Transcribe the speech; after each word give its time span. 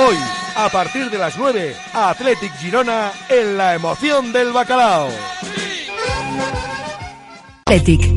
Hoy, 0.00 0.16
a 0.54 0.68
partir 0.68 1.10
de 1.10 1.18
las 1.18 1.36
9, 1.36 1.74
Athletic 1.92 2.56
Girona 2.58 3.10
en 3.28 3.56
la 3.56 3.74
emoción 3.74 4.32
del 4.32 4.52
bacalao. 4.52 5.08
Athletic. 7.66 8.14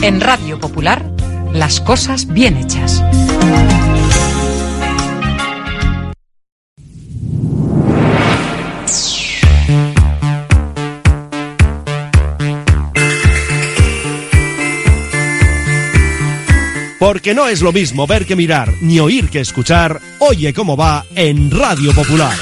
En 0.00 0.20
Radio 0.22 0.58
Popular, 0.58 1.04
las 1.52 1.82
cosas 1.82 2.26
bien 2.26 2.56
hechas. 2.56 3.02
Porque 17.08 17.34
no 17.34 17.48
es 17.48 17.62
lo 17.62 17.72
mismo 17.72 18.06
ver 18.06 18.26
que 18.26 18.36
mirar, 18.36 18.70
ni 18.82 19.00
oír 19.00 19.30
que 19.30 19.40
escuchar. 19.40 19.98
Oye 20.18 20.52
cómo 20.52 20.76
va 20.76 21.06
en 21.14 21.50
Radio 21.50 21.94
Popular. 21.94 22.36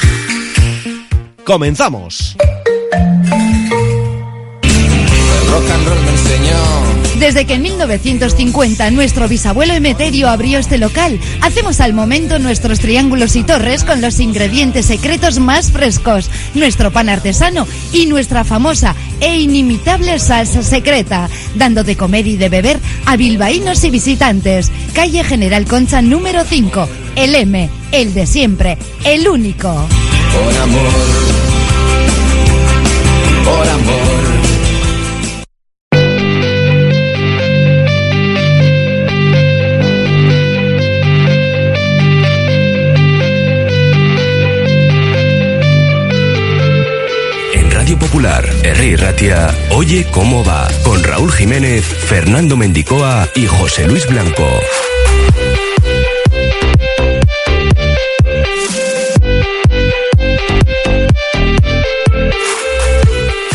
Comenzamos. 1.44 2.36
rock 5.48 5.70
and 5.70 5.86
roll 5.86 6.00
me 6.02 6.10
enseñó. 6.10 6.96
Desde 7.18 7.46
que 7.46 7.54
en 7.54 7.62
1950 7.62 8.90
nuestro 8.90 9.26
bisabuelo 9.26 9.72
Emeterio 9.72 10.28
abrió 10.28 10.58
este 10.58 10.76
local, 10.76 11.18
hacemos 11.40 11.80
al 11.80 11.94
momento 11.94 12.38
nuestros 12.38 12.78
triángulos 12.78 13.36
y 13.36 13.42
torres 13.42 13.84
con 13.84 14.02
los 14.02 14.20
ingredientes 14.20 14.84
secretos 14.84 15.38
más 15.38 15.72
frescos, 15.72 16.28
nuestro 16.54 16.90
pan 16.90 17.08
artesano 17.08 17.66
y 17.92 18.04
nuestra 18.04 18.44
famosa 18.44 18.94
e 19.20 19.40
inimitable 19.40 20.18
salsa 20.18 20.62
secreta, 20.62 21.28
dando 21.54 21.84
de 21.84 21.96
comer 21.96 22.26
y 22.26 22.36
de 22.36 22.48
beber 22.48 22.78
a 23.06 23.16
bilbaínos 23.16 23.84
y 23.84 23.90
visitantes. 23.90 24.70
Calle 24.94 25.24
General 25.24 25.64
Concha 25.66 26.02
número 26.02 26.44
5, 26.44 26.88
el 27.16 27.34
M, 27.34 27.70
el 27.92 28.14
de 28.14 28.26
siempre, 28.26 28.78
el 29.04 29.28
único. 29.28 29.68
Por 29.68 30.56
amor, 30.56 30.92
por 33.44 33.68
amor. 33.68 34.25
R. 48.66 48.96
Ratia, 48.96 49.54
Oye 49.70 50.04
cómo 50.10 50.42
va, 50.44 50.66
con 50.82 51.04
Raúl 51.04 51.30
Jiménez, 51.30 51.84
Fernando 51.84 52.56
Mendicoa 52.56 53.28
y 53.36 53.46
José 53.46 53.86
Luis 53.86 54.08
Blanco. 54.08 54.44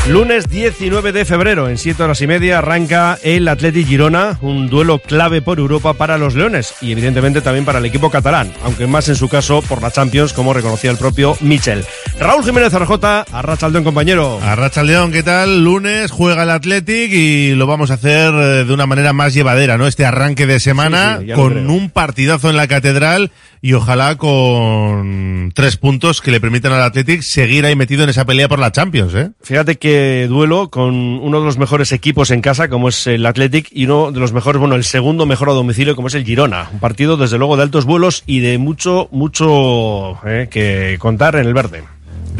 Lunes 0.07 0.49
19 0.49 1.11
de 1.11 1.25
febrero, 1.25 1.67
en 1.67 1.77
7 1.77 2.03
horas 2.03 2.21
y 2.21 2.27
media, 2.27 2.59
arranca 2.59 3.19
el 3.21 3.47
Atleti 3.49 3.83
Girona, 3.83 4.37
un 4.41 4.69
duelo 4.69 4.99
clave 4.99 5.41
por 5.41 5.59
Europa 5.59 5.93
para 5.93 6.17
los 6.17 6.35
Leones 6.35 6.73
y 6.79 6.93
evidentemente 6.93 7.41
también 7.41 7.65
para 7.65 7.79
el 7.79 7.85
equipo 7.85 8.09
catalán, 8.09 8.53
aunque 8.63 8.87
más 8.87 9.09
en 9.09 9.15
su 9.15 9.27
caso 9.27 9.61
por 9.61 9.81
la 9.81 9.91
Champions, 9.91 10.31
como 10.31 10.53
reconocía 10.53 10.91
el 10.91 10.97
propio 10.97 11.35
Michel. 11.41 11.85
Raúl 12.21 12.43
Jiménez 12.43 12.71
Arjota, 12.75 13.25
Arrachaldeón 13.31 13.83
compañero. 13.83 14.39
Arracha 14.43 14.83
León, 14.83 15.11
¿qué 15.11 15.23
tal? 15.23 15.63
Lunes 15.63 16.11
juega 16.11 16.43
el 16.43 16.51
Athletic 16.51 17.11
y 17.11 17.55
lo 17.55 17.65
vamos 17.65 17.89
a 17.89 17.95
hacer 17.95 18.31
eh, 18.31 18.63
de 18.63 18.71
una 18.71 18.85
manera 18.85 19.11
más 19.11 19.33
llevadera, 19.33 19.79
¿no? 19.79 19.87
Este 19.87 20.05
arranque 20.05 20.45
de 20.45 20.59
semana 20.59 21.17
Sí, 21.19 21.25
sí, 21.25 21.31
con 21.31 21.67
un 21.71 21.89
partidazo 21.89 22.51
en 22.51 22.57
la 22.57 22.67
catedral 22.67 23.31
y 23.59 23.73
ojalá 23.73 24.17
con 24.17 25.51
tres 25.55 25.77
puntos 25.77 26.21
que 26.21 26.29
le 26.29 26.39
permitan 26.39 26.71
al 26.73 26.83
Athletic 26.83 27.23
seguir 27.23 27.65
ahí 27.65 27.75
metido 27.75 28.03
en 28.03 28.09
esa 28.09 28.23
pelea 28.23 28.47
por 28.47 28.59
la 28.59 28.71
Champions, 28.71 29.15
¿eh? 29.15 29.31
Fíjate 29.41 29.79
que 29.79 30.27
duelo 30.29 30.69
con 30.69 30.93
uno 30.93 31.39
de 31.39 31.45
los 31.45 31.57
mejores 31.57 31.91
equipos 31.91 32.29
en 32.29 32.41
casa, 32.41 32.69
como 32.69 32.89
es 32.89 33.07
el 33.07 33.25
Athletic, 33.25 33.67
y 33.71 33.85
uno 33.85 34.11
de 34.11 34.19
los 34.19 34.31
mejores, 34.31 34.59
bueno, 34.59 34.75
el 34.75 34.83
segundo 34.83 35.25
mejor 35.25 35.49
a 35.49 35.53
domicilio, 35.53 35.95
como 35.95 36.07
es 36.07 36.13
el 36.13 36.23
Girona. 36.23 36.69
Un 36.71 36.79
partido, 36.79 37.17
desde 37.17 37.39
luego, 37.39 37.57
de 37.57 37.63
altos 37.63 37.85
vuelos 37.85 38.21
y 38.27 38.41
de 38.41 38.59
mucho, 38.59 39.09
mucho 39.11 40.19
eh, 40.23 40.47
que 40.51 40.97
contar 40.99 41.35
en 41.35 41.47
el 41.47 41.55
verde. 41.55 41.81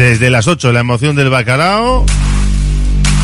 Desde 0.01 0.31
las 0.31 0.47
8, 0.47 0.72
la 0.72 0.79
emoción 0.79 1.16
del 1.16 1.29
bacalao, 1.29 2.07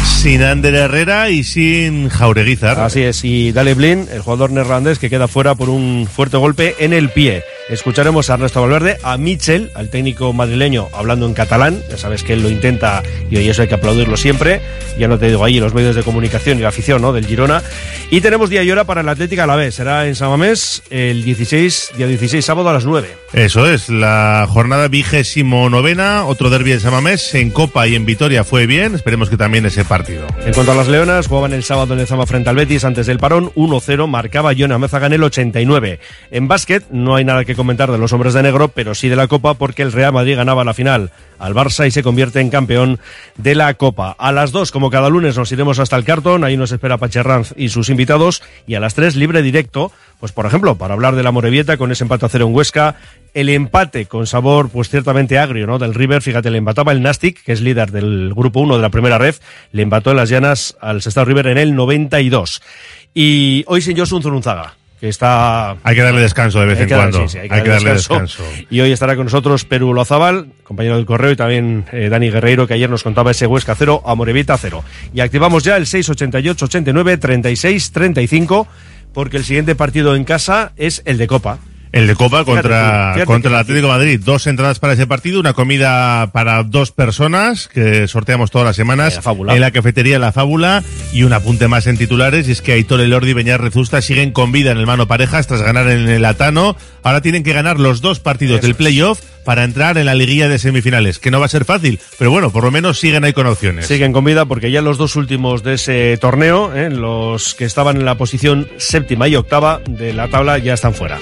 sin 0.05 0.43
Ander 0.43 0.75
Herrera 0.75 1.31
y 1.31 1.43
sin 1.43 2.07
Jaureguizar. 2.07 2.79
Así 2.79 3.01
es, 3.01 3.25
y 3.25 3.51
Dale 3.51 3.73
Blin, 3.73 4.07
el 4.13 4.21
jugador 4.21 4.51
neerlandés 4.51 4.99
que 4.99 5.09
queda 5.09 5.27
fuera 5.27 5.55
por 5.55 5.69
un 5.69 6.07
fuerte 6.07 6.37
golpe 6.37 6.75
en 6.77 6.93
el 6.93 7.09
pie. 7.09 7.41
Escucharemos 7.69 8.29
a 8.29 8.35
Ernesto 8.35 8.61
Valverde, 8.61 8.97
a 9.03 9.17
Michel, 9.17 9.71
al 9.75 9.89
técnico 9.89 10.31
madrileño, 10.31 10.87
hablando 10.93 11.25
en 11.25 11.33
catalán. 11.33 11.81
Ya 11.89 11.97
sabes 11.97 12.23
que 12.23 12.33
él 12.33 12.41
lo 12.41 12.49
intenta 12.49 13.03
y 13.29 13.35
hoy 13.35 13.49
eso 13.49 13.61
hay 13.61 13.67
que 13.67 13.75
aplaudirlo 13.75 14.15
siempre. 14.15 14.61
Ya 14.97 15.09
no 15.09 15.19
te 15.19 15.27
digo 15.27 15.43
ahí 15.43 15.59
los 15.59 15.73
medios 15.73 15.95
de 15.95 16.03
comunicación 16.03 16.57
y 16.57 16.61
la 16.61 16.69
afición 16.69 17.01
¿no? 17.01 17.11
del 17.11 17.25
Girona. 17.25 17.61
Y 18.09 18.21
tenemos 18.21 18.49
día 18.49 18.63
y 18.63 18.71
hora 18.71 18.85
para 18.85 19.01
el 19.01 19.09
Atlética 19.09 19.43
a 19.43 19.47
la 19.47 19.57
vez. 19.57 19.75
Será 19.75 20.07
en 20.07 20.15
Samamés 20.15 20.81
el 20.89 21.25
16, 21.25 21.91
día 21.97 22.07
16, 22.07 22.43
sábado 22.43 22.69
a 22.69 22.73
las 22.73 22.85
9. 22.85 23.09
Eso 23.33 23.69
es, 23.69 23.89
la 23.89 24.47
jornada 24.49 24.87
vigésimo 24.87 25.69
novena, 25.69 26.23
otro 26.25 26.49
derbi 26.49 26.71
de 26.71 26.79
Samamés, 26.79 27.35
en 27.35 27.51
Copa 27.51 27.85
y 27.85 27.95
en 27.95 28.05
Vitoria 28.05 28.45
fue 28.45 28.65
bien, 28.65 28.95
esperemos 28.95 29.29
que 29.29 29.35
también 29.35 29.65
ese 29.65 29.83
partido. 29.83 30.25
En 30.45 30.53
cuanto 30.53 30.71
a 30.71 30.75
las 30.75 30.87
Leonas, 30.87 31.27
jugaban 31.27 31.51
el 31.51 31.63
sábado 31.65 31.93
en 31.93 31.99
el 31.99 32.07
Zama 32.07 32.25
frente 32.25 32.49
al 32.49 32.55
Betis 32.55 32.85
antes 32.85 33.05
del 33.05 33.19
parón, 33.19 33.51
1-0, 33.55 34.07
marcaba 34.07 34.53
Jonah 34.57 34.77
Mezaga 34.77 35.07
en 35.07 35.13
el 35.13 35.23
89. 35.23 35.99
En 36.31 36.47
básquet 36.47 36.85
no 36.89 37.15
hay 37.15 37.25
nada 37.25 37.43
que 37.43 37.56
comentar 37.57 37.91
de 37.91 37.97
los 37.97 38.13
hombres 38.13 38.33
de 38.33 38.43
negro, 38.43 38.69
pero 38.69 38.95
sí 38.95 39.09
de 39.09 39.17
la 39.17 39.27
Copa 39.27 39.55
porque 39.55 39.81
el 39.81 39.91
Real 39.91 40.13
Madrid 40.13 40.37
ganaba 40.37 40.63
la 40.63 40.73
final 40.73 41.11
al 41.39 41.53
Barça 41.53 41.85
y 41.85 41.91
se 41.91 42.03
convierte 42.03 42.39
en 42.39 42.49
campeón 42.49 42.99
de 43.35 43.55
la 43.55 43.73
Copa. 43.73 44.15
A 44.17 44.31
las 44.31 44.53
2, 44.53 44.71
como 44.71 44.89
cada 44.89 45.09
lunes, 45.09 45.37
nos 45.37 45.51
iremos 45.51 45.79
hasta 45.79 45.97
el 45.97 46.05
cartón, 46.05 46.45
ahí 46.45 46.55
nos 46.55 46.71
espera 46.71 46.97
Pacherranz 46.97 47.53
y 47.57 47.69
sus 47.69 47.89
invitados, 47.89 48.41
y 48.65 48.75
a 48.75 48.79
las 48.79 48.95
3, 48.95 49.17
libre 49.17 49.41
directo, 49.41 49.91
pues 50.19 50.31
por 50.31 50.45
ejemplo, 50.45 50.75
para 50.75 50.93
hablar 50.93 51.15
de 51.15 51.23
la 51.23 51.31
Morevieta 51.31 51.77
con 51.77 51.91
ese 51.91 52.05
empate 52.05 52.25
a 52.25 52.29
cero 52.29 52.47
en 52.47 52.55
Huesca, 52.55 52.95
el 53.33 53.49
empate 53.49 54.05
con 54.05 54.25
sabor 54.25 54.69
pues 54.69 54.89
ciertamente 54.89 55.37
agrio, 55.37 55.67
¿no? 55.67 55.77
Del 55.77 55.93
River, 55.93 56.21
fíjate, 56.21 56.49
le 56.49 56.57
empataba 56.57 56.91
el 56.91 57.01
Nastic, 57.01 57.43
que 57.43 57.51
es 57.51 57.61
líder 57.61 57.91
del 57.91 58.33
grupo 58.33 58.61
1 58.61 58.77
de 58.77 58.81
la 58.81 58.89
primera 58.89 59.17
ref, 59.17 59.39
le 59.71 59.83
empató 59.83 60.11
en 60.11 60.17
las 60.17 60.29
llanas 60.29 60.75
al 60.81 61.01
Sestao 61.01 61.25
River 61.25 61.47
en 61.47 61.57
el 61.57 61.75
92. 61.75 62.61
Y 63.13 63.63
hoy 63.67 63.81
sin 63.81 63.97
Josun 63.97 64.23
Zurunzaga, 64.23 64.76
que 64.99 65.09
está 65.09 65.71
Hay 65.83 65.95
que 65.95 66.01
darle 66.01 66.21
descanso 66.21 66.59
de 66.59 66.65
vez 66.65 66.79
en 66.79 66.89
cuando. 66.89 67.21
sí, 67.27 67.29
sí, 67.29 67.37
hay 67.37 67.61
que 67.61 67.69
darle 67.69 67.93
descanso. 67.93 68.43
Y 68.69 68.79
hoy 68.79 68.91
estará 68.91 69.15
con 69.15 69.25
nosotros 69.25 69.65
Perú 69.65 69.93
Lozabal, 69.93 70.47
compañero 70.63 70.95
del 70.95 71.05
correo, 71.05 71.31
y 71.31 71.35
también 71.35 71.85
eh, 71.91 72.09
Dani 72.09 72.29
Guerreiro, 72.31 72.67
que 72.67 72.73
ayer 72.73 72.89
nos 72.89 73.03
contaba 73.03 73.31
ese 73.31 73.45
Huesca 73.45 73.75
0 73.75 74.03
a 74.05 74.15
Morevita 74.15 74.57
0. 74.57 74.83
Y 75.13 75.19
activamos 75.19 75.63
ya 75.63 75.77
el 75.77 75.85
688 75.85 76.65
89 76.65 77.17
36 77.17 77.91
35, 77.91 78.67
porque 79.13 79.37
el 79.37 79.43
siguiente 79.43 79.75
partido 79.75 80.15
en 80.15 80.23
casa 80.23 80.71
es 80.77 81.03
el 81.05 81.17
de 81.17 81.27
Copa. 81.27 81.59
El 81.91 82.07
de 82.07 82.15
Copa 82.15 82.43
Fíjate 82.43 82.51
contra, 82.51 83.11
fíjate 83.13 83.25
contra 83.25 83.51
el. 83.51 83.57
Atlético 83.57 83.87
de 83.87 83.93
Madrid. 83.93 84.21
Dos 84.23 84.47
entradas 84.47 84.79
para 84.79 84.93
ese 84.93 85.07
partido, 85.07 85.39
una 85.39 85.53
comida 85.53 86.31
para 86.31 86.63
dos 86.63 86.91
personas 86.91 87.67
que 87.67 88.07
sorteamos 88.07 88.51
todas 88.51 88.65
las 88.65 88.75
semanas 88.75 89.19
La 89.25 89.55
en 89.55 89.61
la 89.61 89.71
cafetería 89.71 90.19
La 90.19 90.31
Fábula 90.31 90.83
y 91.13 91.23
un 91.23 91.33
apunte 91.33 91.67
más 91.67 91.87
en 91.87 91.97
titulares 91.97 92.47
y 92.47 92.51
es 92.51 92.61
que 92.61 92.73
Aitor 92.73 93.01
Elordi 93.01 93.31
y 93.31 93.33
Beñar 93.33 93.61
Rezusta 93.61 94.01
siguen 94.01 94.31
con 94.31 94.51
vida 94.51 94.71
en 94.71 94.77
el 94.77 94.85
mano 94.85 95.07
parejas 95.07 95.47
tras 95.47 95.61
ganar 95.61 95.89
en 95.89 96.09
el 96.09 96.25
Atano. 96.25 96.75
Ahora 97.03 97.21
tienen 97.21 97.43
que 97.43 97.53
ganar 97.53 97.79
los 97.79 98.01
dos 98.01 98.19
partidos 98.19 98.61
del 98.61 98.75
playoff 98.75 99.21
para 99.45 99.63
entrar 99.63 99.97
en 99.97 100.07
la 100.07 100.13
liguilla 100.13 100.49
de 100.49 100.59
semifinales, 100.59 101.19
que 101.19 101.31
no 101.31 101.39
va 101.39 101.45
a 101.45 101.49
ser 101.49 101.63
fácil, 101.63 102.01
pero 102.19 102.29
bueno, 102.29 102.51
por 102.51 102.65
lo 102.65 102.71
menos 102.71 102.99
siguen 102.99 103.23
ahí 103.23 103.31
con 103.31 103.47
opciones. 103.47 103.87
Siguen 103.87 104.11
con 104.11 104.25
vida 104.25 104.43
porque 104.43 104.71
ya 104.71 104.81
los 104.81 104.97
dos 104.97 105.15
últimos 105.15 105.63
de 105.63 105.75
ese 105.75 106.17
torneo, 106.17 106.75
eh, 106.75 106.89
los 106.89 107.55
que 107.55 107.63
estaban 107.63 107.95
en 107.95 108.03
la 108.03 108.15
posición 108.15 108.67
séptima 108.75 109.29
y 109.29 109.37
octava 109.37 109.79
de 109.89 110.11
la 110.11 110.27
tabla, 110.27 110.57
ya 110.57 110.73
están 110.73 110.93
fuera. 110.93 111.17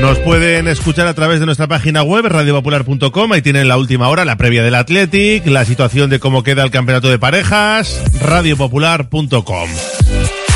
Nos 0.00 0.18
pueden 0.18 0.68
escuchar 0.68 1.06
a 1.06 1.14
través 1.14 1.40
de 1.40 1.46
nuestra 1.46 1.66
página 1.66 2.02
web, 2.02 2.26
radiopopular.com. 2.26 3.32
Ahí 3.32 3.42
tienen 3.42 3.66
la 3.66 3.78
última 3.78 4.08
hora, 4.08 4.24
la 4.24 4.36
previa 4.36 4.62
del 4.62 4.74
Athletic, 4.74 5.46
la 5.46 5.64
situación 5.64 6.10
de 6.10 6.20
cómo 6.20 6.42
queda 6.42 6.62
el 6.62 6.70
campeonato 6.70 7.08
de 7.08 7.18
parejas, 7.18 8.02
radiopopular.com. 8.20 9.68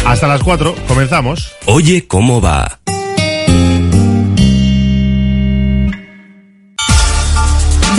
Hasta 0.04 0.28
las 0.28 0.42
4, 0.42 0.74
comenzamos. 0.86 1.52
Oye 1.66 2.06
cómo 2.06 2.40
va. 2.40 2.79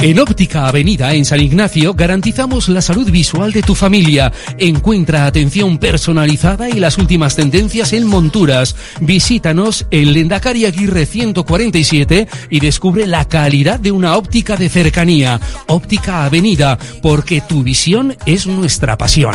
En 0.00 0.20
Óptica 0.20 0.68
Avenida 0.68 1.12
en 1.12 1.24
San 1.24 1.40
Ignacio 1.40 1.92
garantizamos 1.92 2.68
la 2.68 2.80
salud 2.80 3.10
visual 3.10 3.52
de 3.52 3.62
tu 3.62 3.74
familia. 3.74 4.32
Encuentra 4.56 5.26
atención 5.26 5.78
personalizada 5.78 6.68
y 6.68 6.74
las 6.74 6.98
últimas 6.98 7.34
tendencias 7.34 7.92
en 7.92 8.06
monturas. 8.06 8.76
Visítanos 9.00 9.86
en 9.90 10.12
Lendakari 10.12 10.66
Aguirre 10.66 11.04
147 11.04 12.28
y 12.48 12.60
descubre 12.60 13.08
la 13.08 13.24
calidad 13.24 13.80
de 13.80 13.90
una 13.90 14.16
óptica 14.16 14.56
de 14.56 14.68
cercanía. 14.68 15.40
Óptica 15.66 16.24
Avenida, 16.24 16.78
porque 17.02 17.40
tu 17.40 17.64
visión 17.64 18.16
es 18.24 18.46
nuestra 18.46 18.96
pasión. 18.96 19.34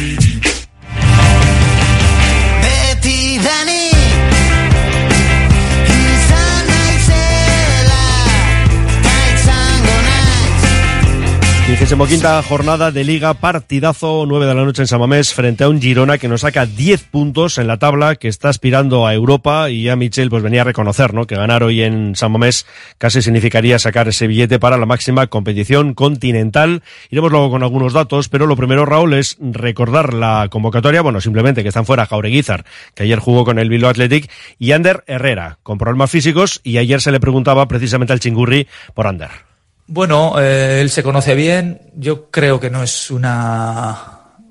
Vigésimo 11.91 12.07
quinta 12.07 12.41
jornada 12.41 12.89
de 12.89 13.03
Liga, 13.03 13.33
partidazo 13.33 14.23
9 14.25 14.45
de 14.45 14.55
la 14.55 14.63
noche 14.63 14.81
en 14.81 14.87
Samamés 14.87 15.33
frente 15.33 15.65
a 15.65 15.67
un 15.67 15.81
Girona 15.81 16.17
que 16.17 16.29
nos 16.29 16.39
saca 16.39 16.65
10 16.65 17.03
puntos 17.03 17.57
en 17.57 17.67
la 17.67 17.79
tabla, 17.79 18.15
que 18.15 18.29
está 18.29 18.47
aspirando 18.47 19.05
a 19.05 19.13
Europa 19.13 19.69
y 19.69 19.83
ya 19.83 19.97
Michel 19.97 20.29
pues 20.29 20.41
venía 20.41 20.61
a 20.61 20.63
reconocer, 20.63 21.13
¿no? 21.13 21.27
Que 21.27 21.35
ganar 21.35 21.63
hoy 21.63 21.81
en 21.81 22.15
Samamés 22.15 22.65
casi 22.97 23.21
significaría 23.21 23.77
sacar 23.77 24.07
ese 24.07 24.27
billete 24.27 24.57
para 24.57 24.77
la 24.77 24.85
máxima 24.85 25.27
competición 25.27 25.93
continental. 25.93 26.81
Iremos 27.09 27.29
luego 27.29 27.49
con 27.49 27.61
algunos 27.61 27.91
datos, 27.91 28.29
pero 28.29 28.45
lo 28.45 28.55
primero, 28.55 28.85
Raúl, 28.85 29.13
es 29.13 29.35
recordar 29.41 30.13
la 30.13 30.47
convocatoria, 30.49 31.01
bueno, 31.01 31.19
simplemente 31.19 31.61
que 31.61 31.67
están 31.67 31.85
fuera 31.85 32.05
Jaureguizar, 32.05 32.63
que 32.95 33.03
ayer 33.03 33.19
jugó 33.19 33.43
con 33.43 33.59
el 33.59 33.67
Bilbao 33.67 33.91
Athletic, 33.91 34.31
y 34.57 34.71
Ander 34.71 35.03
Herrera, 35.07 35.57
con 35.61 35.77
problemas 35.77 36.09
físicos, 36.09 36.61
y 36.63 36.77
ayer 36.77 37.01
se 37.01 37.11
le 37.11 37.19
preguntaba 37.19 37.67
precisamente 37.67 38.13
al 38.13 38.21
Chingurri 38.21 38.65
por 38.93 39.07
Ander. 39.07 39.50
Bueno, 39.87 40.39
eh, 40.39 40.79
él 40.81 40.89
se 40.89 41.03
conoce 41.03 41.35
bien. 41.35 41.81
Yo 41.95 42.29
creo 42.29 42.59
que 42.59 42.69
no 42.69 42.83
es 42.83 43.11
una, 43.11 43.97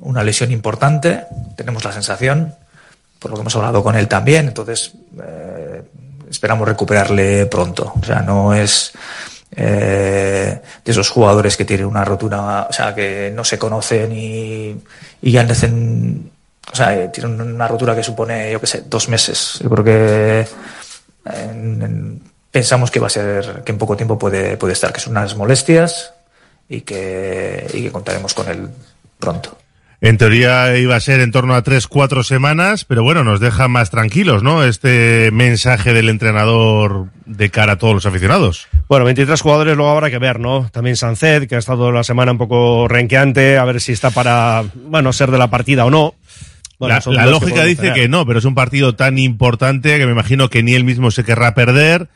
una 0.01 0.23
lesión 0.23 0.51
importante. 0.51 1.25
Tenemos 1.57 1.85
la 1.85 1.93
sensación, 1.93 2.55
por 3.19 3.31
lo 3.31 3.37
que 3.37 3.41
hemos 3.43 3.57
hablado 3.57 3.83
con 3.83 3.97
él 3.97 4.09
también. 4.09 4.49
Entonces, 4.49 4.93
eh, 5.23 5.83
esperamos 6.31 6.69
recuperarle 6.69 7.47
pronto. 7.47 7.95
O 8.01 8.05
sea, 8.05 8.21
no 8.21 8.53
es 8.55 8.93
eh, 9.57 10.61
de 10.85 10.93
esos 10.93 11.09
jugadores 11.09 11.57
que 11.57 11.65
tienen 11.65 11.87
una 11.87 12.05
rotura, 12.05 12.67
o 12.69 12.73
sea, 12.73 12.95
que 12.95 13.33
no 13.35 13.43
se 13.45 13.59
conocen 13.59 14.13
y, 14.13 14.77
ya 15.23 15.43
hacen, 15.43 16.31
o 16.73 16.77
sea, 16.77 16.95
eh, 16.97 17.09
tienen 17.09 17.41
una 17.41 17.67
rotura 17.67 17.97
que 17.97 18.03
supone, 18.03 18.53
yo 18.53 18.61
qué 18.61 18.67
sé, 18.67 18.85
dos 18.87 19.09
meses. 19.09 19.59
Yo 19.63 19.71
creo 19.71 19.85
que 19.85 20.49
en- 21.25 22.30
pensamos 22.51 22.91
que 22.91 23.01
va 23.01 23.07
a 23.07 23.11
ser, 23.11 23.63
que 23.65 23.73
en 23.73 23.79
poco 23.79 23.97
tiempo 23.97 24.19
puede, 24.19 24.57
puede 24.57 24.73
estar, 24.73 24.93
que 24.93 25.01
son 25.01 25.13
unas 25.13 25.37
molestias 25.37 26.13
y 26.69 26.83
que, 26.83 27.67
y 27.75 27.83
que 27.83 27.93
contaremos 27.93 28.35
con 28.35 28.49
él 28.49 28.69
pronto. 29.19 29.57
En 30.03 30.17
teoría 30.17 30.79
iba 30.79 30.97
a 30.97 31.01
ser 31.01 31.21
en 31.21 31.31
torno 31.31 31.55
a 31.55 31.63
tres, 31.63 31.87
cuatro 31.87 32.25
semanas, 32.25 32.87
pero 32.87 33.03
bueno, 33.03 33.23
nos 33.23 33.39
deja 33.39 33.69
más 33.69 33.91
tranquilos, 33.91 34.43
¿no? 34.43 34.65
Este 34.65 35.31
mensaje 35.31 35.93
del 35.93 36.09
entrenador 36.09 37.09
de 37.27 37.51
cara 37.51 37.73
a 37.73 37.77
todos 37.77 37.93
los 37.93 38.07
aficionados. 38.07 38.67
Bueno, 38.89 39.05
23 39.05 39.39
jugadores 39.39 39.77
luego 39.77 39.91
habrá 39.91 40.11
que 40.11 40.19
ver, 40.19 40.41
¿no? 40.41 40.71
También 40.73 40.97
Sanced, 40.97 41.49
que 41.49 41.57
ha 41.57 41.59
estado 41.59 41.93
la 41.93 42.03
semana 42.03 42.33
un 42.33 42.39
poco 42.39 42.89
renqueante, 42.89 43.59
a 43.59 43.65
ver 43.67 43.79
si 43.83 43.93
está 43.93 44.11
para, 44.11 44.65
bueno, 44.87 45.13
ser 45.13 45.31
de 45.31 45.37
la 45.37 45.51
partida 45.51 45.85
o 45.85 45.91
no. 45.91 46.15
Bueno, 46.79 46.99
la 47.09 47.25
que 47.25 47.31
lógica 47.31 47.65
dice 47.65 47.83
tener. 47.83 47.95
que 47.95 48.09
no, 48.09 48.25
pero 48.25 48.39
es 48.39 48.47
un 48.47 48.55
partido 48.55 48.95
tan 48.95 49.19
importante 49.19 49.99
que 49.99 50.07
me 50.07 50.13
imagino 50.13 50.49
que 50.49 50.63
ni 50.63 50.73
él 50.73 50.85
mismo 50.85 51.11
se 51.11 51.25
querrá 51.25 51.55
perder. 51.55 52.09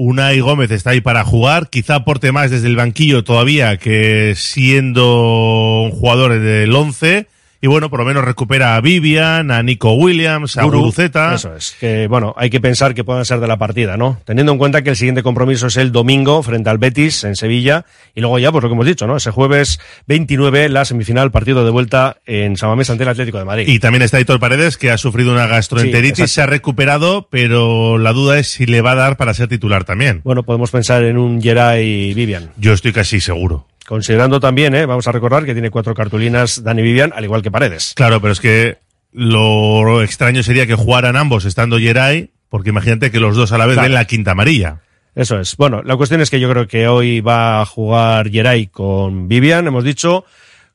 Unai 0.00 0.38
Gómez 0.38 0.70
está 0.70 0.90
ahí 0.90 1.00
para 1.00 1.24
jugar, 1.24 1.70
quizá 1.70 1.96
aporte 1.96 2.30
más 2.30 2.52
desde 2.52 2.68
el 2.68 2.76
banquillo 2.76 3.24
todavía 3.24 3.78
que 3.78 4.34
siendo 4.36 5.82
un 5.82 5.90
jugador 5.90 6.38
del 6.38 6.72
11. 6.72 7.26
Y 7.60 7.66
bueno, 7.66 7.90
por 7.90 7.98
lo 7.98 8.06
menos 8.06 8.24
recupera 8.24 8.76
a 8.76 8.80
Vivian, 8.80 9.50
a 9.50 9.64
Nico 9.64 9.94
Williams, 9.94 10.56
a 10.56 10.62
Guru, 10.62 10.78
Guruceta. 10.78 11.34
Eso 11.34 11.56
es. 11.56 11.76
Que 11.80 12.06
bueno, 12.06 12.32
hay 12.36 12.50
que 12.50 12.60
pensar 12.60 12.94
que 12.94 13.02
puedan 13.02 13.24
ser 13.24 13.40
de 13.40 13.48
la 13.48 13.58
partida, 13.58 13.96
¿no? 13.96 14.20
Teniendo 14.24 14.52
en 14.52 14.58
cuenta 14.58 14.82
que 14.82 14.90
el 14.90 14.96
siguiente 14.96 15.24
compromiso 15.24 15.66
es 15.66 15.76
el 15.76 15.90
domingo 15.90 16.40
frente 16.44 16.70
al 16.70 16.78
Betis 16.78 17.24
en 17.24 17.34
Sevilla. 17.34 17.84
Y 18.14 18.20
luego 18.20 18.38
ya, 18.38 18.52
pues 18.52 18.62
lo 18.62 18.68
que 18.68 18.74
hemos 18.74 18.86
dicho, 18.86 19.08
¿no? 19.08 19.16
Ese 19.16 19.32
jueves 19.32 19.80
29, 20.06 20.68
la 20.68 20.84
semifinal, 20.84 21.32
partido 21.32 21.64
de 21.64 21.70
vuelta 21.72 22.18
en 22.26 22.56
Samamés 22.56 22.90
ante 22.90 23.02
el 23.02 23.08
Atlético 23.08 23.38
de 23.38 23.44
Madrid. 23.44 23.64
Y 23.66 23.80
también 23.80 24.02
está 24.02 24.20
Hitor 24.20 24.38
Paredes, 24.38 24.76
que 24.76 24.92
ha 24.92 24.98
sufrido 24.98 25.32
una 25.32 25.48
gastroenteritis, 25.48 26.30
se 26.30 26.42
ha 26.42 26.46
recuperado, 26.46 27.26
pero 27.28 27.98
la 27.98 28.12
duda 28.12 28.38
es 28.38 28.48
si 28.48 28.66
le 28.66 28.82
va 28.82 28.92
a 28.92 28.96
dar 28.96 29.16
para 29.16 29.34
ser 29.34 29.48
titular 29.48 29.82
también. 29.82 30.20
Bueno, 30.22 30.44
podemos 30.44 30.70
pensar 30.70 31.02
en 31.02 31.18
un 31.18 31.42
Geray 31.42 32.14
Vivian. 32.14 32.50
Yo 32.56 32.72
estoy 32.72 32.92
casi 32.92 33.18
seguro. 33.18 33.66
Considerando 33.88 34.38
también, 34.38 34.74
¿eh? 34.74 34.84
Vamos 34.84 35.08
a 35.08 35.12
recordar 35.12 35.46
que 35.46 35.54
tiene 35.54 35.70
cuatro 35.70 35.94
cartulinas 35.94 36.62
Dani 36.62 36.82
Vivian, 36.82 37.10
al 37.16 37.24
igual 37.24 37.40
que 37.40 37.50
Paredes. 37.50 37.94
Claro, 37.96 38.20
pero 38.20 38.34
es 38.34 38.40
que 38.40 38.76
lo 39.12 40.02
extraño 40.02 40.42
sería 40.42 40.66
que 40.66 40.74
jugaran 40.74 41.16
ambos 41.16 41.46
estando 41.46 41.78
Geray, 41.78 42.30
porque 42.50 42.68
imagínate 42.68 43.10
que 43.10 43.18
los 43.18 43.34
dos 43.34 43.50
a 43.52 43.56
la 43.56 43.64
vez 43.64 43.76
Claro. 43.76 43.86
ven 43.86 43.94
la 43.94 44.04
quinta 44.04 44.32
amarilla. 44.32 44.80
Eso 45.14 45.40
es. 45.40 45.56
Bueno, 45.56 45.82
la 45.82 45.96
cuestión 45.96 46.20
es 46.20 46.28
que 46.28 46.38
yo 46.38 46.50
creo 46.50 46.68
que 46.68 46.86
hoy 46.86 47.22
va 47.22 47.62
a 47.62 47.64
jugar 47.64 48.28
Geray 48.30 48.66
con 48.66 49.26
Vivian, 49.26 49.66
hemos 49.66 49.84
dicho, 49.84 50.26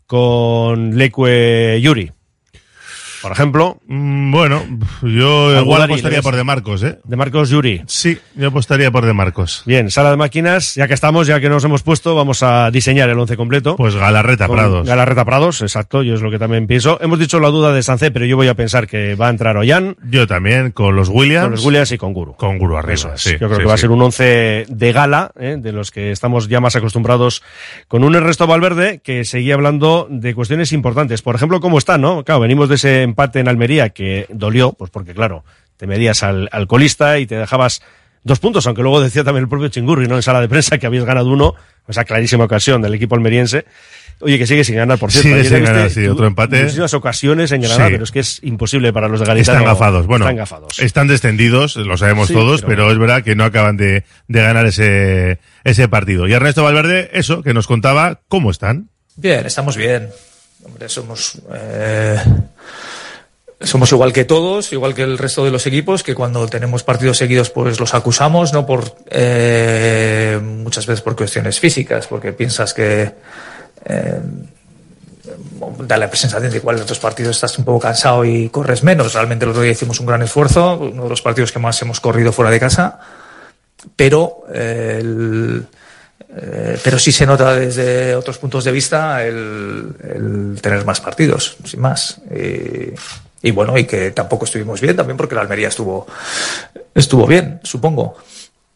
con 0.07 0.97
Leque 0.97 1.79
Yuri. 1.83 2.11
Por 3.23 3.31
ejemplo. 3.31 3.79
Mm, 3.87 4.31
bueno, 4.31 4.61
yo 5.01 5.59
igual 5.59 5.81
apostaría 5.81 6.21
por 6.21 6.35
De 6.35 6.43
Marcos, 6.43 6.83
¿eh? 6.83 6.99
De 7.03 7.15
Marcos 7.15 7.49
Yuri. 7.49 7.81
Sí, 7.87 8.19
yo 8.35 8.49
apostaría 8.49 8.91
por 8.91 9.05
De 9.05 9.13
Marcos. 9.13 9.63
Bien, 9.65 9.89
sala 9.89 10.11
de 10.11 10.17
máquinas, 10.17 10.75
ya 10.75 10.87
que 10.87 10.93
estamos, 10.93 11.25
ya 11.25 11.39
que 11.39 11.49
nos 11.49 11.63
hemos 11.63 11.81
puesto, 11.83 12.13
vamos 12.15 12.43
a 12.43 12.69
diseñar 12.69 13.09
el 13.09 13.17
once 13.17 13.35
completo. 13.35 13.75
Pues 13.77 13.95
Galarreta 13.95 14.47
Prados. 14.47 14.85
Galarreta 14.87 15.25
Prados, 15.25 15.61
exacto, 15.61 16.03
yo 16.03 16.13
es 16.13 16.21
lo 16.21 16.29
que 16.29 16.37
también 16.37 16.67
pienso. 16.67 16.99
Hemos 17.01 17.17
dicho 17.17 17.39
la 17.39 17.47
duda 17.49 17.73
de 17.73 17.81
Sancé, 17.81 18.11
pero 18.11 18.25
yo 18.25 18.35
voy 18.35 18.49
a 18.49 18.53
pensar 18.55 18.87
que 18.87 19.15
va 19.15 19.27
a 19.27 19.29
entrar 19.29 19.57
Ollán, 19.57 19.95
Yo 20.09 20.27
también, 20.27 20.71
con 20.71 20.95
los 20.95 21.09
Williams. 21.09 21.43
con 21.45 21.51
los 21.51 21.65
Williams 21.65 21.91
y 21.93 21.97
con 21.97 22.13
Guru. 22.13 22.35
Con 22.35 22.57
Guru 22.57 22.77
arriba, 22.77 22.93
Eso 22.93 23.13
es. 23.13 23.21
sí, 23.21 23.31
Yo 23.33 23.47
creo 23.47 23.55
sí, 23.55 23.59
que 23.61 23.67
va 23.67 23.73
a 23.73 23.77
ser 23.77 23.91
un 23.91 24.01
once 24.01 24.65
de 24.67 24.91
gala, 24.91 25.31
¿eh? 25.39 25.55
de 25.57 25.71
los 25.71 25.91
que 25.91 26.11
estamos 26.11 26.49
ya 26.49 26.59
más 26.59 26.75
acostumbrados, 26.75 27.41
con 27.87 28.03
un 28.03 28.15
Ernesto 28.15 28.47
Valverde 28.47 28.99
que 29.03 29.23
seguía 29.23 29.53
hablando 29.53 30.07
de 30.09 30.33
cuestiones 30.35 30.73
importantes. 30.73 31.21
Por 31.21 31.35
ejemplo, 31.35 31.59
cómo 31.61 31.77
está, 31.77 31.97
¿no? 31.97 32.23
Claro, 32.23 32.41
venimos 32.41 32.67
de 32.69 32.75
ese 32.75 33.03
empate 33.13 33.39
en 33.39 33.47
Almería 33.47 33.89
que 33.89 34.25
dolió, 34.29 34.73
pues 34.73 34.89
porque 34.91 35.13
claro, 35.13 35.43
te 35.77 35.87
medías 35.87 36.23
al, 36.23 36.49
al 36.51 36.67
colista 36.67 37.19
y 37.19 37.25
te 37.25 37.35
dejabas 37.35 37.81
dos 38.23 38.39
puntos, 38.39 38.65
aunque 38.67 38.81
luego 38.81 39.01
decía 39.01 39.23
también 39.23 39.43
el 39.43 39.49
propio 39.49 39.67
Chingurri, 39.69 40.07
¿no? 40.07 40.15
En 40.15 40.21
sala 40.23 40.41
de 40.41 40.47
prensa 40.49 40.77
que 40.77 40.85
habías 40.87 41.05
ganado 41.05 41.29
uno, 41.29 41.55
esa 41.87 42.03
clarísima 42.05 42.43
ocasión 42.45 42.81
del 42.81 42.93
equipo 42.93 43.15
almeriense. 43.15 43.65
Oye, 44.21 44.37
que 44.37 44.47
sigue 44.47 44.63
sin 44.63 44.75
ganar, 44.75 44.97
por 44.99 45.11
cierto. 45.11 45.27
Sigue 45.29 45.43
sin 45.43 45.65
ganar, 45.65 45.89
sí, 45.89 46.05
otro 46.07 46.25
empate. 46.27 46.61
Muchísimas 46.61 46.93
ocasiones 46.93 47.51
en 47.51 47.61
Granada, 47.61 47.87
Sí. 47.87 47.91
pero 47.93 48.03
es 48.05 48.11
que 48.11 48.19
es 48.19 48.39
imposible 48.43 48.93
para 48.93 49.09
los 49.09 49.19
de 49.19 49.25
Garitano. 49.25 49.57
Están 49.59 49.73
gafados. 49.73 50.05
Bueno, 50.07 50.23
Están 50.25 50.37
gafados. 50.37 50.79
están 50.79 51.07
descendidos, 51.09 51.75
lo 51.75 51.97
sabemos 51.97 52.29
Sí, 52.29 52.33
todos, 52.33 52.61
pero- 52.61 52.83
pero... 52.83 52.91
es 52.91 52.97
verdad 52.99 53.23
que 53.23 53.35
no 53.35 53.43
acaban 53.43 53.75
de, 53.75 54.05
de 54.29 54.41
ganar 54.41 54.65
ese, 54.67 55.39
ese 55.65 55.87
partido. 55.89 56.25
Y 56.27 56.33
Ernesto 56.33 56.63
Valverde, 56.63 57.09
eso, 57.13 57.41
que 57.43 57.53
nos 57.53 57.67
contaba 57.67 58.21
cómo 58.29 58.51
están. 58.51 58.87
Bien, 59.17 59.45
estamos 59.45 59.75
bien. 59.75 60.07
Hombre, 60.63 60.87
somos. 60.87 61.41
eh, 61.53 62.17
somos 63.63 63.91
igual 63.91 64.13
que 64.13 64.25
todos, 64.25 64.71
igual 64.73 64.93
que 64.93 65.03
el 65.03 65.17
resto 65.17 65.43
de 65.45 65.51
los 65.51 65.65
equipos, 65.65 66.03
que 66.03 66.15
cuando 66.15 66.47
tenemos 66.47 66.83
partidos 66.83 67.17
seguidos, 67.17 67.49
pues 67.49 67.79
los 67.79 67.93
acusamos, 67.93 68.53
no 68.53 68.65
por. 68.65 68.95
eh, 69.09 70.39
muchas 70.41 70.85
veces 70.85 71.01
por 71.01 71.15
cuestiones 71.15 71.59
físicas, 71.59 72.07
porque 72.07 72.33
piensas 72.33 72.73
que. 72.73 73.11
eh, 73.85 74.19
da 75.79 75.97
la 75.97 76.11
sensación 76.13 76.51
de 76.51 76.57
igual 76.57 76.77
en 76.77 76.83
otros 76.83 76.99
partidos 76.99 77.35
estás 77.35 77.57
un 77.57 77.65
poco 77.65 77.79
cansado 77.79 78.25
y 78.25 78.49
corres 78.49 78.83
menos. 78.83 79.13
Realmente 79.13 79.45
el 79.45 79.51
otro 79.51 79.61
día 79.61 79.71
hicimos 79.71 79.99
un 79.99 80.05
gran 80.05 80.21
esfuerzo, 80.21 80.77
uno 80.77 81.03
de 81.03 81.09
los 81.09 81.21
partidos 81.21 81.51
que 81.51 81.59
más 81.59 81.81
hemos 81.81 81.99
corrido 81.99 82.31
fuera 82.31 82.51
de 82.51 82.59
casa, 82.59 82.99
pero 83.95 84.43
eh, 84.53 85.61
eh, 86.35 86.79
pero 86.83 86.99
sí 86.99 87.11
se 87.11 87.25
nota 87.25 87.55
desde 87.55 88.15
otros 88.15 88.37
puntos 88.37 88.63
de 88.63 88.71
vista 88.71 89.23
el, 89.23 90.57
tener 90.61 90.85
más 90.85 90.99
partidos, 90.99 91.57
sin 91.63 91.79
más. 91.79 92.19
Y 93.43 93.51
bueno, 93.51 93.77
y 93.77 93.83
que 93.83 94.11
tampoco 94.11 94.45
estuvimos 94.45 94.79
bien, 94.79 94.95
también 94.95 95.17
porque 95.17 95.35
la 95.35 95.41
Almería 95.41 95.67
estuvo, 95.67 96.07
estuvo 96.95 97.27
bien, 97.27 97.59
supongo. 97.61 98.15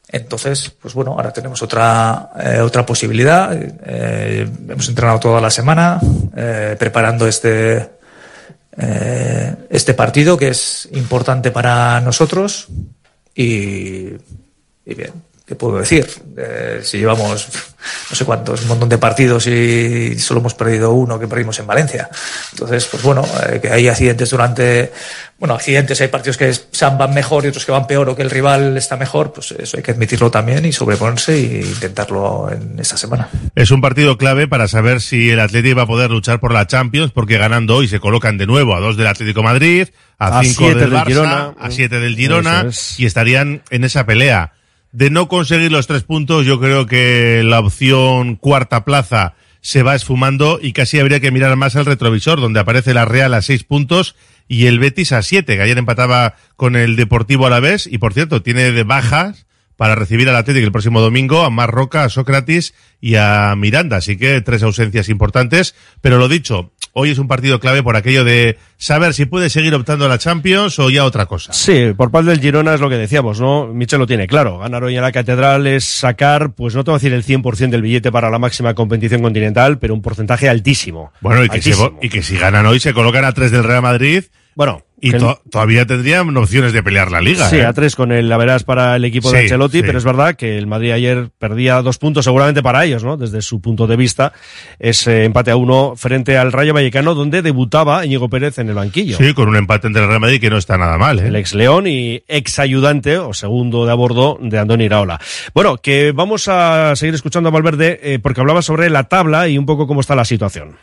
Entonces, 0.10 0.70
pues 0.82 0.94
bueno, 0.94 1.12
ahora 1.14 1.32
tenemos 1.32 1.62
otra, 1.62 2.32
eh, 2.38 2.60
otra 2.60 2.86
posibilidad. 2.86 3.50
Eh, 3.54 4.48
hemos 4.70 4.90
entrenado 4.90 5.20
toda 5.20 5.40
la 5.42 5.50
semana 5.50 6.00
eh, 6.36 6.76
preparando 6.78 7.28
este, 7.28 7.90
eh, 8.78 9.56
este 9.70 9.94
partido 9.94 10.38
que 10.38 10.50
es 10.50 10.90
importante 10.92 11.52
para 11.52 12.02
nosotros 12.02 12.68
y, 13.34 14.10
y 14.86 14.94
bien, 14.96 15.14
¿qué 15.48 15.56
puedo 15.56 15.80
decir? 15.80 16.06
Eh, 16.38 16.82
si 16.84 16.98
llevamos 16.98 17.48
no 18.10 18.16
sé 18.16 18.26
cuántos, 18.26 18.64
un 18.64 18.68
montón 18.68 18.90
de 18.90 18.98
partidos 18.98 19.48
y 19.48 20.20
solo 20.20 20.42
hemos 20.42 20.54
perdido 20.54 20.92
uno 20.92 21.18
que 21.18 21.28
perdimos 21.28 21.58
en 21.60 21.68
Valencia. 21.68 22.10
Entonces, 22.52 22.86
pues 22.86 23.02
bueno, 23.02 23.26
eh, 23.50 23.60
que 23.62 23.70
hay 23.70 23.88
accidentes 23.88 24.30
durante, 24.30 24.92
bueno, 25.40 25.54
accidentes, 25.54 26.02
hay 26.02 26.10
partidos 26.10 26.36
que 26.36 26.54
Sam 26.72 26.98
van 26.98 27.14
mejor 27.14 27.46
y 27.46 27.48
otros 27.48 27.66
que 27.66 27.72
van 27.72 27.88
peor 27.88 28.10
o 28.10 28.16
que 28.16 28.24
el 28.24 28.30
rival 28.30 28.76
está 28.76 28.98
mejor, 28.98 29.32
pues 29.32 29.52
eso 29.52 29.78
hay 29.78 29.84
que 29.84 29.92
admitirlo 29.92 30.30
también 30.30 30.66
y 30.66 30.74
sobreponerse 30.74 31.36
e 31.36 31.62
intentarlo 31.62 32.50
en 32.52 32.78
esta 32.80 32.98
semana. 32.98 33.30
Es 33.56 33.72
un 33.72 33.80
partido 33.80 34.18
clave 34.18 34.50
para 34.50 34.68
saber 34.68 35.00
si 35.00 35.30
el 35.30 35.40
Atlético 35.40 35.78
va 35.78 35.84
a 35.84 35.88
poder 35.88 36.12
luchar 36.12 36.42
por 36.42 36.52
la 36.54 36.68
Champions, 36.68 37.12
porque 37.14 37.38
ganando 37.38 37.78
hoy 37.78 37.88
se 37.88 38.02
colocan 38.02 38.38
de 38.38 38.48
nuevo 38.48 38.76
a 38.76 38.82
dos 38.82 38.98
del 38.98 39.08
Atlético 39.08 39.44
Madrid, 39.44 39.88
a, 40.20 40.40
A 40.40 40.44
cinco 40.44 40.66
siete 40.66 40.80
del 40.82 40.90
del 40.90 41.00
Barça, 41.00 41.06
Girona. 41.06 41.54
a 41.58 41.72
siete 41.72 42.00
del 42.02 42.16
Girona, 42.18 42.66
es. 42.68 43.00
y 43.00 43.06
estarían 43.06 43.62
en 43.70 43.86
esa 43.86 44.06
pelea. 44.06 44.52
De 44.92 45.10
no 45.10 45.28
conseguir 45.28 45.72
los 45.72 45.88
tres 45.88 46.04
puntos, 46.04 46.46
yo 46.46 46.60
creo 46.60 46.86
que 46.86 47.44
la 47.44 47.60
opción 47.60 48.36
cuarta 48.36 48.86
plaza 48.86 49.36
se 49.62 49.84
va 49.84 49.96
esfumando 49.96 50.60
y 50.62 50.72
casi 50.72 51.00
habría 51.00 51.20
que 51.20 51.32
mirar 51.32 51.56
más 51.56 51.76
al 51.76 51.86
retrovisor, 51.86 52.40
donde 52.40 52.60
aparece 52.60 52.94
la 52.94 53.06
Real 53.06 53.34
a 53.34 53.42
seis 53.42 53.64
puntos 53.64 54.16
y 54.48 54.68
el 54.68 54.80
Betis 54.80 55.12
a 55.12 55.22
siete, 55.22 55.58
que 55.58 55.62
ayer 55.62 55.78
empataba 55.78 56.36
con 56.56 56.76
el 56.76 56.96
Deportivo 56.96 57.48
a 57.48 57.50
la 57.50 57.60
vez, 57.60 57.86
y 57.86 57.98
por 57.98 58.14
cierto, 58.14 58.42
tiene 58.42 58.72
de 58.72 58.84
bajas 58.84 59.46
para 59.78 59.96
recibir 59.96 60.28
al 60.28 60.36
Atlético 60.36 60.66
el 60.66 60.72
próximo 60.72 61.00
domingo 61.00 61.44
a 61.44 61.50
Marroca, 61.50 62.04
a 62.04 62.10
Sócrates 62.10 62.74
y 63.00 63.16
a 63.16 63.54
Miranda. 63.56 63.98
Así 63.98 64.18
que 64.18 64.42
tres 64.42 64.64
ausencias 64.64 65.08
importantes. 65.08 65.76
Pero 66.02 66.18
lo 66.18 66.28
dicho, 66.28 66.74
hoy 67.00 67.12
es 67.12 67.20
un 67.20 67.28
partido 67.28 67.60
clave 67.60 67.84
por 67.84 67.96
aquello 67.96 68.24
de 68.24 68.58
saber 68.78 69.14
si 69.14 69.26
puede 69.26 69.52
seguir 69.52 69.76
optando 69.76 70.06
a 70.06 70.08
la 70.08 70.18
Champions 70.18 70.80
o 70.80 70.90
ya 70.90 71.06
otra 71.06 71.28
cosa. 71.28 71.54
Sí, 71.54 71.94
por 71.96 72.10
parte 72.10 72.32
del 72.32 72.42
Girona 72.42 72.74
es 72.74 72.82
lo 72.82 72.90
que 72.90 72.98
decíamos, 72.98 73.40
¿no? 73.40 73.68
Michel 73.68 74.00
lo 74.00 74.08
tiene 74.08 74.26
claro. 74.26 74.58
Ganar 74.58 74.84
hoy 74.84 74.96
en 74.96 75.04
la 75.04 75.12
Catedral 75.12 75.68
es 75.68 75.86
sacar, 75.86 76.54
pues 76.54 76.74
no 76.74 76.84
te 76.84 76.90
voy 76.90 76.96
a 76.96 77.00
decir 77.00 77.14
el 77.14 77.24
100% 77.24 77.70
del 77.70 77.84
billete 77.84 78.12
para 78.12 78.32
la 78.32 78.40
máxima 78.40 78.74
competición 78.74 79.22
continental, 79.22 79.78
pero 79.78 79.94
un 79.94 80.02
porcentaje 80.02 80.50
altísimo. 80.50 81.12
Bueno, 81.22 81.44
y 81.44 81.50
que, 81.50 81.74
y 82.02 82.10
que 82.10 82.24
si 82.24 82.36
ganan 82.36 82.66
hoy 82.66 82.80
se 82.80 82.94
colocan 82.94 83.26
a 83.26 83.32
tres 83.32 83.52
del 83.52 83.64
Real 83.64 83.84
Madrid. 83.84 84.24
Bueno, 84.58 84.82
y 85.00 85.12
to- 85.12 85.40
todavía 85.52 85.86
tendrían 85.86 86.36
opciones 86.36 86.74
de 86.74 86.82
pelear 86.82 87.12
la 87.12 87.22
liga. 87.22 87.48
Sí, 87.48 87.58
¿eh? 87.58 87.66
a 87.66 87.74
tres 87.74 87.96
con 87.96 88.12
el 88.12 88.28
la 88.28 88.38
verás 88.38 88.64
para 88.64 88.96
el 88.96 89.06
equipo 89.06 89.30
de 89.32 89.42
Ancelotti, 89.42 89.78
sí. 89.78 89.84
pero 89.86 90.00
es 90.00 90.04
verdad 90.04 90.36
que 90.36 90.58
el 90.58 90.66
Madrid 90.66 90.94
ayer 90.94 91.30
perdía 91.38 91.80
dos 91.84 92.00
puntos 92.00 92.26
seguramente 92.26 92.64
para 92.64 92.84
ellos, 92.84 93.04
¿no? 93.04 93.18
Desde 93.18 93.44
su 93.44 93.62
punto 93.62 93.86
de 93.86 93.96
vista, 93.96 94.34
ese 94.80 95.26
empate 95.26 95.52
a 95.52 95.58
uno 95.58 95.94
frente 95.96 96.40
al 96.40 96.52
Rayo 96.52 96.74
Vallecano, 96.74 97.14
donde 97.14 97.44
debutaba 97.44 98.04
Íñigo 98.04 98.30
Pérez 98.30 98.58
en 98.58 98.70
el 98.70 98.74
banquillo. 98.74 99.18
Sí, 99.18 99.36
con 99.36 99.48
un 99.48 99.58
empate 99.58 99.86
entre 99.86 100.02
el 100.02 100.08
Real 100.08 100.22
Madrid 100.22 100.42
que 100.42 100.50
no 100.50 100.58
está 100.58 100.76
nada 100.76 100.98
mal. 100.98 101.20
¿eh? 101.20 101.28
El 101.28 101.36
ex 101.36 101.54
León 101.54 101.86
y 101.86 102.24
ex 102.28 102.58
ayudante 102.58 103.20
o 103.20 103.36
segundo 103.36 103.86
de 103.86 103.92
a 103.92 103.96
bordo 103.96 104.40
de 104.42 104.58
Andoni 104.58 104.86
Iraola. 104.86 105.20
Bueno, 105.54 105.78
que 105.78 106.14
vamos 106.14 106.48
a 106.48 106.96
seguir 106.96 107.14
escuchando 107.14 107.50
a 107.50 107.52
Valverde 107.52 108.00
eh, 108.02 108.18
porque 108.18 108.42
hablaba 108.42 108.64
sobre 108.64 108.90
la 108.90 109.04
tabla 109.04 109.48
y 109.48 109.60
un 109.60 109.68
poco 109.68 109.86
cómo 109.86 110.02
está 110.02 110.16
la 110.16 110.26
situación. 110.26 110.76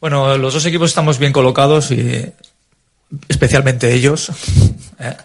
Bueno, 0.00 0.38
los 0.38 0.54
dos 0.54 0.64
equipos 0.64 0.88
estamos 0.88 1.18
bien 1.18 1.32
colocados 1.32 1.90
y 1.90 2.24
especialmente 3.28 3.92
ellos, 3.92 4.30
¿eh? 4.98 5.16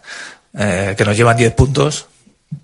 Eh, 0.57 0.93
que 0.97 1.05
nos 1.05 1.17
llevan 1.17 1.37
10 1.37 1.53
puntos. 1.53 2.07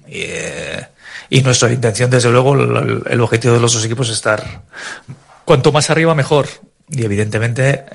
Y, 0.08 0.22
eh, 0.22 0.88
y 1.30 1.42
nuestra 1.42 1.72
intención, 1.72 2.10
desde 2.10 2.30
luego, 2.30 2.56
el, 2.56 3.22
objetivo 3.22 3.54
de 3.54 3.60
los 3.60 3.74
dos 3.74 3.86
equipos 3.86 4.10
es 4.10 4.16
estar 4.16 4.64
cuanto 5.46 5.72
más 5.72 5.90
arriba, 5.90 6.16
mejor. 6.16 6.48
Y 6.92 7.06
evidentemente, 7.06 7.86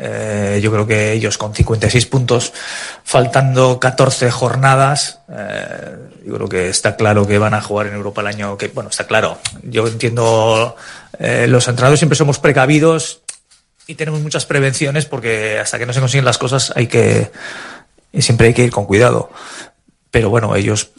yo 0.63 0.71
creo 0.71 0.87
que 0.87 1.13
ellos 1.13 1.37
con 1.37 1.53
56 1.53 2.07
puntos, 2.07 2.53
faltando 3.03 3.81
14 3.81 4.31
jornadas, 4.31 5.19
yo 6.25 6.35
creo 6.35 6.49
que 6.49 6.69
está 6.69 6.95
claro 6.95 7.27
que 7.27 7.39
van 7.39 7.55
a 7.55 7.61
jugar 7.61 7.89
en 7.89 7.95
Europa 7.95 8.21
el 8.21 8.29
año 8.29 8.57
que, 8.57 8.69
bueno, 8.69 8.91
está 8.91 9.09
claro. 9.09 9.39
Yo 9.65 9.89
entiendo, 9.89 10.77
los 11.19 11.67
entrenadores 11.67 11.99
siempre 11.99 12.17
somos 12.17 12.39
precavidos 12.39 13.24
y 13.87 13.95
tenemos 13.95 14.21
muchas 14.21 14.47
prevenciones 14.47 15.07
porque 15.07 15.59
hasta 15.59 15.79
que 15.79 15.87
no 15.87 15.93
se 15.93 16.01
consiguen 16.01 16.25
las 16.25 16.39
cosas 16.39 16.73
hay 16.75 16.87
que, 16.87 17.31
siempre 18.19 18.49
hay 18.49 18.55
que 18.55 18.65
ir 18.65 18.71
con 18.71 18.87
cuidado. 18.87 19.31
Pero 20.11 20.31
bueno, 20.31 20.55
ellos 20.57 20.91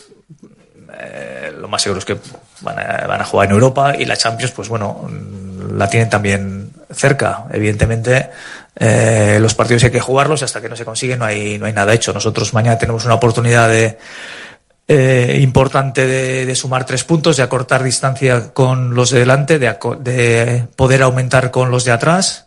eh, 1.00 1.54
lo 1.58 1.68
más 1.68 1.82
seguro 1.82 2.00
es 2.00 2.06
que 2.06 2.18
van 2.62 2.80
a, 2.80 3.08
van 3.08 3.22
a 3.22 3.26
jugar 3.26 3.48
en 3.48 3.54
Europa 3.54 3.96
y 3.98 4.06
la 4.06 4.18
Champions, 4.18 4.52
pues 4.52 4.70
bueno, 4.70 5.08
mm, 5.10 5.78
la 5.78 5.90
tienen 5.90 6.10
también 6.10 6.72
cerca. 6.92 7.46
Evidentemente, 7.52 8.30
eh, 8.76 9.38
los 9.42 9.56
partidos 9.56 9.84
hay 9.84 9.92
que 9.92 10.00
jugarlos 10.00 10.42
y 10.42 10.46
hasta 10.46 10.62
que 10.62 10.70
no 10.70 10.76
se 10.76 10.86
consiguen 10.86 11.20
no 11.20 11.26
hay, 11.26 11.58
no 11.58 11.66
hay 11.66 11.74
nada 11.74 11.94
hecho. 11.94 12.14
Nosotros 12.14 12.54
mañana 12.54 12.78
tenemos 12.78 13.06
una 13.06 13.16
oportunidad 13.16 13.70
de, 13.70 13.98
eh, 14.88 15.40
importante 15.42 16.06
de, 16.06 16.56
sumar 16.56 16.86
tres 16.86 17.04
puntos, 17.04 17.38
de 17.38 17.44
acortar 17.44 17.84
distancia 17.84 18.54
con 18.54 18.94
los 18.94 19.10
de 19.10 19.20
delante, 19.20 19.58
de, 19.58 19.76
de 20.00 20.68
poder 20.76 21.02
aumentar 21.02 21.52
con 21.52 21.72
los 21.72 21.86
de 21.86 21.92
atrás 21.92 22.45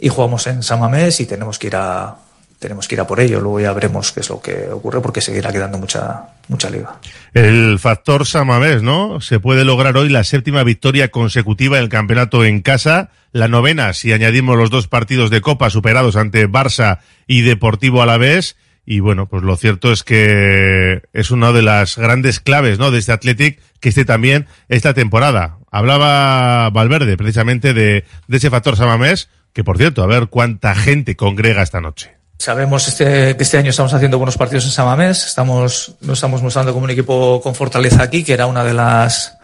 y 0.00 0.08
jugamos 0.08 0.46
en 0.46 0.62
San 0.62 0.80
Mamés 0.80 1.20
y 1.20 1.26
tenemos 1.26 1.58
que 1.58 1.68
ir 1.68 1.76
a 1.76 2.16
tenemos 2.60 2.86
que 2.86 2.94
ir 2.94 3.00
a 3.00 3.06
por 3.06 3.20
ello. 3.20 3.40
Luego 3.40 3.58
ya 3.60 3.72
veremos 3.72 4.12
qué 4.12 4.20
es 4.20 4.28
lo 4.28 4.40
que 4.40 4.68
ocurre 4.68 5.00
porque 5.00 5.20
seguirá 5.20 5.50
quedando 5.50 5.78
mucha 5.78 6.26
mucha 6.48 6.68
liga. 6.68 6.96
El 7.32 7.78
factor 7.78 8.26
Samamés, 8.26 8.82
¿no? 8.82 9.20
Se 9.20 9.40
puede 9.40 9.64
lograr 9.64 9.96
hoy 9.96 10.10
la 10.10 10.24
séptima 10.24 10.62
victoria 10.62 11.10
consecutiva 11.10 11.78
en 11.78 11.84
el 11.84 11.88
campeonato 11.88 12.44
en 12.44 12.60
casa, 12.60 13.10
la 13.32 13.48
novena 13.48 13.94
si 13.94 14.12
añadimos 14.12 14.56
los 14.56 14.70
dos 14.70 14.88
partidos 14.88 15.30
de 15.30 15.40
Copa 15.40 15.70
superados 15.70 16.16
ante 16.16 16.48
Barça 16.48 16.98
y 17.26 17.42
Deportivo 17.42 18.02
Alavés 18.02 18.56
Y 18.84 19.00
bueno, 19.00 19.26
pues 19.26 19.42
lo 19.42 19.56
cierto 19.56 19.90
es 19.90 20.02
que 20.02 21.02
es 21.12 21.30
una 21.30 21.52
de 21.52 21.62
las 21.62 21.96
grandes 21.96 22.40
claves, 22.40 22.78
¿no? 22.78 22.90
De 22.90 22.98
este 22.98 23.12
Athletic 23.12 23.58
que 23.80 23.88
esté 23.88 24.04
también 24.04 24.46
esta 24.68 24.92
temporada. 24.92 25.56
Hablaba 25.70 26.68
Valverde 26.70 27.16
precisamente 27.16 27.72
de, 27.72 28.04
de 28.28 28.36
ese 28.36 28.50
factor 28.50 28.76
Samamés, 28.76 29.30
que 29.52 29.64
por 29.64 29.78
cierto, 29.78 30.02
a 30.02 30.06
ver 30.06 30.28
cuánta 30.28 30.74
gente 30.74 31.16
congrega 31.16 31.62
esta 31.62 31.80
noche. 31.80 32.16
Sabemos 32.38 32.88
este, 32.88 33.36
que 33.36 33.42
este 33.42 33.58
año 33.58 33.70
estamos 33.70 33.92
haciendo 33.92 34.16
buenos 34.16 34.38
partidos 34.38 34.64
en 34.64 34.70
Samamés, 34.70 35.26
estamos, 35.26 35.96
nos 36.00 36.18
estamos 36.18 36.42
mostrando 36.42 36.72
como 36.72 36.84
un 36.84 36.90
equipo 36.90 37.40
con 37.42 37.54
fortaleza 37.54 38.02
aquí, 38.02 38.24
que 38.24 38.32
era 38.32 38.46
una 38.46 38.64
de 38.64 38.72
las 38.72 39.36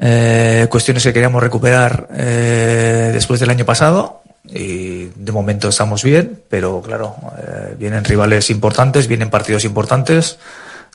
eh, 0.00 0.66
cuestiones 0.70 1.02
que 1.02 1.12
queríamos 1.12 1.42
recuperar 1.42 2.08
eh, 2.14 3.10
después 3.12 3.40
del 3.40 3.50
año 3.50 3.64
pasado. 3.64 4.22
Y 4.46 5.06
de 5.06 5.32
momento 5.32 5.70
estamos 5.70 6.04
bien, 6.04 6.42
pero 6.50 6.82
claro, 6.82 7.16
eh, 7.38 7.74
vienen 7.78 8.04
rivales 8.04 8.50
importantes, 8.50 9.08
vienen 9.08 9.30
partidos 9.30 9.64
importantes 9.64 10.38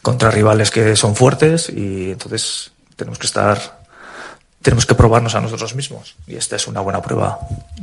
contra 0.02 0.32
rivales 0.32 0.72
que 0.72 0.96
son 0.96 1.16
fuertes 1.16 1.70
y 1.70 2.12
entonces 2.12 2.72
tenemos 2.96 3.18
que 3.18 3.28
estar, 3.28 3.79
tenemos 4.62 4.86
que 4.86 4.96
probarnos 4.96 5.36
a 5.36 5.42
nosotros 5.42 5.76
mismos 5.76 6.16
y 6.28 6.36
esta 6.36 6.56
es 6.56 6.68
una 6.68 6.82
buena 6.82 7.02
prueba 7.02 7.40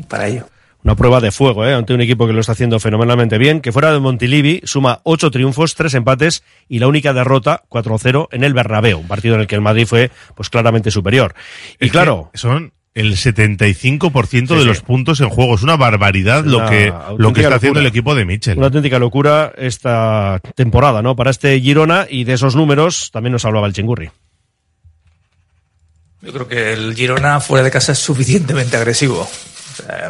para 0.08 0.26
ello. 0.26 0.46
Una 0.84 0.94
prueba 0.94 1.20
de 1.20 1.32
fuego, 1.32 1.66
¿eh? 1.66 1.74
ante 1.74 1.94
un 1.94 2.00
equipo 2.00 2.26
que 2.28 2.32
lo 2.32 2.40
está 2.40 2.52
haciendo 2.52 2.78
fenomenalmente 2.78 3.38
bien, 3.38 3.60
que 3.60 3.72
fuera 3.72 3.92
de 3.92 3.98
Montilivi 3.98 4.60
suma 4.64 5.00
ocho 5.02 5.30
triunfos, 5.32 5.74
tres 5.74 5.94
empates 5.94 6.44
y 6.68 6.78
la 6.78 6.86
única 6.86 7.12
derrota, 7.12 7.62
4-0, 7.68 8.28
en 8.30 8.44
el 8.44 8.54
Bernabéu, 8.54 9.00
un 9.00 9.08
partido 9.08 9.34
en 9.34 9.40
el 9.40 9.46
que 9.48 9.56
el 9.56 9.62
Madrid 9.62 9.86
fue 9.86 10.12
pues 10.36 10.48
claramente 10.48 10.92
superior. 10.92 11.34
Y 11.80 11.86
Es 11.86 11.90
claro, 11.90 12.30
son 12.34 12.72
el 12.94 13.16
75% 13.16 14.28
Sí, 14.30 14.54
de 14.54 14.60
sí. 14.60 14.64
los 14.64 14.80
puntos 14.82 15.20
en 15.20 15.28
juego. 15.28 15.56
Es 15.56 15.62
una 15.62 15.76
barbaridad 15.76 16.44
lo 16.44 16.58
Una 16.58 16.70
que, 16.70 16.92
lo 17.18 17.32
que 17.32 17.40
está 17.42 17.56
haciendo 17.56 17.80
el 17.80 17.86
equipo 17.86 18.14
de 18.14 18.24
Mitchell. 18.24 18.56
una 18.56 18.66
auténtica 18.66 18.98
locura 19.00 19.52
esta 19.56 20.40
temporada, 20.54 21.02
¿no? 21.02 21.16
Para 21.16 21.30
este 21.30 21.60
Girona 21.60 22.06
y 22.08 22.24
de 22.24 22.34
esos 22.34 22.54
números 22.54 23.10
también 23.12 23.32
nos 23.32 23.44
hablaba 23.44 23.66
el 23.66 23.72
Chingurri. 23.72 24.10
Yo 26.26 26.32
creo 26.32 26.48
que 26.48 26.72
el 26.72 26.92
Girona 26.96 27.38
fuera 27.38 27.62
de 27.62 27.70
casa 27.70 27.92
es 27.92 28.00
suficientemente 28.00 28.76
agresivo. 28.76 29.28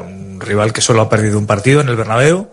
Un 0.01 0.41
rival 0.41 0.73
que 0.73 0.81
solo 0.81 1.03
ha 1.03 1.11
perdido 1.11 1.39
un 1.39 1.47
partido 1.47 1.83
en 1.83 1.91
el 1.91 1.97
Bernabéu, 1.97 2.49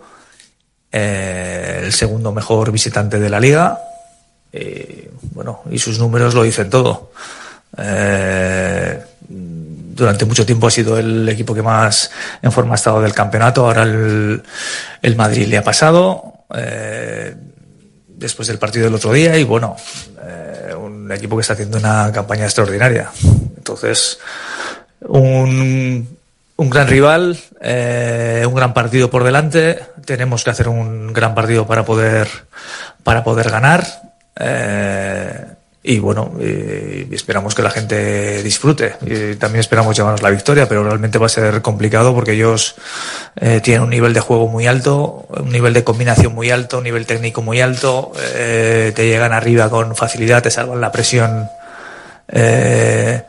eh, 0.92 1.80
el 1.82 1.92
segundo 1.94 2.30
mejor 2.30 2.70
visitante 2.70 3.18
de 3.18 3.30
la 3.30 3.40
liga, 3.40 3.78
bueno, 5.32 5.62
y 5.70 5.78
sus 5.78 5.98
números 5.98 6.34
lo 6.34 6.42
dicen 6.42 6.68
todo. 6.68 7.12
Eh, 7.78 9.00
durante 9.30 10.26
mucho 10.26 10.44
tiempo 10.44 10.66
ha 10.66 10.70
sido 10.70 10.98
el 10.98 11.26
equipo 11.26 11.54
que 11.54 11.62
más 11.62 12.10
en 12.42 12.52
forma 12.52 12.74
ha 12.74 12.76
estado 12.76 13.00
del 13.00 13.14
campeonato, 13.14 13.64
ahora 13.64 13.84
el, 13.84 14.42
el 15.00 15.16
Madrid 15.16 15.46
le 15.46 15.56
ha 15.56 15.64
pasado. 15.64 16.44
eh, 16.54 17.34
después 18.24 18.48
del 18.48 18.58
partido 18.58 18.86
del 18.86 18.94
otro 18.94 19.12
día 19.12 19.36
y 19.36 19.44
bueno, 19.44 19.76
eh, 20.22 20.74
un 20.74 21.10
equipo 21.12 21.36
que 21.36 21.42
está 21.42 21.52
haciendo 21.52 21.78
una 21.78 22.10
campaña 22.12 22.44
extraordinaria. 22.44 23.10
Entonces, 23.56 24.18
un, 25.00 26.16
un 26.56 26.70
gran 26.70 26.88
rival, 26.88 27.38
eh, 27.60 28.44
un 28.46 28.54
gran 28.54 28.72
partido 28.72 29.10
por 29.10 29.24
delante. 29.24 29.78
Tenemos 30.06 30.42
que 30.42 30.50
hacer 30.50 30.68
un 30.68 31.12
gran 31.12 31.34
partido 31.34 31.66
para 31.66 31.84
poder, 31.84 32.28
para 33.02 33.22
poder 33.22 33.50
ganar. 33.50 33.86
Eh, 34.36 35.44
y 35.86 35.98
bueno, 35.98 36.32
y 36.40 37.14
esperamos 37.14 37.54
que 37.54 37.60
la 37.60 37.68
gente 37.68 38.42
disfrute. 38.42 38.94
Y 39.04 39.36
también 39.36 39.60
esperamos 39.60 39.94
llevarnos 39.94 40.22
la 40.22 40.30
victoria, 40.30 40.66
pero 40.66 40.82
realmente 40.82 41.18
va 41.18 41.26
a 41.26 41.28
ser 41.28 41.60
complicado 41.60 42.14
porque 42.14 42.32
ellos 42.32 42.76
eh, 43.36 43.60
tienen 43.62 43.82
un 43.82 43.90
nivel 43.90 44.14
de 44.14 44.20
juego 44.20 44.48
muy 44.48 44.66
alto, 44.66 45.26
un 45.28 45.52
nivel 45.52 45.74
de 45.74 45.84
combinación 45.84 46.34
muy 46.34 46.50
alto, 46.50 46.78
un 46.78 46.84
nivel 46.84 47.04
técnico 47.04 47.42
muy 47.42 47.60
alto. 47.60 48.12
eh, 48.34 48.92
te 48.96 49.06
llegan 49.06 49.34
arriba 49.34 49.68
con 49.68 49.94
facilidad, 49.94 50.42
te 50.42 50.50
salvan 50.50 50.80
la 50.80 50.90
presión 50.90 51.48
eh, 52.28 53.22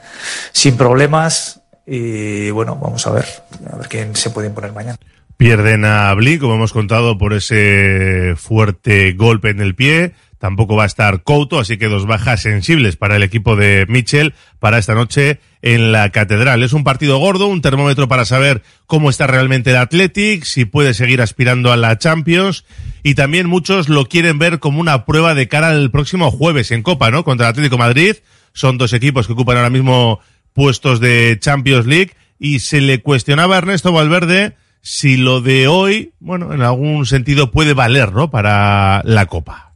sin 0.53 0.77
problemas. 0.77 1.59
Y 1.85 2.51
bueno, 2.51 2.79
vamos 2.81 3.05
a 3.05 3.11
ver, 3.11 3.25
a 3.69 3.75
ver 3.75 3.89
quién 3.89 4.15
se 4.15 4.29
puede 4.29 4.47
imponer 4.47 4.71
mañana. 4.71 4.97
Pierden 5.35 5.83
a 5.83 6.13
Bli, 6.13 6.39
como 6.39 6.55
hemos 6.55 6.71
contado, 6.71 7.17
por 7.17 7.33
ese 7.33 8.35
fuerte 8.37 9.11
golpe 9.11 9.49
en 9.49 9.59
el 9.59 9.75
pie. 9.75 10.13
Tampoco 10.39 10.75
va 10.75 10.83
a 10.83 10.87
estar 10.87 11.23
Couto, 11.23 11.59
así 11.59 11.77
que 11.77 11.87
dos 11.87 12.05
bajas 12.05 12.41
sensibles 12.41 12.95
para 12.97 13.15
el 13.15 13.23
equipo 13.23 13.55
de 13.55 13.85
Mitchell 13.87 14.33
para 14.59 14.77
esta 14.77 14.93
noche 14.93 15.39
en 15.61 15.91
la 15.91 16.09
Catedral. 16.09 16.61
Es 16.61 16.73
un 16.73 16.83
partido 16.83 17.17
gordo, 17.17 17.47
un 17.47 17.61
termómetro 17.61 18.07
para 18.07 18.25
saber 18.25 18.61
cómo 18.85 19.09
está 19.09 19.27
realmente 19.27 19.71
el 19.71 19.77
Athletic, 19.77 20.43
si 20.43 20.65
puede 20.65 20.93
seguir 20.93 21.21
aspirando 21.21 21.71
a 21.71 21.77
la 21.77 21.97
Champions. 21.97 22.65
Y 23.01 23.15
también 23.15 23.47
muchos 23.47 23.89
lo 23.89 24.05
quieren 24.05 24.37
ver 24.39 24.59
como 24.59 24.79
una 24.79 25.05
prueba 25.05 25.33
de 25.33 25.47
cara 25.47 25.69
al 25.69 25.91
próximo 25.91 26.31
jueves 26.31 26.71
en 26.71 26.83
Copa, 26.83 27.11
¿no? 27.11 27.23
Contra 27.23 27.47
el 27.47 27.51
Atlético 27.51 27.77
Madrid. 27.77 28.17
Son 28.53 28.77
dos 28.77 28.93
equipos 28.93 29.27
que 29.27 29.33
ocupan 29.33 29.57
ahora 29.57 29.69
mismo 29.69 30.19
puestos 30.53 30.99
de 30.99 31.37
Champions 31.39 31.85
League 31.85 32.13
y 32.39 32.59
se 32.59 32.81
le 32.81 33.01
cuestionaba 33.01 33.55
a 33.55 33.57
Ernesto 33.59 33.91
Valverde 33.91 34.55
si 34.81 35.17
lo 35.17 35.41
de 35.41 35.67
hoy, 35.67 36.13
bueno, 36.19 36.53
en 36.53 36.61
algún 36.61 37.07
sentido 37.07 37.49
puede 37.49 37.73
valer, 37.73 38.13
¿no? 38.13 38.29
Para 38.29 39.01
la 39.03 39.25
Copa. 39.25 39.74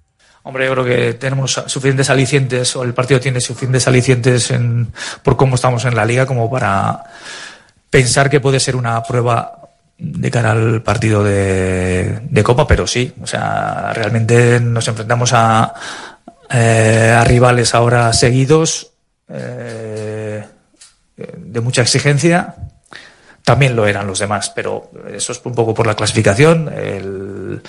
Hombre, 0.50 0.66
yo 0.66 0.72
creo 0.72 0.84
que 0.84 1.14
tenemos 1.14 1.62
suficientes 1.68 2.10
alicientes, 2.10 2.76
o 2.76 2.82
el 2.82 2.96
partido 2.96 3.20
tiene 3.20 3.40
suficientes 3.40 3.88
alicientes 3.88 4.50
en, 4.50 4.92
por 5.22 5.38
cómo 5.38 5.54
estamos 5.54 5.86
en 5.86 5.96
la 5.96 6.06
liga, 6.06 6.26
como 6.26 6.50
para 6.50 7.04
pensar 7.88 8.32
que 8.32 8.40
puede 8.40 8.60
ser 8.60 8.76
una 8.76 9.04
prueba 9.04 9.60
de 10.00 10.32
cara 10.32 10.54
al 10.54 10.82
partido 10.82 11.24
de, 11.24 12.42
Copa, 12.44 12.66
pero 12.66 12.88
sí, 12.88 13.14
o 13.22 13.28
sea, 13.28 13.94
realmente 13.94 14.60
nos 14.60 14.88
enfrentamos 14.88 15.34
a, 15.34 15.72
eh, 16.50 17.22
rivales 17.26 17.76
ahora 17.76 18.12
seguidos, 18.12 18.90
eh, 19.32 20.44
de 21.16 21.62
mucha 21.62 21.84
exigencia. 21.84 22.56
También 23.44 23.76
lo 23.76 23.86
eran 23.86 24.08
los 24.08 24.18
demás, 24.18 24.52
pero 24.56 24.90
eso 25.14 25.32
es 25.32 25.42
un 25.44 25.54
poco 25.54 25.76
por 25.76 25.86
la 25.86 25.94
clasificación. 25.94 26.74
El, 26.76 27.62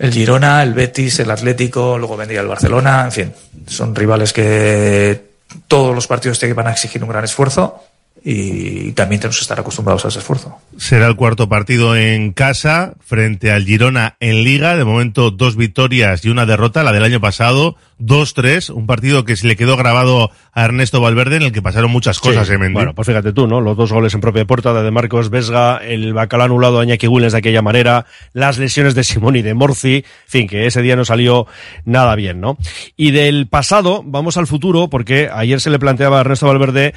el 0.00 0.12
Girona, 0.12 0.62
el 0.62 0.72
Betis, 0.72 1.20
el 1.20 1.30
Atlético, 1.30 1.98
luego 1.98 2.16
vendría 2.16 2.40
el 2.40 2.48
Barcelona, 2.48 3.04
en 3.04 3.12
fin, 3.12 3.32
son 3.66 3.94
rivales 3.94 4.32
que 4.32 5.30
todos 5.68 5.94
los 5.94 6.06
partidos 6.06 6.38
te 6.38 6.50
van 6.54 6.68
a 6.68 6.72
exigir 6.72 7.04
un 7.04 7.10
gran 7.10 7.22
esfuerzo 7.22 7.84
y 8.22 8.92
también 8.92 9.20
tenemos 9.20 9.36
que 9.38 9.42
estar 9.42 9.58
acostumbrados 9.58 10.04
a 10.04 10.08
ese 10.08 10.18
esfuerzo. 10.18 10.58
Será 10.76 11.06
el 11.06 11.16
cuarto 11.16 11.48
partido 11.48 11.96
en 11.96 12.32
casa 12.32 12.94
frente 13.00 13.50
al 13.50 13.64
Girona 13.64 14.16
en 14.20 14.44
Liga. 14.44 14.76
De 14.76 14.84
momento, 14.84 15.30
dos 15.30 15.56
victorias 15.56 16.24
y 16.24 16.28
una 16.28 16.44
derrota, 16.44 16.82
la 16.82 16.92
del 16.92 17.04
año 17.04 17.20
pasado, 17.20 17.76
2-3. 18.00 18.70
Un 18.70 18.86
partido 18.86 19.24
que 19.24 19.36
se 19.36 19.46
le 19.46 19.56
quedó 19.56 19.76
grabado 19.76 20.30
a 20.52 20.64
Ernesto 20.64 21.00
Valverde 21.00 21.36
en 21.36 21.42
el 21.42 21.52
que 21.52 21.62
pasaron 21.62 21.90
muchas 21.90 22.18
cosas, 22.18 22.46
Sí, 22.46 22.54
¿eh, 22.54 22.58
Mendy? 22.58 22.74
Bueno, 22.74 22.94
pues 22.94 23.06
fíjate 23.06 23.32
tú, 23.32 23.46
¿no? 23.46 23.60
Los 23.60 23.76
dos 23.76 23.92
goles 23.92 24.12
en 24.14 24.20
propia 24.20 24.44
puerta 24.44 24.74
de 24.74 24.82
De 24.82 24.90
Marcos 24.90 25.30
Vesga, 25.30 25.78
el 25.78 26.12
bacalao 26.12 26.46
anulado 26.46 26.80
a 26.80 26.84
Iñaki 26.84 27.06
Williams 27.06 27.32
de 27.32 27.38
aquella 27.38 27.62
manera, 27.62 28.06
las 28.32 28.58
lesiones 28.58 28.94
de 28.94 29.04
Simón 29.04 29.36
y 29.36 29.42
de 29.42 29.54
Morci, 29.54 29.96
en 29.96 30.04
fin, 30.26 30.48
que 30.48 30.66
ese 30.66 30.82
día 30.82 30.96
no 30.96 31.04
salió 31.04 31.46
nada 31.84 32.14
bien, 32.16 32.40
¿no? 32.40 32.58
Y 32.96 33.12
del 33.12 33.46
pasado, 33.46 34.02
vamos 34.04 34.36
al 34.36 34.46
futuro, 34.46 34.88
porque 34.88 35.30
ayer 35.32 35.60
se 35.60 35.70
le 35.70 35.78
planteaba 35.78 36.18
a 36.18 36.20
Ernesto 36.22 36.46
Valverde 36.46 36.94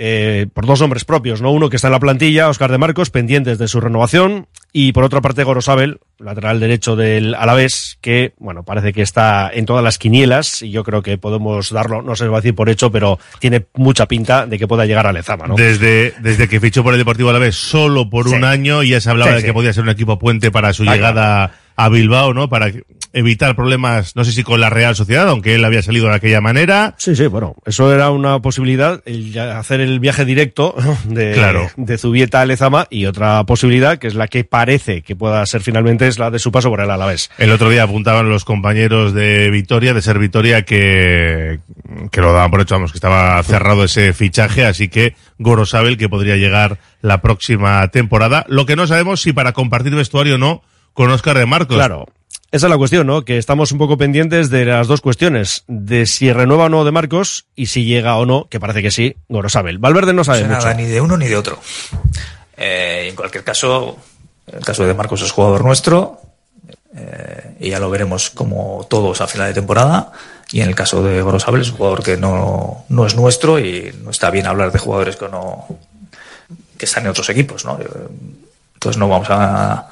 eh, 0.00 0.46
por 0.54 0.64
dos 0.64 0.80
nombres 0.80 1.04
propios, 1.04 1.42
¿no? 1.42 1.50
Uno 1.50 1.68
que 1.68 1.74
está 1.76 1.88
en 1.88 1.92
la 1.92 1.98
plantilla, 1.98 2.48
Oscar 2.48 2.70
de 2.70 2.78
Marcos, 2.78 3.10
pendientes 3.10 3.58
de 3.58 3.66
su 3.66 3.80
renovación, 3.80 4.46
y 4.72 4.92
por 4.92 5.02
otra 5.02 5.20
parte 5.20 5.42
Gorosabel, 5.42 5.98
lateral 6.20 6.60
derecho 6.60 6.94
del 6.94 7.34
Alavés, 7.34 7.98
que, 8.00 8.32
bueno, 8.38 8.62
parece 8.62 8.92
que 8.92 9.02
está 9.02 9.50
en 9.52 9.66
todas 9.66 9.82
las 9.82 9.98
quinielas, 9.98 10.62
y 10.62 10.70
yo 10.70 10.84
creo 10.84 11.02
que 11.02 11.18
podemos 11.18 11.70
darlo, 11.72 12.00
no 12.02 12.14
se 12.14 12.28
va 12.28 12.38
a 12.38 12.40
decir 12.40 12.54
por 12.54 12.68
hecho, 12.68 12.92
pero 12.92 13.18
tiene 13.40 13.66
mucha 13.74 14.06
pinta 14.06 14.46
de 14.46 14.56
que 14.56 14.68
pueda 14.68 14.86
llegar 14.86 15.08
a 15.08 15.12
Lezama, 15.12 15.48
¿no? 15.48 15.56
Desde, 15.56 16.14
desde 16.20 16.46
que 16.48 16.60
fichó 16.60 16.84
por 16.84 16.94
el 16.94 16.98
Deportivo 16.98 17.30
Alavés 17.30 17.56
solo 17.56 18.08
por 18.08 18.28
Sí. 18.28 18.36
un 18.36 18.44
año 18.44 18.84
y 18.84 18.90
ya 18.90 19.00
se 19.00 19.10
hablaba 19.10 19.32
Sí, 19.32 19.34
de 19.36 19.40
sí. 19.40 19.46
que 19.48 19.52
podía 19.52 19.72
ser 19.72 19.82
un 19.82 19.88
equipo 19.90 20.16
puente 20.18 20.52
para 20.52 20.72
su 20.72 20.84
llegada 20.84 21.50
a 21.80 21.88
Bilbao, 21.88 22.34
¿no? 22.34 22.48
Para 22.48 22.72
evitar 23.12 23.54
problemas, 23.56 24.16
no 24.16 24.24
sé 24.24 24.32
si 24.32 24.42
con 24.42 24.60
la 24.60 24.68
Real 24.68 24.94
Sociedad, 24.96 25.28
aunque 25.28 25.54
él 25.54 25.64
había 25.64 25.80
salido 25.80 26.08
de 26.08 26.14
aquella 26.16 26.40
manera. 26.40 26.94
Sí, 26.98 27.14
sí, 27.16 27.26
bueno, 27.28 27.54
eso 27.64 27.92
era 27.94 28.10
una 28.10 28.40
posibilidad, 28.42 29.00
el 29.06 29.32
ya- 29.32 29.58
hacer 29.58 29.80
el 29.80 29.98
viaje 30.00 30.24
directo 30.24 30.74
de, 31.04 31.32
Claro. 31.32 31.68
de 31.76 31.96
Zubieta 31.98 32.40
a 32.40 32.46
Lezama 32.46 32.86
y 32.90 33.06
otra 33.06 33.44
posibilidad, 33.44 33.96
que 33.98 34.08
es 34.08 34.14
la 34.16 34.26
que 34.26 34.42
parece 34.44 35.02
que 35.02 35.14
pueda 35.16 35.44
ser 35.46 35.62
finalmente, 35.62 36.06
es 36.08 36.18
la 36.18 36.30
de 36.32 36.38
su 36.40 36.50
paso 36.52 36.68
por 36.68 36.80
el 36.80 36.90
Alavés. 36.90 37.30
El 37.38 37.52
otro 37.52 37.70
día 37.70 37.84
apuntaban 37.84 38.28
los 38.28 38.44
compañeros 38.44 39.14
de 39.14 39.48
Vitoria, 39.50 39.94
de 39.94 40.02
ser 40.02 40.18
Vitoria, 40.18 40.62
que, 40.64 41.60
que 42.10 42.20
lo 42.20 42.32
daban 42.32 42.50
por 42.50 42.60
hecho, 42.60 42.74
vamos, 42.74 42.90
que 42.92 42.98
estaba 42.98 43.40
cerrado 43.44 43.84
ese 43.84 44.12
fichaje, 44.12 44.64
así 44.66 44.88
que 44.88 45.14
Gorosabel 45.38 45.96
que 45.96 46.08
podría 46.08 46.36
llegar 46.36 46.78
la 47.02 47.22
próxima 47.22 47.86
temporada. 47.88 48.44
Lo 48.48 48.66
que 48.66 48.76
no 48.76 48.86
sabemos 48.88 49.22
si 49.22 49.32
para 49.32 49.52
compartir 49.52 49.94
vestuario 49.94 50.34
o 50.34 50.38
no 50.38 50.62
con 50.98 51.12
Oscar 51.12 51.38
de 51.38 51.46
Marcos. 51.46 51.76
Claro. 51.76 52.06
Esa 52.50 52.66
es 52.66 52.70
la 52.70 52.76
cuestión, 52.76 53.06
¿no? 53.06 53.24
Que 53.24 53.38
estamos 53.38 53.70
un 53.70 53.78
poco 53.78 53.96
pendientes 53.96 54.50
de 54.50 54.64
las 54.64 54.88
dos 54.88 55.00
cuestiones, 55.00 55.62
de 55.68 56.06
si 56.06 56.32
renueva 56.32 56.64
o 56.64 56.68
no 56.68 56.84
de 56.84 56.90
Marcos 56.90 57.46
y 57.54 57.66
si 57.66 57.84
llega 57.84 58.16
o 58.16 58.26
no, 58.26 58.48
que 58.48 58.58
parece 58.58 58.82
que 58.82 58.90
sí, 58.90 59.14
Gorosabel. 59.28 59.78
Valverde 59.78 60.12
no 60.12 60.16
No 60.18 60.24
sabe 60.24 60.38
sé 60.40 60.44
mucho. 60.46 60.58
nada 60.58 60.74
ni 60.74 60.86
de 60.86 61.00
uno 61.00 61.16
ni 61.16 61.26
de 61.28 61.36
otro. 61.36 61.60
Eh, 62.56 63.06
en 63.10 63.14
cualquier 63.14 63.44
caso, 63.44 63.96
el 64.52 64.64
caso 64.64 64.84
de 64.86 64.92
Marcos 64.94 65.22
es 65.22 65.30
jugador 65.30 65.64
nuestro. 65.64 66.20
eh, 66.96 67.54
y 67.60 67.70
ya 67.70 67.78
lo 67.78 67.90
veremos 67.90 68.30
como 68.30 68.84
todos 68.90 69.20
a 69.20 69.28
final 69.28 69.46
de 69.46 69.54
temporada. 69.54 70.10
Y 70.50 70.62
en 70.62 70.68
el 70.68 70.74
caso 70.74 71.00
de 71.02 71.22
Gorosabel 71.22 71.60
es 71.60 71.70
un 71.70 71.76
jugador 71.76 72.02
que 72.02 72.16
no, 72.16 72.84
no 72.88 73.06
es 73.06 73.14
nuestro 73.14 73.60
y 73.60 73.94
no 74.02 74.10
está 74.10 74.30
bien 74.30 74.46
hablar 74.46 74.72
de 74.72 74.80
jugadores 74.80 75.14
que 75.16 75.28
no 75.28 75.64
que 76.76 76.86
están 76.86 77.04
en 77.04 77.10
otros 77.10 77.28
equipos, 77.28 77.64
¿no? 77.64 77.78
Entonces 78.74 78.98
no 78.98 79.08
vamos 79.08 79.28
a, 79.30 79.88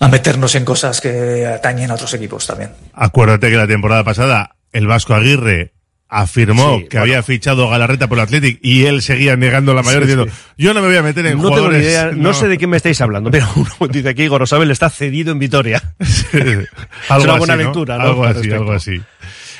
a 0.00 0.08
meternos 0.08 0.54
en 0.54 0.64
cosas 0.64 1.00
que 1.00 1.46
atañen 1.46 1.90
a 1.90 1.94
otros 1.94 2.12
equipos 2.14 2.46
también. 2.46 2.70
Acuérdate 2.94 3.50
que 3.50 3.56
la 3.56 3.66
temporada 3.66 4.02
pasada 4.02 4.56
el 4.72 4.86
Vasco 4.86 5.14
Aguirre 5.14 5.72
afirmó 6.08 6.78
Sí, 6.78 6.84
que 6.88 6.98
bueno. 6.98 7.02
había 7.02 7.22
fichado 7.22 7.68
Galarreta 7.68 8.08
por 8.08 8.18
el 8.18 8.24
Athletic 8.24 8.58
y 8.62 8.86
él 8.86 9.00
seguía 9.02 9.36
negando 9.36 9.74
la 9.74 9.82
mayor 9.82 10.02
Sí, 10.02 10.08
diciendo 10.08 10.26
sí. 10.32 10.42
yo 10.58 10.74
no 10.74 10.80
me 10.80 10.88
voy 10.88 10.96
a 10.96 11.02
meter 11.02 11.24
en 11.26 11.36
No 11.36 11.42
tengo 11.44 11.50
ni 11.50 11.56
jugadores 11.58 11.82
idea, 11.84 12.10
no, 12.12 12.34
sé 12.34 12.48
de 12.48 12.58
qué 12.58 12.66
me 12.66 12.76
estáis 12.76 13.00
hablando, 13.00 13.30
pero 13.30 13.46
uno 13.56 13.70
dice 13.92 14.08
aquí 14.08 14.26
Gorosabel 14.26 14.70
está 14.72 14.90
cedido 14.90 15.30
en 15.32 15.38
Vitoria. 15.38 15.94
algo 16.00 16.40
es 16.40 17.24
una 17.24 17.32
así, 17.32 17.38
buena 17.38 17.56
¿no? 17.56 17.62
lectura, 17.62 17.98
¿no? 17.98 18.04
Algo 18.04 18.24
Al 18.24 18.36
así, 18.38 18.50
algo 18.50 18.72
así. 18.72 18.98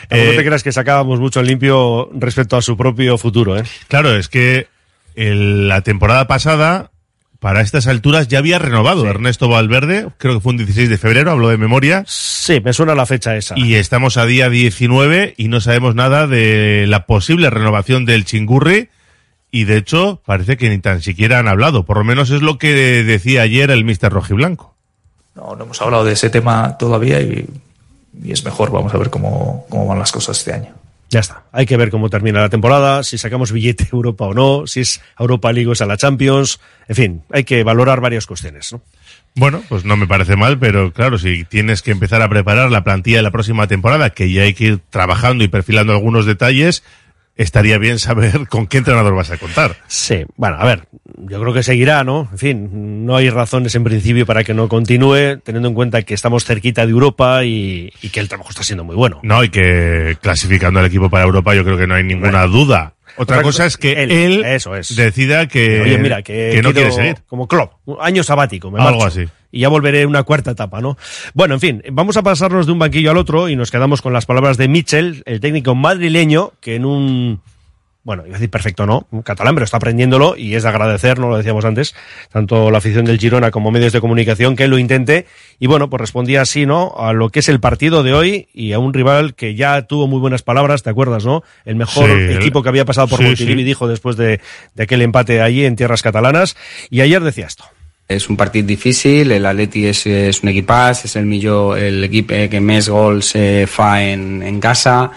Tampoco 0.08 0.32
Eh, 0.32 0.36
te 0.36 0.44
creas 0.44 0.62
que 0.64 0.72
sacábamos 0.72 1.20
mucho 1.20 1.38
en 1.40 1.46
limpio 1.46 2.10
respecto 2.18 2.56
a 2.56 2.62
su 2.62 2.76
propio 2.76 3.16
futuro, 3.16 3.56
¿eh? 3.56 3.62
Claro, 3.86 4.16
es 4.16 4.28
que 4.28 4.66
el- 5.14 5.68
la 5.68 5.82
temporada 5.82 6.26
pasada, 6.26 6.90
para 7.40 7.62
estas 7.62 7.86
alturas, 7.86 8.28
ya 8.28 8.38
había 8.38 8.58
renovado 8.58 9.08
Ernesto 9.08 9.48
Valverde, 9.48 10.08
creo 10.18 10.34
que 10.34 10.40
fue 10.40 10.50
un 10.50 10.58
16 10.58 10.90
de 10.90 10.98
febrero, 10.98 11.30
hablo 11.30 11.48
de 11.48 11.56
memoria. 11.56 12.04
Sí, 12.06 12.60
me 12.60 12.74
suena 12.74 12.94
la 12.94 13.06
fecha 13.06 13.34
esa. 13.34 13.58
Y 13.58 13.74
estamos 13.76 14.18
a 14.18 14.26
día 14.26 14.50
19 14.50 15.34
y 15.38 15.48
no 15.48 15.62
sabemos 15.62 15.94
nada 15.94 16.26
de 16.26 16.84
la 16.86 17.06
posible 17.06 17.48
renovación 17.48 18.04
del 18.04 18.26
Chingurri. 18.26 18.90
Y 19.50 19.64
de 19.64 19.78
hecho, 19.78 20.20
parece 20.26 20.58
que 20.58 20.68
ni 20.68 20.78
tan 20.78 21.00
siquiera 21.00 21.38
han 21.38 21.48
hablado. 21.48 21.84
Por 21.84 21.96
lo 21.96 22.04
menos 22.04 22.30
es 22.30 22.42
lo 22.42 22.58
que 22.58 22.74
decía 23.02 23.42
ayer 23.42 23.70
el 23.70 23.84
Mister 23.84 24.12
Rojiblanco. 24.12 24.76
No, 25.34 25.56
no 25.56 25.64
hemos 25.64 25.80
hablado 25.80 26.04
de 26.04 26.12
ese 26.12 26.28
tema 26.28 26.76
todavía 26.78 27.20
y, 27.22 27.48
y 28.22 28.32
es 28.32 28.44
mejor. 28.44 28.70
Vamos 28.70 28.92
a 28.94 28.98
ver 28.98 29.08
cómo, 29.08 29.64
cómo 29.70 29.86
van 29.86 29.98
las 29.98 30.12
cosas 30.12 30.38
este 30.38 30.52
año. 30.52 30.74
Ya 31.10 31.18
está. 31.18 31.42
Hay 31.50 31.66
que 31.66 31.76
ver 31.76 31.90
cómo 31.90 32.08
termina 32.08 32.40
la 32.40 32.48
temporada, 32.48 33.02
si 33.02 33.18
sacamos 33.18 33.50
billete 33.50 33.88
Europa 33.92 34.26
o 34.26 34.34
no, 34.34 34.68
si 34.68 34.80
es 34.80 35.02
Europa 35.18 35.52
League 35.52 35.68
o 35.68 35.72
es 35.72 35.82
a 35.82 35.86
la 35.86 35.96
Champions. 35.96 36.60
En 36.86 36.94
fin, 36.94 37.22
hay 37.32 37.42
que 37.42 37.64
valorar 37.64 38.00
varias 38.00 38.26
cuestiones, 38.26 38.72
¿no? 38.72 38.80
Bueno, 39.34 39.60
pues 39.68 39.84
no 39.84 39.96
me 39.96 40.06
parece 40.06 40.36
mal, 40.36 40.58
pero 40.58 40.92
claro, 40.92 41.18
si 41.18 41.44
tienes 41.44 41.82
que 41.82 41.90
empezar 41.90 42.22
a 42.22 42.28
preparar 42.28 42.70
la 42.70 42.84
plantilla 42.84 43.18
de 43.18 43.22
la 43.24 43.30
próxima 43.32 43.66
temporada, 43.66 44.10
que 44.10 44.32
ya 44.32 44.42
hay 44.42 44.54
que 44.54 44.64
ir 44.64 44.78
trabajando 44.88 45.42
y 45.42 45.48
perfilando 45.48 45.92
algunos 45.92 46.26
detalles, 46.26 46.84
estaría 47.42 47.78
bien 47.78 47.98
saber 47.98 48.46
con 48.48 48.66
qué 48.66 48.78
entrenador 48.78 49.14
vas 49.14 49.30
a 49.30 49.38
contar. 49.38 49.76
Sí, 49.86 50.24
bueno, 50.36 50.56
a 50.58 50.64
ver, 50.64 50.86
yo 51.16 51.40
creo 51.40 51.52
que 51.52 51.62
seguirá, 51.62 52.04
¿no? 52.04 52.28
En 52.32 52.38
fin, 52.38 53.06
no 53.06 53.16
hay 53.16 53.30
razones 53.30 53.74
en 53.74 53.84
principio 53.84 54.26
para 54.26 54.44
que 54.44 54.54
no 54.54 54.68
continúe, 54.68 55.38
teniendo 55.42 55.68
en 55.68 55.74
cuenta 55.74 56.02
que 56.02 56.14
estamos 56.14 56.44
cerquita 56.44 56.84
de 56.84 56.92
Europa 56.92 57.44
y, 57.44 57.92
y 58.02 58.10
que 58.10 58.20
el 58.20 58.28
trabajo 58.28 58.50
está 58.50 58.62
siendo 58.62 58.84
muy 58.84 58.96
bueno. 58.96 59.20
No, 59.22 59.42
y 59.42 59.48
que 59.48 60.16
clasificando 60.20 60.80
al 60.80 60.86
equipo 60.86 61.08
para 61.08 61.24
Europa 61.24 61.54
yo 61.54 61.64
creo 61.64 61.78
que 61.78 61.86
no 61.86 61.94
hay 61.94 62.04
ninguna 62.04 62.46
duda. 62.46 62.94
Otra, 63.16 63.36
Otra 63.36 63.42
cosa 63.42 63.66
es 63.66 63.76
que 63.76 64.02
él, 64.02 64.10
él, 64.10 64.44
eso 64.44 64.74
es. 64.76 64.94
decida 64.96 65.46
que, 65.48 65.80
Oye, 65.80 65.98
mira, 65.98 66.22
que, 66.22 66.60
no 66.62 66.72
quiere 66.72 66.92
seguir. 66.92 67.16
Como 67.26 67.46
Klopp, 67.48 67.74
un 67.86 67.96
año 68.00 68.22
sabático, 68.22 68.70
me 68.70 68.80
Algo 68.80 69.00
marcho. 69.00 69.20
así. 69.20 69.28
Y 69.52 69.60
ya 69.60 69.68
volveré 69.68 70.06
una 70.06 70.22
cuarta 70.22 70.52
etapa, 70.52 70.80
¿no? 70.80 70.96
Bueno, 71.34 71.54
en 71.54 71.60
fin, 71.60 71.82
vamos 71.92 72.16
a 72.16 72.22
pasarnos 72.22 72.66
de 72.66 72.72
un 72.72 72.78
banquillo 72.78 73.10
al 73.10 73.16
otro 73.16 73.48
y 73.48 73.56
nos 73.56 73.70
quedamos 73.70 74.00
con 74.00 74.12
las 74.12 74.26
palabras 74.26 74.56
de 74.56 74.68
Mitchell, 74.68 75.22
el 75.26 75.40
técnico 75.40 75.74
madrileño, 75.74 76.52
que 76.60 76.76
en 76.76 76.84
un 76.84 77.40
bueno, 78.02 78.24
iba 78.26 78.36
a 78.36 78.38
decir 78.38 78.50
perfecto 78.50 78.86
no, 78.86 79.06
un 79.10 79.22
catalán, 79.22 79.54
pero 79.54 79.64
está 79.64 79.76
aprendiéndolo 79.76 80.36
y 80.36 80.54
es 80.54 80.62
de 80.62 80.68
agradecer, 80.70 81.18
no 81.18 81.28
lo 81.28 81.36
decíamos 81.36 81.64
antes, 81.64 81.94
tanto 82.32 82.70
la 82.70 82.78
afición 82.78 83.04
del 83.04 83.18
Girona 83.18 83.50
como 83.50 83.70
medios 83.70 83.92
de 83.92 84.00
comunicación 84.00 84.56
que 84.56 84.64
él 84.64 84.70
lo 84.70 84.78
intente 84.78 85.26
y 85.58 85.66
bueno, 85.66 85.90
pues 85.90 86.00
respondía 86.00 86.40
así, 86.40 86.64
¿no? 86.64 86.94
A 86.96 87.12
lo 87.12 87.28
que 87.28 87.40
es 87.40 87.48
el 87.48 87.60
partido 87.60 88.02
de 88.02 88.14
hoy 88.14 88.48
y 88.54 88.72
a 88.72 88.78
un 88.78 88.94
rival 88.94 89.34
que 89.34 89.54
ya 89.54 89.82
tuvo 89.82 90.06
muy 90.06 90.18
buenas 90.18 90.42
palabras, 90.42 90.82
¿te 90.82 90.90
acuerdas, 90.90 91.24
no? 91.24 91.42
El 91.64 91.76
mejor 91.76 92.08
Sí, 92.08 92.34
equipo 92.36 92.62
que 92.62 92.70
había 92.70 92.84
pasado 92.86 93.06
por 93.08 93.18
sí, 93.18 93.24
Montilivi 93.26 93.60
sí. 93.60 93.64
dijo 93.64 93.86
después 93.86 94.16
de, 94.16 94.40
de 94.74 94.82
aquel 94.82 95.02
empate 95.02 95.42
allí 95.42 95.64
en 95.66 95.76
tierras 95.76 96.02
catalanas 96.02 96.56
y 96.88 97.02
ayer 97.02 97.22
decía 97.22 97.46
esto. 97.46 97.64
És 98.10 98.24
un 98.26 98.34
partit 98.34 98.66
difícil, 98.66 99.30
l'Atleti 99.38 99.84
és, 99.86 100.00
és 100.10 100.40
un 100.42 100.48
equipàs, 100.50 101.04
és 101.06 101.12
el 101.14 101.28
millor, 101.30 101.78
l'equip 101.78 102.32
eh, 102.34 102.48
que 102.50 102.58
més 102.58 102.88
gols 102.90 103.28
eh, 103.38 103.68
fa 103.70 104.00
en, 104.02 104.40
en 104.42 104.58
casa, 104.58 105.12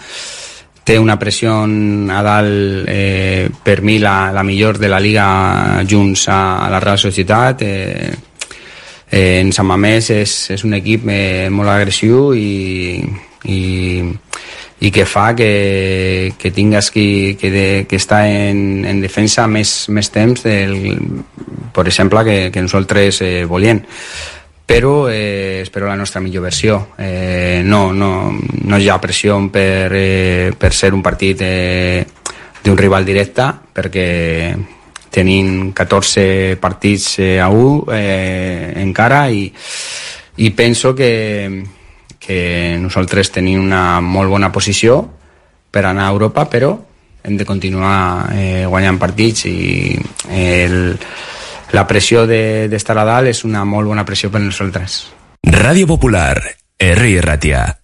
té 0.83 0.97
una 0.99 1.17
pressió 1.19 1.61
a 1.63 2.21
dalt, 2.23 2.85
eh, 2.87 3.49
per 3.63 3.81
mi 3.81 3.97
la, 3.99 4.31
la 4.33 4.43
millor 4.43 4.77
de 4.77 4.89
la 4.91 4.99
Liga 4.99 5.83
junts 5.89 6.27
a, 6.27 6.65
a 6.65 6.69
la 6.69 6.79
Real 6.79 6.99
Societat. 6.99 7.61
Eh, 7.61 8.11
eh, 9.09 9.39
en 9.39 9.53
Sant 9.55 9.67
Mamés 9.69 10.11
és, 10.11 10.35
és 10.51 10.63
un 10.67 10.75
equip 10.75 11.07
eh, 11.07 11.47
molt 11.49 11.71
agressiu 11.71 12.33
i, 12.35 12.99
i, 13.47 13.61
i 14.83 14.91
que 14.91 15.05
fa 15.07 15.31
que, 15.35 16.33
que 16.37 16.51
tingues 16.51 16.91
que, 16.91 17.37
que, 17.39 17.51
de, 17.51 17.67
que 17.87 17.95
estar 17.95 18.25
en, 18.27 18.83
en 18.85 19.01
defensa 19.01 19.47
més, 19.47 19.87
més 19.87 20.11
temps, 20.11 20.43
del, 20.43 20.97
per 21.73 21.87
exemple, 21.87 22.25
que, 22.27 22.39
que 22.51 22.65
nosaltres 22.65 23.21
eh, 23.23 23.45
volien 23.47 23.85
però 24.65 25.09
eh, 25.09 25.59
espero 25.61 25.87
la 25.87 25.95
nostra 25.95 26.21
millor 26.21 26.43
versió. 26.43 26.89
Eh, 26.97 27.61
no, 27.63 27.91
no, 27.91 28.37
no 28.63 28.77
hi 28.77 28.89
ha 28.89 28.99
pressió 28.99 29.37
per, 29.51 29.91
eh, 29.93 30.53
per 30.57 30.73
ser 30.73 30.93
un 30.93 31.01
partit 31.01 31.41
eh, 31.41 32.05
d'un 32.63 32.77
rival 32.77 33.03
directe, 33.03 33.49
perquè 33.73 34.55
tenim 35.13 35.73
14 35.73 36.57
partits 36.57 37.19
eh, 37.19 37.37
a 37.39 37.49
1 37.49 37.93
eh, 37.93 38.73
encara 38.81 39.27
i, 39.29 39.45
i 40.41 40.49
penso 40.57 40.95
que, 40.95 41.63
que 42.17 42.39
nosaltres 42.81 43.29
tenim 43.29 43.61
una 43.61 44.01
molt 44.01 44.31
bona 44.31 44.49
posició 44.49 45.03
per 45.69 45.85
anar 45.85 46.07
a 46.07 46.15
Europa, 46.15 46.47
però 46.49 46.73
hem 47.23 47.37
de 47.37 47.45
continuar 47.45 48.33
eh, 48.33 48.65
guanyant 48.65 48.97
partits 48.99 49.45
i 49.47 49.93
el, 50.33 50.97
la 51.73 51.85
pressió 51.87 52.25
de- 52.27 52.69
d'estar 52.69 52.97
a 53.01 53.03
dalt 53.05 53.27
és 53.33 53.43
una 53.43 53.65
molt 53.65 53.87
bona 53.89 54.05
pressió 54.05 54.29
per 54.31 54.41
nosaltres. 54.41 55.07
Radio 55.43 55.87
Popular, 55.87 56.39
Herri 56.79 57.19
Ratia. 57.19 57.79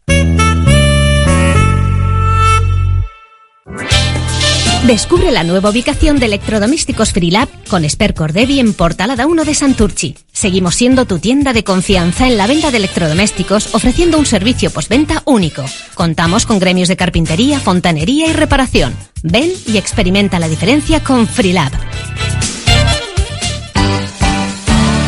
Descubre 4.86 5.32
la 5.32 5.44
nueva 5.44 5.70
ubicación 5.70 6.18
de 6.20 6.26
electrodomésticos 6.28 7.12
Freelab 7.12 7.50
con 7.68 7.88
Spercor 7.88 8.32
Devi 8.34 8.60
en 8.60 8.74
Portalada 8.74 9.28
1 9.28 9.44
de 9.44 9.54
Santurchi. 9.54 10.16
Seguimos 10.32 10.74
siendo 10.76 11.06
tu 11.06 11.20
tienda 11.20 11.54
de 11.54 11.64
confianza 11.64 12.26
en 12.28 12.38
la 12.38 12.48
venta 12.48 12.72
de 12.72 12.78
electrodomésticos, 12.78 13.76
ofreciendo 13.76 14.18
un 14.18 14.26
servicio 14.26 14.72
postventa 14.72 15.22
único. 15.26 15.64
Contamos 15.94 16.46
con 16.46 16.58
gremios 16.60 16.88
de 16.88 16.96
carpintería, 16.98 17.60
fontanería 17.60 18.28
y 18.28 18.34
reparación. 18.34 18.96
Ven 19.22 19.52
y 19.68 19.78
experimenta 19.78 20.40
la 20.40 20.48
diferencia 20.48 21.04
con 21.04 21.28
Freelab. 21.28 21.72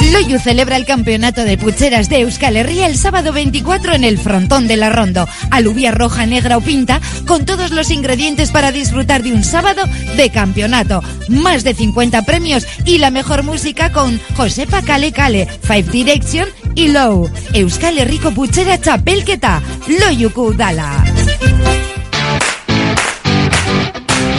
Loyu 0.00 0.38
celebra 0.38 0.76
el 0.76 0.84
campeonato 0.84 1.44
de 1.44 1.56
pucheras 1.56 2.08
de 2.08 2.20
Euskal 2.20 2.56
Herria 2.56 2.86
el 2.86 2.96
sábado 2.96 3.32
24 3.32 3.94
en 3.94 4.04
el 4.04 4.18
frontón 4.18 4.66
de 4.66 4.76
la 4.76 4.90
Rondo. 4.90 5.28
Alubia 5.50 5.92
roja, 5.92 6.26
negra 6.26 6.56
o 6.56 6.60
pinta, 6.60 7.00
con 7.26 7.44
todos 7.44 7.70
los 7.70 7.90
ingredientes 7.90 8.50
para 8.50 8.72
disfrutar 8.72 9.22
de 9.22 9.32
un 9.32 9.44
sábado 9.44 9.82
de 10.16 10.30
campeonato. 10.30 11.02
Más 11.28 11.64
de 11.64 11.74
50 11.74 12.22
premios 12.22 12.66
y 12.84 12.98
la 12.98 13.10
mejor 13.10 13.42
música 13.42 13.92
con 13.92 14.20
Josepa 14.36 14.82
Kale 14.82 15.12
Kale, 15.12 15.46
Five 15.62 15.90
Direction 15.90 16.48
y 16.74 16.88
Low. 16.88 17.30
Euskal 17.52 17.98
Herriko 17.98 18.32
puchera 18.32 18.78
txapelketa, 18.78 19.62
Loyuku 19.86 20.54
Dala. 20.54 21.04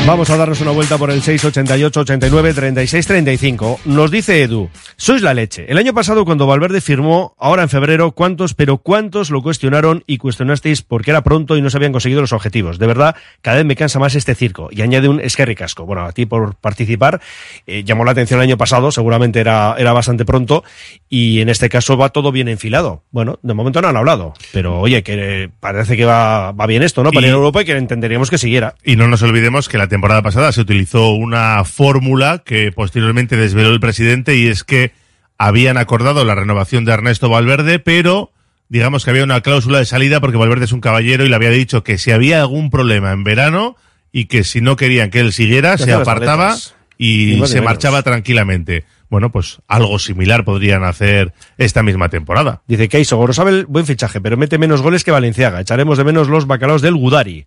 Vamos 0.07 0.29
a 0.29 0.37
darnos 0.37 0.61
una 0.61 0.69
vuelta 0.69 0.99
por 0.99 1.09
el 1.09 1.23
688 1.23 1.99
89 2.01 2.53
36 2.53 3.07
35. 3.07 3.79
Nos 3.85 4.11
dice 4.11 4.43
Edu, 4.43 4.69
sois 4.97 5.23
la 5.23 5.33
leche. 5.33 5.65
El 5.67 5.79
año 5.79 5.95
pasado 5.95 6.25
cuando 6.25 6.45
Valverde 6.45 6.79
firmó, 6.79 7.33
ahora 7.39 7.63
en 7.63 7.69
febrero, 7.69 8.11
¿cuántos, 8.11 8.53
pero 8.53 8.77
cuántos 8.77 9.31
lo 9.31 9.41
cuestionaron 9.41 10.03
y 10.05 10.19
cuestionasteis 10.19 10.83
porque 10.83 11.09
era 11.09 11.23
pronto 11.23 11.57
y 11.57 11.61
no 11.63 11.71
se 11.71 11.77
habían 11.77 11.91
conseguido 11.91 12.21
los 12.21 12.33
objetivos? 12.33 12.77
De 12.77 12.85
verdad, 12.85 13.15
cada 13.41 13.57
vez 13.57 13.65
me 13.65 13.75
cansa 13.75 13.97
más 13.97 14.13
este 14.13 14.35
circo. 14.35 14.69
Y 14.71 14.83
añade 14.83 15.09
un 15.09 15.19
esquerri 15.19 15.55
casco. 15.55 15.87
Bueno, 15.87 16.03
a 16.05 16.11
ti 16.11 16.27
por 16.27 16.53
participar, 16.55 17.19
eh, 17.65 17.83
llamó 17.83 18.05
la 18.05 18.11
atención 18.11 18.39
el 18.39 18.43
año 18.43 18.57
pasado, 18.57 18.91
seguramente 18.91 19.39
era, 19.39 19.75
era 19.79 19.91
bastante 19.91 20.23
pronto 20.23 20.63
y 21.09 21.41
en 21.41 21.49
este 21.49 21.67
caso 21.67 21.97
va 21.97 22.09
todo 22.09 22.31
bien 22.31 22.47
enfilado. 22.47 23.01
Bueno, 23.09 23.39
de 23.41 23.55
momento 23.55 23.81
no 23.81 23.87
han 23.87 23.97
hablado, 23.97 24.33
pero 24.53 24.79
oye, 24.79 25.01
que 25.01 25.43
eh, 25.45 25.49
parece 25.59 25.97
que 25.97 26.05
va, 26.05 26.51
va 26.51 26.67
bien 26.67 26.83
esto, 26.83 27.01
¿no? 27.03 27.11
Para 27.11 27.25
Y- 27.25 27.29
ir 27.29 27.33
a 27.33 27.37
Europa 27.37 27.63
y 27.63 27.65
que 27.65 27.75
entenderíamos 27.75 28.29
que 28.29 28.37
siguiera. 28.37 28.75
Y 28.83 28.97
no 28.97 29.07
nos 29.07 29.23
olvidemos 29.23 29.67
que 29.67 29.79
la 29.79 29.87
temporada 29.95 30.21
pasada 30.21 30.51
se 30.51 30.59
utilizó 30.59 31.11
una 31.11 31.63
fórmula 31.63 32.43
que 32.45 32.73
posteriormente 32.73 33.37
desveló 33.37 33.69
el 33.69 33.79
presidente 33.79 34.35
y 34.35 34.47
es 34.47 34.65
que 34.65 34.91
habían 35.37 35.77
acordado 35.77 36.25
la 36.25 36.35
renovación 36.35 36.83
de 36.83 36.91
Ernesto 36.91 37.29
Valverde, 37.29 37.79
pero 37.79 38.33
digamos 38.67 39.05
que 39.05 39.11
había 39.11 39.23
una 39.23 39.39
cláusula 39.39 39.77
de 39.79 39.85
salida 39.85 40.19
porque 40.19 40.35
Valverde 40.35 40.65
es 40.65 40.73
un 40.73 40.81
caballero 40.81 41.23
y 41.23 41.29
le 41.29 41.35
había 41.37 41.49
dicho 41.49 41.85
que 41.85 41.97
si 41.97 42.11
había 42.11 42.41
algún 42.41 42.71
problema 42.71 43.13
en 43.13 43.23
verano 43.23 43.77
y 44.11 44.25
que 44.25 44.43
si 44.43 44.59
no 44.59 44.75
querían 44.75 45.11
que 45.11 45.21
él 45.21 45.31
siguiera, 45.31 45.77
se 45.77 45.93
apartaba 45.93 46.57
y 46.97 47.35
se 47.45 47.55
menos. 47.55 47.63
marchaba 47.63 48.03
tranquilamente. 48.03 48.83
Bueno, 49.09 49.31
pues 49.31 49.59
algo 49.69 49.97
similar 49.97 50.43
podrían 50.43 50.83
hacer 50.83 51.31
esta 51.57 51.83
misma 51.83 52.09
temporada. 52.09 52.63
Dice 52.67 52.89
Keiso, 52.89 53.15
Gorosabel, 53.15 53.65
buen 53.65 53.85
fichaje, 53.85 54.19
pero 54.19 54.35
mete 54.35 54.57
menos 54.57 54.81
goles 54.81 55.05
que 55.05 55.11
Valenciaga. 55.11 55.61
Echaremos 55.61 55.97
de 55.97 56.03
menos 56.03 56.27
los 56.27 56.47
bacalaos 56.47 56.81
del 56.81 56.95
Gudari. 56.95 57.45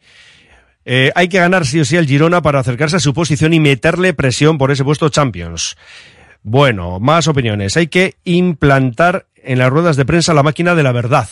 Eh, 0.91 1.13
hay 1.15 1.29
que 1.29 1.39
ganar 1.39 1.67
sí 1.67 1.79
o 1.81 1.85
sí 1.85 1.99
al 1.99 2.07
Girona 2.07 2.41
para 2.41 2.61
acercarse 2.61 2.97
a 2.97 3.01
su 3.01 3.13
posición 3.13 3.53
y 3.53 3.61
meterle 3.61 4.15
presión 4.15 4.57
por 4.57 4.71
ese 4.71 4.85
puesto 4.85 5.11
Champions. 5.11 5.77
Bueno, 6.43 6.99
más 6.99 7.29
opiniones. 7.29 7.77
Hay 7.77 7.89
que 7.89 8.17
implantar 8.25 9.27
en 9.37 9.59
las 9.59 9.69
ruedas 9.69 9.97
de 9.97 10.07
prensa 10.07 10.33
la 10.33 10.43
máquina 10.43 10.75
de 10.75 10.83
la 10.83 10.93
verdad. 10.93 11.29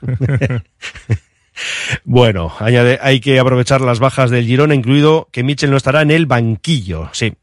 Bueno, 2.02 2.52
añade, 2.58 2.98
hay 3.00 3.20
que 3.20 3.38
aprovechar 3.38 3.80
las 3.80 4.00
bajas 4.00 4.28
del 4.28 4.44
Girona, 4.44 4.74
incluido 4.74 5.28
que 5.30 5.44
Michel 5.44 5.70
no 5.70 5.76
estará 5.76 6.02
en 6.02 6.10
el 6.10 6.26
banquillo. 6.26 7.10
Sí. 7.12 7.34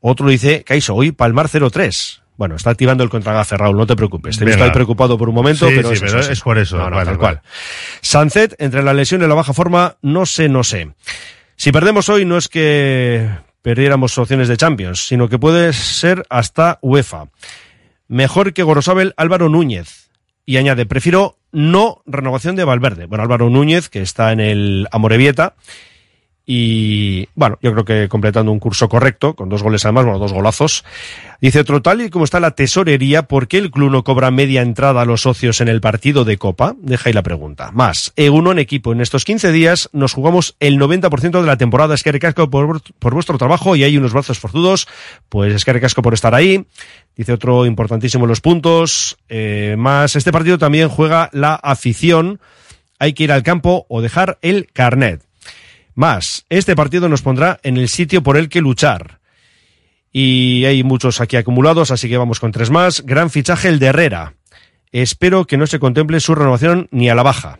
Otro 0.00 0.28
dice, 0.28 0.64
Kaiso, 0.64 0.96
hoy 0.96 1.12
Palmar 1.12 1.46
0-3. 1.46 2.23
Bueno, 2.36 2.56
está 2.56 2.70
activando 2.70 3.04
el 3.04 3.10
contragafe, 3.10 3.56
Raúl, 3.56 3.76
no 3.76 3.86
te 3.86 3.94
preocupes. 3.94 4.36
Te 4.36 4.44
he 4.44 4.46
visto 4.46 4.58
Venga. 4.58 4.66
ahí 4.70 4.74
preocupado 4.74 5.16
por 5.16 5.28
un 5.28 5.34
momento, 5.36 5.68
Sí, 5.68 5.74
pero, 5.76 5.88
sí, 5.88 5.94
es, 5.94 6.00
pero 6.00 6.20
eso, 6.20 6.32
es 6.32 6.40
por 6.40 6.58
eso. 6.58 6.76
No, 6.78 6.90
no, 6.90 6.96
Vale, 6.96 7.04
tal 7.10 7.16
vale. 7.18 7.36
cual. 7.38 7.42
Sancet, 8.00 8.56
entre 8.58 8.82
la 8.82 8.92
lesión 8.92 9.22
y 9.22 9.26
la 9.26 9.34
baja 9.34 9.52
forma, 9.52 9.96
no 10.02 10.26
sé, 10.26 10.48
no 10.48 10.64
sé. 10.64 10.90
Si 11.56 11.70
perdemos 11.70 12.08
hoy, 12.08 12.24
no 12.24 12.36
es 12.36 12.48
que 12.48 13.28
perdiéramos 13.62 14.18
opciones 14.18 14.48
de 14.48 14.56
Champions, 14.56 15.06
sino 15.06 15.28
que 15.28 15.38
puede 15.38 15.72
ser 15.72 16.26
hasta 16.28 16.78
UEFA. 16.82 17.26
Mejor 18.08 18.52
que 18.52 18.62
Gorosabel, 18.64 19.14
Álvaro 19.16 19.48
Núñez. 19.48 20.10
Y 20.44 20.56
añade, 20.58 20.84
prefiero 20.86 21.38
no 21.52 22.02
renovación 22.04 22.56
de 22.56 22.64
Valverde. 22.64 23.06
Bueno, 23.06 23.22
Álvaro 23.22 23.48
Núñez, 23.48 23.88
que 23.88 24.02
está 24.02 24.32
en 24.32 24.40
el 24.40 24.88
Amorebieta. 24.90 25.54
Y 26.46 27.26
bueno, 27.34 27.58
yo 27.62 27.72
creo 27.72 27.84
que 27.86 28.08
completando 28.08 28.52
un 28.52 28.58
curso 28.58 28.88
correcto, 28.88 29.34
con 29.34 29.48
dos 29.48 29.62
goles 29.62 29.84
además, 29.86 30.04
bueno, 30.04 30.18
dos 30.18 30.32
golazos. 30.34 30.84
Dice 31.40 31.60
otro 31.60 31.80
tal 31.80 32.02
y 32.02 32.10
como 32.10 32.24
está 32.24 32.38
la 32.38 32.50
tesorería, 32.50 33.22
¿por 33.22 33.48
qué 33.48 33.58
el 33.58 33.70
club 33.70 33.90
no 33.90 34.04
cobra 34.04 34.30
media 34.30 34.60
entrada 34.60 35.02
a 35.02 35.04
los 35.06 35.22
socios 35.22 35.62
en 35.62 35.68
el 35.68 35.80
partido 35.80 36.24
de 36.24 36.36
Copa? 36.36 36.74
Deja 36.78 37.08
ahí 37.08 37.14
la 37.14 37.22
pregunta. 37.22 37.70
Más, 37.72 38.12
uno 38.30 38.52
en 38.52 38.58
equipo, 38.58 38.92
en 38.92 39.00
estos 39.00 39.24
15 39.24 39.52
días 39.52 39.88
nos 39.92 40.12
jugamos 40.12 40.56
el 40.60 40.78
90% 40.78 41.40
de 41.40 41.46
la 41.46 41.56
temporada. 41.56 41.94
Es 41.94 42.02
que 42.02 42.12
recasco 42.12 42.50
por, 42.50 42.82
por 42.98 43.14
vuestro 43.14 43.38
trabajo 43.38 43.74
y 43.74 43.84
hay 43.84 43.96
unos 43.96 44.12
brazos 44.12 44.38
forzudos. 44.38 44.86
Pues 45.30 45.54
es 45.54 45.64
que 45.64 45.72
recasco 45.72 46.02
por 46.02 46.12
estar 46.12 46.34
ahí. 46.34 46.66
Dice 47.16 47.32
otro 47.32 47.64
importantísimo 47.64 48.26
los 48.26 48.40
puntos. 48.40 49.16
Eh, 49.28 49.76
más, 49.78 50.16
este 50.16 50.32
partido 50.32 50.58
también 50.58 50.88
juega 50.88 51.30
la 51.32 51.54
afición. 51.54 52.40
Hay 52.98 53.14
que 53.14 53.24
ir 53.24 53.32
al 53.32 53.42
campo 53.42 53.86
o 53.88 54.02
dejar 54.02 54.38
el 54.42 54.68
carnet. 54.72 55.22
Más, 55.94 56.44
este 56.48 56.74
partido 56.74 57.08
nos 57.08 57.22
pondrá 57.22 57.60
en 57.62 57.76
el 57.76 57.88
sitio 57.88 58.22
por 58.22 58.36
el 58.36 58.48
que 58.48 58.60
luchar. 58.60 59.20
Y 60.10 60.64
hay 60.64 60.84
muchos 60.84 61.20
aquí 61.20 61.36
acumulados, 61.36 61.90
así 61.90 62.08
que 62.08 62.16
vamos 62.16 62.40
con 62.40 62.52
tres 62.52 62.70
más. 62.70 63.02
Gran 63.04 63.30
fichaje 63.30 63.68
el 63.68 63.78
de 63.78 63.86
Herrera. 63.86 64.34
Espero 64.92 65.44
que 65.44 65.56
no 65.56 65.66
se 65.66 65.80
contemple 65.80 66.20
su 66.20 66.36
renovación 66.36 66.88
ni 66.92 67.10
a 67.10 67.16
la 67.16 67.24
baja. 67.24 67.58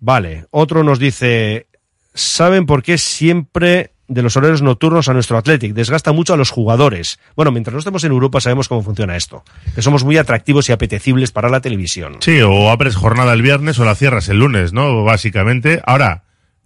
Vale, 0.00 0.46
otro 0.50 0.82
nos 0.82 0.98
dice, 0.98 1.66
¿saben 2.14 2.66
por 2.66 2.82
qué 2.82 2.96
siempre 2.96 3.92
de 4.06 4.22
los 4.22 4.36
horarios 4.36 4.62
nocturnos 4.62 5.08
a 5.08 5.14
nuestro 5.14 5.36
Athletic? 5.36 5.74
Desgasta 5.74 6.12
mucho 6.12 6.32
a 6.32 6.38
los 6.38 6.50
jugadores. 6.50 7.18
Bueno, 7.36 7.52
mientras 7.52 7.72
no 7.72 7.78
estemos 7.78 8.04
en 8.04 8.12
Europa 8.12 8.40
sabemos 8.40 8.68
cómo 8.68 8.82
funciona 8.82 9.16
esto. 9.16 9.44
Que 9.74 9.82
somos 9.82 10.04
muy 10.04 10.16
atractivos 10.16 10.68
y 10.68 10.72
apetecibles 10.72 11.30
para 11.30 11.50
la 11.50 11.60
televisión. 11.60 12.16
Sí, 12.20 12.40
o 12.40 12.70
abres 12.70 12.96
jornada 12.96 13.34
el 13.34 13.42
viernes 13.42 13.78
o 13.78 13.84
la 13.84 13.94
cierras 13.94 14.28
el 14.30 14.38
lunes, 14.38 14.72
¿no? 14.72 15.04
Básicamente. 15.04 15.82
Ahora, 15.84 16.24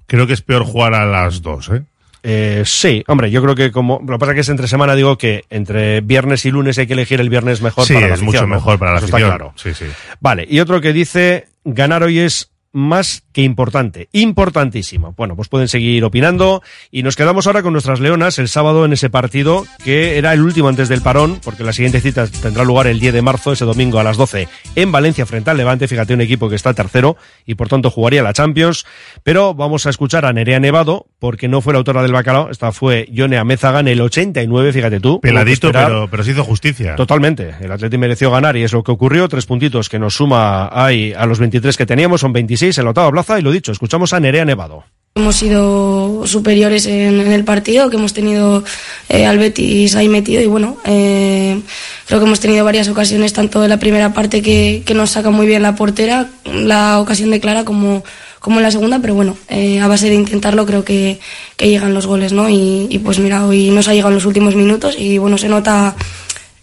creo 0.09 0.27
que 0.27 0.33
es 0.33 0.43
peor 0.43 0.65
jugar 0.65 0.95
a 0.95 1.07
las 1.07 1.41
dos, 1.43 1.69
¿eh? 1.69 1.83
Eh, 2.25 2.65
sí, 2.67 3.05
hombre, 3.07 3.31
yo 3.31 3.41
creo 3.41 3.55
que 3.55 3.71
como 3.71 4.01
lo 4.05 4.15
que 4.15 4.19
pasa 4.19 4.35
que 4.35 4.41
es 4.41 4.49
entre 4.49 4.67
semana, 4.67 4.97
digo 4.97 5.17
que 5.17 5.45
entre 5.51 6.01
viernes 6.01 6.45
y 6.47 6.51
lunes 6.51 6.77
hay 6.77 6.89
que 6.89 6.95
elegir 6.95 7.21
el 7.21 7.31
viernes 7.31 7.63
mejor 7.63 7.87
Sí, 7.87 7.95
para 7.95 8.09
la 8.09 8.15
es 8.15 8.21
afición, 8.21 8.43
mucho 8.43 8.55
mejor 8.57 8.79
para 8.81 8.91
la 8.91 8.97
Eso 8.99 9.07
está 9.07 9.17
afición. 9.19 9.37
claro. 9.39 9.53
Sí, 9.57 9.73
sí. 9.73 9.85
Vale, 10.19 10.45
y 10.51 10.59
otro 10.59 10.81
que 10.81 10.93
dice 10.93 11.47
ganar 11.65 12.03
hoy 12.03 12.19
es 12.19 12.51
más 12.73 13.23
que 13.39 13.45
importante, 13.45 14.09
importantísimo. 14.11 15.15
Bueno, 15.17 15.37
pues 15.37 15.49
pueden 15.49 15.69
seguir 15.69 16.03
opinando 16.03 16.61
y 16.91 17.05
nos 17.05 17.15
quedamos 17.15 17.47
ahora 17.47 17.63
con 17.63 17.73
nuestras 17.73 18.01
leonas 18.01 18.41
el 18.41 18.49
sábado 18.49 18.85
en 18.85 18.93
ese 18.93 19.11
partido 19.11 19.65
que 19.85 20.19
era 20.19 20.33
el 20.33 20.43
último 20.43 20.69
antes 20.69 20.89
del 20.89 21.03
parón, 21.03 21.39
porque 21.45 21.63
la 21.63 21.73
siguiente 21.73 22.01
cita 22.01 22.27
tendrá 22.27 22.65
lugar 22.65 22.89
el 22.89 22.99
10 22.99 23.15
de 23.15 23.23
marzo, 23.23 23.53
ese 23.53 23.65
domingo 23.65 24.01
a 24.01 24.03
las 24.03 24.17
12 24.17 24.49
en 24.75 24.91
Valencia 24.91 25.25
frente 25.25 25.53
al 25.53 25.57
Levante, 25.57 25.87
fíjate 25.87 26.15
un 26.15 26.21
equipo 26.21 26.49
que 26.49 26.57
está 26.57 26.75
tercero 26.75 27.17
y 27.47 27.55
por 27.55 27.69
tanto 27.69 27.93
jugaría 27.93 28.25
la 28.25 28.33
Champions, 28.33 28.85
pero 29.23 29.55
vamos 29.55 29.87
a 29.87 29.91
escuchar 29.91 30.25
a 30.25 30.33
Nerea 30.33 30.59
Nevado 30.59 31.07
porque 31.21 31.47
no 31.47 31.61
fue 31.61 31.75
la 31.75 31.79
autora 31.79 32.03
del 32.03 32.11
bacalao, 32.11 32.51
esta 32.51 32.73
fue 32.73 33.07
Yone 33.13 33.39
Amézaga 33.39 33.79
en 33.79 33.87
el 33.87 34.01
89, 34.01 34.73
fíjate 34.73 34.99
tú. 34.99 35.21
Peladito, 35.21 35.71
pero, 35.71 36.09
pero 36.11 36.25
se 36.25 36.33
hizo 36.33 36.43
justicia. 36.43 36.97
Totalmente. 36.97 37.55
El 37.61 37.71
Atlético 37.71 38.01
mereció 38.01 38.33
ganar 38.33 38.57
y 38.57 38.65
es 38.65 38.73
lo 38.73 38.83
que 38.83 38.91
ocurrió. 38.91 39.29
Tres 39.29 39.47
puntitos 39.47 39.89
que 39.89 39.99
nos 39.99 40.15
suma 40.15 40.71
ahí 40.73 41.13
a 41.17 41.27
los 41.27 41.39
23 41.39 41.77
que 41.77 41.87
teníamos, 41.87 42.21
son 42.21 42.33
26 42.33 42.79
en 42.79 42.85
la 42.85 42.91
octava 42.91 43.11
plaza 43.11 43.28
y 43.37 43.43
lo 43.43 43.51
dicho, 43.51 43.73
escuchamos 43.73 44.13
a 44.13 44.21
Nerea 44.21 44.45
Nevado. 44.45 44.85
Hemos 45.15 45.37
sido 45.37 46.27
superiores 46.27 46.87
en, 46.87 47.21
en 47.21 47.33
el 47.33 47.43
partido, 47.45 47.91
que 47.91 47.97
hemos 47.97 48.15
tenido 48.15 48.63
eh, 49.09 49.27
al 49.27 49.39
Betis 49.39 49.97
ahí 49.97 50.09
metido 50.09 50.41
y 50.41 50.47
bueno, 50.47 50.77
eh, 50.85 51.61
creo 52.07 52.21
que 52.21 52.27
hemos 52.27 52.39
tenido 52.39 52.65
varias 52.65 52.89
ocasiones, 52.89 53.33
tanto 53.33 53.65
en 53.65 53.71
la 53.71 53.79
primera 53.79 54.13
parte 54.13 54.43
que, 54.43 54.83
que 54.87 54.95
nos 54.95 55.11
saca 55.11 55.31
muy 55.31 55.47
bien 55.47 55.63
la 55.63 55.75
portera, 55.75 56.29
la 56.45 57.01
ocasión 57.01 57.31
de 57.31 57.41
Clara, 57.41 57.65
como, 57.65 58.05
como 58.39 58.59
en 58.59 58.63
la 58.63 58.71
segunda, 58.71 59.01
pero 59.01 59.15
bueno, 59.15 59.37
eh, 59.49 59.81
a 59.81 59.89
base 59.89 60.09
de 60.09 60.15
intentarlo 60.15 60.65
creo 60.67 60.85
que, 60.85 61.19
que 61.57 61.69
llegan 61.69 61.95
los 61.95 62.07
goles, 62.07 62.33
¿no? 62.33 62.49
Y, 62.49 62.87
y 62.89 62.99
pues 63.01 63.19
mira, 63.19 63.45
hoy 63.45 63.71
nos 63.71 63.89
ha 63.89 63.95
llegado 63.95 64.11
en 64.11 64.17
los 64.17 64.27
últimos 64.27 64.55
minutos 64.55 64.95
y 64.97 65.19
bueno, 65.19 65.37
se 65.37 65.49
nota 65.49 65.97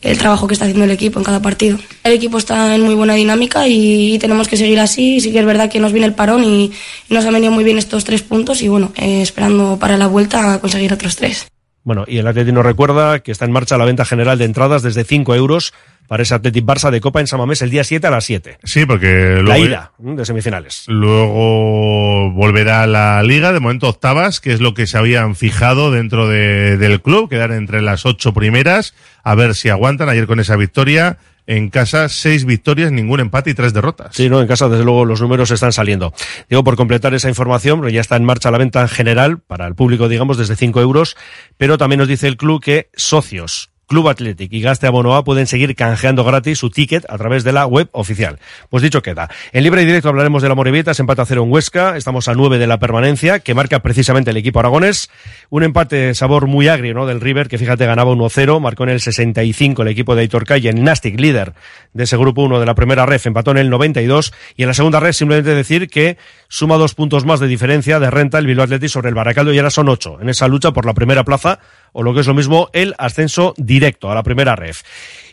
el 0.05 0.17
trabajo 0.17 0.47
que 0.47 0.53
está 0.53 0.65
haciendo 0.65 0.85
el 0.85 0.91
equipo 0.91 1.19
en 1.19 1.25
cada 1.25 1.41
partido. 1.41 1.77
El 2.03 2.13
equipo 2.13 2.37
está 2.37 2.75
en 2.75 2.81
muy 2.81 2.95
buena 2.95 3.15
dinámica 3.15 3.67
y, 3.67 4.17
tenemos 4.19 4.47
que 4.47 4.57
seguir 4.57 4.79
así. 4.79 5.19
Sí 5.19 5.31
que 5.31 5.39
es 5.39 5.45
verdad 5.45 5.69
que 5.69 5.79
nos 5.79 5.91
viene 5.91 6.07
el 6.07 6.13
parón 6.13 6.43
y, 6.43 6.71
y 7.09 7.13
nos 7.13 7.25
han 7.25 7.33
venido 7.33 7.51
muy 7.51 7.63
bien 7.63 7.77
estos 7.77 8.03
tres 8.03 8.21
puntos 8.21 8.61
y 8.61 8.67
bueno, 8.67 8.91
eh, 8.95 9.21
esperando 9.21 9.77
para 9.79 9.97
la 9.97 10.07
vuelta 10.07 10.53
a 10.53 10.59
conseguir 10.59 10.93
otros 10.93 11.15
tres. 11.15 11.47
Bueno, 11.85 12.03
y 12.07 12.17
el 12.17 12.27
Atleti 12.27 12.51
nos 12.51 12.65
recuerda 12.65 13.19
que 13.19 13.31
está 13.31 13.45
en 13.45 13.51
marcha 13.53 13.77
la 13.77 13.85
venta 13.85 14.03
general 14.03 14.37
de 14.37 14.45
entradas 14.45 14.81
desde 14.81 15.03
5 15.05 15.33
euros 15.35 15.71
para 16.07 16.23
ese 16.23 16.35
Athletic 16.35 16.65
Barça 16.65 16.89
de 16.91 16.99
Copa 16.99 17.19
en 17.21 17.27
Samamés 17.27 17.61
el 17.61 17.69
día 17.69 17.83
7 17.83 18.05
a 18.07 18.11
las 18.11 18.25
7. 18.25 18.57
Sí, 18.63 18.85
porque 18.85 19.35
La 19.37 19.41
luego, 19.41 19.65
ida 19.65 19.91
¿m? 20.03 20.15
de 20.15 20.25
semifinales. 20.25 20.85
luego 20.87 22.31
volverá 22.31 22.85
la 22.87 23.21
liga, 23.23 23.53
de 23.53 23.59
momento 23.59 23.87
octavas, 23.89 24.39
que 24.39 24.51
es 24.53 24.61
lo 24.61 24.73
que 24.73 24.87
se 24.87 24.97
habían 24.97 25.35
fijado 25.35 25.91
dentro 25.91 26.27
de- 26.27 26.77
del 26.77 27.01
club, 27.01 27.29
quedar 27.29 27.51
entre 27.51 27.81
las 27.81 28.05
ocho 28.05 28.33
primeras, 28.33 28.93
a 29.23 29.35
ver 29.35 29.55
si 29.55 29.69
aguantan. 29.69 30.09
Ayer 30.09 30.27
con 30.27 30.39
esa 30.39 30.55
victoria, 30.55 31.17
en 31.47 31.69
casa 31.69 32.09
seis 32.09 32.45
victorias, 32.45 32.91
ningún 32.91 33.19
empate 33.19 33.51
y 33.51 33.53
tres 33.53 33.73
derrotas. 33.73 34.15
Sí, 34.15 34.29
no, 34.29 34.41
en 34.41 34.47
casa 34.47 34.69
desde 34.69 34.83
luego 34.83 35.05
los 35.05 35.21
números 35.21 35.51
están 35.51 35.71
saliendo. 35.71 36.13
Digo, 36.49 36.63
por 36.63 36.75
completar 36.75 37.13
esa 37.13 37.29
información, 37.29 37.87
ya 37.89 38.01
está 38.01 38.15
en 38.15 38.25
marcha 38.25 38.51
la 38.51 38.57
venta 38.57 38.81
en 38.81 38.89
general 38.89 39.39
para 39.39 39.67
el 39.67 39.75
público, 39.75 40.09
digamos, 40.09 40.37
desde 40.37 40.55
5 40.55 40.81
euros, 40.81 41.15
pero 41.57 41.77
también 41.77 41.99
nos 41.99 42.07
dice 42.07 42.27
el 42.27 42.37
club 42.37 42.61
que 42.61 42.89
socios, 42.95 43.69
Club 43.87 44.09
Athletic 44.09 44.51
y 44.51 44.61
Gaste 44.61 44.87
Abonoa 44.87 45.23
pueden 45.23 45.47
seguir 45.47 45.75
canjeando 45.75 46.23
gratis 46.23 46.59
su 46.59 46.69
ticket 46.69 47.05
a 47.09 47.17
través 47.17 47.43
de 47.43 47.51
la 47.51 47.65
web 47.65 47.89
oficial. 47.91 48.39
Pues 48.69 48.83
dicho 48.83 49.01
queda. 49.01 49.29
En 49.51 49.63
libre 49.63 49.83
y 49.83 49.85
directo 49.85 50.09
hablaremos 50.09 50.41
de 50.41 50.49
la 50.49 50.55
Morevieta, 50.55 50.93
se 50.93 51.01
empate 51.01 51.21
a 51.21 51.25
cero 51.25 51.43
en 51.43 51.51
Huesca, 51.51 51.97
estamos 51.97 52.27
a 52.27 52.33
9 52.33 52.57
de 52.57 52.67
la 52.67 52.79
permanencia, 52.79 53.39
que 53.39 53.53
marca 53.53 53.79
precisamente 53.79 54.31
el 54.31 54.37
equipo 54.37 54.59
aragonés. 54.59 55.09
Un 55.49 55.63
empate 55.63 56.13
sabor 56.15 56.47
muy 56.47 56.67
agrio, 56.67 56.93
¿no? 56.93 57.05
Del 57.05 57.21
River, 57.21 57.47
que 57.47 57.57
fíjate 57.57 57.85
ganaba 57.85 58.11
1-0, 58.11 58.59
marcó 58.59 58.83
en 58.83 58.89
el 58.89 59.01
65 59.01 59.83
el 59.83 59.87
equipo 59.89 60.15
de 60.15 60.21
Aitor 60.21 60.45
Calle, 60.45 60.69
el 60.69 60.83
Nastic 60.83 61.19
líder 61.19 61.53
de 61.93 62.03
ese 62.03 62.17
grupo 62.17 62.43
1 62.43 62.59
de 62.59 62.65
la 62.65 62.75
primera 62.75 63.05
ref, 63.05 63.25
empató 63.27 63.51
en 63.51 63.57
el 63.57 63.69
92 63.69 64.33
y 64.57 64.63
en 64.63 64.67
la 64.67 64.73
segunda 64.73 64.99
ref 64.99 65.15
simplemente 65.15 65.53
decir 65.53 65.87
que 65.87 66.17
suma 66.47 66.77
dos 66.77 66.95
puntos 66.95 67.25
más 67.25 67.39
de 67.39 67.47
diferencia 67.47 67.99
de 67.99 68.09
renta 68.09 68.37
el 68.39 68.47
Bilbao 68.47 68.65
Athletic 68.65 68.89
sobre 68.89 69.09
el 69.09 69.15
Baracaldo 69.15 69.53
y 69.53 69.57
ahora 69.57 69.69
son 69.69 69.89
ocho 69.89 70.19
en 70.21 70.29
esa 70.29 70.47
lucha 70.47 70.71
por 70.71 70.85
la 70.85 70.93
primera 70.93 71.23
plaza 71.23 71.59
o 71.93 72.03
lo 72.03 72.13
que 72.13 72.21
es 72.21 72.27
lo 72.27 72.33
mismo 72.33 72.69
el 72.73 72.95
ascenso 72.97 73.53
directo 73.57 74.11
a 74.11 74.15
la 74.15 74.23
primera 74.23 74.55
ref. 74.55 74.83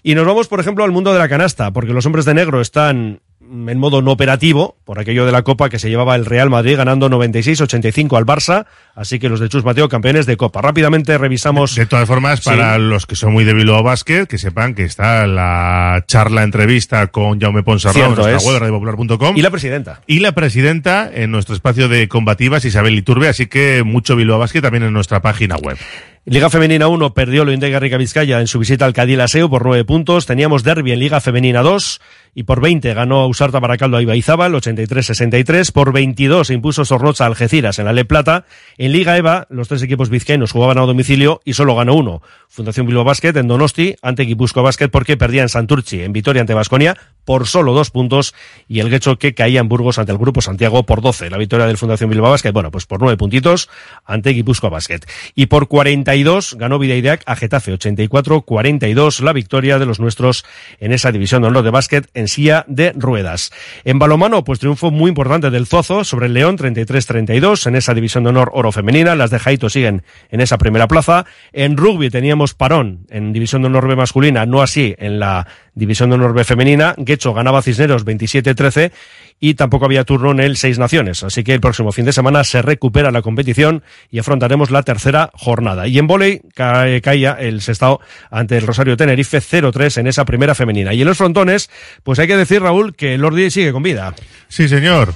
Y 0.03 0.15
nos 0.15 0.27
vamos, 0.27 0.49
por 0.49 0.61
ejemplo, 0.61 0.85
al 0.85 0.93
mundo 0.93 1.13
de 1.13 1.19
la 1.19 1.29
canasta, 1.29 1.71
porque 1.71 1.93
los 1.93 2.07
hombres 2.07 2.25
de 2.25 2.35
negro 2.35 2.61
están 2.61 3.21
en 3.41 3.79
modo 3.79 4.03
no 4.03 4.13
operativo, 4.13 4.77
por 4.85 4.99
aquello 4.99 5.27
de 5.27 5.33
la 5.33 5.43
Copa 5.43 5.69
que 5.69 5.79
se 5.79 5.91
llevaba 5.91 6.17
el 6.17 6.25
Real 6.25 6.49
Madrid 6.49 6.77
ganando 6.77 7.11
96-85 7.11 8.17
al 8.17 8.25
Barça, 8.25 8.67
así 8.95 9.19
que 9.19 9.29
los 9.29 9.41
de 9.41 9.49
Chus 9.49 9.65
Mateo 9.65 9.89
campeones 9.89 10.27
de 10.27 10.37
Copa. 10.37 10.61
Rápidamente 10.61 11.17
revisamos... 11.19 11.75
De 11.75 11.87
todas 11.87 12.07
formas, 12.09 12.41
Sí. 12.41 12.51
para 12.51 12.79
los 12.79 13.07
que 13.07 13.17
son 13.17 13.33
muy 13.33 13.45
de 13.45 13.55
Bilbao 13.55 13.83
Basket, 13.83 14.27
que 14.27 14.39
sepan 14.39 14.75
que 14.75 14.85
está 14.85 15.27
la 15.27 16.05
charla 16.07 16.43
entrevista 16.43 17.07
con 17.09 17.41
Jaume 17.41 17.63
Ponsarnau 17.63 18.11
en 18.11 18.15
nuestra 18.15 18.37
es. 18.37 18.45
web, 18.45 18.59
radiopopular.com. 18.59 19.37
Y 19.37 19.43
la 19.43 19.51
presidenta. 19.51 20.01
Y 20.07 20.21
la 20.21 20.33
presidenta 20.33 21.11
en 21.13 21.31
nuestro 21.31 21.55
espacio 21.55 21.89
de 21.89 22.09
combativas, 22.09 22.65
Isabel 22.65 22.95
Iturbe, 22.99 23.29
así 23.29 23.47
que 23.47 23.83
mucho 23.85 24.17
Bilbao 24.17 24.39
Basket 24.39 24.61
también 24.63 24.83
en 24.85 24.93
nuestra 24.93 25.21
página 25.23 25.57
web. 25.57 25.77
Liga 26.25 26.51
Femenina 26.51 26.87
1 26.87 27.15
perdió 27.15 27.45
lo 27.45 27.51
Indega 27.53 27.81
Rica 27.81 27.97
Vizcaya 27.97 28.39
en 28.39 28.47
su 28.47 28.61
visita 28.61 28.85
al 28.85 28.93
Cadil 28.93 29.21
Aseo 29.21 29.51
por 29.51 29.65
9 29.67 29.85
puntos. 29.85 30.25
Teníamos 30.25 30.63
derby 30.63 30.93
en 30.93 31.01
Liga 31.01 31.21
Femenina 31.21 31.63
2 31.63 32.01
y 32.37 32.45
por 32.45 32.61
20 32.61 32.95
ganó 32.95 33.27
Usarta 33.27 33.59
Baracaldo 33.59 33.97
a 33.97 34.03
Ibaizábal, 34.03 34.55
83-63. 34.55 35.73
Por 35.73 35.93
22 35.93 36.51
impuso 36.51 36.85
Sorrocha 36.85 37.25
a 37.25 37.27
Algeciras 37.27 37.81
en 37.81 37.87
la 37.87 37.93
Le 37.93 38.05
Plata. 38.05 38.45
En 38.83 38.91
Liga 38.91 39.17
EVA, 39.17 39.47
los 39.49 39.69
tres 39.69 39.81
equipos 39.85 40.11
vizcaínos 40.11 40.51
jugaban 40.51 40.77
a 40.77 40.81
domicilio 40.81 41.41
y 41.45 41.53
solo 41.53 41.77
ganó 41.77 41.95
uno. 41.95 42.21
Fundación 42.49 42.85
Bilbao 42.85 43.05
Basket 43.05 43.33
en 43.37 43.47
Donosti 43.47 43.95
ante 44.03 44.25
Guipúzcoa 44.25 44.65
Basket 44.65 44.89
porque 44.89 45.17
perdía 45.17 45.43
en 45.43 45.49
Santurchi, 45.49 46.01
en 46.01 46.13
Vitoria 46.13 46.41
ante 46.41 46.53
Basconia 46.53 46.99
por 47.25 47.47
solo 47.47 47.75
dos 47.75 47.93
puntos 47.93 48.35
y 48.67 48.81
el 48.81 48.91
Guecho 48.91 49.21
que 49.21 49.35
caía 49.35 49.61
en 49.61 49.69
Burgos 49.69 50.01
ante 50.01 50.11
el 50.11 50.19
Grupo 50.19 50.43
Santiago 50.43 50.83
por 50.83 51.01
12. 51.01 51.31
La 51.31 51.39
victoria 51.39 51.67
del 51.67 51.79
Fundación 51.79 52.11
Bilbao 52.11 52.33
Basket, 52.33 52.51
bueno, 52.51 52.73
pues 52.73 52.87
por 52.87 53.01
nueve 53.01 53.17
puntitos 53.17 53.71
ante 54.05 54.31
Guipúzcoa 54.31 54.71
Basket. 54.71 54.99
Y 55.37 55.47
por 55.47 55.69
42 55.69 56.57
ganó 56.59 56.81
Vidaideac 56.81 57.23
a 57.27 57.37
Getafe, 57.37 57.79
84-42 57.79 59.21
la 59.21 59.33
victoria 59.33 59.79
de 59.79 59.87
los 59.87 60.01
nuestros 60.01 60.45
en 60.81 60.91
esa 60.91 61.13
división 61.13 61.43
de 61.43 61.49
honor 61.49 61.63
de 61.63 61.71
básquet 61.71 62.11
en 62.15 62.27
silla 62.27 62.65
de 62.67 62.93
ruedas. 62.97 63.53
En 63.85 64.01
balomano, 64.01 64.43
pues 64.43 64.59
triunfo 64.59 64.91
muy 64.91 65.09
importante 65.09 65.51
del 65.51 65.69
Zozo 65.69 66.03
sobre 66.03 66.27
el 66.27 66.35
León, 66.35 66.59
33-32 66.59 67.69
en 67.69 67.77
esa 67.77 67.95
división 67.95 68.25
de 68.25 68.31
honor 68.31 68.51
oro 68.53 68.72
femenina. 68.73 69.15
Las 69.15 69.31
de 69.31 69.39
Jaito 69.39 69.71
siguen 69.71 70.03
en 70.31 70.41
esa 70.41 70.59
primera 70.59 70.89
plaza. 70.89 71.27
En 71.53 71.77
rugby 71.77 72.11
teníamos 72.11 72.55
parón 72.55 73.07
en 73.11 73.33
división 73.33 73.63
de 73.63 73.67
honor 73.67 73.89
B 73.89 73.97
masculina, 73.97 74.47
no 74.47 74.63
así 74.63 74.95
en 74.99 75.21
la 75.21 75.47
división 75.75 76.11
de 76.11 76.17
honor 76.17 76.35
B 76.35 76.45
femenina. 76.45 76.95
Guecho 76.97 77.35
ganaba 77.35 77.63
Cisneros 77.63 78.05
27-13 78.05 78.93
y 79.41 79.55
tampoco 79.55 79.87
había 79.87 80.05
turno 80.05 80.31
en 80.31 80.39
el 80.39 80.57
Seis 80.57 80.79
Naciones. 80.79 81.25
Así 81.25 81.43
que 81.43 81.53
el 81.53 81.61
próximo 81.61 81.91
fin 81.91 82.05
de 82.05 82.13
semana 82.13 82.45
se 82.45 82.63
recupera 82.63 83.11
la 83.11 83.23
competición 83.23 83.83
y 84.09 84.21
afrontaremos 84.21 84.71
la 84.71 84.85
tercera 84.85 85.31
jornada. 85.35 85.89
Y 85.89 85.99
en 85.99 86.07
volei 86.07 86.43
cae, 86.55 87.01
caía 87.01 87.33
el 87.33 87.61
sextao 87.61 88.01
ante 88.31 88.57
el 88.57 88.67
Rosario 88.67 88.97
Tenerife 88.97 89.39
0-3 89.39 89.99
en 89.99 90.07
esa 90.07 90.25
primera 90.25 90.55
femenina. 90.55 90.95
Y 90.95 91.03
en 91.03 91.09
los 91.09 91.19
frontones, 91.19 91.71
pues 92.05 92.21
hay 92.21 92.29
que 92.29 92.37
decir, 92.37 92.63
Raúl, 92.63 92.95
que 92.95 93.15
el 93.15 93.25
Ordi 93.25 93.51
sigue 93.51 93.73
con 93.73 93.83
vida. 93.83 94.15
Sí, 94.49 94.69
señor. 94.69 95.13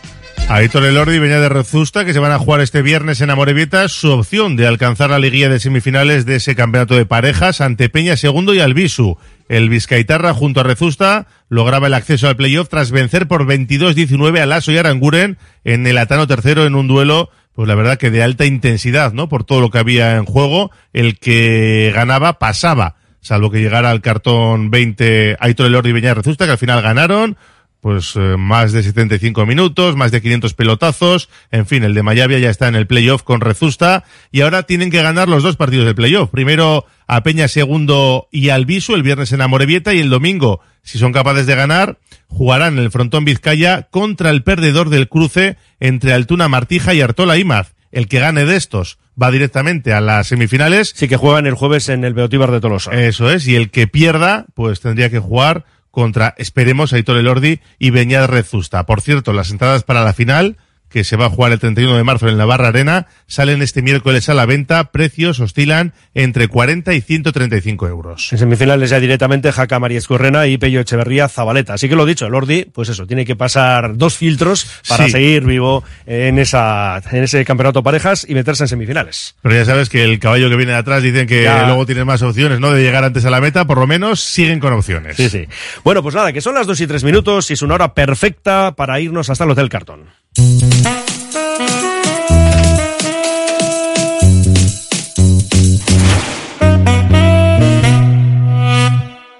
Aitor 0.48 0.84
Elordi 0.84 1.16
y 1.16 1.18
Beñá 1.18 1.40
de 1.40 1.48
Rezusta, 1.48 2.04
que 2.04 2.12
se 2.12 2.18
van 2.20 2.32
a 2.32 2.38
jugar 2.38 2.60
este 2.60 2.82
viernes 2.82 3.20
en 3.20 3.30
Amorebieta, 3.30 3.88
su 3.88 4.10
opción 4.10 4.56
de 4.56 4.66
alcanzar 4.66 5.10
la 5.10 5.18
liguilla 5.18 5.48
de 5.48 5.58
semifinales 5.58 6.24
de 6.24 6.36
ese 6.36 6.54
campeonato 6.54 6.94
de 6.94 7.04
parejas 7.04 7.60
ante 7.60 7.88
Peña 7.88 8.16
Segundo 8.16 8.54
y 8.54 8.60
Albisu. 8.60 9.18
El 9.48 9.68
Vizcaitarra 9.68 10.34
junto 10.34 10.60
a 10.60 10.62
Rezusta 10.62 11.26
lograba 11.48 11.88
el 11.88 11.94
acceso 11.94 12.28
al 12.28 12.36
playoff 12.36 12.68
tras 12.68 12.92
vencer 12.92 13.26
por 13.26 13.46
22-19 13.46 14.40
a 14.40 14.46
Lasso 14.46 14.72
y 14.72 14.78
Aranguren 14.78 15.36
en 15.64 15.86
el 15.86 15.98
Atano 15.98 16.26
tercero 16.26 16.64
en 16.64 16.74
un 16.74 16.86
duelo 16.88 17.30
pues 17.56 17.66
la 17.68 17.74
verdad 17.74 17.96
que 17.96 18.10
de 18.10 18.22
alta 18.22 18.44
intensidad, 18.44 19.14
¿no? 19.14 19.30
Por 19.30 19.44
todo 19.44 19.62
lo 19.62 19.70
que 19.70 19.78
había 19.78 20.16
en 20.16 20.26
juego, 20.26 20.70
el 20.92 21.18
que 21.18 21.90
ganaba 21.94 22.38
pasaba, 22.38 22.96
salvo 23.20 23.50
que 23.50 23.62
llegara 23.62 23.90
al 23.90 24.02
cartón 24.02 24.70
20 24.70 25.38
Aitor 25.40 25.66
Elordi 25.66 25.88
y 25.88 25.92
Beñá 25.92 26.08
de 26.08 26.14
Rezusta, 26.16 26.44
que 26.44 26.52
al 26.52 26.58
final 26.58 26.82
ganaron, 26.82 27.38
pues 27.86 28.16
eh, 28.16 28.34
más 28.36 28.72
de 28.72 28.82
75 28.82 29.46
minutos, 29.46 29.94
más 29.94 30.10
de 30.10 30.20
500 30.20 30.54
pelotazos, 30.54 31.28
en 31.52 31.66
fin, 31.66 31.84
el 31.84 31.94
de 31.94 32.02
Mayavia 32.02 32.40
ya 32.40 32.50
está 32.50 32.66
en 32.66 32.74
el 32.74 32.88
playoff 32.88 33.22
con 33.22 33.40
Rezusta 33.40 34.02
y 34.32 34.40
ahora 34.40 34.64
tienen 34.64 34.90
que 34.90 35.02
ganar 35.02 35.28
los 35.28 35.44
dos 35.44 35.54
partidos 35.54 35.86
del 35.86 35.94
playoff. 35.94 36.30
Primero 36.30 36.84
a 37.06 37.22
Peña 37.22 37.46
segundo 37.46 38.26
y 38.32 38.48
al 38.48 38.66
Visu 38.66 38.96
el 38.96 39.04
viernes 39.04 39.30
en 39.30 39.40
Amorebieta 39.40 39.94
y 39.94 40.00
el 40.00 40.10
domingo, 40.10 40.58
si 40.82 40.98
son 40.98 41.12
capaces 41.12 41.46
de 41.46 41.54
ganar, 41.54 41.98
jugarán 42.26 42.72
en 42.76 42.80
el 42.80 42.90
frontón 42.90 43.24
Vizcaya 43.24 43.82
contra 43.82 44.30
el 44.30 44.42
perdedor 44.42 44.90
del 44.90 45.08
cruce 45.08 45.56
entre 45.78 46.12
Altuna 46.12 46.48
Martija 46.48 46.92
y 46.92 47.02
Artola 47.02 47.36
Imaz. 47.36 47.76
El 47.92 48.08
que 48.08 48.18
gane 48.18 48.46
de 48.46 48.56
estos 48.56 48.98
va 49.20 49.30
directamente 49.30 49.92
a 49.92 50.00
las 50.00 50.26
semifinales. 50.26 50.92
Sí, 50.96 51.06
que 51.06 51.16
juegan 51.16 51.46
el 51.46 51.54
jueves 51.54 51.88
en 51.88 52.02
el 52.02 52.14
Beotíbar 52.14 52.50
de 52.50 52.60
Tolosa. 52.60 52.90
Eso 52.90 53.30
es, 53.30 53.46
y 53.46 53.54
el 53.54 53.70
que 53.70 53.86
pierda, 53.86 54.46
pues 54.54 54.80
tendría 54.80 55.08
que 55.08 55.20
jugar 55.20 55.64
contra, 55.96 56.34
esperemos, 56.36 56.92
Aitor 56.92 57.16
Elordi 57.16 57.60
y 57.78 57.88
Beñat 57.88 58.28
Rezusta. 58.28 58.84
Por 58.84 59.00
cierto, 59.00 59.32
las 59.32 59.50
entradas 59.50 59.82
para 59.82 60.04
la 60.04 60.12
final, 60.12 60.58
que 60.88 61.04
se 61.04 61.16
va 61.16 61.26
a 61.26 61.30
jugar 61.30 61.52
el 61.52 61.58
31 61.58 61.96
de 61.96 62.04
marzo 62.04 62.28
en 62.28 62.38
la 62.38 62.44
Barra 62.44 62.68
Arena, 62.68 63.06
salen 63.26 63.60
este 63.62 63.82
miércoles 63.82 64.28
a 64.28 64.34
la 64.34 64.46
venta. 64.46 64.92
Precios 64.92 65.40
oscilan 65.40 65.92
entre 66.14 66.48
40 66.48 66.94
y 66.94 67.00
135 67.00 67.88
euros. 67.88 68.32
En 68.32 68.38
semifinales 68.38 68.90
ya 68.90 69.00
directamente 69.00 69.52
Jaca 69.52 69.78
María 69.78 69.98
Escurrena 69.98 70.46
y 70.46 70.58
Pello 70.58 70.80
Echeverría 70.80 71.28
Zabaleta. 71.28 71.74
Así 71.74 71.88
que 71.88 71.96
lo 71.96 72.06
dicho, 72.06 72.26
el 72.26 72.34
Ordi, 72.34 72.64
pues 72.66 72.88
eso, 72.88 73.06
tiene 73.06 73.24
que 73.24 73.36
pasar 73.36 73.96
dos 73.96 74.16
filtros 74.16 74.66
para 74.88 75.06
Sí. 75.06 75.10
seguir 75.12 75.44
vivo 75.44 75.84
en 76.06 76.38
esa 76.38 77.02
en 77.10 77.24
ese 77.24 77.44
campeonato 77.44 77.82
parejas 77.82 78.24
y 78.28 78.34
meterse 78.34 78.64
en 78.64 78.68
semifinales. 78.68 79.36
Pero 79.42 79.54
ya 79.54 79.64
sabes 79.64 79.88
que 79.88 80.04
el 80.04 80.18
caballo 80.18 80.48
que 80.48 80.56
viene 80.56 80.72
de 80.72 80.78
atrás 80.78 81.02
dicen 81.02 81.26
que 81.26 81.42
Ya. 81.42 81.66
luego 81.66 81.84
tiene 81.86 82.04
más 82.04 82.22
opciones, 82.22 82.60
¿no? 82.60 82.70
De 82.72 82.82
llegar 82.82 83.04
antes 83.04 83.24
a 83.24 83.30
la 83.30 83.40
meta, 83.40 83.64
por 83.66 83.78
lo 83.78 83.86
menos 83.86 84.20
siguen 84.20 84.60
con 84.60 84.72
opciones. 84.72 85.16
Sí, 85.16 85.28
sí. 85.28 85.46
Bueno, 85.84 86.02
pues 86.02 86.14
nada, 86.14 86.32
que 86.32 86.40
son 86.40 86.54
las 86.54 86.66
dos 86.66 86.80
y 86.80 86.86
tres 86.86 87.04
minutos 87.04 87.50
y 87.50 87.54
es 87.54 87.62
una 87.62 87.74
hora 87.74 87.92
perfecta 87.94 88.72
para 88.76 88.98
irnos 89.00 89.28
hasta 89.30 89.44
el 89.44 89.50
Hotel 89.50 89.68
Cartón. 89.68 90.04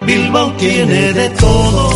Bilbao 0.00 0.52
tiene 0.56 1.12
de 1.12 1.28
todo. 1.30 1.95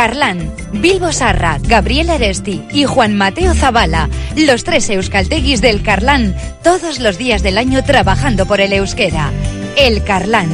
Carlán, 0.00 0.50
Bilbo 0.72 1.12
Sarra, 1.12 1.58
Gabriel 1.60 2.08
Aresti 2.08 2.62
y 2.72 2.86
Juan 2.86 3.18
Mateo 3.18 3.52
Zavala, 3.52 4.08
los 4.34 4.64
tres 4.64 4.88
euskalteguis 4.88 5.60
del 5.60 5.82
Carlán, 5.82 6.34
todos 6.64 7.00
los 7.00 7.18
días 7.18 7.42
del 7.42 7.58
año 7.58 7.84
trabajando 7.84 8.46
por 8.46 8.62
el 8.62 8.72
euskera. 8.72 9.30
El 9.76 10.02
Carlán. 10.02 10.48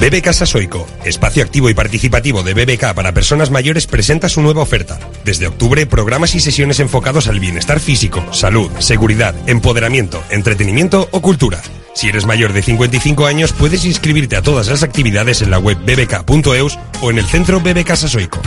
BBK 0.00 0.32
Sasoico, 0.34 0.86
espacio 1.06 1.42
activo 1.42 1.70
y 1.70 1.74
participativo 1.74 2.42
de 2.42 2.52
BBK 2.52 2.92
para 2.92 3.14
personas 3.14 3.50
mayores, 3.50 3.86
presenta 3.86 4.28
su 4.28 4.42
nueva 4.42 4.60
oferta. 4.60 5.00
Desde 5.24 5.46
octubre, 5.46 5.86
programas 5.86 6.34
y 6.34 6.40
sesiones 6.40 6.78
enfocados 6.78 7.26
al 7.26 7.40
bienestar 7.40 7.80
físico, 7.80 8.34
salud, 8.34 8.70
seguridad, 8.80 9.34
empoderamiento, 9.46 10.22
entretenimiento 10.28 11.08
o 11.10 11.22
cultura. 11.22 11.62
Si 11.94 12.08
eres 12.08 12.26
mayor 12.26 12.52
de 12.52 12.62
55 12.62 13.26
años, 13.26 13.52
puedes 13.52 13.84
inscribirte 13.84 14.36
a 14.36 14.42
todas 14.42 14.68
las 14.68 14.82
actividades 14.82 15.42
en 15.42 15.50
la 15.50 15.58
web 15.58 15.78
bbk.eus 15.84 16.78
o 17.00 17.10
en 17.10 17.18
el 17.18 17.26
centro 17.26 17.60
BBK 17.60 17.96
Sasoico. 17.96 18.40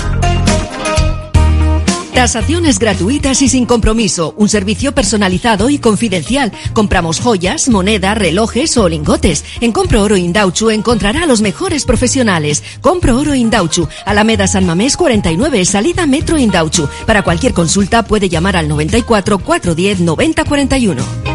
Tasaciones 2.15 2.79
gratuitas 2.79 3.41
y 3.41 3.49
sin 3.49 3.65
compromiso. 3.65 4.33
Un 4.37 4.47
servicio 4.47 4.93
personalizado 4.93 5.69
y 5.69 5.79
confidencial. 5.79 6.53
Compramos 6.71 7.19
joyas, 7.19 7.67
moneda, 7.67 8.15
relojes 8.15 8.77
o 8.77 8.87
lingotes. 8.87 9.43
En 9.59 9.73
Compro 9.73 10.01
Oro 10.01 10.15
Indauchu 10.15 10.69
encontrará 10.69 11.23
a 11.23 11.25
los 11.27 11.41
mejores 11.41 11.83
profesionales. 11.83 12.63
Compro 12.79 13.19
Oro 13.19 13.35
Indauchu. 13.35 13.89
Alameda 14.05 14.47
San 14.47 14.65
Mamés 14.65 14.95
49, 14.95 15.65
salida 15.65 16.07
Metro 16.07 16.37
Indauchu. 16.37 16.87
Para 17.05 17.21
cualquier 17.21 17.53
consulta 17.53 18.03
puede 18.03 18.29
llamar 18.29 18.55
al 18.55 18.69
94 18.69 19.37
410 19.37 19.99
9041. 19.99 21.34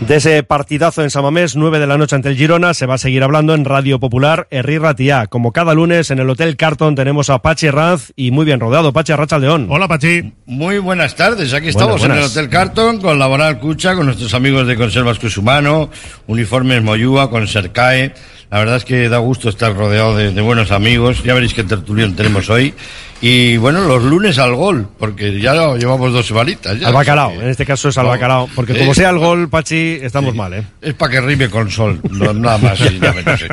De 0.00 0.16
ese 0.16 0.42
partidazo 0.42 1.02
en 1.02 1.10
Samamés, 1.10 1.56
9 1.56 1.78
de 1.78 1.86
la 1.86 1.96
noche 1.96 2.16
ante 2.16 2.28
el 2.28 2.36
Girona, 2.36 2.74
se 2.74 2.84
va 2.84 2.94
a 2.94 2.98
seguir 2.98 3.22
hablando 3.22 3.54
en 3.54 3.64
Radio 3.64 4.00
Popular, 4.00 4.48
Herri 4.50 4.76
Ratia. 4.76 5.28
Como 5.28 5.52
cada 5.52 5.72
lunes 5.72 6.10
en 6.10 6.18
el 6.18 6.28
Hotel 6.28 6.56
Carton 6.56 6.94
tenemos 6.94 7.30
a 7.30 7.38
Pachi 7.38 7.70
Ranz 7.70 8.12
y 8.16 8.30
muy 8.30 8.44
bien 8.44 8.60
rodeado. 8.60 8.92
Pachi 8.92 9.12
Arracha 9.12 9.38
León. 9.38 9.68
Hola, 9.70 9.88
Pachi. 9.88 10.32
Muy 10.46 10.78
buenas 10.78 11.14
tardes. 11.14 11.54
Aquí 11.54 11.68
estamos 11.68 12.00
Buenas, 12.00 12.18
en 12.18 12.22
el. 12.22 12.30
Hotel 12.30 12.48
Carton 12.50 13.00
con 13.00 13.18
Laboral 13.18 13.58
Cucha, 13.60 13.94
con 13.94 14.06
nuestros 14.06 14.34
amigos 14.34 14.66
de 14.66 14.76
Conservas 14.76 15.18
Cusumano, 15.18 15.88
Uniformes 16.26 16.82
Moyúa, 16.82 17.30
con 17.30 17.46
Sercae. 17.46 18.12
La 18.50 18.58
verdad 18.58 18.76
es 18.76 18.84
que 18.84 19.08
da 19.08 19.18
gusto 19.18 19.48
estar 19.48 19.74
rodeado 19.74 20.16
de, 20.16 20.32
de 20.32 20.40
buenos 20.42 20.70
amigos. 20.70 21.22
Ya 21.22 21.34
veréis 21.34 21.54
qué 21.54 21.64
tertulión 21.64 22.14
tenemos 22.14 22.50
hoy. 22.50 22.74
Y 23.20 23.56
bueno, 23.56 23.80
los 23.88 24.02
lunes 24.02 24.38
al 24.38 24.54
gol, 24.54 24.86
porque 24.98 25.40
ya 25.40 25.54
llevamos 25.76 26.12
dos 26.12 26.26
semanitas. 26.26 26.78
Ya, 26.78 26.88
Al 26.88 26.94
bacalao, 26.94 27.32
en 27.32 27.48
este 27.48 27.64
caso 27.64 27.88
es 27.88 27.96
al 27.96 28.04
No. 28.04 28.10
bacalao. 28.10 28.48
Porque 28.54 28.76
como 28.78 28.92
sea 28.92 29.10
el 29.10 29.18
gol, 29.18 29.48
Pachi, 29.48 29.98
estamos 30.02 30.34
mal, 30.34 30.52
¿eh? 30.52 30.66
Es 30.82 30.92
para 30.94 31.12
que 31.12 31.20
rime 31.22 31.48
con 31.48 31.70
sol, 31.70 32.00
no- 32.10 32.34
nada 32.34 32.58
más. 32.58 32.80
y 32.92 32.98
ya 32.98 33.12
menos, 33.12 33.40
eh. 33.40 33.48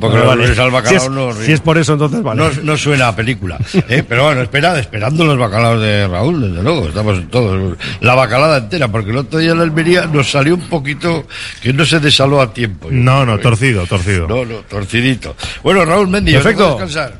Porque 0.00 0.18
los 0.18 0.26
Vale. 0.26 0.42
lunes 0.42 0.58
al 0.58 0.70
bacalao 0.70 0.98
si 1.00 1.06
es, 1.06 1.10
no 1.12 1.32
si 1.34 1.52
es 1.52 1.60
por 1.60 1.78
eso, 1.78 1.92
entonces 1.92 2.22
vale. 2.22 2.42
no, 2.42 2.50
no 2.62 2.76
suena 2.76 3.08
a 3.08 3.16
película. 3.16 3.58
¿eh? 3.88 4.02
Pero 4.08 4.24
bueno, 4.24 4.42
espera, 4.42 4.78
esperando 4.78 5.24
los 5.24 5.38
bacalaos 5.38 5.80
de 5.80 6.08
Raúl, 6.08 6.40
desde 6.48 6.62
luego. 6.62 6.88
Estamos 6.88 7.30
todos. 7.30 7.76
La 8.00 8.14
bacalada 8.14 8.58
entera, 8.58 8.88
porque 8.88 9.10
el 9.10 9.18
otro 9.18 9.38
día 9.38 9.52
en 9.52 9.58
la 9.58 9.64
Almería 9.64 10.06
nos 10.06 10.30
salió 10.30 10.54
un 10.54 10.68
poquito 10.68 11.26
que 11.62 11.72
no 11.72 11.84
se 11.84 12.00
desaló 12.00 12.40
a 12.40 12.52
tiempo. 12.52 12.88
No, 12.90 13.24
no, 13.24 13.38
torcido, 13.38 13.86
torcido. 13.86 14.26
No, 14.26 14.44
no, 14.44 14.56
torcidito. 14.68 15.36
Bueno, 15.62 15.84
Raúl 15.84 16.08
Mendy, 16.08 16.34
¿os 16.34 16.42
Perfecto. 16.42 16.78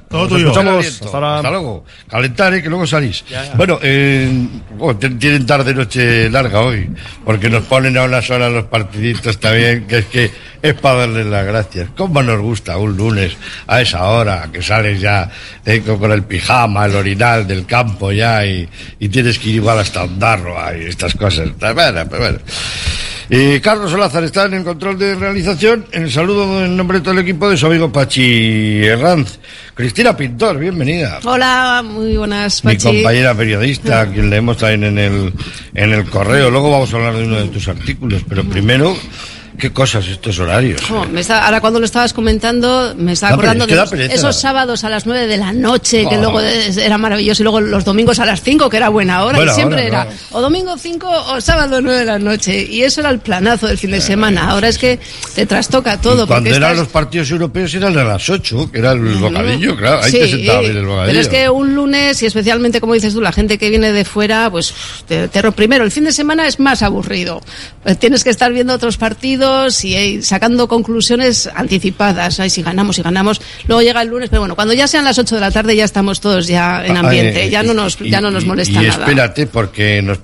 Todo 0.09 0.29
tuyo. 0.29 0.49
Hasta. 0.51 1.37
Hasta 1.37 1.51
luego. 1.51 1.82
Calentar, 2.09 2.55
¿eh? 2.55 2.63
que 2.63 2.69
luego 2.69 2.87
salís. 2.87 3.25
Bueno, 3.57 3.79
eh, 3.83 4.31
oh, 4.79 4.95
tienen 4.97 5.47
tarde 5.47 5.75
noche 5.75 6.29
larga 6.31 6.61
hoy, 6.61 6.89
porque 7.25 7.49
nos 7.49 7.65
ponen 7.65 7.97
a 7.97 8.05
unas 8.05 8.29
horas 8.31 8.53
los 8.53 8.67
partiditos 8.67 9.39
también, 9.39 9.87
que 9.87 9.99
es 9.99 10.07
que 10.07 10.31
es 10.63 10.75
para 10.75 11.01
darles 11.01 11.27
las 11.27 11.47
gracias. 11.47 11.89
¿Cómo 11.97 12.23
nos 12.23 12.41
gusta 12.41 12.77
un 12.77 12.97
lunes 12.97 13.37
a 13.67 13.81
esa 13.81 14.05
hora, 14.05 14.49
que 14.53 14.63
sales 14.63 15.01
ya 15.01 15.31
eh, 15.65 15.81
con, 15.81 15.99
con 15.99 16.13
el 16.13 16.23
pijama, 16.23 16.87
el 16.87 16.95
orinal 16.95 17.47
del 17.47 17.67
campo 17.67 18.13
ya, 18.13 18.45
y, 18.47 18.69
y 18.99 19.09
tienes 19.09 19.39
que 19.39 19.49
ir 19.51 19.57
igual 19.57 19.79
hasta 19.79 20.05
Ondarroa 20.05 20.77
y 20.77 20.85
estas 20.87 21.15
cosas? 21.15 21.51
Bueno, 21.59 22.07
pues 22.09 22.21
bueno. 22.21 22.39
Eh, 23.31 23.61
Carlos 23.63 23.91
Solázar 23.91 24.25
está 24.25 24.47
en 24.47 24.55
el 24.55 24.65
control 24.65 24.99
de 24.99 25.15
realización. 25.15 25.87
En 25.93 26.05
el 26.05 26.11
saludo 26.11 26.65
en 26.65 26.77
nombre 26.77 26.99
de 26.99 27.05
todo 27.05 27.13
el 27.15 27.21
equipo 27.21 27.49
de 27.49 27.57
su 27.57 27.67
amigo 27.67 27.91
Pachi 27.91 28.85
Herranz. 28.85 29.39
Cristina 29.75 30.17
Pintor, 30.17 30.59
bienvenida. 30.59 31.21
Hola, 31.25 31.83
muy 31.85 32.17
buenas, 32.17 32.65
Mi 32.65 32.75
Pachi. 32.75 32.87
compañera 32.89 33.35
periodista, 33.35 34.03
a 34.03 34.07
quien 34.07 34.29
leemos 34.31 34.59
también 34.59 34.85
en 34.85 34.99
el, 34.99 35.33
en 35.75 35.93
el 35.93 36.05
correo. 36.11 36.51
Luego 36.51 36.71
vamos 36.71 36.93
a 36.93 36.97
hablar 36.97 37.15
de 37.17 37.25
uno 37.25 37.37
de 37.41 37.49
tus 37.49 37.69
artículos, 37.69 38.23
pero 38.29 38.45
primero, 38.45 38.97
¿qué 39.59 39.73
cosas 39.73 40.07
estos 40.09 40.39
horarios? 40.39 40.81
Jo, 40.83 41.05
me 41.07 41.21
está- 41.21 41.45
ahora 41.45 41.61
cuando 41.61 41.79
lo 41.79 41.85
estabas 41.87 42.13
comentando, 42.13 42.95
me 42.97 43.13
estaba 43.13 43.31
Da 43.31 43.35
acordando 43.35 43.67
de 43.67 43.77
los- 43.77 43.93
esos 43.93 44.37
sábados 44.41 44.85
a 44.85 44.89
las 44.89 45.07
9 45.07 45.27
de 45.27 45.37
la 45.37 45.53
noche, 45.53 46.07
que 46.09 46.17
Oh. 46.17 46.21
luego 46.21 46.41
era 46.41 46.99
maravilloso, 46.99 47.43
y 47.43 47.45
luego 47.45 47.61
los 47.61 47.85
domingos 47.85 48.19
a 48.19 48.27
las 48.27 48.43
5, 48.43 48.69
que 48.71 48.77
era 48.79 48.89
buena 48.89 49.25
hora, 49.25 49.37
Buena 49.39 49.53
y 49.53 49.55
siempre 49.55 49.79
hora, 49.79 49.87
era 49.87 50.03
claro. 50.05 50.19
o 50.33 50.41
domingo 50.41 50.77
5 50.79 51.09
o 51.11 51.41
sábado 51.41 51.81
9 51.81 52.01
de 52.01 52.05
la 52.07 52.19
noche, 52.19 52.63
y 52.69 52.83
eso 52.83 53.01
era 53.01 53.11
el 53.11 53.19
planazo 53.21 53.67
del 53.69 53.79
fin 53.79 53.91
de 53.91 54.01
semana. 54.01 54.51
Ahora 54.51 54.69
es 54.69 54.79
que 54.79 54.99
te 55.35 55.47
trastoca 55.47 56.01
todo. 56.01 56.27
Cuando 56.27 56.51
eran 56.51 56.63
estás- 56.63 56.79
los 56.79 56.89
partidos 56.89 57.31
europeos 57.31 57.75
eran 57.75 57.97
a 57.99 58.05
las 58.05 58.29
8, 58.31 58.71
que 58.73 58.79
era 58.79 58.93
el 58.93 59.01
bocadillo, 59.17 59.77
claro. 59.77 60.03
Ahí 60.03 60.11
Sí, 60.11 60.19
te 60.19 60.29
sentaba 60.29 60.61
bien 60.61 60.77
el 60.77 60.87
bocadillo. 60.87 61.07
Pero 61.09 61.21
es 61.21 61.29
que 61.29 61.49
un 61.51 61.75
lunes, 61.75 62.23
y 62.23 62.27
especialmente 62.27 62.81
como 62.81 62.95
dices 62.95 63.15
tú, 63.15 63.21
la 63.21 63.33
gente 63.33 63.59
que 63.59 63.71
viene 63.71 63.93
de 63.93 64.05
fuera, 64.05 64.51
pues 64.51 64.73
te, 65.07 65.29
te 65.29 65.43
ro- 65.43 65.53
primero, 65.53 65.85
el 65.85 65.91
fin 65.91 66.05
de 66.05 66.13
semana 66.13 66.47
es 66.47 66.59
más 66.59 66.83
aburrido. 66.83 67.41
Tienes 67.99 68.25
que 68.25 68.31
estar 68.31 68.53
viendo 68.53 68.73
otros 68.75 68.97
partidos 68.97 69.42
y 69.85 69.95
eh, 69.95 70.23
sacando 70.23 70.69
conclusiones 70.69 71.49
anticipadas. 71.55 72.39
Ay, 72.41 72.51
si 72.51 72.63
ganamos, 72.63 72.97
si 72.97 73.03
ganamos. 73.03 73.41
Luego 73.67 73.83
llega 73.83 74.03
el 74.03 74.09
lunes, 74.09 74.29
pero 74.31 74.43
bueno, 74.43 74.55
cuando 74.55 74.75
ya 74.75 74.87
sean 74.87 75.05
las 75.05 75.19
8 75.19 75.35
de 75.35 75.41
la 75.41 75.51
tarde 75.51 75.75
ya 75.77 75.85
estamos 75.85 76.21
todos 76.21 76.47
ya 76.47 76.85
en 76.87 76.97
Ah, 76.97 77.01
ambiente. 77.01 77.45
eh, 77.47 77.51
ya 77.51 77.63
no 77.63 77.73
y- 77.73 77.77
nos, 77.77 78.01
y- 78.01 78.11
ya 78.11 78.21
no 78.21 78.31
nos 78.31 78.45
y- 78.45 78.47
molesta 78.47 78.83
y 78.83 78.87
nada. 78.87 79.05
espérate, 79.05 79.47
porque 79.47 80.01
nos 80.03 80.19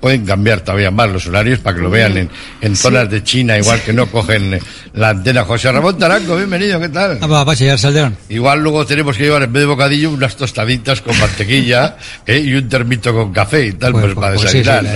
pueden 0.00 0.24
cambiar 0.26 0.60
todavía 0.60 0.90
más 0.90 1.08
los 1.10 1.26
horarios 1.26 1.58
para 1.60 1.76
que 1.76 1.82
lo 1.82 1.90
vean 1.90 2.16
en, 2.16 2.30
en 2.60 2.76
zonas 2.76 3.10
de 3.10 3.22
China, 3.22 3.56
igual 3.58 3.80
que 3.82 3.92
no 3.92 4.06
cogen 4.10 4.58
la 4.94 5.10
antena. 5.10 5.44
José 5.44 5.70
Ramón 5.72 5.98
Taranco, 5.98 6.36
bienvenido, 6.36 6.78
¿qué 6.80 6.88
tal? 6.88 7.18
Va, 7.32 7.44
Pachi, 7.44 7.64
ya 7.66 7.78
Saldeón. 7.78 8.16
Igual 8.28 8.60
luego 8.60 8.84
tenemos 8.86 9.16
que 9.16 9.24
llevar 9.24 9.42
en 9.44 9.52
vez 9.52 9.60
de 9.62 9.66
bocadillo 9.66 10.10
unas 10.10 10.36
tostaditas 10.36 11.00
con 11.00 11.18
mantequilla 11.18 11.96
¿eh? 12.26 12.38
y 12.38 12.54
un 12.54 12.68
termito 12.68 13.12
con 13.12 13.32
café 13.32 13.66
y 13.66 13.72
tal, 13.72 13.92
pues, 13.92 14.04
Pues- 14.06 14.14
para 14.14 14.34
pues 14.36 14.52
desayunar. 14.52 14.86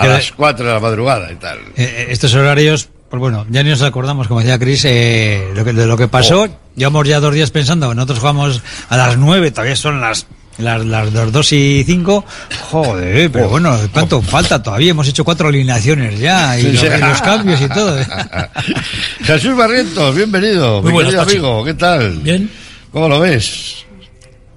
a 0.00 0.06
las 0.06 0.32
4 0.32 0.66
de 0.66 0.72
la 0.72 0.80
madrugada 0.80 1.30
y 1.32 1.36
tal. 1.36 1.58
Eh, 1.76 2.06
estos 2.10 2.34
horarios, 2.34 2.88
pues 3.20 3.32
bueno, 3.32 3.46
ya 3.50 3.62
ni 3.62 3.70
nos 3.70 3.82
acordamos, 3.82 4.28
como 4.28 4.40
decía 4.40 4.58
Chris, 4.58 4.84
eh, 4.86 5.50
lo 5.54 5.64
que, 5.64 5.72
de 5.72 5.86
lo 5.86 5.96
que 5.96 6.08
pasó. 6.08 6.42
Oh. 6.42 6.48
Llevamos 6.76 7.06
ya 7.06 7.20
dos 7.20 7.32
días 7.32 7.50
pensando, 7.50 7.94
nosotros 7.94 8.18
jugamos 8.18 8.62
a 8.88 8.96
las 8.96 9.16
nueve, 9.16 9.50
todavía 9.50 9.76
son 9.76 10.00
las 10.00 10.26
las, 10.58 10.84
las 10.84 11.12
dos, 11.12 11.32
dos 11.32 11.52
y 11.52 11.84
cinco. 11.84 12.24
Joder, 12.70 13.30
pero 13.30 13.48
bueno, 13.48 13.76
¿cuánto 13.92 14.22
falta 14.22 14.62
todavía? 14.62 14.90
Hemos 14.90 15.08
hecho 15.08 15.24
cuatro 15.24 15.48
alineaciones 15.48 16.18
ya, 16.18 16.58
y, 16.58 16.62
Sí, 16.62 16.72
los, 16.72 16.80
sí. 16.80 16.86
y 16.86 17.00
los 17.00 17.22
cambios 17.22 17.60
y 17.60 17.68
todo. 17.68 17.98
Jesús 19.22 19.56
Barrientos, 19.56 20.14
bienvenido. 20.14 20.82
Muy 20.82 20.92
mi 20.92 21.02
buenas, 21.02 21.26
amigo, 21.28 21.64
¿qué 21.64 21.74
tal? 21.74 22.18
Bien. 22.18 22.50
¿Cómo 22.92 23.08
lo 23.08 23.20
ves? 23.20 23.84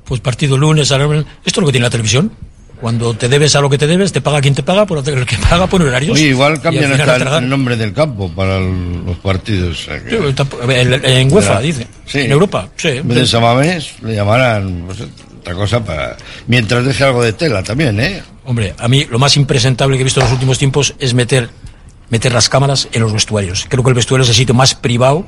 Pues 0.04 0.22
partido 0.22 0.58
lunes, 0.58 0.90
esto 0.90 1.26
es 1.46 1.58
lo 1.58 1.66
que 1.66 1.72
tiene 1.72 1.86
la 1.86 1.90
televisión. 1.90 2.32
Cuando 2.80 3.16
te 3.16 3.28
debes 3.28 3.56
a 3.56 3.62
lo 3.62 3.70
que 3.70 3.78
te 3.78 3.88
debes, 3.88 4.12
te 4.12 4.22
paga 4.22 4.40
quien 4.40 4.54
te 4.54 4.62
paga, 4.62 4.86
por 4.86 5.00
el 5.00 5.26
que 5.26 5.38
paga 5.38 5.66
pone 5.66 5.86
horarios. 5.86 6.14
Oye, 6.16 6.28
igual 6.28 6.62
cambian 6.62 6.92
hasta 6.94 7.40
el, 7.40 7.50
nombre 7.50 7.76
del 7.76 7.92
campo 7.92 8.30
para 8.30 8.58
el- 8.58 9.04
los 9.06 9.18
partidos. 9.18 9.82
o 9.82 9.84
sea 9.84 10.00
Sí, 10.00 10.16
En 10.16 11.34
UEFA, 11.34 11.48
¿Verdad? 11.50 11.62
dice. 11.62 11.88
Sí. 12.06 12.20
En 12.20 12.32
Europa, 12.32 12.70
sí. 12.76 12.90
En 12.90 13.08
vez 13.08 13.18
de 13.18 13.28
Samamés, 13.28 13.94
le 14.04 14.14
llamarán 14.16 14.84
pues, 14.86 15.00
otra 15.40 15.56
cosa 15.56 15.84
para. 15.84 16.18
Mientras 16.46 16.86
deje 16.86 17.04
algo 17.04 17.24
de 17.24 17.34
tela 17.34 17.64
también, 17.64 18.00
¿eh? 18.00 18.22
Hombre, 18.46 18.76
a 18.78 18.88
mí 18.88 19.06
lo 19.10 19.18
más 19.18 19.36
impresentable 19.38 19.98
que 19.98 20.02
he 20.02 20.04
visto 20.04 20.20
en 20.20 20.26
los 20.26 20.34
últimos 20.34 20.60
tiempos 20.60 20.94
es 21.00 21.14
meter, 21.16 21.50
meter 22.10 22.32
las 22.32 22.48
cámaras 22.48 22.88
en 22.92 23.02
los 23.02 23.12
vestuarios. 23.12 23.66
Creo 23.68 23.84
que 23.84 23.90
el 23.90 23.96
vestuario 23.96 24.24
es 24.24 24.30
el 24.30 24.36
sitio 24.36 24.54
más 24.54 24.76
privado. 24.76 25.26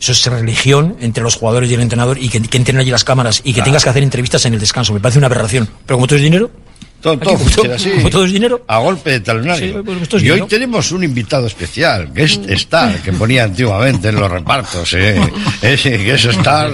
Eso 0.00 0.12
es 0.12 0.26
religión 0.26 0.96
entre 1.00 1.22
los 1.22 1.36
jugadores 1.36 1.70
y 1.70 1.74
el 1.74 1.80
entrenador 1.80 2.18
y 2.18 2.28
que, 2.28 2.40
que 2.42 2.56
entren 2.56 2.78
allí 2.78 2.90
las 2.90 3.04
cámaras 3.04 3.40
y 3.44 3.54
que 3.54 3.62
tengas 3.62 3.82
que 3.82 3.90
hacer 3.90 4.02
entrevistas 4.02 4.44
en 4.44 4.54
el 4.54 4.60
descanso. 4.60 4.92
Me 4.92 5.00
parece 5.00 5.18
una 5.18 5.26
aberración. 5.26 5.68
Pero 5.86 5.96
como 5.96 6.06
todo 6.06 6.16
es 6.16 6.22
dinero, 6.22 6.50
Todo, 7.00 7.18
todo 7.18 7.36
funciona 7.38 7.68
todo- 7.68 7.76
así. 7.76 7.90
como 7.90 8.10
todo 8.10 8.24
es 8.24 8.32
dinero. 8.32 8.64
A 8.66 8.78
golpe 8.78 9.10
de 9.12 9.20
talonario. 9.20 9.78
Sí, 9.78 9.82
pues 9.84 10.14
es 10.14 10.22
y 10.22 10.30
hoy 10.30 10.42
tenemos 10.48 10.90
un 10.92 11.04
invitado 11.04 11.46
especial, 11.46 12.12
que 12.12 12.24
es 12.24 12.40
Star, 12.48 12.98
que 13.00 13.12
ponía 13.12 13.44
antiguamente 13.44 14.08
en 14.08 14.16
los 14.16 14.30
repartos. 14.30 14.92
¿eh? 14.94 15.20
Ese, 15.62 15.90
que 15.98 16.14
es 16.14 16.24
Star. 16.24 16.72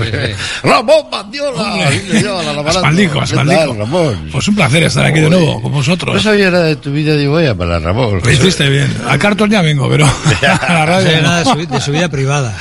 Ramón 0.63 1.11
Bandiola. 1.11 1.63
Bandiola, 1.63 2.53
la 2.55 2.71
Aspaldico, 2.71 3.21
¿Qué 3.21 3.35
tal, 3.35 3.51
Aspaldico. 3.51 3.75
Ramón? 3.79 4.29
Pues 4.33 4.49
un 4.49 4.55
placer 4.55 4.83
estar 4.85 5.05
aquí 5.05 5.21
de 5.21 5.29
nuevo 5.31 5.61
con 5.61 5.73
vosotros. 5.73 6.15
No 6.15 6.21
sabía 6.21 6.51
nada 6.51 6.65
de 6.65 6.77
tu 6.77 6.93
vida, 6.93 7.17
digo, 7.17 7.35
vaya, 7.35 7.55
para 7.55 7.79
Ramón. 7.79 8.21
Lo 8.25 8.31
hiciste 8.31 8.69
bien. 8.71 8.95
Al 9.07 9.19
cartón 9.19 9.51
ya 9.51 9.61
vengo, 9.61 9.89
pero 9.91 10.07
a 10.67 10.73
la 10.73 10.79
No 10.81 10.87
radio 10.87 11.09
sé 11.11 11.17
no. 11.17 11.23
nada 11.23 11.39
de 11.39 11.45
su, 11.67 11.73
de 11.75 11.81
su 11.81 11.93
vida 11.93 12.09
privada. 12.09 12.57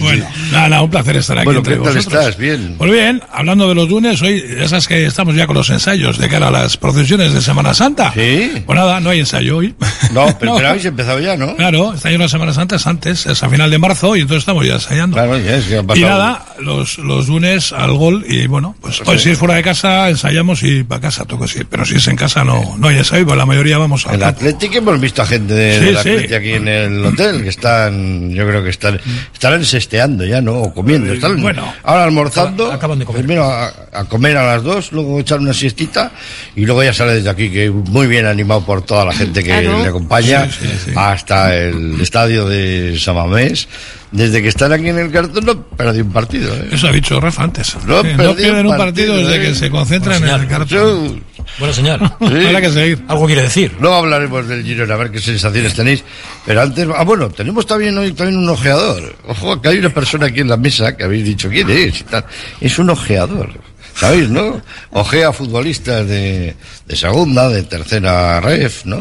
Bueno, 0.00 0.26
nada, 0.50 0.68
nada, 0.68 0.82
un 0.82 0.90
placer 0.90 1.16
estar 1.16 1.38
aquí 1.38 1.44
Bueno, 1.44 1.58
entre 1.60 1.74
¿qué 1.76 1.82
tal 1.84 1.94
vosotros. 1.94 2.20
estás? 2.20 2.36
Bien. 2.36 2.74
Pues 2.78 2.90
bien, 2.90 3.22
hablando 3.30 3.68
de 3.68 3.74
los 3.74 3.88
lunes, 3.88 4.20
hoy 4.22 4.42
ya 4.58 4.68
sabes 4.68 4.88
que 4.88 5.04
estamos 5.06 5.34
ya 5.36 5.46
con 5.46 5.56
los 5.56 5.70
ensayos 5.70 6.18
de 6.18 6.28
cara 6.28 6.48
a 6.48 6.50
las 6.50 6.76
procesiones 6.76 7.01
de 7.08 7.40
Semana 7.42 7.74
Santa. 7.74 8.12
Sí. 8.14 8.62
Pues 8.64 8.76
nada, 8.78 9.00
no 9.00 9.10
hay 9.10 9.20
ensayo 9.20 9.56
hoy. 9.58 9.74
No, 10.12 10.26
pero, 10.38 10.54
pero 10.56 10.68
habéis 10.68 10.84
empezado 10.84 11.18
ya, 11.20 11.36
¿no? 11.36 11.56
Claro, 11.56 11.92
este 11.94 12.08
año 12.08 12.18
la 12.18 12.28
Semana 12.28 12.52
Santa 12.52 12.76
es 12.76 12.86
antes, 12.86 13.26
es 13.26 13.42
a 13.42 13.48
final 13.50 13.70
de 13.70 13.78
marzo 13.78 14.16
y 14.16 14.20
entonces 14.20 14.42
estamos 14.42 14.66
ya 14.66 14.74
ensayando. 14.74 15.16
Claro, 15.16 15.38
ya 15.38 15.56
es 15.56 15.64
que 15.66 15.76
ha 15.76 15.80
Y 15.80 15.82
pasado. 15.84 16.06
nada, 16.08 16.46
los, 16.60 16.98
los 16.98 17.28
lunes 17.28 17.72
al 17.72 17.92
gol 17.92 18.24
y 18.28 18.46
bueno, 18.46 18.74
pues 18.80 19.02
hoy 19.06 19.18
si 19.18 19.30
es 19.30 19.38
fuera 19.38 19.54
de 19.54 19.62
casa 19.62 20.08
ensayamos 20.08 20.62
y 20.62 20.82
para 20.84 21.00
casa 21.00 21.24
toco 21.24 21.46
sí, 21.48 21.60
pero 21.68 21.84
si 21.84 21.96
es 21.96 22.06
en 22.08 22.16
casa 22.16 22.44
no, 22.44 22.76
no 22.78 22.88
hay 22.88 22.98
ensayo, 22.98 23.24
pues 23.26 23.36
la 23.36 23.46
mayoría 23.46 23.78
vamos 23.78 24.06
a... 24.06 24.10
En 24.10 24.14
el 24.16 24.24
Atlético 24.24 24.78
hemos 24.78 25.00
visto 25.00 25.22
a 25.22 25.26
gente 25.26 25.52
de, 25.54 25.78
Sí, 25.78 25.84
del 25.86 25.94
sí. 25.98 26.08
Atleti 26.10 26.34
aquí 26.34 26.52
en 26.52 26.68
el 26.68 27.04
hotel 27.04 27.42
que 27.42 27.48
están, 27.48 28.30
yo 28.30 28.46
creo 28.46 28.62
que 28.62 28.70
están, 28.70 29.00
estarán 29.32 29.64
sesteando 29.64 30.24
ya, 30.24 30.40
¿no? 30.40 30.54
O 30.54 30.72
comiendo. 30.74 31.12
Están 31.12 31.40
Bueno. 31.42 31.72
ahora 31.82 32.04
almorzando. 32.04 32.70
Acaban 32.72 32.98
de 32.98 33.04
comer. 33.04 33.22
Primero 33.22 33.44
a, 33.50 33.72
a 33.92 34.04
comer 34.04 34.36
a 34.36 34.46
las 34.46 34.62
dos, 34.62 34.92
luego 34.92 35.18
echar 35.20 35.38
una 35.40 35.52
siestita 35.54 36.12
y 36.56 36.64
luego 36.64 36.82
ya 36.82 36.91
sale 36.92 37.14
desde 37.14 37.30
aquí, 37.30 37.50
que 37.50 37.70
muy 37.70 38.06
bien 38.06 38.26
animado 38.26 38.64
por 38.64 38.82
toda 38.82 39.04
la 39.06 39.12
gente 39.12 39.42
que 39.42 39.50
Claro. 39.50 39.82
le 39.82 39.88
acompaña 39.88 40.50
Sí, 40.50 40.58
sí, 40.62 40.68
sí. 40.86 40.90
hasta 40.96 41.54
el 41.56 42.00
estadio 42.00 42.48
de 42.48 42.96
Samamés. 42.98 43.68
Desde 44.10 44.42
que 44.42 44.48
están 44.48 44.72
aquí 44.72 44.88
en 44.88 44.98
el 44.98 45.10
cartón 45.10 45.42
no 45.46 45.62
perdí 45.68 46.02
un 46.02 46.12
partido, 46.12 46.54
¿eh? 46.54 46.68
Eso 46.72 46.88
ha 46.88 46.92
dicho 46.92 47.18
Rafa 47.18 47.44
antes. 47.44 47.74
No 47.86 48.02
no 48.02 48.34
pierden 48.36 48.66
un 48.66 48.76
partido 48.76 49.16
desde 49.16 49.36
¿eh? 49.36 49.40
que 49.40 49.54
se 49.54 49.70
concentran 49.70 50.22
en 50.22 50.28
el 50.40 50.46
cartón. 50.48 51.22
Buena 51.58 51.72
señal. 51.74 51.98
Sí. 52.20 52.46
Habrá 52.46 52.60
que 52.60 52.70
seguir. 52.70 53.04
Algo 53.08 53.26
quiere 53.26 53.42
decir. 53.42 53.72
Luego 53.80 53.96
hablaremos 53.96 54.46
del 54.46 54.62
Girona, 54.64 54.94
a 54.94 54.96
ver 54.98 55.10
qué 55.10 55.18
sensaciones 55.18 55.74
tenéis. 55.74 56.04
Pero 56.44 56.60
antes, 56.60 56.86
ah, 56.94 57.04
bueno, 57.04 57.30
tenemos 57.30 57.66
también 57.66 57.96
hoy 57.96 58.12
también 58.12 58.38
un 58.38 58.48
ojeador. 58.50 59.16
Ojo, 59.26 59.60
que 59.62 59.68
hay 59.68 59.78
una 59.78 59.88
persona 59.90 60.26
aquí 60.26 60.40
en 60.40 60.48
la 60.48 60.56
mesa 60.58 60.94
que 60.96 61.04
habéis 61.04 61.24
dicho 61.24 61.48
quién 61.48 61.68
es 61.70 62.00
y 62.02 62.04
tal. 62.04 62.24
Es 62.60 62.78
un 62.78 62.90
ojeador. 62.90 63.50
¿Sabéis, 63.94 64.28
no? 64.30 64.60
Ojea 64.90 65.32
futbolistas 65.32 66.06
de, 66.08 66.54
de 66.86 66.96
segunda, 66.96 67.48
de 67.48 67.62
tercera 67.62 68.40
ref, 68.40 68.84
¿no? 68.84 68.98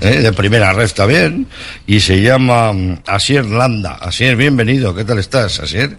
Eh, 0.00 0.20
De 0.20 0.32
primera 0.32 0.72
ref 0.72 0.92
también. 0.94 1.46
Y 1.86 2.00
se 2.00 2.20
llama 2.20 2.72
mm, 2.72 2.98
Asier 3.06 3.44
Landa. 3.46 3.94
Asier, 3.94 4.36
bienvenido. 4.36 4.94
¿Qué 4.94 5.04
tal 5.04 5.18
estás, 5.18 5.58
Asier? 5.60 5.96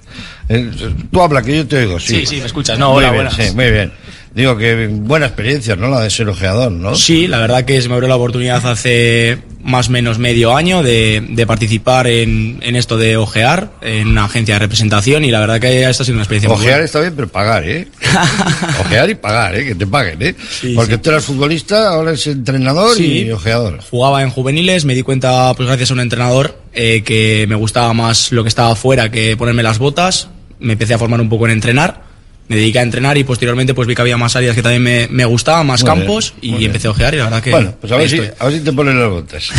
Eh, 0.48 0.72
tú 1.12 1.22
habla, 1.22 1.42
que 1.42 1.58
yo 1.58 1.68
te 1.68 1.78
oigo, 1.78 2.00
sí. 2.00 2.18
Sí, 2.20 2.26
sí, 2.26 2.36
me 2.40 2.46
escuchas. 2.46 2.78
No, 2.80 2.92
Muy 2.94 3.00
hola, 3.04 3.12
bien, 3.12 3.24
buenas. 3.26 3.34
sí, 3.50 3.56
muy 3.56 3.72
bien. 3.72 3.92
Digo 4.36 4.58
que 4.58 4.88
buena 4.88 5.28
experiencia, 5.28 5.76
¿no? 5.76 5.90
La 5.90 6.02
de 6.02 6.10
ser 6.10 6.28
ojeador, 6.28 6.72
¿no? 6.72 6.96
Sí, 6.96 7.28
la 7.28 7.38
verdad 7.38 7.66
que 7.66 7.80
se 7.82 7.88
me 7.88 7.94
abrió 7.94 8.10
la 8.10 8.16
oportunidad 8.16 8.66
hace 8.66 9.38
más 9.64 9.88
o 9.90 9.92
menos 9.92 10.18
medio 10.18 10.56
año 10.56 10.82
de, 10.84 11.24
de 11.30 11.46
participar 11.48 12.08
en, 12.08 12.58
en 12.64 12.76
esto 12.76 12.98
de 12.98 13.16
ojear 13.16 13.72
en 13.82 14.08
una 14.10 14.26
agencia 14.26 14.56
de 14.56 14.60
representación 14.60 15.24
y 15.24 15.30
la 15.32 15.40
verdad 15.40 15.60
que 15.62 15.88
esta 15.88 16.02
ha 16.02 16.06
sido 16.06 16.16
una 16.16 16.24
experiencia 16.24 16.50
muy 16.50 16.58
Ojear 16.58 16.72
buena. 16.74 16.86
está 16.86 17.00
bien, 17.00 17.14
pero 17.16 17.28
pagar, 17.30 17.64
¿eh? 17.70 17.88
ojear 18.82 19.10
y 19.10 19.16
pagar, 19.16 19.56
¿eh? 19.56 19.66
Que 19.66 19.76
te 19.76 19.88
paguen, 19.88 20.22
¿eh? 20.22 20.36
Porque 20.76 20.98
tú 20.98 21.12
eras 21.12 21.24
futbolista, 21.26 21.90
ahora 21.90 22.10
eres 22.12 22.26
entrenador 22.28 22.96
Sí. 22.98 23.26
y 23.28 23.32
ojeador. 23.32 23.80
Jugaba 23.90 24.24
en 24.24 24.32
juveniles, 24.32 24.84
me 24.86 24.96
di 24.96 25.04
cuenta, 25.04 25.54
pues 25.54 25.68
gracias 25.68 25.92
a 25.92 25.94
un 25.94 26.00
entrenador, 26.00 26.58
eh, 26.74 27.04
que 27.06 27.46
me 27.48 27.56
gustaba 27.56 27.94
más 27.94 28.32
lo 28.32 28.44
que 28.44 28.50
estaba 28.50 28.72
afuera 28.72 29.12
que 29.12 29.38
ponerme 29.38 29.64
las 29.64 29.78
botas. 29.78 30.28
Me 30.60 30.74
empecé 30.74 30.94
a 30.96 30.98
formar 30.98 31.22
un 31.22 31.30
poco 31.30 31.46
en 31.46 31.52
entrenar. 31.52 32.02
Me 32.50 32.58
dediqué 32.58 32.80
a 32.80 32.82
entrenar 32.82 33.18
y 33.18 33.24
posteriormente 33.24 33.74
pues 33.74 33.88
vi 33.88 33.96
que 33.96 34.02
había 34.02 34.18
más 34.18 34.36
áreas 34.36 34.54
que 34.56 34.62
también 34.62 34.84
me, 34.84 35.08
me 35.10 35.24
gustaban, 35.26 35.66
más 35.66 35.82
Muy 35.82 35.92
bien, 35.92 36.00
campos 36.06 36.34
muy 36.42 36.50
y 36.50 36.52
bien. 36.58 36.64
empecé 36.72 36.88
a 36.88 36.92
ojear 36.92 37.14
y 37.14 37.18
la 37.18 37.24
verdad 37.26 37.42
que... 37.42 37.52
Bueno, 37.52 37.74
pues 37.80 37.94
a 37.94 37.96
ver, 37.98 38.10
si, 38.10 38.20
a 38.20 38.46
ver 38.46 38.54
si 38.54 38.60
te 38.60 38.74
ponen 38.74 39.00
las 39.00 39.10
botas. 39.10 39.50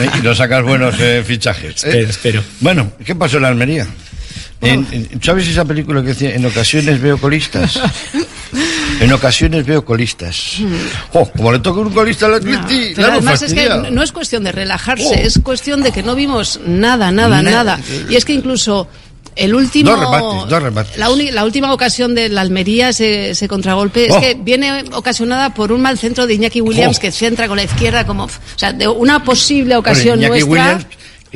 ¿Eh? 0.00 0.10
y 0.18 0.22
no 0.22 0.34
sacas 0.34 0.62
buenos 0.64 0.94
eh, 0.98 1.22
fichajes. 1.24 1.84
¿eh? 1.84 1.88
Espero, 1.88 2.08
espero. 2.10 2.42
Bueno, 2.60 2.92
¿qué 3.04 3.14
pasó 3.14 3.36
en 3.36 3.42
la 3.42 3.48
Almería? 3.48 3.86
En- 4.60 4.86
en- 4.90 5.22
¿Sabes 5.22 5.46
esa 5.46 5.64
película 5.64 6.00
que 6.02 6.08
decía, 6.08 6.34
en 6.34 6.44
ocasiones 6.46 7.00
veo 7.00 7.18
colistas? 7.18 7.78
En 9.00 9.12
ocasiones 9.12 9.66
veo 9.66 9.84
colistas. 9.84 10.54
Oh, 11.12 11.28
como 11.30 11.52
le 11.52 11.58
toca 11.58 11.80
un 11.80 11.92
colista 11.92 12.24
al 12.26 12.34
Atleti, 12.34 12.92
Pero 12.94 13.08
hemos 13.08 13.18
además 13.18 13.42
es 13.42 13.52
que 13.52 13.68
no 13.90 14.02
es 14.02 14.10
cuestión 14.12 14.42
de 14.44 14.52
relajarse, 14.52 15.04
Oh. 15.04 15.14
es 15.14 15.38
cuestión 15.42 15.82
de 15.82 15.92
que 15.92 16.02
no 16.02 16.14
vimos 16.14 16.60
nada, 16.66 17.10
nada, 17.10 17.42
Nada. 17.42 17.76
nada. 17.76 17.80
Y 18.08 18.14
es 18.14 18.24
que 18.24 18.32
incluso 18.32 18.88
el 19.36 19.54
último... 19.54 19.90
Dos 19.90 20.00
remates, 20.00 20.50
dos 20.50 20.62
remates. 20.62 20.96
La, 20.98 21.44
última 21.44 21.72
ocasión 21.72 22.14
de 22.14 22.28
la 22.28 22.40
Almería, 22.40 22.88
ese, 22.88 23.30
ese 23.30 23.46
contragolpe, 23.48 24.08
Oh. 24.10 24.16
es 24.18 24.24
que 24.24 24.34
viene 24.34 24.84
ocasionada 24.92 25.54
por 25.54 25.72
un 25.72 25.82
mal 25.82 25.98
centro 25.98 26.26
de 26.26 26.34
Iñaki 26.34 26.60
Williams 26.60 26.96
Oh. 26.98 27.00
que 27.00 27.12
centra 27.12 27.46
con 27.46 27.56
la 27.56 27.64
izquierda 27.64 28.06
como... 28.06 28.24
O 28.24 28.30
sea, 28.56 28.72
de 28.72 28.88
una 28.88 29.22
posible 29.22 29.76
Bueno, 29.76 29.80
ocasión 29.80 30.18
Iñaki 30.18 30.40
nuestra... 30.40 30.50
Williams, 30.50 30.86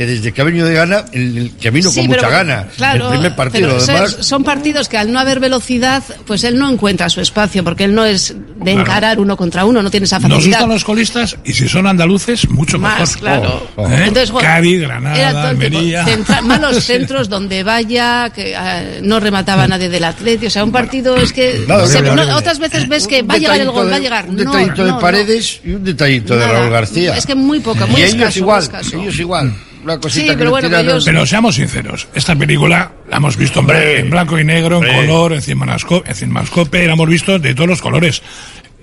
que 0.01 0.07
desde 0.07 0.32
que 0.32 0.40
ha 0.40 0.44
venido 0.44 0.66
de 0.66 0.72
gana, 0.72 1.05
el, 1.12 1.36
el 1.36 1.51
que 1.59 1.70
vino 1.70 1.90
Sí, 1.90 2.01
con 2.01 2.09
pero, 2.09 2.22
mucha 2.22 2.34
gana. 2.34 2.66
Claro, 2.74 3.09
el 3.09 3.11
primer 3.18 3.36
partido, 3.36 3.68
pero 3.68 3.80
son- 3.80 3.90
además. 3.96 4.16
son 4.20 4.44
partidos 4.44 4.88
que 4.88 4.96
al 4.96 5.12
no 5.12 5.20
haber 5.20 5.40
velocidad, 5.40 6.03
pues 6.26 6.42
él 6.44 6.57
no 6.59 6.70
encuentra 6.70 7.11
su 7.11 7.20
espacio, 7.20 7.62
porque 7.62 7.84
él 7.84 7.94
no 7.94 8.07
es 8.07 8.28
de 8.34 8.64
Claro. 8.64 8.80
encarar 8.80 9.20
uno 9.20 9.36
contra 9.36 9.66
uno, 9.66 9.82
no 9.82 9.90
tiene 9.90 10.05
esa 10.07 10.18
Nos 10.18 10.30
facilidad. 10.38 10.61
gustan 10.61 10.70
los 10.70 10.84
colistas 10.84 11.36
y 11.44 11.53
si 11.53 11.68
son 11.68 11.86
andaluces, 11.86 12.48
mucho 12.48 12.78
Más, 12.78 12.98
mejor. 12.98 13.18
claro. 13.18 13.68
Oh, 13.76 13.82
oh. 13.82 13.88
¿Eh? 13.90 14.05
Entonces, 14.07 14.30
bueno, 14.30 14.48
Cádiz, 14.48 14.76
Era 14.82 14.88
todo 14.96 15.11
Granada, 15.12 15.48
Almería. 15.51 16.05
centra- 16.07 16.40
malos 16.40 16.82
centros 16.86 17.28
donde 17.28 17.62
vaya, 17.62 18.30
que 18.34 18.55
eh, 18.59 19.01
no 19.03 19.20
remataba 19.20 19.68
nadie 19.68 19.90
del 19.90 20.05
Atleti. 20.05 20.46
O 20.46 20.51
sea, 20.51 20.64
un 20.64 20.72
partido 20.72 21.14
es 21.18 21.30
que. 21.34 21.62
Nada, 21.68 21.86
se- 21.86 22.01
no, 22.01 22.36
otras 22.38 22.59
veces 22.59 22.88
ves 22.88 23.07
que 23.07 23.20
va 23.20 23.34
a 23.34 23.36
llegar 23.36 23.61
el 23.61 23.70
gol, 23.70 23.84
de- 23.84 23.90
va 23.90 23.96
a 23.98 24.01
llegar. 24.01 24.24
Un 24.30 24.36
No, 24.36 24.44
detallito 24.51 24.82
de 24.82 24.88
no, 24.88 24.94
no. 24.94 24.98
Paredes 25.03 25.61
y 25.62 25.72
un 25.72 25.84
detallito 25.84 26.38
de. 26.38 26.46
Raúl 26.46 26.70
García. 26.70 27.14
Es 27.18 27.26
que 27.26 27.34
muy 27.34 27.61
poca, 27.61 27.84
muy 27.84 28.01
y 28.01 28.05
igual, 28.38 28.62
escaso. 28.62 28.96
ellos 28.98 29.18
igual. 29.18 29.53
Una 29.82 29.98
cosita 29.98 30.22
Sí, 30.24 30.30
que 30.30 30.36
pero 30.36 30.50
bueno, 30.50 30.68
pero 30.68 30.80
ellos- 30.80 31.04
Pero 31.04 31.26
seamos 31.26 31.54
sinceros, 31.54 32.08
esta 32.14 32.36
película 32.36 32.92
la 33.08 33.16
hemos 33.16 33.36
visto 33.36 33.60
en, 33.60 33.64
Hombre, 33.64 33.98
en 34.00 34.10
blanco 34.10 34.38
y 34.38 34.44
negro, 34.44 34.78
en 34.78 34.88
hombre. 34.90 35.06
color, 35.06 35.32
en 35.32 35.42
cinemascope, 35.42 36.08
en 36.10 36.14
cinemascope, 36.16 36.86
la 36.86 36.92
hemos 36.92 37.08
visto 37.08 37.38
de 37.38 37.54
todos 37.54 37.68
los 37.68 37.80
colores. 37.80 38.22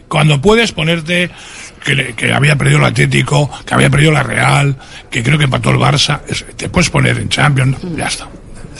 Cuando 0.07 0.41
puedes 0.41 0.71
ponerte 0.71 1.29
que, 1.83 2.33
había 2.33 2.55
perdido 2.55 2.79
el 2.79 2.85
Atlético, 2.85 3.49
que 3.65 3.73
había 3.73 3.89
perdido 3.89 4.11
la 4.11 4.23
Real, 4.23 4.77
que 5.11 5.21
creo 5.21 5.37
que 5.37 5.43
empató 5.43 5.69
el 5.71 5.77
Barça, 5.77 6.21
te 6.55 6.69
puedes 6.69 6.89
poner 6.89 7.17
en 7.17 7.29
Champions, 7.29 7.77
ya 7.95 8.05
está. 8.07 8.27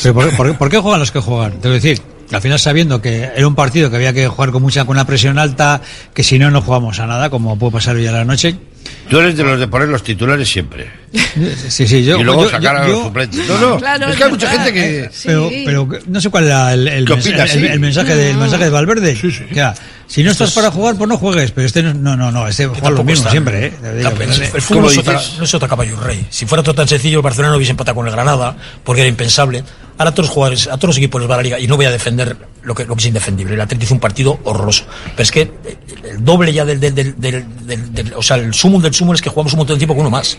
Pero 0.01 0.13
¿por, 0.13 0.35
por, 0.35 0.57
por 0.57 0.69
qué 0.69 0.77
juegan 0.77 0.99
los 1.01 1.11
que 1.11 1.19
juegan? 1.19 1.53
Te 1.59 1.67
voy 1.67 1.77
a 1.77 1.81
decir, 1.81 2.01
al 2.31 2.41
final 2.41 2.59
sabiendo 2.59 3.01
que 3.01 3.29
era 3.35 3.47
un 3.47 3.55
partido 3.55 3.89
que 3.89 3.95
había 3.97 4.13
que 4.13 4.27
jugar 4.27 4.51
con 4.51 4.61
mucha 4.61 4.85
con 4.85 4.95
una 4.95 5.05
presión 5.05 5.37
alta, 5.37 5.81
que 6.13 6.23
si 6.23 6.39
no 6.39 6.49
no 6.51 6.61
jugamos 6.61 6.99
a 6.99 7.07
nada, 7.07 7.29
como 7.29 7.57
puede 7.59 7.73
pasar 7.73 7.95
hoy 7.95 8.07
a 8.07 8.11
la 8.11 8.25
noche. 8.25 8.55
Tú 9.09 9.19
eres 9.19 9.37
de 9.37 9.43
los 9.43 9.57
de 9.59 9.67
poner 9.67 9.87
los 9.87 10.03
titulares 10.03 10.49
siempre. 10.49 10.87
Sí, 11.69 11.87
sí, 11.87 12.03
yo 12.03 12.19
y 12.19 12.23
luego 12.23 12.43
yo- 12.45 12.49
sacar 12.49 12.75
yo- 12.75 12.81
a 12.81 12.87
los 12.87 12.97
yo- 12.97 13.03
suplentes. 13.05 13.47
No, 13.47 13.57
no. 13.59 13.77
Claro, 13.77 14.05
es 14.05 14.11
es 14.11 14.17
que 14.17 14.23
hay 14.23 14.29
mucha 14.31 14.49
gente 14.49 14.73
que. 14.73 14.99
eh, 15.01 15.09
sí. 15.11 15.27
Pero, 15.27 15.49
pero 15.65 15.87
no 16.07 16.19
sé 16.21 16.29
cuál 16.29 16.45
era 16.45 16.73
el, 16.73 16.87
el, 16.87 17.05
¿Qué 17.05 17.13
mensaje, 17.13 17.33
opinas, 17.35 17.55
el- 17.55 17.61
sí? 17.61 17.67
el 17.67 17.79
mensaje 17.79 18.15
de, 18.15 18.31
el 18.31 18.37
mensaje 18.37 18.63
de 18.65 18.69
Valverde. 18.69 19.13
Que 19.15 19.59
era, 19.59 19.75
si 20.07 20.23
no 20.23 20.31
estás 20.31 20.53
para 20.53 20.71
jugar, 20.71 20.95
pues 20.95 21.09
no 21.09 21.17
juegues. 21.17 21.51
Pero 21.51 21.67
este 21.67 21.83
no, 21.83 22.15
no, 22.15 22.31
no, 22.31 22.47
este 22.47 22.67
juega 22.67 22.89
lo 22.89 23.03
mismo 23.03 23.19
está, 23.19 23.31
siempre. 23.31 23.67
¿eh? 23.67 23.73
Digo, 23.97 24.09
el, 24.09 24.61
fútbol 24.61 24.93
no, 24.95 25.13
no 25.37 25.43
es 25.43 25.53
otro 25.53 25.67
caballo 25.67 25.99
rey. 25.99 26.25
Si 26.29 26.45
fuera 26.45 26.63
todo 26.63 26.75
tan 26.75 26.87
sencillo, 26.87 27.17
el 27.17 27.23
Barcelona 27.23 27.51
no 27.51 27.57
hubiese 27.57 27.71
empatado 27.71 27.95
con 27.95 28.07
el 28.07 28.13
Granada, 28.13 28.55
porque 28.83 29.01
era 29.01 29.09
impensable. 29.09 29.63
Ahora 29.97 30.11
a 30.11 30.13
todos 30.13 30.29
los 30.29 30.33
jugadores, 30.33 30.67
a 30.67 30.77
todos 30.77 30.89
los 30.89 30.97
equipos 30.97 31.19
les 31.19 31.29
va 31.29 31.33
a 31.33 31.37
la 31.37 31.43
liga 31.43 31.59
y 31.59 31.67
no 31.67 31.75
voy 31.75 31.85
a 31.85 31.91
defender 31.91 32.37
lo 32.63 32.73
que, 32.73 32.85
lo 32.85 32.95
que 32.95 33.01
es 33.01 33.07
indefendible. 33.07 33.55
El 33.55 33.61
Atlético 33.61 33.85
hizo 33.85 33.93
un 33.95 33.99
partido 33.99 34.39
horroroso. 34.43 34.85
Pero 35.11 35.23
es 35.23 35.31
que 35.31 35.41
eh, 35.41 35.77
el 36.11 36.23
doble 36.23 36.53
ya 36.53 36.63
del, 36.63 36.79
del, 36.79 36.95
del, 36.95 37.15
del, 37.17 38.13
o 38.15 38.21
sea, 38.21 38.37
el 38.37 38.53
sumo 38.53 38.79
del 38.79 38.93
sumo 38.93 39.13
es 39.13 39.21
que 39.21 39.29
jugamos 39.29 39.53
un 39.53 39.59
montón 39.59 39.75
de 39.75 39.79
tiempo 39.79 39.95
con 39.95 40.01
uno 40.01 40.11
más. 40.11 40.37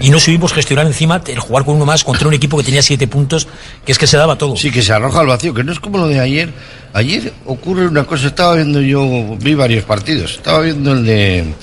Y 0.00 0.10
no 0.10 0.20
subimos 0.20 0.52
gestionar 0.52 0.86
encima 0.86 1.20
el 1.26 1.38
jugar 1.40 1.64
con 1.64 1.74
uno 1.76 1.84
más 1.84 2.04
contra 2.04 2.28
un 2.28 2.34
equipo 2.34 2.56
que 2.56 2.62
tenía 2.62 2.82
siete 2.82 3.08
puntos, 3.08 3.48
que 3.84 3.92
es 3.92 3.98
que 3.98 4.06
se 4.06 4.16
daba 4.16 4.36
todo. 4.36 4.56
Sí, 4.56 4.70
que 4.70 4.82
se 4.82 4.92
arroja 4.92 5.20
al 5.20 5.26
vacío, 5.26 5.52
que 5.52 5.64
no 5.64 5.72
es 5.72 5.80
como 5.80 5.98
lo 5.98 6.06
de 6.06 6.20
ayer. 6.20 6.52
Ayer 6.92 7.32
ocurre 7.46 7.86
una 7.86 8.04
cosa, 8.04 8.28
estaba 8.28 8.54
viendo 8.56 8.80
yo, 8.80 9.36
vi 9.40 9.54
varios 9.54 9.84
partidos, 9.84 10.32
estaba 10.32 10.60
viendo 10.60 10.92
el 10.92 11.04
de, 11.04 11.54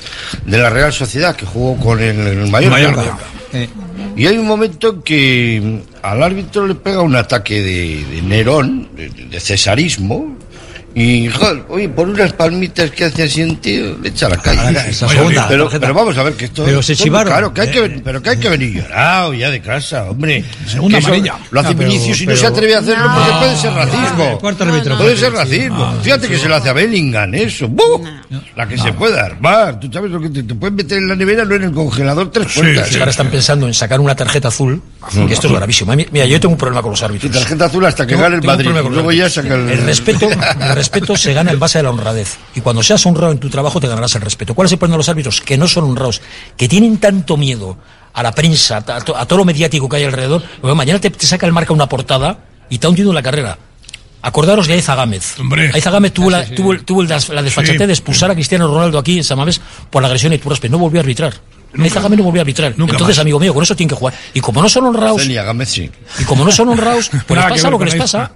de 0.45 0.57
la 0.57 0.69
Real 0.69 0.93
Sociedad 0.93 1.35
que 1.35 1.45
jugó 1.45 1.77
con 1.77 1.99
el, 2.01 2.49
mayor 2.49 2.73
Y 4.15 4.25
hay 4.25 4.37
un 4.37 4.47
momento 4.47 4.89
en 4.89 5.01
que 5.01 5.81
al 6.01 6.23
árbitro 6.23 6.65
le 6.65 6.75
pega 6.75 7.01
un 7.01 7.15
ataque 7.15 7.61
de, 7.61 8.05
de 8.05 8.21
Nerón, 8.21 8.89
de 8.95 9.39
cesarismo, 9.39 10.37
y, 10.95 11.29
joder, 11.29 11.63
oye, 11.69 11.89
por 11.89 12.09
unas 12.09 12.33
palmitas 12.33 12.89
que 12.89 13.05
hace 13.05 13.23
así 13.23 13.43
un 13.43 13.57
tío, 13.57 13.97
le 14.01 14.09
echa 14.09 14.27
la 14.29 14.37
calle. 14.37 14.89
Esa 14.89 15.07
segunda, 15.07 15.47
pero, 15.47 15.69
pero, 15.69 15.93
vamos 15.93 16.17
a 16.17 16.23
ver 16.23 16.33
que 16.33 16.45
esto. 16.45 16.63
Pero 16.65 16.81
se 16.81 16.95
chivaron. 16.95 17.31
Claro, 17.31 17.53
que 17.53 17.61
hay 17.61 17.71
que, 17.71 17.85
eh, 17.85 18.01
pero 18.03 18.21
que 18.21 18.31
hay 18.31 18.37
que 18.37 18.49
venir 18.49 18.81
llorado 18.81 19.33
ya 19.33 19.51
de 19.51 19.61
casa, 19.61 20.05
hombre. 20.09 20.43
Segunda 20.65 20.97
amarilla. 20.97 21.35
Lo 21.51 21.59
hace 21.59 21.69
ah, 21.69 21.73
Vinicius 21.73 22.21
y 22.21 22.25
no 22.25 22.35
se 22.35 22.47
atreve 22.47 22.75
a 22.75 22.79
hacerlo 22.79 23.05
porque 23.13 23.31
puede 23.39 23.55
ser 23.57 23.73
racismo. 23.73 24.23
Ah, 24.23 24.97
puede, 24.97 25.17
ser 25.17 25.31
ah, 25.33 25.37
racismo. 25.37 25.99
Fíjate 26.01 26.27
que 26.27 26.37
se 26.37 26.49
lo 26.49 26.55
hace 26.55 26.69
a 26.69 26.73
Bellingham, 26.73 27.33
eso. 27.35 27.67
¡Buh! 27.67 28.03
La 28.55 28.67
que 28.67 28.77
se 28.77 28.91
pueda 28.93 29.25
armar. 29.25 29.79
Tú 29.79 29.89
sabes 29.91 30.09
lo 30.09 30.19
que 30.19 30.29
te, 30.29 30.41
te 30.41 30.55
pueden 30.55 30.75
meter 30.75 30.97
en 30.97 31.09
la 31.09 31.15
nevera, 31.15 31.45
no 31.45 31.53
en 31.55 31.63
el 31.63 31.71
congelador, 31.73 32.31
tres 32.31 32.47
sí, 32.49 32.59
puertas. 32.59 32.95
Ahora 32.95 33.11
están 33.11 33.29
pensando 33.29 33.67
en 33.67 33.73
sacar 33.73 33.99
una 33.99 34.15
tarjeta 34.15 34.47
azul, 34.47 34.81
esto 35.29 35.47
es 35.47 35.53
gravísimo. 35.53 35.93
Mira, 35.95 36.25
yo 36.25 36.39
tengo 36.39 36.53
un 36.53 36.57
problema 36.57 36.81
con 36.81 36.91
los 36.91 37.03
árbitros. 37.03 37.31
Tarjeta 37.31 37.65
azul 37.65 37.85
hasta 37.85 38.07
que 38.07 38.15
gane 38.15 38.37
el 38.37 38.43
Madrid. 38.43 38.71
Luego 38.71 39.11
ya 39.11 39.29
saca 39.29 39.53
el. 39.53 39.85
respeto 39.85 40.27
respeto 40.77 41.17
se 41.17 41.33
gana 41.33 41.51
en 41.51 41.59
base 41.59 41.79
a 41.79 41.83
la 41.83 41.89
honradez. 41.89 42.37
Y 42.55 42.61
cuando 42.61 42.83
seas 42.83 43.05
honrado 43.05 43.31
en 43.31 43.39
tu 43.39 43.49
trabajo, 43.49 43.79
te 43.79 43.87
ganarás 43.87 44.15
el 44.15 44.21
respeto. 44.21 44.53
¿Cuál 44.55 44.67
es 44.67 44.71
el 44.71 44.77
problema 44.77 44.95
de 44.95 44.99
los 44.99 45.09
árbitros? 45.09 45.41
Que 45.41 45.57
no 45.57 45.67
son 45.67 45.85
honrados, 45.85 46.21
que 46.55 46.67
tienen 46.67 46.97
tanto 46.97 47.37
miedo 47.37 47.77
a 48.13 48.23
la 48.23 48.31
prensa, 48.31 48.77
a, 48.77 49.01
todo 49.01 49.37
lo 49.37 49.45
mediático 49.45 49.87
que 49.87 49.97
hay 49.97 50.03
alrededor. 50.03 50.43
Bueno, 50.61 50.75
mañana 50.75 50.99
te, 50.99 51.11
saca 51.25 51.45
el 51.45 51.53
marca 51.53 51.73
una 51.73 51.87
portada 51.87 52.39
y 52.69 52.77
te 52.79 52.87
ha 52.87 52.89
hundido 52.89 53.09
en 53.09 53.15
la 53.15 53.23
carrera. 53.23 53.57
Acordaros 54.21 54.67
de 54.67 54.73
Aiza 54.73 54.95
Gámez. 54.95 55.35
Aiza 55.73 55.91
Gámez 55.91 56.13
tuvo, 56.13 56.31
la, 56.31 56.45
sí, 56.45 56.55
desfachatez 57.43 57.87
de 57.87 57.93
expulsar 57.93 58.31
a 58.31 58.33
Cristiano 58.33 58.67
Ronaldo 58.67 58.97
aquí 58.97 59.17
en 59.17 59.23
Samamés 59.23 59.61
por 59.89 60.01
la 60.01 60.07
agresión 60.07 60.33
y 60.33 60.39
tu 60.39 60.49
No 60.69 60.79
volvió 60.79 60.99
a 60.99 61.03
arbitrar. 61.03 61.35
Mesa 61.73 62.01
Gámez 62.01 62.17
no 62.17 62.23
volvió 62.23 62.41
a 62.41 62.43
arbitrar. 62.43 62.73
Nunca 62.77 62.93
Entonces, 62.93 63.17
más. 63.17 63.21
amigo 63.21 63.39
mío, 63.39 63.53
con 63.53 63.63
eso 63.63 63.75
tienen 63.75 63.89
que 63.89 63.95
jugar. 63.95 64.13
Y 64.33 64.39
como 64.41 64.61
no 64.61 64.69
son 64.69 64.85
honrados. 64.85 65.21
Senia, 65.21 65.45
Y 66.19 66.23
como 66.23 66.45
no 66.45 66.51
son 66.51 66.69
honrados, 66.69 67.09
pues 67.27 67.39
les 67.39 67.49
pasa 67.49 67.69
lo 67.69 67.79
que 67.79 67.85
les 67.85 67.95
pasa. 67.95 68.31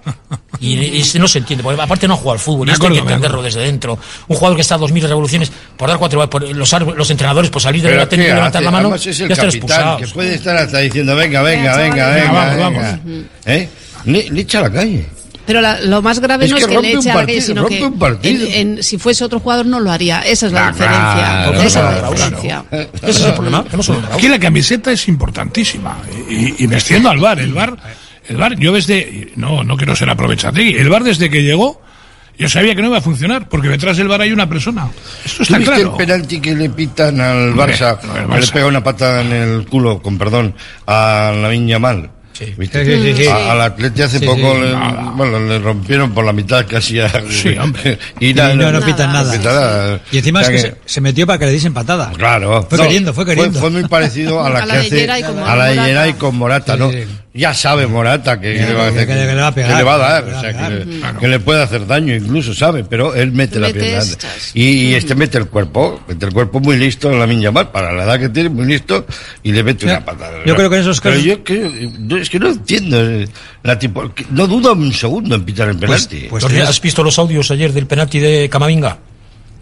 Y, 0.60 0.74
y, 0.74 1.04
no 1.18 1.26
se 1.28 1.38
entiende. 1.38 1.62
Porque 1.62 1.80
aparte 1.80 2.06
no 2.06 2.14
ha 2.14 2.16
jugado 2.16 2.32
al 2.32 2.38
fútbol. 2.38 2.68
Y 2.68 2.72
esto 2.72 2.86
hay 2.86 2.92
que 2.94 2.98
entenderlo 3.00 3.42
desde 3.42 3.60
dentro. 3.60 3.98
Un 4.28 4.36
jugador 4.36 4.56
que 4.56 4.62
está 4.62 4.76
a 4.76 4.78
2.000 4.78 5.02
revoluciones 5.08 5.50
por 5.76 5.88
dar 5.88 5.98
cuatro. 5.98 6.28
Por, 6.28 6.42
los, 6.42 6.72
los 6.72 7.10
entrenadores, 7.10 7.50
por 7.50 7.62
salir 7.62 7.82
de 7.82 7.96
la 7.96 8.08
técnica 8.08 8.32
y 8.32 8.34
levantar 8.34 8.62
la 8.62 8.70
mano. 8.70 8.94
Es 8.94 9.06
el 9.06 9.28
ya 9.28 9.34
están 9.34 9.48
expulsados. 9.48 10.00
Que 10.00 10.06
puede 10.08 10.34
estar 10.34 10.56
hasta 10.56 10.78
diciendo, 10.78 11.16
venga, 11.16 11.42
venga, 11.42 11.76
venga, 11.76 12.06
venga. 12.08 12.14
venga, 12.14 12.26
venga, 12.26 12.50
venga. 12.50 12.62
Vamos, 12.64 12.82
vamos. 13.04 13.26
¿Eh? 13.46 13.68
Le, 14.04 14.30
le 14.30 14.40
echa 14.40 14.58
a 14.58 14.62
la 14.62 14.72
calle. 14.72 15.08
Pero 15.46 15.60
la, 15.60 15.80
lo 15.80 16.02
más 16.02 16.20
grave 16.20 16.48
no 16.48 16.56
es 16.56 16.66
que 16.66 16.80
le 16.80 16.92
eche 16.92 17.10
a 17.10 17.16
la 17.16 17.26
calle, 17.26 17.40
sino 17.40 17.66
que 17.66 18.78
si 18.80 18.98
fuese 18.98 19.24
otro 19.24 19.40
jugador 19.40 19.66
no 19.66 19.80
lo 19.80 19.90
haría. 19.90 20.20
Esa 20.20 20.46
es 20.46 20.52
la 20.52 20.68
ah, 20.68 20.72
diferencia. 20.72 21.64
Esa 21.64 21.96
es 21.96 22.02
la 22.02 22.10
diferencia. 22.10 22.64
Eh, 22.70 22.90
ese 23.02 23.10
es 23.10 23.20
el 23.26 23.34
problema. 23.34 23.64
Aquí 24.12 24.28
la 24.28 24.38
camiseta 24.38 24.92
es 24.92 25.08
importantísima. 25.08 25.98
Y, 26.28 26.64
y 26.64 26.68
me 26.68 26.76
extiendo 26.76 27.10
al 27.10 27.18
bar. 27.18 27.40
El 27.40 27.52
bar, 27.52 27.76
el 28.28 28.36
bar, 28.36 28.56
yo 28.58 28.72
desde. 28.72 29.32
No, 29.36 29.64
no 29.64 29.76
quiero 29.76 29.96
ser 29.96 30.10
aprovechate. 30.10 30.80
El 30.80 30.88
bar 30.88 31.02
desde 31.04 31.28
que 31.30 31.42
llegó. 31.42 31.80
Yo 32.38 32.48
sabía 32.48 32.74
que 32.74 32.80
no 32.80 32.88
iba 32.88 32.96
a 32.96 33.02
funcionar, 33.02 33.46
porque 33.46 33.68
detrás 33.68 33.98
del 33.98 34.08
bar 34.08 34.22
hay 34.22 34.32
una 34.32 34.48
persona. 34.48 34.88
Esto 35.22 35.42
está 35.42 35.60
claro. 35.60 35.92
el 35.92 35.96
penalti 35.96 36.40
que 36.40 36.54
le 36.54 36.70
pitan 36.70 37.20
al 37.20 37.52
Barça? 37.52 37.98
No, 38.02 38.14
no, 38.14 38.34
Barça. 38.34 38.40
Le 38.40 38.52
pega 38.52 38.66
una 38.66 38.82
pata 38.82 39.20
en 39.20 39.32
el 39.32 39.66
culo, 39.66 40.00
con 40.00 40.16
perdón, 40.16 40.54
a 40.86 41.34
la 41.36 41.48
viña 41.48 41.78
mal 41.78 42.10
Sí. 42.32 42.54
¿Viste? 42.56 43.28
A, 43.28 43.52
al 43.52 43.60
atleta 43.60 44.04
hace 44.04 44.20
poco 44.20 44.54
le, 44.54 44.72
bueno, 45.14 45.38
le 45.40 45.58
rompieron 45.58 46.12
por 46.12 46.24
la 46.24 46.32
mitad 46.32 46.66
casi 46.66 46.98
a, 46.98 47.06
y, 48.20 48.34
nada, 48.34 48.54
y, 48.54 48.56
no, 48.56 48.80
pitan 48.80 49.12
nada. 49.12 50.00
Y 50.10 50.18
encima 50.18 50.42
es 50.42 50.48
que, 50.48 50.74
se 50.84 51.00
metió 51.00 51.26
para 51.26 51.38
que 51.38 51.46
le 51.46 51.52
diesen 51.52 51.74
patada. 51.74 52.12
Claro. 52.16 52.66
Fue 52.68 52.78
queriendo, 52.78 53.12
fue 53.12 53.26
queriendo. 53.26 53.60
Fue, 53.60 53.70
muy 53.70 53.84
parecido 53.84 54.42
a 54.44 54.50
la, 54.50 54.64
que 54.66 54.72
hace 54.72 55.10
a 55.10 55.56
la 55.56 55.74
Yeray 55.74 56.14
con 56.14 56.36
Morata, 56.36 56.76
¿no? 56.76 56.90
Ya 57.34 57.54
sabe 57.54 57.86
Morata 57.86 58.38
que, 58.38 58.52
le, 58.52 58.74
va 58.74 58.88
a 58.88 58.92
pegar, 58.92 59.84
dar, 59.84 61.18
que, 61.18 61.28
le, 61.28 61.40
puede 61.40 61.62
hacer 61.62 61.86
daño, 61.86 62.14
incluso 62.14 62.52
sabe, 62.52 62.84
pero 62.84 63.14
él 63.14 63.32
mete 63.32 63.58
la 63.58 63.72
pierna. 63.72 64.04
Y, 64.52 64.90
y, 64.90 64.92
mm. 64.92 64.96
este 64.96 65.14
mete 65.14 65.38
el 65.38 65.46
cuerpo, 65.46 66.02
mete 66.06 66.26
el 66.26 66.32
cuerpo 66.34 66.60
muy 66.60 66.76
listo 66.76 67.10
en 67.10 67.18
la 67.18 67.26
miña 67.26 67.50
para 67.50 67.90
la 67.92 68.04
edad 68.04 68.20
que 68.20 68.28
tiene, 68.28 68.50
muy 68.50 68.66
listo, 68.66 69.06
y 69.42 69.52
le 69.52 69.62
mete 69.62 69.86
una 69.86 70.04
patada. 70.04 70.44
Yo 70.44 70.54
creo 70.54 70.68
que 70.68 70.76
en 70.76 70.82
esos 70.82 71.00
casos. 71.00 71.24
Es 71.24 72.28
que 72.28 72.38
no 72.38 72.48
entiendo. 72.48 73.00
Eh, 73.00 73.26
la 73.62 73.78
tipo, 73.78 74.12
no 74.30 74.46
duda 74.46 74.72
un 74.72 74.92
segundo 74.92 75.34
en 75.34 75.44
pitar 75.44 75.70
el 75.70 75.78
pues, 75.78 76.06
penalti. 76.06 76.28
Pues, 76.28 76.44
pues 76.44 76.68
¿Has 76.68 76.80
visto 76.82 77.02
los 77.02 77.18
audios 77.18 77.50
ayer 77.50 77.72
del 77.72 77.86
penalti 77.86 78.18
de 78.18 78.50
Camavinga? 78.50 78.98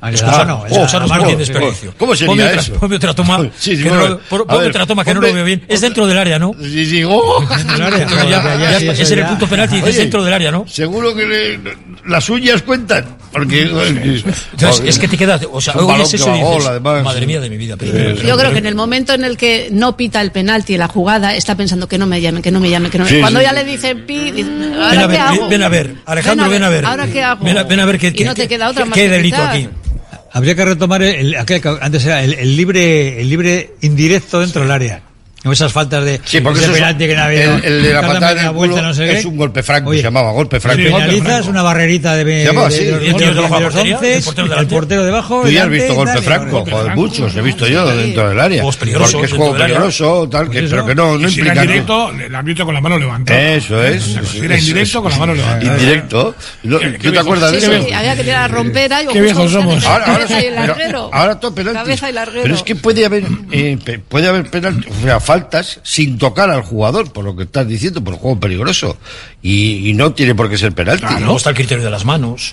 Excusa 0.03 0.45
no, 0.45 0.65
oh, 0.71 1.37
desperdicio. 1.37 1.95
¿Cómo 1.99 2.17
sería 2.17 2.29
ponme 2.29 2.55
eso? 2.55 2.73
Otra, 2.73 2.81
ponme 2.81 2.97
otra 2.97 3.15
toma, 3.15 3.39
sí, 3.59 3.77
sí, 3.77 3.83
que 3.83 3.91
no, 3.91 4.19
por, 4.19 4.47
ponme 4.47 4.67
otra 4.67 4.87
toma 4.87 5.05
que 5.05 5.11
ponme, 5.11 5.27
no 5.27 5.29
lo 5.29 5.35
veo 5.35 5.45
bien. 5.45 5.63
Es 5.69 5.83
dentro 5.83 6.07
del 6.07 6.17
área, 6.17 6.39
¿no? 6.39 6.55
Sí, 6.59 6.87
sí, 6.87 7.05
oh. 7.05 7.47
del 7.73 7.83
área. 7.83 8.07
No, 8.07 8.17
ya, 8.17 8.43
ya, 8.43 8.79
ya, 8.81 8.95
sí, 8.95 9.03
es 9.03 9.11
en 9.11 9.19
el 9.19 9.27
punto 9.27 9.47
penalti, 9.47 9.77
es 9.85 9.97
dentro 9.97 10.25
del 10.25 10.33
área, 10.33 10.51
¿no? 10.51 10.67
Seguro 10.67 11.15
que 11.15 11.27
le, 11.27 11.61
las 12.07 12.29
uñas 12.31 12.63
cuentan. 12.63 13.21
Porque 13.33 13.63
Entonces, 13.63 14.83
es 14.85 14.99
que 14.99 15.07
te 15.07 15.17
quedas, 15.17 15.47
o 15.53 15.61
sea, 15.61 15.75
oyes 15.75 16.15
eso 16.15 16.35
y 16.35 16.39
dices, 16.41 16.81
madre 16.83 17.27
mía 17.27 17.41
de 17.41 17.49
mi 17.49 17.57
vida. 17.59 17.77
Pero, 17.77 17.93
pero, 17.93 18.15
yo 18.23 18.37
creo 18.37 18.53
que 18.53 18.59
en 18.59 18.67
el 18.67 18.75
momento 18.75 19.13
en 19.13 19.25
el 19.25 19.37
que 19.37 19.69
no 19.71 19.97
pita 19.97 20.21
el 20.21 20.33
penalti 20.33 20.73
en 20.75 20.81
la 20.81 20.89
jugada, 20.89 21.37
está 21.37 21.55
pensando 21.55 21.87
que 21.87 21.97
no 21.97 22.07
me 22.07 22.21
llamen, 22.21 22.43
que 22.43 22.51
no 22.51 22.59
me 22.59 22.71
llamen, 22.71 22.91
que 22.91 22.99
no 22.99 23.05
me 23.05 23.21
Cuando 23.21 23.41
ya 23.41 23.53
le 23.53 23.65
dicen 23.65 24.05
pi, 24.05 24.45
¿ahora 24.83 25.09
qué 25.09 25.19
hago? 25.19 25.49
Ven 25.49 25.63
a 25.63 25.69
ver, 25.69 25.95
Alejandro, 26.07 26.49
ven 26.49 26.65
a 26.65 26.69
ver. 26.71 26.85
¿Ahora 26.85 27.07
qué 27.07 27.23
hago? 27.23 27.45
Ven 27.45 27.81
a 27.81 27.85
ver 27.85 27.99
qué 27.99 28.11
delito 29.09 29.43
aquí. 29.43 29.69
Habría 30.33 30.55
que 30.55 30.65
retomar 30.65 31.03
el, 31.03 31.37
aquel, 31.37 31.61
antes 31.81 32.05
era 32.05 32.23
el, 32.23 32.35
el, 32.35 32.57
libre 32.57 33.21
el 33.21 33.29
libre 33.29 33.75
indirecto 33.81 34.41
dentro 34.41 34.63
del 34.63 34.71
área. 34.71 35.10
O 35.43 35.53
esas 35.53 35.73
faltas 35.73 36.05
de 36.05 36.21
sí, 36.23 36.41
porque 36.43 36.61
ese 36.61 36.71
penalti 36.71 37.07
que 37.07 37.17
no 37.17 37.23
ha. 37.23 37.33
El, 37.33 37.65
el 37.65 37.83
de 37.83 37.95
la 37.95 38.03
patada 38.03 38.35
de 38.35 38.43
la 38.43 38.51
vuelta, 38.51 38.83
no 38.83 38.93
sé 38.93 39.11
es 39.11 39.25
un 39.25 39.39
golpe 39.39 39.63
franco, 39.63 39.89
Oye, 39.89 40.01
se 40.01 40.05
llamaba 40.05 40.33
golpe 40.33 40.61
franco. 40.61 40.83
Penalizas 40.83 41.47
una 41.47 41.63
barrerita 41.63 42.15
de, 42.15 42.25
de, 42.25 42.45
los 42.53 42.65
11, 42.65 43.07
el 44.59 44.67
portero 44.67 45.05
debajo. 45.05 45.43
Tú 45.43 45.49
ya 45.49 45.65
has 45.65 45.71
visto 45.71 45.95
golpe 45.95 46.21
franco, 46.21 46.67
joder, 46.71 46.95
muchos 46.95 47.35
he 47.35 47.41
visto 47.41 47.67
yo 47.67 47.87
dentro 47.87 48.29
del 48.29 48.39
área. 48.39 48.63
Porque 48.63 49.25
es 49.25 49.33
juego 49.33 49.57
peligroso, 49.57 50.29
tal, 50.29 50.51
pero 50.51 50.85
que 50.85 50.95
no, 50.95 51.17
no 51.17 51.27
implica. 51.27 51.53
Era 51.53 51.65
indirecto, 51.65 52.11
el 52.11 52.35
árbitro 52.35 52.65
con 52.67 52.75
la 52.75 52.81
mano 52.83 52.99
levantada. 52.99 53.55
Eso 53.55 53.83
es. 53.83 54.35
Era 54.35 54.59
indirecto 54.59 55.03
con 55.03 55.11
la 55.11 55.19
mano 55.19 55.35
levantada. 55.35 55.73
Indirecto. 55.73 56.35
¿Tú 57.03 57.13
te 57.13 57.19
acuerdas 57.19 57.53
de 57.53 57.59
eso? 57.59 57.73
Había 57.73 58.15
que 58.15 58.25
tirar 58.25 58.51
la 58.51 58.57
rompera. 58.57 59.01
Qué 59.11 59.21
viejos 59.23 59.51
somos. 59.51 59.85
Ahora 59.87 61.41
todo 61.41 61.55
penalti. 61.55 61.93
Pero 62.43 62.55
es 62.55 62.63
que 62.63 62.77
puede 62.77 63.07
haber 63.07 64.51
penalti. 64.51 64.89
O 64.91 65.03
sea, 65.03 65.19
faltas 65.31 65.79
sin 65.85 66.19
tocar 66.19 66.51
al 66.51 66.63
jugador, 66.63 67.13
por 67.13 67.25
lo 67.25 67.37
que 67.37 67.45
estás 67.45 67.69
diciendo, 67.69 68.03
por 68.03 68.15
un 68.15 68.19
juego 68.19 68.41
peligroso. 68.41 68.97
Y, 69.41 69.89
y, 69.89 69.95
no 69.95 70.13
tiene 70.13 70.35
por 70.35 70.51
qué 70.51 70.59
ser 70.59 70.73
penalti. 70.73 71.05
¿no? 71.05 71.21
Luego 71.21 71.37
está 71.37 71.51
el 71.51 71.57
criterio 71.57 71.85
de 71.85 71.91
las 71.91 72.05
manos. 72.05 72.53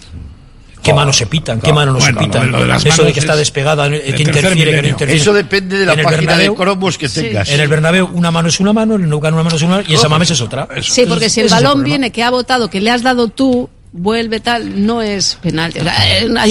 ¿Qué 0.83 0.93
manos 0.93 1.17
se 1.17 1.25
pitan? 1.25 1.59
¿Qué 1.59 1.73
manos 1.73 1.95
no 1.95 2.01
se 2.01 2.13
pitan? 2.13 2.53
Eso 2.85 3.03
de 3.03 3.13
que 3.13 3.19
está 3.19 3.35
despegada, 3.35 3.89
que 3.89 4.23
interfiere, 4.23 4.75
que 4.75 4.81
no 4.83 4.87
interfiere. 4.89 5.21
Eso 5.21 5.33
depende 5.33 5.79
de 5.79 5.85
la 5.87 5.95
página 5.95 6.17
Bernabéu, 6.17 6.53
de 6.53 6.57
cromos 6.57 6.97
que 6.99 7.09
tengas. 7.09 7.49
En 7.49 7.59
el 7.59 7.67
Bernabéu 7.67 8.09
una 8.13 8.29
mano 8.29 8.47
es 8.47 8.59
una 8.59 8.73
mano, 8.73 8.95
en 8.95 9.03
el 9.03 9.09
Nucan 9.09 9.33
una 9.33 9.43
mano 9.43 9.55
es 9.55 9.61
una 9.63 9.77
mano 9.77 9.87
y 9.89 9.95
esa 9.95 10.07
mames 10.07 10.31
es 10.31 10.39
otra. 10.39 10.67
Sí, 10.81 11.05
porque 11.09 11.29
si 11.29 11.41
el 11.41 11.49
balón 11.49 11.83
viene 11.83 12.11
que 12.11 12.21
ha 12.21 12.29
votado, 12.29 12.69
que 12.69 12.79
le 12.79 12.91
has 12.91 13.01
dado 13.01 13.27
tú, 13.27 13.69
vuelve 13.91 14.39
tal, 14.39 14.85
no 14.85 15.01
es 15.01 15.37
penalti. 15.41 15.79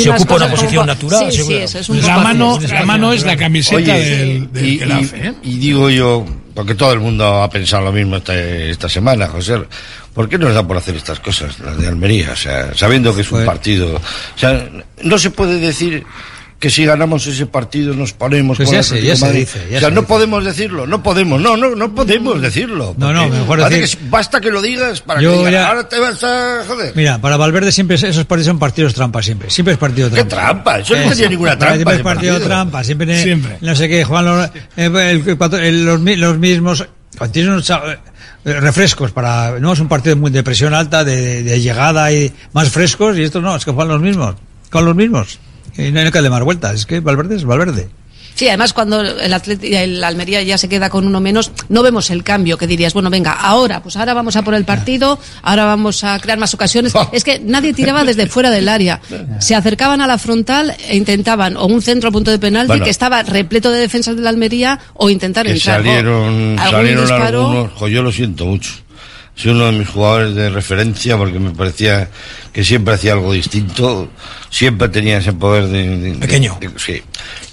Se 0.00 0.10
ocupa 0.10 0.36
una 0.36 0.50
posición 0.50 0.86
natural. 0.86 1.32
Sí, 1.32 2.00
la, 2.02 2.18
mano, 2.18 2.58
la 2.60 2.84
mano 2.84 3.12
es 3.12 3.24
la 3.24 3.36
camiseta 3.36 3.94
del, 3.94 4.52
del 4.52 4.90
¿eh? 4.92 5.34
y, 5.42 5.58
digo 5.58 5.90
yo, 5.90 6.24
porque 6.54 6.74
todo 6.74 6.92
el 6.92 7.00
mundo 7.00 7.42
ha 7.42 7.50
pensado 7.50 7.84
lo 7.84 7.92
mismo 7.92 8.16
esta, 8.16 8.34
esta 8.38 8.88
semana, 8.88 9.28
José, 9.28 9.60
¿por 10.14 10.28
qué 10.28 10.38
nos 10.38 10.54
da 10.54 10.66
por 10.66 10.76
hacer 10.76 10.96
estas 10.96 11.20
cosas, 11.20 11.58
las 11.60 11.78
de 11.78 11.88
Almería? 11.88 12.32
O 12.32 12.36
sea, 12.36 12.74
sabiendo 12.74 13.14
que 13.14 13.20
es 13.20 13.30
un 13.30 13.38
pues- 13.38 13.46
partido... 13.46 13.96
O 13.96 14.38
sea, 14.38 14.68
no 15.02 15.18
se 15.18 15.30
puede 15.30 15.58
decir 15.58 16.04
que 16.58 16.70
si 16.70 16.86
ganamos 16.86 17.26
ese 17.26 17.44
partido 17.46 17.92
nos 17.92 18.14
ponemos 18.14 18.56
Pues 18.56 18.68
con 18.68 18.72
ya 18.74 18.78
el 18.78 18.84
se- 18.84 18.94
Atlético 18.94 19.08
ya 19.12 19.16
se 19.16 19.20
de 19.24 19.28
Madrid. 19.30 19.40
dice, 19.40 19.58
ya 19.58 19.64
o 19.76 19.80
sea, 19.80 19.88
se 19.90 19.94
no 19.94 20.00
dice. 20.00 20.08
podemos 20.08 20.44
decirlo, 20.44 20.86
no 20.86 21.02
podemos, 21.02 21.40
no, 21.40 21.56
no, 21.56 21.76
no 21.76 21.94
podemos 21.94 22.40
decirlo. 22.40 22.94
No, 22.96 23.12
no, 23.12 23.28
mejor 23.28 23.68
decir- 23.68 23.98
que 23.98 24.04
basta 24.08 24.40
que 24.40 24.50
lo 24.50 24.62
digas 24.62 25.00
para 25.02 25.20
Yo 25.20 25.32
que 25.32 25.38
digan, 25.38 25.52
ya- 25.52 25.68
ahora 25.68 25.88
te 25.88 25.98
vas 25.98 26.24
a 26.24 26.62
joder. 26.66 26.92
Mira, 26.96 27.18
para 27.20 27.36
Valverde 27.36 27.72
siempre 27.72 27.96
es- 27.96 28.02
esos 28.04 28.24
partidos 28.24 28.46
son 28.46 28.58
partidos 28.58 28.94
trampa 28.94 29.22
siempre. 29.22 29.50
Siempre 29.50 29.74
es 29.74 29.78
partido 29.78 30.08
¿Qué 30.08 30.24
trampa. 30.24 30.36
trampa? 30.36 30.78
Eso 30.78 30.96
no 30.96 31.10
tenía 31.10 31.28
ninguna 31.28 31.58
trampa. 31.58 31.74
Siempre 31.76 31.96
es 31.96 32.02
partido, 32.02 32.32
partido. 32.34 32.48
trampa. 32.48 32.84
Siempre, 32.84 33.22
Siempre. 33.22 33.58
no 33.60 33.74
sé 33.74 33.88
qué, 33.88 34.04
Juan 34.04 34.24
los, 34.24 34.46
eh, 34.46 34.50
el- 34.76 34.96
el- 34.96 35.62
el- 35.62 35.84
los, 35.84 36.00
mi- 36.00 36.16
los 36.16 36.38
mismos. 36.38 36.86
tienes 37.32 37.50
unos 37.52 37.68
eh, 37.70 38.60
refrescos 38.60 39.10
para. 39.12 39.58
No 39.60 39.72
es 39.72 39.80
un 39.80 39.88
partido 39.88 40.16
muy 40.16 40.30
de 40.30 40.42
presión 40.42 40.72
alta, 40.72 41.04
de, 41.04 41.42
de 41.42 41.60
llegada 41.60 42.10
y 42.12 42.32
más 42.52 42.70
frescos. 42.70 43.18
Y 43.18 43.22
estos 43.24 43.42
no, 43.42 43.54
es 43.56 43.64
que 43.64 43.72
juegan 43.72 43.88
los 43.92 44.00
mismos. 44.00 44.36
Con 44.70 44.84
los 44.84 44.94
mismos. 44.94 45.38
Y 45.78 45.90
no 45.92 46.00
hay 46.00 46.06
que 46.06 46.10
darle 46.12 46.30
más 46.30 46.42
vueltas. 46.42 46.74
Es 46.74 46.86
que 46.86 47.00
Valverde 47.00 47.36
es 47.36 47.44
Valverde. 47.44 47.88
Sí, 48.34 48.46
además 48.48 48.74
cuando 48.74 49.00
el, 49.00 49.32
Atleti- 49.32 49.74
el 49.74 50.04
Almería 50.04 50.42
ya 50.42 50.58
se 50.58 50.68
queda 50.68 50.90
con 50.90 51.06
uno 51.06 51.20
menos, 51.20 51.52
no 51.70 51.82
vemos 51.82 52.10
el 52.10 52.22
cambio 52.22 52.58
que 52.58 52.66
dirías, 52.66 52.92
bueno, 52.92 53.08
venga, 53.08 53.32
ahora, 53.32 53.82
pues 53.82 53.96
ahora 53.96 54.12
vamos 54.12 54.36
a 54.36 54.42
por 54.42 54.52
el 54.54 54.66
partido, 54.66 55.18
ahora 55.40 55.64
vamos 55.64 56.04
a 56.04 56.18
crear 56.20 56.36
más 56.38 56.52
ocasiones. 56.52 56.92
Es 57.12 57.24
que 57.24 57.40
nadie 57.40 57.72
tiraba 57.72 58.04
desde 58.04 58.26
fuera 58.26 58.50
del 58.50 58.68
área. 58.68 59.00
Se 59.38 59.54
acercaban 59.54 60.02
a 60.02 60.06
la 60.06 60.18
frontal 60.18 60.76
e 60.86 60.96
intentaban 60.98 61.56
o 61.56 61.64
un 61.64 61.80
centro 61.80 62.10
a 62.10 62.12
punto 62.12 62.30
de 62.30 62.38
penalti 62.38 62.68
Bueno. 62.68 62.84
que 62.84 62.90
estaba 62.90 63.22
repleto 63.22 63.70
de 63.70 63.80
defensas 63.80 64.16
del 64.16 64.26
Almería 64.26 64.80
o 64.92 65.08
intentar 65.08 65.46
que 65.46 65.52
entrar. 65.52 65.76
salieron, 65.82 66.56
salieron 66.58 67.06
disparo. 67.06 67.40
algunos, 67.46 67.72
jo, 67.72 67.88
yo 67.88 68.02
lo 68.02 68.12
siento 68.12 68.44
mucho. 68.44 68.70
Soy 69.36 69.50
uno 69.52 69.66
de 69.66 69.72
mis 69.72 69.88
jugadores 69.88 70.34
de 70.34 70.48
referencia 70.50 71.16
porque 71.18 71.38
me 71.38 71.50
parecía 71.50 72.08
que 72.52 72.64
siempre 72.64 72.94
hacía 72.94 73.12
algo 73.12 73.32
distinto, 73.32 74.08
siempre 74.50 74.88
tenía 74.88 75.18
ese 75.18 75.32
poder 75.34 75.66
de... 75.66 75.98
de- 75.98 76.14
Pequeño. 76.14 76.56
de- 76.60 76.70
sí. 76.78 77.02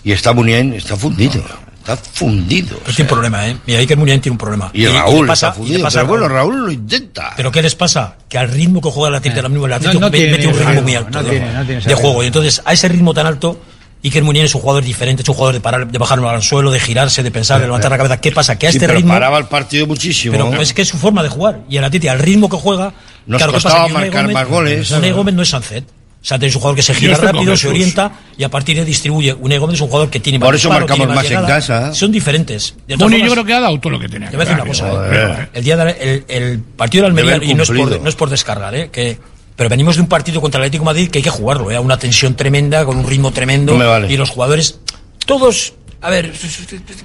Y 0.03 0.13
está 0.13 0.31
Muniain, 0.33 0.73
está 0.73 0.95
fundido, 0.95 1.43
está 1.79 1.97
fundido. 1.97 2.77
Pero 2.79 2.95
tiene 2.95 3.03
un 3.03 3.07
problema, 3.13 3.47
¿eh? 3.49 3.57
Mira, 3.67 3.79
Iker 3.79 3.97
Muniain 3.97 4.21
tiene 4.21 4.31
un 4.33 4.37
problema. 4.37 4.71
Y 4.73 4.85
Raúl 4.87 5.27
pasa- 5.27 5.49
está 5.49 5.59
y 5.59 5.61
fundido, 5.63 5.83
pasa 5.83 5.99
pero 5.99 6.07
bueno, 6.09 6.27
Raúl. 6.29 6.65
Lo 6.67 6.71
intenta. 6.71 7.33
¿Pero 7.35 7.51
qué 7.51 7.61
les 7.61 7.75
pasa? 7.75 8.15
Que 8.29 8.37
al 8.37 8.47
ritmo 8.49 8.79
que 8.81 8.89
juega 8.89 9.09
el 9.09 9.15
Atlético, 9.15 9.39
ahora 9.39 9.49
mismo 9.49 9.65
el 9.65 9.73
Atlético 9.73 9.99
no 9.99 10.09
tiene 10.11 10.31
mete 10.31 10.47
un 10.47 10.53
ritmo 10.57 10.81
muy 10.83 10.95
alto 10.95 11.09
no 11.11 11.23
de, 11.23 11.29
tiene- 11.31 11.53
no 11.53 11.65
tiene 11.65 11.79
ese 11.79 11.89
de 11.89 11.95
ritmo. 11.95 12.01
juego. 12.07 12.23
Y 12.23 12.27
entonces, 12.27 12.61
a 12.63 12.71
ese 12.73 12.87
ritmo 12.87 13.13
tan 13.13 13.27
alto, 13.27 13.61
Iker 14.03 14.23
Muniain 14.23 14.45
es 14.45 14.53
un 14.55 14.61
jugador 14.61 14.83
diferente, 14.83 15.23
es 15.23 15.29
un 15.29 15.35
jugador 15.35 15.53
de 15.55 15.61
parar, 15.61 15.87
de 15.87 15.97
bajarlo 15.97 16.29
al 16.29 16.43
suelo, 16.43 16.71
de 16.71 16.79
girarse, 16.79 17.23
de 17.23 17.31
pensar, 17.31 17.59
de 17.61 17.67
levantar 17.67 17.89
la 17.91 17.97
cabeza. 17.97 18.19
¿Qué 18.19 18.31
pasa? 18.31 18.57
Que 18.59 18.67
a 18.67 18.71
Sí, 18.71 18.77
este 18.77 18.87
pero 18.87 18.97
ritmo... 18.97 19.13
paraba 19.13 19.37
el 19.37 19.45
partido 19.45 19.87
muchísimo. 19.87 20.33
Pero 20.33 20.61
es 20.61 20.73
que 20.73 20.81
es 20.81 20.89
su 20.89 20.97
forma 20.97 21.23
de 21.23 21.29
jugar. 21.29 21.61
Y 21.69 21.77
el 21.77 21.83
Atlético, 21.85 22.11
al 22.11 22.19
ritmo 22.19 22.49
que 22.49 22.57
juega... 22.57 22.93
Nos 23.25 23.37
claro, 23.37 23.53
¿qué 23.53 23.55
costaba 23.55 23.75
pasa? 23.75 23.87
Que 23.87 23.93
Unai 23.93 24.09
marcar 24.09 24.25
Gómez- 24.25 24.33
más 24.33 24.47
goles. 24.49 24.91
Unai 24.91 25.11
Gómez 25.11 25.33
no 25.35 25.41
es 25.43 25.49
Sancet. 25.49 25.85
Sancet 26.21 26.49
es 26.49 26.55
un 26.55 26.61
jugador 26.61 26.75
que 26.77 26.83
se 26.83 26.93
gira 26.93 27.17
rápido, 27.17 27.55
se 27.57 27.67
orienta 27.69 28.11
y 28.37 28.43
a 28.43 28.49
partir 28.49 28.75
de 28.77 28.83
distribuye. 28.85 29.33
Unai 29.33 29.57
Gómez 29.57 29.75
es 29.75 29.81
un 29.81 29.87
jugador 29.87 30.09
que 30.09 30.19
tiene 30.19 30.39
Por 30.39 30.49
más 30.53 30.59
eso 30.59 30.67
disparo, 30.69 30.87
marcamos 30.87 31.15
más 31.15 31.31
en 31.31 31.45
casa. 31.45 31.93
Son 31.93 32.11
diferentes. 32.11 32.75
Bueno, 32.97 33.15
yo 33.17 33.31
creo 33.31 33.45
que 33.45 33.53
ha 33.53 33.59
dado 33.61 33.79
todo 33.79 33.91
lo 33.93 33.99
que 33.99 34.09
tenía 34.09 34.29
te 34.29 34.35
voy 34.37 34.45
a 34.45 34.49
decir 34.49 34.61
una 34.61 34.65
dar, 34.65 35.07
cosa. 35.07 35.43
¿eh? 35.43 35.49
el 35.53 35.63
día 35.63 35.77
de 35.77 35.85
la- 35.85 35.91
el, 35.91 36.25
el 36.27 36.59
partido 36.59 37.03
de 37.03 37.07
Almería, 37.07 37.39
y 37.41 37.53
no 37.53 37.63
es, 37.63 37.69
por, 37.69 38.01
no 38.01 38.09
es 38.09 38.15
por 38.15 38.29
descargar, 38.29 38.75
¿eh? 38.75 38.89
que, 38.91 39.17
pero 39.55 39.69
venimos 39.69 39.95
de 39.95 40.01
un 40.01 40.07
partido 40.07 40.41
contra 40.41 40.59
el 40.59 40.63
Atlético 40.63 40.83
de 40.83 40.85
Madrid 40.85 41.09
que 41.11 41.19
hay 41.19 41.23
que 41.23 41.29
jugarlo, 41.29 41.71
¿eh? 41.71 41.79
una 41.79 41.97
tensión 41.97 42.35
tremenda, 42.35 42.85
con 42.85 42.97
un 42.97 43.07
ritmo 43.07 43.31
tremendo, 43.31 43.73
No 43.73 43.79
me 43.79 43.85
vale. 43.85 44.11
y 44.11 44.17
los 44.17 44.29
jugadores, 44.29 44.79
todos, 45.25 45.73
a 46.03 46.09
ver, 46.09 46.31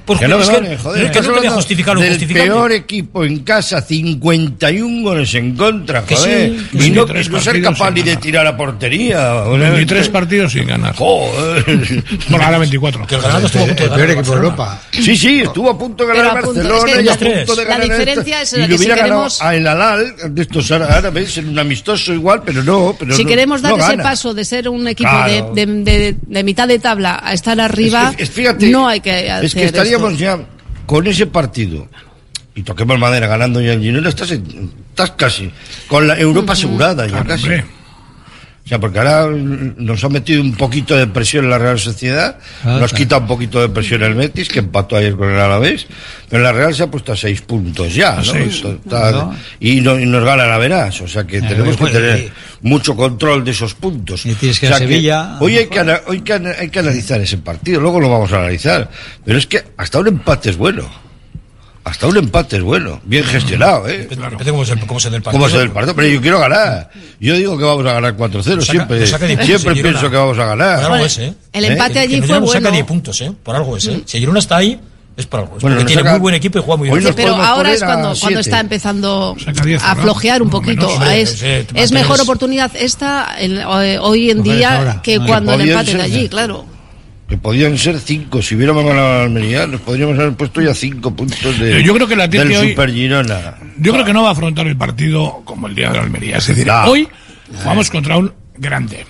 pues, 0.05 0.19
que 0.19 0.27
no 0.29 0.37
me 0.39 0.43
es 0.43 0.49
vale, 0.51 0.69
que, 0.71 0.77
joder. 0.79 1.05
es 1.07 1.11
que 1.13 1.21
no 1.21 1.33
te 1.33 1.39
voy 1.39 1.47
a 1.47 1.51
justificar 1.53 1.95
lo 1.95 2.01
del 2.01 2.27
peor 2.27 2.73
equipo 2.73 3.25
en 3.25 3.39
casa, 3.41 3.81
51 3.81 5.03
goles 5.03 5.35
en 5.35 5.57
contra, 5.57 6.05
Que 6.05 6.17
joder. 6.17 6.51
sí, 6.73 6.87
y 6.87 6.91
no, 6.91 7.07
no 7.07 7.41
ser 7.41 7.63
capaz 7.63 7.91
ni 7.93 8.03
de 8.03 8.17
tirar 8.17 8.47
a 8.47 8.57
portería. 8.57 9.43
23 9.45 10.09
partidos 10.09 10.53
sin 10.53 10.67
ganar. 10.67 10.95
Joder. 10.97 12.05
Bueno, 12.29 12.45
ahora 12.45 12.59
24. 12.59 13.07
Que 13.07 13.15
el 13.15 13.21
Granada 13.21 13.47
estuvo 13.47 13.63
a 13.63 13.67
punto 13.67 13.83
de 13.83 13.85
El 13.85 13.91
ganar 13.91 13.97
peor 13.99 14.11
al 14.11 14.17
equipo 14.19 14.31
de. 14.31 14.37
Europa. 14.37 14.81
Sí, 14.93 15.17
sí, 15.17 15.41
estuvo 15.43 15.71
a 15.71 15.79
punto 15.79 16.07
de 16.07 16.15
ganar 16.17 16.35
Barcelona 16.43 17.01
y 17.03 17.09
a 17.09 17.17
punto 17.17 17.57
de 17.57 17.65
La 17.65 17.71
ganar 17.71 17.81
a 17.81 17.85
diferencia 17.85 18.43
es 18.43 18.53
y 18.53 18.57
que 18.57 18.67
si 18.69 18.75
hubiera 18.75 18.95
queremos- 18.97 19.39
ganado 19.39 19.51
a 19.51 19.55
El 19.57 19.67
Alal 19.67 20.15
de 20.35 20.43
estos 20.43 20.71
árabes 20.73 21.39
en 21.39 21.49
un 21.51 21.59
amistoso 21.59 22.13
igual, 22.13 22.43
pero 22.45 22.63
no. 22.65 22.97
Pero 22.99 23.15
si 23.15 23.23
no- 23.25 23.29
queremos 23.29 23.63
dar 23.63 23.73
no 23.73 23.79
ese 23.79 23.91
gana. 23.91 24.03
paso 24.03 24.35
de 24.35 24.45
ser 24.45 24.69
un 24.69 24.87
equipo 24.89 25.11
de, 25.55 26.43
mitad 26.43 26.67
de 26.69 26.79
tabla 26.79 27.21
a 27.23 27.33
estar 27.33 27.61
arriba, 27.61 28.13
fíjate, 28.13 28.67
no 28.89 28.93
hay 28.93 29.01
que 29.01 29.31
hacer 29.31 29.45
Es 29.45 29.55
que 29.55 29.65
estaríamos 29.65 30.13
esto. 30.13 30.25
ya 30.25 30.39
con 30.87 31.07
ese 31.07 31.27
partido 31.27 31.89
y 32.55 32.63
toquemos 32.63 32.99
madera 32.99 33.27
ganando 33.27 33.61
ya 33.61 33.75
el 33.75 33.81
Girona, 33.83 34.09
estás, 34.09 34.31
en- 34.31 34.73
estás 34.91 35.11
casi 35.13 35.53
con 35.89 36.09
la 36.09 36.19
Europa 36.19 36.55
asegurada 36.55 37.05
ya 37.05 37.23
Claro, 37.23 37.29
casi. 37.29 37.49
O 38.69 38.71
sea, 38.71 38.79
porque 38.79 38.99
ahora 38.99 39.27
nos 39.79 40.05
ha 40.05 40.11
metido 40.11 40.43
un 40.43 40.53
poquito 40.53 40.95
de 40.95 41.07
presión 41.07 41.45
en 41.47 41.51
la 41.53 41.57
Real 41.57 41.79
Sociedad, 41.79 42.37
Ah, 42.63 42.77
nos 42.79 42.93
quita 42.93 43.17
un 43.17 43.27
poquito 43.27 43.63
de 43.63 43.71
presión 43.71 44.03
el 44.03 44.13
Betis, 44.13 44.51
que 44.51 44.59
empató 44.59 44.95
ayer 44.97 45.17
con 45.17 45.31
el 45.31 45.41
Alavés, 45.41 45.87
pero 46.29 46.43
la 46.43 46.53
Real 46.53 46.75
se 46.75 46.83
ha 46.83 46.91
puesto 46.91 47.13
a 47.13 47.17
seis 47.17 47.41
puntos 47.41 47.95
ya, 47.95 48.17
¿no? 48.17 48.25
seis. 48.25 48.63
Está- 48.63 49.11
No. 49.13 49.35
Y, 49.59 49.81
no- 49.81 49.99
y 49.99 50.05
nos 50.05 50.23
gana 50.23 50.45
la 50.45 50.59
Verás, 50.59 51.01
o 51.01 51.09
sea 51.09 51.25
que 51.27 51.41
tenemos 51.41 51.79
que 51.79 51.87
tener 51.87 52.19
y- 52.19 52.69
mucho 52.69 52.95
control 52.95 53.43
de 53.43 53.53
esos 53.53 53.73
puntos. 53.73 54.27
Y 54.27 54.35
tienes 54.35 54.61
que 54.61 54.67
O 54.67 54.69
sea 54.69 54.79
Sevilla, 54.81 55.39
hoy 55.41 55.57
hay 55.57 55.67
que, 55.69 55.81
hoy 56.07 56.21
que 56.21 56.33
ana- 56.35 56.53
hay 56.59 56.69
que 56.69 56.79
analizar 56.81 57.19
ese 57.23 57.39
partido, 57.39 57.81
luego 57.81 58.01
lo 58.01 58.11
vamos 58.11 58.31
a 58.35 58.41
analizar, 58.41 58.91
pero 59.25 59.39
es 59.39 59.47
que 59.47 59.65
hasta 59.79 59.99
un 59.99 60.09
empate 60.09 60.51
es 60.51 60.59
bueno. 60.59 61.08
Hasta 61.89 62.07
un 62.07 62.17
empate 62.17 62.57
es 62.57 62.63
bueno, 62.63 63.01
bien 63.05 63.25
gestionado, 63.25 63.89
¿eh? 63.89 64.07
Depende 64.09 64.51
cómo 64.51 64.65
se, 64.65 64.77
cómo 64.87 65.01
se 65.01 65.11
dé 65.11 65.17
el 65.17 65.23
partido. 65.23 65.41
¿Cómo 65.43 65.51
se 65.51 65.59
del 65.59 65.71
partido? 65.71 65.95
Pero 65.97 66.09
yo 66.09 66.21
quiero 66.21 66.39
ganar. 66.39 66.91
Yo 67.21 67.35
digo 67.35 67.57
que 67.57 67.65
vamos 67.65 67.87
a 67.87 67.93
ganar 67.95 68.17
4-0. 68.17 68.43
Saca- 68.43 68.63
Siempre, 68.63 69.07
siempre 69.07 69.47
Girona. 69.75 69.83
pienso 69.83 70.11
que 70.11 70.17
vamos 70.17 70.39
a 70.39 70.41
Por 70.47 70.49
ganar. 70.59 70.83
algo 70.85 70.97
es, 71.05 71.19
¿eh? 71.19 71.35
El 71.53 71.65
¿Eh? 71.65 71.69
empate 71.73 71.99
allí 72.01 72.15
que 72.21 72.27
fue 72.27 72.27
Girona 72.29 72.47
saca 72.47 72.59
bueno. 72.61 72.71
10 72.73 72.85
puntos, 72.87 73.21
¿eh? 73.23 73.33
Por 73.43 73.57
algo 73.57 73.77
es, 73.77 73.87
¿eh? 73.87 74.03
Si 74.05 74.19
Girona 74.19 74.39
está 74.39 74.57
ahí, 74.59 74.79
es 75.17 75.27
por 75.27 75.41
algo. 75.41 75.57
Es 75.57 75.63
Bueno, 75.63 75.77
porque 75.79 75.87
tiene 75.89 76.03
saca- 76.03 76.11
muy 76.13 76.21
buen 76.21 76.35
equipo 76.37 76.59
y 76.59 76.63
juega 76.63 76.77
muy 76.77 76.91
bien. 77.01 77.13
pero 77.17 77.35
ahora 77.35 77.73
es 77.73 77.83
cuando, 77.83 78.15
cuando 78.21 78.41
está 78.41 78.61
empezando 78.61 79.37
diez, 79.65 79.83
a 79.83 79.97
flojear 79.97 80.43
un 80.43 80.51
lo 80.51 80.61
menos. 80.61 80.85
poquito. 80.85 80.95
Hombre, 80.95 81.23
es 81.23 81.31
sí, 81.31 81.47
es 81.75 81.91
mejor 81.93 82.21
oportunidad 82.21 82.71
esta 82.77 83.35
en- 83.39 83.59
eh, 83.59 83.99
hoy 83.99 84.31
en 84.31 84.43
día 84.43 84.77
ahora. 84.79 85.01
que 85.03 85.19
cuando 85.21 85.55
el 85.55 85.63
empate 85.71 85.95
de 85.95 86.03
allí, 86.03 86.29
claro. 86.29 86.67
Que 87.29 87.37
podían 87.37 87.77
ser 87.77 87.99
5. 88.01 88.41
Si 88.41 88.55
hubiéramos 88.57 88.85
ganado 88.87 89.07
a 89.21 89.23
Almería, 89.25 89.67
nos 89.67 89.83
podríamos 89.83 90.19
haber 90.19 90.33
puesto 90.35 90.63
ya 90.63 90.75
5 90.75 91.15
puntos 91.15 91.59
de, 91.59 91.83
Yo 91.83 91.93
creo 91.95 92.09
que 92.09 92.15
Atleti 92.15 92.39
del 92.39 92.57
hoy- 92.57 92.71
Super 92.71 92.91
Girona. 92.93 93.55
Yo 93.77 93.93
creo 93.93 94.05
que 94.05 94.13
no 94.15 94.23
va 94.23 94.31
a 94.31 94.33
afrontar 94.33 94.67
el 94.67 94.77
partido 94.77 95.43
como 95.45 95.67
el 95.67 95.75
día 95.75 95.91
de 95.91 95.97
la 95.99 96.03
Almería. 96.05 96.39
Es 96.39 96.47
decir, 96.47 96.67
No. 96.67 96.85
hoy 96.87 97.07
jugamos 97.63 97.91
contra 97.91 98.17
un 98.17 98.33
grande. 98.57 99.05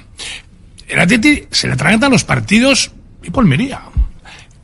El 0.88 0.98
Atleti 1.00 1.44
se 1.50 1.68
le 1.68 1.74
atragantan 1.74 2.10
los 2.10 2.24
partidos 2.24 2.90
y 3.22 3.30
por 3.30 3.44
Almería. 3.44 3.80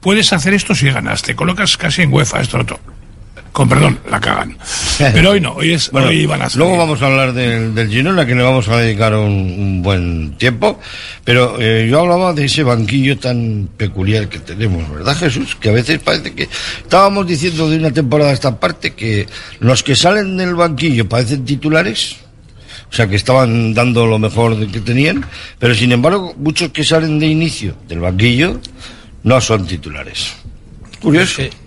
Puedes 0.00 0.32
hacer 0.32 0.52
esto 0.52 0.74
si 0.74 0.86
ganas, 0.90 1.22
te 1.22 1.34
colocas 1.36 1.76
casi 1.76 2.02
en 2.02 2.12
UEFA, 2.12 2.40
esto 2.40 2.58
otro. 2.58 2.80
Con 3.54 3.68
perdón, 3.68 4.00
la 4.10 4.20
cagan. 4.20 4.58
Pero 4.98 5.30
hoy 5.30 5.40
no, 5.40 5.52
hoy 5.52 5.74
es 5.74 5.88
Bueno, 5.92 6.08
hoy 6.08 6.26
van 6.26 6.42
a 6.42 6.48
luego 6.56 6.76
vamos 6.76 7.00
a 7.00 7.06
hablar 7.06 7.32
del, 7.32 7.72
del 7.72 7.88
Girona, 7.88 8.26
que 8.26 8.34
le 8.34 8.42
vamos 8.42 8.66
a 8.66 8.78
dedicar 8.78 9.14
un, 9.14 9.30
un 9.30 9.80
buen 9.80 10.36
tiempo. 10.38 10.80
Pero 11.22 11.60
eh, 11.60 11.86
yo 11.88 12.00
hablaba 12.00 12.32
de 12.32 12.46
ese 12.46 12.64
banquillo 12.64 13.16
tan 13.16 13.68
peculiar 13.76 14.28
que 14.28 14.40
tenemos, 14.40 14.90
¿verdad, 14.90 15.16
Jesús? 15.16 15.54
Que 15.54 15.68
a 15.68 15.72
veces 15.72 16.00
parece 16.00 16.32
que 16.32 16.48
estábamos 16.82 17.28
diciendo 17.28 17.70
de 17.70 17.76
una 17.76 17.92
temporada 17.92 18.32
a 18.32 18.34
esta 18.34 18.58
parte 18.58 18.94
que 18.94 19.28
los 19.60 19.84
que 19.84 19.94
salen 19.94 20.36
del 20.36 20.56
banquillo 20.56 21.08
parecen 21.08 21.44
titulares. 21.44 22.16
O 22.90 22.92
sea, 22.92 23.06
que 23.06 23.14
estaban 23.14 23.72
dando 23.72 24.04
lo 24.04 24.18
mejor 24.18 24.56
de 24.56 24.66
que 24.66 24.80
tenían, 24.80 25.24
pero 25.60 25.76
sin 25.76 25.92
embargo, 25.92 26.34
muchos 26.36 26.70
que 26.70 26.82
salen 26.82 27.20
de 27.20 27.28
inicio 27.28 27.76
del 27.86 28.00
banquillo 28.00 28.60
no 29.22 29.40
son 29.40 29.64
titulares. 29.64 30.32
Curioso. 31.00 31.42
Es 31.42 31.50
que, 31.50 31.63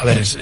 a 0.00 0.04
ver, 0.04 0.18
es- 0.18 0.34
es- 0.34 0.38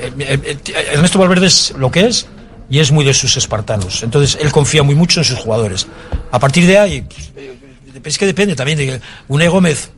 eh, 0.00 0.12
eh, 0.18 0.56
eh, 0.66 0.86
Ernesto 0.92 1.18
Valverde 1.18 1.46
es 1.46 1.72
lo 1.76 1.90
que 1.90 2.06
es 2.06 2.26
y 2.70 2.78
es 2.78 2.92
muy 2.92 3.04
de 3.04 3.12
sus 3.12 3.36
espartanos. 3.36 4.02
Entonces, 4.02 4.38
él 4.40 4.50
confía 4.52 4.82
muy 4.82 4.94
mucho 4.94 5.20
en 5.20 5.24
sus 5.24 5.38
jugadores. 5.38 5.86
A 6.30 6.38
partir 6.38 6.66
de 6.66 6.78
ahí, 6.78 7.02
pues, 7.02 7.32
es 8.14 8.18
que 8.18 8.26
depende 8.26 8.54
también 8.54 8.78
de 8.78 9.00
Unai 9.28 9.48
Gómez. 9.48 9.90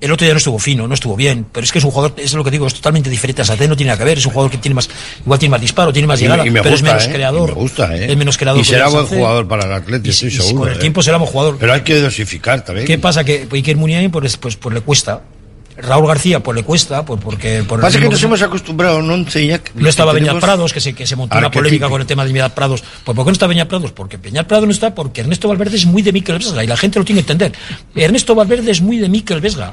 El 0.00 0.12
otro 0.12 0.24
día 0.24 0.32
no 0.32 0.38
estuvo 0.38 0.60
fino, 0.60 0.86
no 0.86 0.94
estuvo 0.94 1.16
bien, 1.16 1.44
pero 1.50 1.64
es 1.64 1.72
que 1.72 1.78
es 1.80 1.84
un 1.84 1.90
jugador, 1.90 2.14
es 2.18 2.32
lo 2.32 2.44
que 2.44 2.52
digo, 2.52 2.68
es 2.68 2.74
totalmente 2.74 3.10
diferente 3.10 3.42
a 3.42 3.44
Saté, 3.44 3.66
no 3.66 3.76
tiene 3.76 3.88
nada 3.90 3.98
que 3.98 4.04
ver, 4.04 4.18
es 4.18 4.26
un 4.26 4.30
jugador 4.32 4.48
que 4.52 4.58
tiene 4.58 4.76
más, 4.76 4.88
igual 5.24 5.40
tiene 5.40 5.50
más 5.50 5.60
disparo, 5.60 5.92
tiene 5.92 6.06
más 6.06 6.20
llegada, 6.20 6.46
y 6.46 6.50
me 6.50 6.62
pero 6.62 6.76
es 6.76 6.82
menos 6.84 7.04
¿eh? 7.04 7.10
creador. 7.12 7.50
Y 7.50 7.52
me 7.54 7.60
gusta, 7.60 7.96
¿eh? 7.96 8.12
Es 8.12 8.16
menos 8.16 8.38
creador. 8.38 8.60
Y 8.60 8.64
será 8.64 8.86
buen 8.88 9.06
jugador 9.06 9.48
para 9.48 9.64
el 9.66 9.72
Atlético, 9.72 10.10
estoy 10.10 10.30
seguro. 10.30 10.58
Con 10.60 10.68
el 10.68 10.76
¿eh? 10.76 10.80
tiempo 10.80 11.02
será 11.02 11.16
buen 11.16 11.28
jugador. 11.28 11.56
Pero 11.58 11.72
hay 11.72 11.80
que 11.80 11.96
dosificar 12.00 12.64
también. 12.64 12.86
¿Qué 12.86 12.96
pasa? 12.98 13.24
Que 13.24 13.48
Iker 13.50 13.76
Muniain, 13.76 14.08
pues, 14.12 14.36
pues, 14.36 14.54
pues 14.54 14.72
le 14.72 14.82
cuesta. 14.82 15.20
Raúl 15.78 16.06
García, 16.08 16.40
pues 16.40 16.56
le 16.56 16.62
cuesta, 16.64 17.04
pues 17.04 17.20
porque... 17.22 17.62
Por 17.66 17.80
Pasa 17.80 17.98
que 17.98 18.08
nos 18.08 18.18
que- 18.20 18.26
hemos 18.26 18.42
acostumbrado 18.42 19.00
ya. 19.46 19.58
que- 19.58 19.70
no 19.74 19.88
estaba 19.88 20.12
tenemos 20.12 20.42
Prados, 20.42 20.72
que 20.72 20.80
se, 20.80 20.92
que 20.92 21.06
se 21.06 21.16
montó 21.16 21.38
una 21.38 21.50
polémica 21.50 21.86
arquetipo. 21.86 21.90
con 21.90 22.00
el 22.00 22.06
tema 22.06 22.24
de 22.24 22.32
Beñat 22.32 22.52
Prados. 22.52 22.82
Pues 23.04 23.14
¿por 23.14 23.24
qué 23.24 23.28
no 23.30 23.32
está 23.32 23.46
Beñat 23.46 23.68
Prados? 23.68 23.92
Porque 23.92 24.16
Beñat 24.16 24.46
Prados 24.46 24.66
no 24.66 24.72
está 24.72 24.94
porque 24.94 25.20
Ernesto 25.20 25.48
Valverde 25.48 25.76
es 25.76 25.86
muy 25.86 26.02
de 26.02 26.12
Mikel 26.12 26.38
Vesga 26.38 26.64
y 26.64 26.66
la 26.66 26.76
gente 26.76 26.98
lo 26.98 27.04
tiene 27.04 27.22
que 27.24 27.32
entender. 27.32 27.52
Ernesto 27.94 28.34
Valverde 28.34 28.70
es 28.70 28.80
muy 28.80 28.98
de 28.98 29.08
Mikel 29.08 29.40
Vesga. 29.40 29.72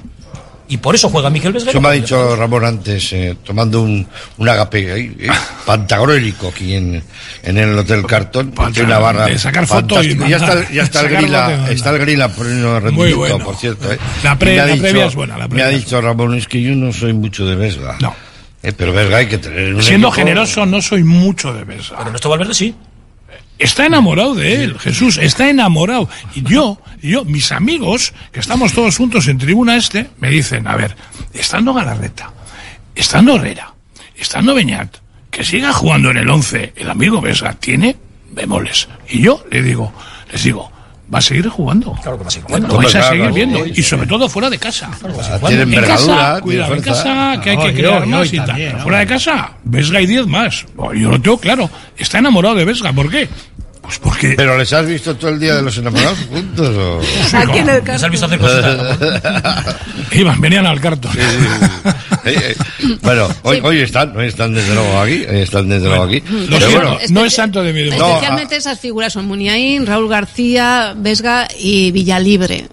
Y 0.67 0.77
por 0.77 0.95
eso 0.95 1.09
juega 1.09 1.29
Miguel 1.29 1.53
Vesga. 1.53 1.69
Eso 1.69 1.79
me 1.79 1.89
ha 1.89 1.91
dicho 1.91 2.35
Ramón 2.35 2.65
antes, 2.65 3.13
eh, 3.13 3.37
tomando 3.43 3.81
un, 3.81 4.05
un 4.37 4.49
agape 4.49 4.91
ahí, 4.91 5.15
eh, 5.19 5.27
pantagruélico 5.65 6.47
aquí 6.47 6.73
en, 6.73 7.03
en 7.43 7.57
el 7.57 7.77
Hotel 7.77 8.05
Cartón. 8.05 8.51
Tiene 8.73 8.87
una 8.87 8.99
barra 8.99 9.25
de 9.25 9.37
sacar 9.37 9.67
fotos 9.67 10.05
y 10.05 10.17
ya 10.17 10.37
está, 10.37 10.53
el- 10.53 10.69
ya 10.73 10.83
está 10.83 11.01
el 11.01 11.09
grila, 11.09 11.67
está 11.69 11.89
el 11.91 11.99
grila 11.99 12.29
poniendo 12.29 12.79
rendimiento, 12.79 13.17
bueno. 13.17 13.37
por 13.39 13.55
cierto. 13.55 13.91
eh. 13.91 13.97
La 14.23 14.37
pre- 14.39 14.55
la 14.57 14.75
previa 14.75 15.05
es 15.05 15.15
buena, 15.15 15.37
la 15.37 15.47
me 15.47 15.61
ha 15.61 15.67
dicho 15.67 16.01
Ramón, 16.01 16.35
es 16.35 16.47
que 16.47 16.61
yo 16.61 16.73
no 16.75 16.91
soy 16.91 17.13
mucho 17.13 17.45
de 17.45 17.55
Vesga. 17.55 17.97
No. 17.99 18.15
Eh, 18.63 18.73
pero 18.75 18.91
Vesga 18.93 19.17
hay 19.17 19.27
que 19.27 19.37
tener 19.37 19.73
un 19.75 19.83
Siendo 19.83 20.07
equipo- 20.07 20.15
generoso, 20.15 20.65
no 20.65 20.81
soy 20.81 21.03
mucho 21.03 21.53
de 21.53 21.63
Vesga. 21.63 21.97
Pero 21.97 22.07
Ernesto 22.07 22.29
Valverde 22.29 22.53
sí. 22.55 22.73
Está 23.57 23.85
enamorado 23.85 24.35
de 24.35 24.63
él, 24.63 24.79
Jesús, 24.79 25.17
está 25.17 25.49
enamorado. 25.49 26.09
Y 26.35 26.43
yo, 26.43 26.77
yo, 27.01 27.23
mis 27.23 27.51
amigos, 27.51 28.13
que 28.31 28.41
estamos 28.41 28.73
todos 28.73 28.97
juntos 28.97 29.27
en 29.27 29.37
tribuna 29.37 29.77
este, 29.77 30.09
me 30.19 30.29
dicen, 30.29 30.67
a 30.67 30.75
ver, 30.75 30.95
estando 31.33 31.73
Galarreta, 31.73 32.33
estando 32.93 33.35
Herrera, 33.35 33.73
estando 34.15 34.55
Beñat, 34.55 34.97
que 35.31 35.43
siga 35.43 35.71
jugando 35.71 36.11
en 36.11 36.17
el 36.17 36.29
11, 36.29 36.73
el 36.75 36.89
amigo 36.89 37.21
Vesga 37.21 37.53
tiene 37.53 37.95
bemoles. 38.31 38.89
Y 39.09 39.21
yo 39.21 39.45
le 39.49 39.61
digo, 39.61 39.93
les 40.31 40.43
digo, 40.43 40.71
va 41.13 41.19
a 41.19 41.21
seguir 41.21 41.47
jugando. 41.49 41.93
Claro 42.01 42.17
que 42.17 42.23
va 42.23 42.27
a 42.27 42.31
seguir 42.31 42.49
Lo 42.49 42.55
jugando. 42.57 42.77
vais 42.77 42.87
a 42.87 42.91
Claro, 42.99 43.07
seguir 43.07 43.19
claro, 43.21 43.35
viendo. 43.35 43.63
sí, 43.65 43.71
Y 43.75 43.83
sobre 43.83 44.07
todo 44.07 44.29
fuera 44.29 44.49
de 44.49 44.57
casa. 44.57 44.89
Tiene 45.47 45.53
En 45.55 45.61
envergadura, 45.61 46.15
casa, 46.15 46.27
tiene 46.29 46.41
cuidado, 46.41 46.75
en 46.75 46.81
casa, 46.81 47.39
que 47.43 47.49
hay 47.51 47.57
que 47.57 47.67
yo- 47.67 47.73
crear 47.73 47.99
yo 48.05 48.07
más 48.07 48.33
y 48.33 48.37
tal. 48.37 48.45
también, 48.47 48.67
Pero 48.69 48.77
¿no? 48.79 48.83
fuera 48.83 48.99
de 48.99 49.07
casa, 49.07 49.51
Vesga 49.63 50.01
y 50.01 50.05
10 50.07 50.27
más. 50.27 50.65
Yo 50.77 51.11
lo 51.11 51.21
tengo 51.21 51.37
claro. 51.37 51.69
Está 51.97 52.17
enamorado 52.19 52.55
de 52.55 52.65
Vesga. 52.65 52.91
¿Por 52.93 53.09
qué? 53.09 53.29
Pues 53.85 53.99
porque... 53.99 54.33
¿Pero 54.35 54.57
les 54.57 54.73
has 54.73 54.87
visto 54.87 55.15
todo 55.15 55.29
el 55.29 55.39
día 55.39 55.55
de 55.55 55.61
los 55.61 55.77
enamorados 55.77 56.17
juntos? 56.29 56.75
O? 56.75 57.01
Aquí 57.37 57.59
en 57.59 57.69
el 57.69 57.83
¿Les 57.85 58.03
has 58.03 58.09
visto 58.09 58.25
hacer 58.25 58.39
cositas? 58.39 59.75
Iban, 60.11 60.41
venían 60.41 60.65
al 60.65 60.79
cartón. 60.81 61.11
Eh, 62.25 62.33
eh, 62.41 62.55
bueno, 63.03 63.27
hoy, 63.43 63.59
hoy 63.63 63.81
están, 63.81 64.17
hoy 64.17 64.25
están 64.25 64.51
desde 64.51 64.73
luego 64.73 64.99
aquí, 64.99 65.23
hoy 65.29 65.41
están 65.41 65.69
desde 65.69 65.87
luego 65.87 66.05
aquí. 66.05 66.23
Pero 66.49 66.71
bueno, 66.71 66.97
no 67.09 67.23
es 67.23 67.35
santo 67.35 67.61
de 67.61 67.71
mi 67.71 67.81
devoción. 67.81 67.99
No, 67.99 68.13
Especialmente 68.15 68.55
esas 68.55 68.79
figuras 68.79 69.13
son 69.13 69.27
Muniain, 69.27 69.85
Raúl 69.85 70.09
García, 70.09 70.95
Vesga 70.97 71.47
y 71.59 71.91
Villalibre. 71.91 72.67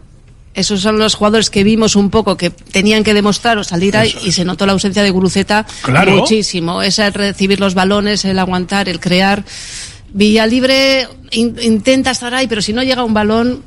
Esos 0.54 0.80
son 0.80 0.98
los 0.98 1.16
jugadores 1.16 1.50
que 1.50 1.64
vimos 1.64 1.96
un 1.96 2.08
poco 2.08 2.38
que 2.38 2.48
tenían 2.48 3.04
que 3.04 3.12
demostrar 3.12 3.58
o 3.58 3.64
salir 3.64 3.94
ahí 3.94 4.14
y 4.24 4.32
se 4.32 4.46
notó 4.46 4.64
la 4.64 4.72
ausencia 4.72 5.02
de 5.02 5.10
Guruceta 5.10 5.66
Claro. 5.82 6.12
muchísimo. 6.12 6.80
Es 6.82 6.98
el 6.98 7.12
recibir 7.12 7.60
los 7.60 7.74
balones, 7.74 8.24
el 8.24 8.38
aguantar, 8.38 8.88
el 8.88 9.00
crear. 9.00 9.44
Villalibre 10.14 11.08
in- 11.30 11.56
intenta 11.62 12.10
estar 12.10 12.34
ahí, 12.34 12.46
pero 12.46 12.60
si 12.62 12.72
no 12.72 12.82
llega 12.82 13.02
un 13.04 13.14
balón, 13.14 13.62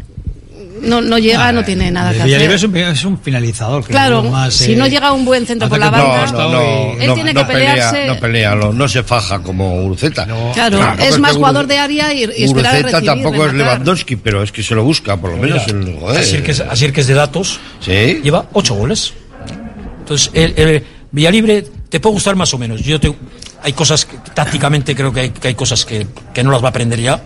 no, 0.82 1.02
no 1.02 1.18
llega, 1.18 1.52
no 1.52 1.64
tiene 1.64 1.90
nada 1.90 2.12
que 2.14 2.24
Villalibre 2.24 2.56
es 2.56 2.64
hacer. 2.64 2.70
un, 2.70 2.78
es 2.78 3.06
un 3.06 3.18
finalizador. 3.18 3.84
que 3.84 3.92
Claro, 3.92 4.22
más, 4.24 4.54
si 4.54 4.74
eh, 4.74 4.76
no 4.76 4.86
llega 4.88 5.12
un 5.14 5.26
buen 5.26 5.48
centro 5.48 5.68
por 5.70 5.80
la 5.80 5.90
banda, 5.90 6.28
no, 6.32 6.50
no, 6.52 6.92
él 7.00 7.08
no, 7.08 7.14
tiene 7.16 7.34
no 7.34 7.40
que 7.48 7.54
pelea, 7.54 7.72
pelearse. 7.72 8.06
no 8.08 8.20
pelea, 8.20 8.56
no, 8.56 8.74
no 8.74 8.88
se 8.88 9.02
faja 9.02 9.40
como 9.42 9.84
Uruceta. 9.86 10.28
Claro, 10.54 10.80
es 11.00 11.18
más 11.18 11.36
jugador 11.36 11.66
de 11.66 11.78
área 11.80 12.14
y, 12.14 12.20
y 12.38 12.44
esperar 12.44 12.76
a 12.76 12.82
recibir, 12.84 13.06
tampoco 13.06 13.46
es. 13.48 13.54
Lewandowski, 13.54 14.16
pero 14.18 14.44
es 14.44 14.52
que 14.52 14.62
se 14.62 14.76
lo 14.76 14.84
busca, 14.84 15.18
por 15.18 15.32
lo 15.32 15.38
menos. 15.38 15.68
el, 15.68 15.98
joder. 16.00 16.20
Así 16.20 16.38
que, 16.40 16.52
es, 16.52 16.60
así 16.60 16.92
que 16.92 17.02
es 17.02 17.08
de 17.08 17.14
datos. 17.16 17.60
Sí. 17.80 18.20
Lleva 18.24 18.46
ocho 18.54 18.76
goles. 18.76 19.14
Entonces, 20.00 20.30
el, 20.34 20.54
el 20.58 20.84
Villalibre 21.12 21.66
te 21.90 22.00
puede 22.00 22.14
gustar 22.14 22.36
más 22.36 22.54
o 22.54 22.58
menos. 22.60 22.82
Yo 22.82 23.00
te, 23.00 23.12
hay 23.66 23.74
cosas, 23.74 24.06
que, 24.06 24.16
tácticamente 24.34 24.96
creo 24.96 25.12
que 25.12 25.20
hay, 25.20 25.30
que 25.32 25.50
hay 25.50 25.56
cosas 25.56 25.84
que, 25.86 26.08
que 26.34 26.44
no 26.44 26.52
las 26.52 26.62
va 26.62 26.68
a 26.68 26.70
aprender 26.70 27.02
ya, 27.02 27.22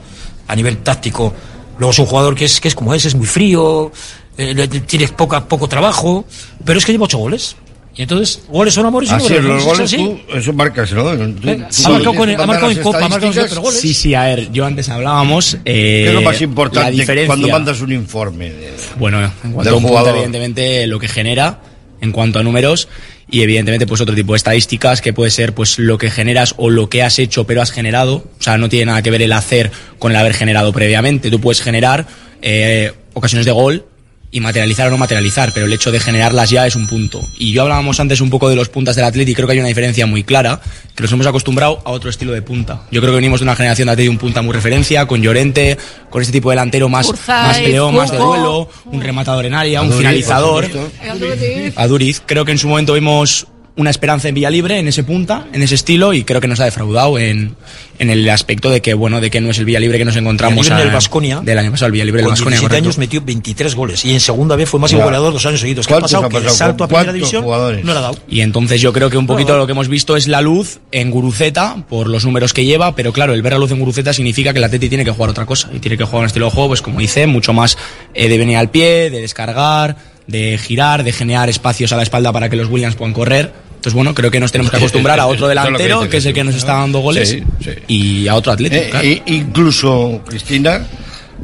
a 0.48 0.56
nivel 0.56 0.78
táctico. 0.80 1.34
Luego 1.78 1.92
es 1.92 2.00
un 2.00 2.06
jugador 2.08 2.34
que 2.36 2.46
es, 2.46 2.60
que 2.60 2.68
es 2.70 2.76
como 2.76 2.94
es, 2.94 3.06
es 3.06 3.14
muy 3.16 3.28
frío, 3.28 3.92
eh, 4.38 4.68
tiene 4.88 5.08
poca, 5.10 5.46
poco 5.46 5.68
trabajo, 5.68 6.26
pero 6.66 6.80
es 6.80 6.86
que 6.86 6.92
lleva 6.94 7.06
ocho 7.06 7.18
goles. 7.20 7.56
Y 7.96 8.04
entonces, 8.04 8.44
goles 8.48 8.74
son 8.74 8.86
amores 8.86 9.10
y 9.12 9.14
Así 9.14 9.24
goles. 9.34 9.44
los 9.44 9.64
goles 9.66 9.82
así. 9.82 9.98
tú, 9.98 10.20
eso 10.34 10.54
marcas, 10.54 10.92
¿no? 10.94 11.04
Tú- 11.04 11.50
Eh, 11.50 11.66
tú 11.70 11.86
ha 11.86 11.90
marcado, 11.90 12.14
con, 12.16 12.30
ha 12.30 12.46
marcado 12.46 12.72
en 12.72 12.78
Copa, 12.82 12.98
ha 13.06 13.10
marcado 13.10 13.34
en 13.46 13.56
goles. 13.62 13.80
Sí, 13.82 13.94
sí, 13.94 14.14
a 14.16 14.24
ver, 14.24 14.52
yo 14.54 14.66
antes 14.66 14.88
hablábamos. 14.88 15.56
Eh, 15.56 15.60
¿Qué 15.66 16.08
es 16.08 16.14
lo 16.14 16.22
más 16.22 16.40
La 16.40 16.44
importante 16.46 16.92
diferencia. 16.92 17.28
cuando 17.28 17.48
mandas 17.50 17.82
un 17.82 17.92
informe? 17.92 18.52
de- 18.52 18.74
Bueno, 18.98 19.22
en 19.44 19.52
cuanto 19.52 19.74
a 19.74 19.76
un 19.76 19.84
punto, 19.84 20.10
evidentemente, 20.12 20.88
lo 20.88 20.98
que 21.00 21.10
genera 21.10 21.60
en 22.00 22.12
cuanto 22.14 22.40
a 22.40 22.44
números 22.44 22.88
y 23.32 23.42
evidentemente 23.42 23.86
pues 23.88 24.02
otro 24.02 24.16
tipo 24.16 24.34
de 24.34 24.38
estadísticas 24.38 25.02
que 25.02 25.14
puede 25.14 25.32
ser 25.32 25.54
pues 25.54 25.78
lo 25.80 25.98
que 25.98 26.10
generas 26.10 26.56
o 26.58 26.70
lo 26.70 26.90
que 26.90 27.04
has 27.04 27.20
hecho 27.20 27.46
pero 27.46 27.62
has 27.62 27.72
generado. 27.72 28.24
O 28.40 28.42
sea, 28.42 28.58
no 28.58 28.70
tiene 28.70 28.86
nada 28.88 29.02
que 29.02 29.12
ver 29.12 29.22
el 29.22 29.34
hacer 29.34 29.72
con 29.98 30.12
el 30.12 30.18
haber 30.18 30.34
generado 30.34 30.74
previamente. 30.74 31.30
Tú 31.30 31.40
puedes 31.40 31.62
generar 31.62 32.08
eh, 32.42 32.94
ocasiones 33.14 33.46
de 33.46 33.52
gol 33.52 33.86
y 34.32 34.40
materializar 34.40 34.88
o 34.88 34.92
no 34.92 34.98
materializar, 34.98 35.52
pero 35.54 35.66
el 35.66 35.74
hecho 35.74 35.92
de 35.92 36.00
generarlas 36.00 36.50
ya 36.50 36.68
es 36.68 36.76
un 36.76 36.88
punto. 36.88 37.28
Y 37.38 37.52
yo 37.52 37.64
hablábamos 37.64 38.00
antes 38.00 38.22
un 38.22 38.30
poco 38.30 38.50
de 38.50 38.56
los 38.56 38.70
puntas 38.70 38.96
del 38.96 39.06
Atleti 39.06 39.32
y 39.32 39.36
creo 39.36 39.48
que 39.48 39.54
hay 39.54 39.60
una 39.60 39.68
diferencia 39.68 40.06
muy 40.06 40.24
clara, 40.24 40.62
que 40.96 41.04
nos 41.04 41.12
hemos 41.12 41.26
acostumbrado 41.26 41.82
a 41.86 41.92
otro 41.92 42.10
estilo 42.10 42.32
de 42.34 42.42
punta. 42.42 42.84
Yo 42.92 43.02
creo 43.02 43.12
que 43.12 43.18
venimos 43.18 43.40
de 43.40 43.46
una 43.46 43.56
generación 43.56 43.88
de 43.88 43.94
Atleti 43.94 44.10
un 44.10 44.18
punta 44.18 44.42
muy 44.42 44.54
referencia, 44.54 45.06
con 45.08 45.22
Llorente, 45.22 45.78
con 46.10 46.22
este 46.22 46.32
tipo 46.32 46.50
de 46.50 46.56
delantero 46.56 46.90
más, 46.90 47.08
Urzay, 47.08 47.48
más 47.48 47.58
peleón, 47.60 47.96
más 47.96 48.12
de 48.12 48.18
duelo, 48.18 48.70
un 48.86 49.02
rematador 49.02 49.46
en 49.46 49.56
área, 49.56 49.82
un 49.82 49.88
Aduriz, 49.88 50.00
finalizador. 50.00 50.70
por 50.70 50.84
supuesto. 50.90 51.82
A 51.82 51.88
Duriz, 51.88 52.22
creo 52.26 52.46
que 52.46 52.52
en 52.52 52.58
su 52.58 52.68
momento 52.68 52.94
vimos 52.94 53.48
una 53.76 53.90
esperanza 53.90 54.28
en 54.28 54.36
Villalibre, 54.36 54.78
en 54.78 54.88
ese 54.90 55.04
punta, 55.04 55.48
en 55.54 55.62
ese 55.62 55.76
estilo, 55.76 56.14
y 56.14 56.24
creo 56.26 56.42
que 56.42 56.48
nos 56.48 56.60
ha 56.60 56.66
defraudado 56.66 57.18
en, 57.18 57.56
en 57.98 58.10
el 58.10 58.30
aspecto 58.30 58.70
de 58.70 58.82
que, 58.82 58.94
bueno, 58.94 59.22
de 59.22 59.30
que 59.30 59.40
no 59.40 59.50
es 59.52 59.58
el 59.58 59.66
Villalibre 59.66 59.98
que 59.98 60.04
nos 60.06 60.16
encontramos 60.18 60.68
en 60.70 60.78
el 60.78 60.90
a- 60.90 60.94
Baskonia, 60.94 61.40
del 61.40 61.58
año 61.58 61.72
pasado, 61.72 61.88
el 61.88 61.94
Villalibre 61.94 62.22
del. 62.22 62.30
17 62.32 62.60
correcto. 62.62 62.76
años 62.84 62.98
metió 62.98 63.22
23 63.22 63.76
goles 63.76 64.04
y 64.04 64.14
en 64.14 64.20
segunda 64.20 64.56
vez 64.58 64.68
fue 64.70 64.80
máximo 64.82 65.00
Ya. 65.00 65.06
goleador 65.06 65.32
dos 65.34 65.46
años 65.46 65.62
seguidos. 65.62 65.88
¿Qué 65.88 65.94
ha 65.94 65.96
¿Cuántos 66.00 66.12
pasado? 66.12 66.26
ha 66.26 66.30
Que 66.42 66.48
el 66.48 66.54
salto 66.54 66.84
a 66.84 66.88
¿Con 66.88 66.96
primera 66.98 67.14
división 67.14 67.44
jugadores? 67.44 67.86
no 67.86 67.94
le 67.94 68.00
ha 68.00 68.02
dado. 68.02 68.18
Y 68.28 68.42
entonces 68.42 68.82
yo 68.82 68.92
creo 68.92 69.10
que 69.10 69.18
un 69.18 69.28
poquito 69.28 69.58
lo 69.58 69.66
que 69.66 69.72
hemos 69.72 69.88
visto 69.88 70.18
es 70.18 70.28
la 70.28 70.42
luz 70.42 70.80
en 70.92 71.10
Guruceta 71.12 71.86
por 71.88 72.10
los 72.10 72.26
números 72.26 72.54
que 72.54 72.66
lleva, 72.66 72.96
pero 72.96 73.14
claro, 73.14 73.34
el 73.34 73.42
ver 73.42 73.54
la 73.54 73.60
luz 73.60 73.72
en 73.72 73.80
Guruceta 73.80 74.12
significa 74.14 74.52
que 74.52 74.60
el 74.60 74.66
Atleti 74.66 74.90
tiene 74.90 75.06
que 75.06 75.12
jugar 75.12 75.30
otra 75.30 75.46
cosa 75.46 75.70
y 75.74 75.80
tiene 75.80 75.98
que 75.98 76.04
jugar 76.04 76.22
un 76.22 76.26
estilo 76.28 76.46
de 76.48 76.52
juego, 76.52 76.68
pues 76.70 76.82
como 76.82 77.00
dice, 77.00 77.28
mucho 77.28 77.54
más 77.54 77.78
eh, 78.14 78.28
de 78.28 78.38
venir 78.38 78.58
al 78.58 78.70
pie, 78.72 79.10
de 79.10 79.22
descargar, 79.22 79.96
de 80.30 80.58
girar, 80.58 81.04
de 81.04 81.12
generar 81.12 81.50
espacios 81.50 81.92
a 81.92 81.98
la 81.98 82.04
espalda 82.04 82.32
para 82.32 82.50
que 82.50 82.56
los 82.56 82.68
Williams 82.70 82.96
puedan 82.96 83.14
correr. 83.14 83.52
Entonces 83.70 83.94
bueno, 83.94 84.14
creo 84.14 84.30
que 84.30 84.40
nos 84.40 84.52
tenemos 84.52 84.72
que 84.72 84.78
acostumbrar 84.78 85.20
a 85.20 85.26
otro 85.26 85.48
delantero 85.48 86.08
que 86.10 86.18
es 86.18 86.26
el 86.26 86.34
que 86.34 86.44
nos 86.44 86.56
está 86.56 86.74
dando 86.74 87.00
goles 87.00 87.30
Sí, 87.30 87.44
sí. 87.64 87.72
y 87.88 88.28
a 88.28 88.36
otro 88.36 88.52
Atleti. 88.52 88.76
Eh, 88.76 88.88
claro. 88.92 89.08
e- 89.08 89.24
incluso, 89.28 90.22
Cristina, 90.28 90.86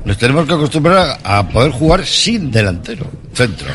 nos 0.04 0.18
tenemos 0.18 0.46
que 0.46 0.54
acostumbrar 0.54 1.18
a 1.24 1.48
poder 1.48 1.72
jugar 1.72 2.06
sin 2.06 2.52
delantero, 2.52 3.10
centro. 3.34 3.68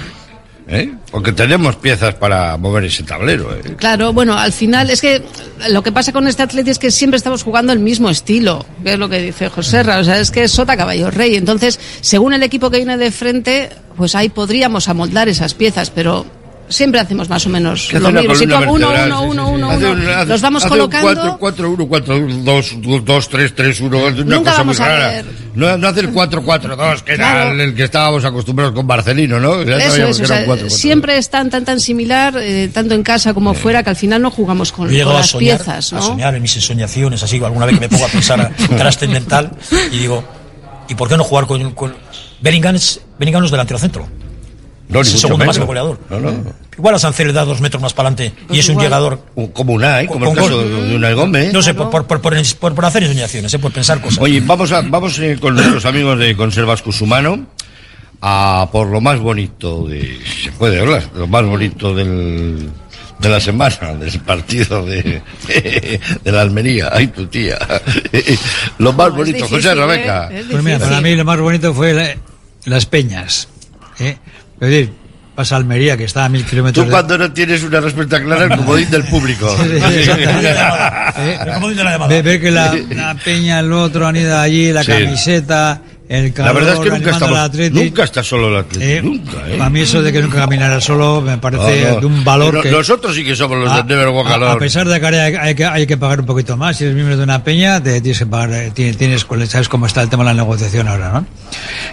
¿Eh? 0.71 0.93
Porque 1.11 1.33
tenemos 1.33 1.77
piezas 1.77 2.15
para 2.15 2.57
mover 2.57 2.85
ese 2.85 3.03
tablero. 3.03 3.55
¿eh? 3.55 3.75
Claro, 3.77 4.13
bueno, 4.13 4.39
al 4.39 4.53
final 4.53 4.91
es 4.91 5.01
que 5.01 5.23
lo 5.69 5.83
que 5.83 5.93
pasa 5.93 6.13
con 6.13 6.27
este 6.29 6.43
Atleti 6.43 6.71
es 6.71 6.79
que 6.79 6.91
siempre 6.91 7.17
estamos 7.17 7.43
jugando 7.43 7.73
el 7.73 7.81
mismo 7.81 8.09
estilo, 8.09 8.65
que 8.83 8.93
es 8.95 8.99
lo 8.99 9.09
que 9.09 9.21
dice 9.21 9.49
José 9.49 9.83
Ra, 9.83 9.99
o 9.99 10.05
sea, 10.05 10.19
es 10.19 10.31
que 10.31 10.45
es 10.45 10.53
sota 10.53 10.77
caballo 10.77 11.11
rey. 11.11 11.37
Entonces, 11.37 11.79
según 12.01 12.33
el 12.33 12.43
equipo 12.43 12.71
que 12.71 12.79
viene 12.79 12.97
de 12.97 13.11
frente, 13.11 13.71
pues 13.97 14.15
ahí 14.15 14.29
podríamos 14.29 14.89
amoldar 14.89 15.29
esas 15.29 15.55
piezas, 15.55 15.91
pero 15.91 16.25
siempre 16.71 17.01
hacemos 17.01 17.29
más 17.29 17.45
o 17.45 17.51
menos 17.51 17.93
lo 17.93 18.09
una 18.09 18.21
mismo. 18.21 18.35
Si 18.35 18.47
tú 18.47 18.55
columna 18.55 18.71
uno, 18.71 18.89
uno, 18.91 19.23
uno, 19.25 19.49
uno, 19.51 19.71
Hace 19.71 19.87
uno, 19.91 20.25
los 20.25 20.41
vamos 20.41 20.65
colocando. 20.65 21.37
4, 21.39 21.71
1, 21.71 21.87
4, 21.89 22.19
2, 22.43 22.75
2, 23.05 23.29
3, 23.29 23.55
3, 23.55 23.81
1, 23.81 23.99
una 23.99 24.11
Nunca 24.11 24.51
cosa 24.53 24.65
muy 24.65 24.77
vamos 24.77 24.81
a 24.81 24.87
rara. 24.89 25.23
No, 25.55 25.77
no 25.77 25.89
hace 25.89 26.01
el 26.01 26.11
4, 26.11 26.43
4, 26.43 26.77
2, 26.77 27.03
que 27.03 27.13
era 27.15 27.33
Claro. 27.33 27.51
el, 27.53 27.61
el 27.61 27.75
que 27.75 27.83
estábamos 27.85 28.25
acostumbrados 28.25 28.75
con 28.75 28.87
Marcelino, 28.87 29.39
¿no? 29.41 29.63
Ya 29.65 29.77
Eso 29.79 29.91
sabíamos 29.91 30.11
es, 30.11 30.17
que 30.19 30.23
o 30.23 30.27
era 30.27 30.35
sea, 30.37 30.41
un 30.41 30.47
4, 30.47 30.67
4. 30.69 30.71
siempre 30.79 31.19
es 31.19 31.29
tan, 31.29 31.51
tan, 31.51 31.65
tan 31.65 31.81
similar, 31.81 32.35
eh, 32.39 32.71
tanto 32.73 32.95
en 32.95 33.03
casa 33.03 33.35
como 33.35 33.53
fuera, 33.53 33.83
que 33.83 33.91
al 33.91 33.97
final 33.97 34.23
no 34.23 34.31
jugamos 34.31 34.71
con, 34.73 34.89
a 34.89 34.93
las 34.93 35.27
soñar, 35.27 35.57
piezas, 35.59 35.93
a 35.93 35.97
¿no? 35.97 36.03
soñar 36.03 36.35
en 36.37 36.43
mis 36.43 36.55
ensoñaciones, 36.57 37.23
así, 37.23 37.43
alguna 37.45 37.67
vez 37.67 37.75
que 37.75 37.81
me 37.81 37.89
pongo 37.89 38.07
a 38.07 38.09
pensar 38.09 38.41
a- 38.41 38.51
trascendental, 38.77 39.51
y 39.93 39.99
digo, 39.99 40.25
¿y 40.89 40.95
por 40.95 41.09
qué 41.09 41.17
no 41.17 41.25
jugar 41.25 41.47
con, 41.47 41.73
con 41.73 41.95
Bellingham? 42.41 42.77
Es, 42.77 43.01
Bellingham 43.19 43.45
es 43.45 43.51
delantero 43.51 43.79
centro. 43.79 44.09
No, 44.91 45.01
es 45.01 45.13
el 45.13 45.19
segundo 45.19 45.39
menos. 45.39 45.47
máximo 45.49 45.67
goleador. 45.67 45.99
No, 46.11 46.19
no. 46.21 46.33
Igual 46.77 46.95
a 46.95 46.99
Sancel 46.99 47.29
le 47.29 47.33
da 47.33 47.45
dos 47.45 47.61
metros 47.61 47.83
más 47.83 47.93
para 47.95 48.09
adelante 48.09 48.35
y 48.51 48.59
es 48.59 48.67
un 48.69 48.73
igual. 48.73 48.87
llegador. 48.87 49.25
Como 49.53 49.73
Unai, 49.75 50.07
como 50.07 50.21
el 50.25 50.25
con 50.27 50.35
caso 50.37 50.57
gol. 50.57 50.89
de 50.89 50.97
Unai 50.97 51.15
Gómez. 51.15 51.53
No 51.53 51.63
sé, 51.63 51.75
por, 51.75 51.91
por, 51.91 52.07
por, 52.07 52.21
por, 52.75 52.85
hacer 52.85 53.03
ensoñaciones, 53.05 53.53
eh, 53.55 53.59
por 53.59 53.73
pensar 53.73 54.01
cosas. 54.01 54.19
Oye, 54.19 54.41
vamos, 54.41 54.73
a, 54.73 54.81
vamos 54.83 55.19
eh, 55.19 55.39
con 55.41 55.55
nuestros 55.55 55.85
amigos 55.85 56.19
de 56.19 56.35
Conservas 56.37 56.83
Cusumano 56.83 57.47
a 58.23 58.69
por 58.73 58.87
lo 58.89 59.01
más 59.01 59.19
bonito 59.21 59.87
de. 59.87 60.19
Se 60.45 60.53
puede 60.53 60.81
hablar, 60.81 61.05
lo 61.15 61.27
más 61.27 61.45
bonito 61.45 61.95
del, 61.95 62.69
de 63.19 63.29
la 63.29 63.41
semana, 63.41 63.95
del 63.99 64.19
partido 64.21 64.85
de, 64.85 65.23
de 66.25 66.33
la 66.33 66.41
Almería. 66.41 66.91
Ay, 66.93 67.09
tu 67.09 67.27
tía. 67.27 67.59
Lo 68.79 68.93
más 68.95 69.13
bonito, 69.15 69.47
José 69.47 69.75
Rebeca. 69.75 70.31
Pues 70.51 70.63
mira, 70.63 70.79
para 70.79 71.01
mí 71.01 71.15
lo 71.15 71.25
más 71.25 71.39
bonito 71.39 71.73
fue 71.75 71.93
la- 71.93 72.17
las 72.65 72.87
peñas. 72.87 73.49
¿eh? 73.99 74.17
Es 74.61 74.69
decir, 74.69 74.93
pasa 75.35 75.57
Almería, 75.57 75.97
que 75.97 76.05
está 76.05 76.25
a 76.27 76.29
mil 76.29 76.45
kilómetros 76.45 76.85
Tú 76.85 76.89
de- 76.91 76.93
cuando 76.95 77.17
no 77.17 77.33
tienes 77.33 77.63
una 77.63 77.81
respuesta 77.81 78.23
clara, 78.23 78.45
el 78.45 78.57
comodín 78.57 78.91
del 78.91 79.05
público. 79.05 79.49
Sí, 79.59 79.69
sí, 79.69 80.01
exactamente. 80.01 80.51
¿Eh? 81.19 81.39
Ve, 82.09 82.23
ve 82.23 82.41
que 82.41 82.51
la, 82.51 82.75
la 82.91 83.15
peña, 83.15 83.61
el 83.61 83.73
otro 83.73 84.07
anida 84.07 84.43
allí, 84.43 84.73
la 84.73 84.83
Sí. 84.85 84.93
camiseta, 84.93 85.81
el 86.11 86.35
La 86.37 86.53
verdad 86.53 86.75
es 86.75 86.81
que 86.81 86.91
nunca, 86.91 87.11
estamos, 87.13 87.73
nunca 87.73 88.03
está 88.05 88.23
solo 88.25 88.49
el 88.49 88.57
Atlético. 88.57 88.85
Eh, 88.85 89.01
nunca, 89.03 89.49
¿eh? 89.49 89.57
Para 89.57 89.71
mí 89.71 89.81
eso 89.81 90.03
de 90.03 90.13
que 90.13 90.21
nunca 90.21 90.39
caminara 90.39 90.81
solo 90.81 91.21
me 91.21 91.39
parece 91.39 91.85
No, 91.85 91.91
no. 91.95 92.01
de 92.01 92.07
un 92.07 92.25
valor 92.25 92.55
No- 92.55 92.63
que... 92.63 92.71
Nosotros 92.73 93.15
sí 93.15 93.25
que 93.25 93.37
somos 93.37 93.59
los 93.59 93.71
a, 93.71 93.85
Never 93.85 94.09
Walk 94.09 94.27
a- 94.27 94.35
Alone. 94.35 94.53
a 94.53 94.59
pesar 94.59 94.89
de 94.89 94.99
que 95.01 95.07
hay, 95.07 95.35
hay 95.37 95.55
que, 95.55 95.65
hay 95.65 95.87
que 95.87 95.97
pagar 95.97 96.19
un 96.21 96.27
poquito 96.27 96.57
más, 96.57 96.77
si 96.77 96.83
eres 96.85 96.97
miembro 96.97 97.17
de 97.17 97.23
una 97.23 97.45
peña, 97.45 97.81
te 97.81 98.01
tienes 98.01 98.19
que 98.19 98.27
pagar, 98.27 98.53
eh, 98.53 98.71
tienes, 98.75 98.97
tienes- 98.99 99.25
sabes 99.49 99.69
cómo 99.69 99.87
está 99.87 100.03
el 100.03 100.09
tema 100.09 100.25
de 100.25 100.31
la 100.35 100.43
negociación 100.43 100.89
ahora, 100.89 101.13
¿no? 101.13 101.27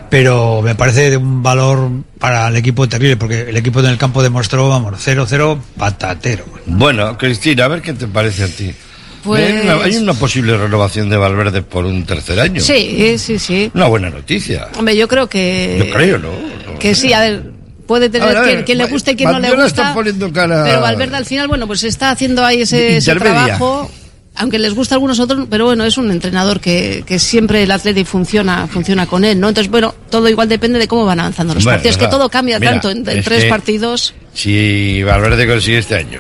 Pero 0.10 0.62
me 0.64 0.74
parece 0.76 1.12
de 1.12 1.18
un 1.18 1.44
valor 1.44 1.90
para 2.20 2.48
el 2.48 2.56
equipo 2.56 2.88
terrible, 2.90 3.18
porque 3.18 3.42
el 3.50 3.58
equipo 3.58 3.80
en 3.82 3.88
el 3.88 3.98
campo 3.98 4.24
demostró, 4.24 4.70
vamos, 4.70 4.94
0-0 5.06 5.60
patatero. 5.78 6.46
Bueno, 6.66 7.18
Cristina, 7.18 7.66
a 7.66 7.68
ver 7.68 7.82
qué 7.82 7.94
te 7.94 8.08
parece 8.08 8.46
a 8.46 8.48
ti. 8.48 8.74
Pues- 9.28 9.44
Hay, 9.44 9.60
una, 9.68 9.84
hay 9.84 9.96
una 9.98 10.14
posible 10.16 10.58
renovación 10.58 11.10
de 11.10 11.18
Valverde 11.18 11.62
por 11.62 11.86
un 11.86 12.04
tercer 12.06 12.40
año. 12.40 12.60
Sí, 12.62 13.18
sí, 13.20 13.38
sí. 13.38 13.70
Una 13.76 13.86
buena 13.88 14.10
noticia. 14.10 14.68
Hombre, 14.78 14.96
yo 14.98 15.08
creo 15.08 15.28
que. 15.28 15.76
Yo 15.86 15.94
creo, 15.94 16.18
¿no? 16.18 16.30
Que 16.80 16.96
sí, 16.96 17.14
a 17.14 17.20
ver. 17.22 17.58
Puede 17.86 18.10
tener 18.10 18.36
ver, 18.42 18.66
quien, 18.66 18.80
le 18.80 18.86
guste 18.88 19.12
y 19.12 19.16
quien 19.16 19.32
no 19.32 19.40
le 19.40 19.50
gusta. 19.50 19.66
está 19.68 19.94
poniendo 19.94 20.30
cara- 20.34 20.66
Pero 20.66 20.82
Valverde 20.82 21.16
al 21.16 21.26
final, 21.26 21.48
bueno, 21.48 21.68
pues 21.68 21.84
está 21.86 22.10
haciendo 22.12 22.44
ahí 22.46 22.64
ese, 22.64 22.98
ese 22.98 23.16
trabajo. 23.16 23.90
Aunque 24.36 24.60
les 24.60 24.74
gusta 24.76 24.94
a 24.94 24.98
algunos 24.98 25.20
otros, 25.22 25.48
pero 25.50 25.66
bueno, 25.66 25.84
es 25.86 25.98
un 25.98 26.12
entrenador 26.12 26.60
que, 26.60 27.04
que 27.08 27.18
siempre 27.18 27.64
el 27.64 27.72
Athletic 27.72 28.06
funciona, 28.06 28.68
funciona 28.68 29.08
con 29.08 29.24
él, 29.26 29.40
¿no? 29.40 29.48
Entonces, 29.48 29.72
bueno, 29.72 29.96
todo 30.12 30.28
igual 30.30 30.48
depende 30.50 30.78
de 30.80 30.88
cómo 30.88 31.06
van 31.06 31.20
avanzando 31.22 31.54
los 31.56 31.64
Bueno, 31.64 31.78
partidos, 31.78 31.96
que 31.98 32.02
claro. 32.06 32.18
todo 32.18 32.30
cambia 32.30 32.60
Mira, 32.60 32.72
tanto 32.74 32.92
en, 32.92 33.10
en 33.10 33.18
es 33.20 33.26
tres 33.26 33.44
que- 33.46 33.50
partidos. 33.50 34.14
Si 34.34 35.02
Valverde 35.04 35.48
consigue 35.48 35.78
este 35.80 35.96
año 35.96 36.20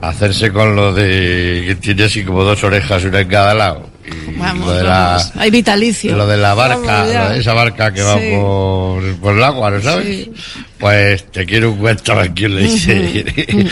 hacerse 0.00 0.52
con 0.52 0.74
lo 0.76 0.92
de 0.94 1.64
que 1.66 1.74
tiene 1.76 2.04
así 2.04 2.24
como 2.24 2.44
dos 2.44 2.62
orejas, 2.64 3.04
una 3.04 3.20
en 3.20 3.28
cada 3.28 3.54
lado. 3.54 3.88
Y 4.06 4.36
Vamos, 4.38 4.66
lo 4.66 4.72
de 4.74 4.82
vamos. 4.82 5.32
la, 5.36 5.42
Hay 5.42 5.50
vitalicio. 5.50 6.16
lo 6.16 6.26
de 6.26 6.36
la 6.38 6.54
barca, 6.54 6.80
Vamos 7.04 7.14
lo 7.14 7.28
de 7.28 7.38
esa 7.38 7.52
barca 7.54 7.92
que 7.92 8.02
va 8.02 8.18
Sí. 8.18 8.30
por, 8.34 9.16
por 9.20 9.36
el 9.36 9.44
agua, 9.44 9.70
¿no 9.70 9.80
sabes? 9.82 10.06
Sí. 10.06 10.32
Pues 10.78 11.30
te 11.30 11.44
quiero 11.44 11.70
un 11.72 11.78
cuento 11.78 12.14
a 12.18 12.26
quien 12.26 12.56
le 12.56 12.62
dice 12.62 13.24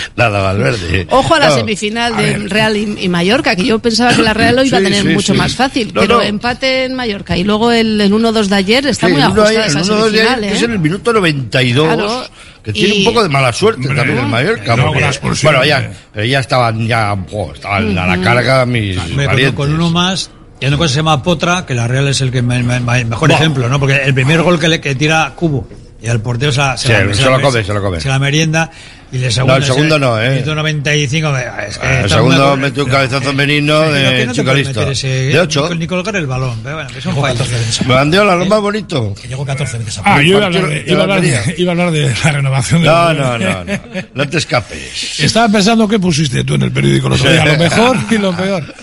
nada 0.17 0.41
Valverde. 0.43 1.07
Ojo 1.11 1.35
a 1.35 1.39
la 1.41 1.49
No, 1.49 1.55
semifinal 1.57 2.13
a 2.15 2.17
de 2.21 2.39
ver. 2.39 2.51
Real 2.51 2.77
y, 2.77 2.99
y 3.01 3.09
Mallorca, 3.09 3.57
que 3.57 3.65
yo 3.65 3.79
pensaba 3.79 4.15
que 4.15 4.23
la 4.23 4.35
Real 4.35 4.57
lo 4.57 4.65
iba 4.67 4.77
a 4.77 4.81
Sí, 4.81 4.85
tener 4.87 5.03
sí, 5.03 5.09
mucho 5.09 5.35
más 5.35 5.55
fácil, 5.57 5.93
No, 5.95 6.03
pero 6.03 6.17
no. 6.19 6.23
empate 6.23 6.85
en 6.85 6.95
Mallorca 6.95 7.37
y 7.37 7.43
luego 7.45 7.73
el, 7.73 7.99
el 8.01 8.13
1-2 8.13 8.45
de 8.47 8.57
ayer 8.57 8.87
está 8.87 9.09
muy 9.09 9.23
ajustada 9.23 9.67
esa 9.67 9.81
el 9.81 9.91
uno 9.91 10.11
de 10.11 10.21
ayer, 10.21 10.27
semifinal, 10.29 10.41
que 10.43 10.57
es 10.57 10.63
¿eh? 10.63 10.65
en 10.67 10.73
el 10.73 10.79
minuto 10.79 11.13
92, 11.15 11.87
Claro. 11.95 12.25
Que 12.73 12.81
tiene 12.81 12.95
Y- 12.97 12.99
un 13.07 13.13
poco 13.13 13.23
de 13.23 13.29
mala 13.31 13.53
suerte 13.53 13.89
también 13.89 14.19
el 14.19 14.27
Mallorca. 14.27 14.77
no, 14.77 14.87
porque- 14.87 15.01
la 15.01 15.13
bueno, 15.43 15.65
ya, 15.65 15.91
pero 16.13 16.27
ya 16.27 16.41
estaban, 16.41 16.87
ya, 16.87 17.17
jo, 17.31 17.53
estaban 17.55 17.97
a 17.97 18.07
la 18.07 18.21
carga 18.23 18.67
mis 18.67 18.99
Hombre, 18.99 19.55
con, 19.55 19.73
uno 19.73 19.91
más, 19.91 20.31
y 20.61 20.65
hay 20.65 20.69
una 20.69 20.77
cosa 20.77 20.89
que 20.89 20.93
se 20.93 20.97
llama 20.99 21.23
Potra, 21.23 21.65
que 21.65 21.75
la 21.75 21.89
Real 21.89 22.09
es 22.09 22.21
el 22.21 22.31
que 22.31 22.43
me- 22.43 22.63
me- 22.63 22.81
me- 22.81 23.05
mejor 23.07 23.31
ejemplo, 23.33 23.69
¿no? 23.69 23.81
Porque 23.81 23.97
el 24.05 24.13
primer 24.13 24.43
gol 24.43 24.61
que, 24.61 24.69
le, 24.69 24.81
que 24.81 24.95
tira 24.95 25.33
Cubo 25.35 25.67
y 26.03 26.09
al 26.09 26.21
portero 26.21 26.53
se, 26.53 26.59
la- 26.59 26.77
Sí, 26.77 26.89
se 26.89 27.25
lo 27.31 27.41
come, 27.41 27.65
se 27.65 27.73
lo 27.73 27.83
come. 27.83 28.01
Se 28.01 28.09
la 28.09 28.19
merienda 28.19 28.71
y 29.11 29.17
No, 29.19 29.31
segundo. 29.31 29.57
el 29.57 29.65
segundo 29.65 29.99
no, 29.99 30.21
¿eh? 30.21 30.35
195. 30.43 31.37
Es 31.39 31.79
que 31.79 31.87
Ah, 31.87 32.01
el 32.03 32.11
segundo 32.11 32.57
metió 32.59 32.85
un 32.85 32.91
cabezazo 32.91 33.33
menino 33.33 33.81
Pero 33.81 33.93
que 33.95 34.01
de 34.01 34.27
no 34.27 34.91
ese- 34.91 35.09
De 35.09 35.41
ocho. 35.41 35.69
Ni, 35.71 35.79
ni 35.79 35.87
colgar 35.87 36.15
el 36.17 36.27
balón. 36.27 36.61
Pero 36.63 36.75
bueno, 36.77 36.91
que 36.93 37.01
son 37.01 37.15
fallos. 37.15 37.39
14 37.39 37.55
veces. 37.59 37.87
Bandiola, 37.87 38.35
lo 38.37 38.45
más 38.47 38.61
bonito. 38.61 39.15
Que 39.21 39.29
llegó 39.29 39.47
14 39.47 39.79
veces 39.79 39.99
a 39.99 40.03
Ah, 40.05 40.23
yo 40.23 40.37
iba 40.37 40.43
a 40.43 40.47
hablar 40.47 40.83
iba 40.87 41.01
a 41.01 41.03
hablar 41.05 41.21
de- 41.23 41.55
iba 41.57 41.71
a 41.71 41.73
hablar 41.73 41.91
de 41.91 42.15
la 42.25 42.33
renovación 42.33 42.83
de 42.83 42.89
No, 42.89 43.15
no, 43.15 43.39
no, 43.39 43.65
no. 43.65 43.73
No 44.15 44.29
te 44.29 44.37
escapes. 44.39 45.21
Estaba 45.21 45.49
pensando 45.49 45.89
qué 45.89 45.99
pusiste 45.99 46.45
tú 46.45 46.55
en 46.55 46.63
el 46.63 46.73
periódico 46.73 47.07
el 47.07 47.15
otro 47.15 47.31
día, 47.33 47.45
lo 47.47 47.57
mejor 47.59 47.97
y 48.11 48.19
lo 48.19 48.37
peor. 48.37 48.75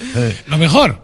Lo 0.47 0.57
mejor, 0.57 0.99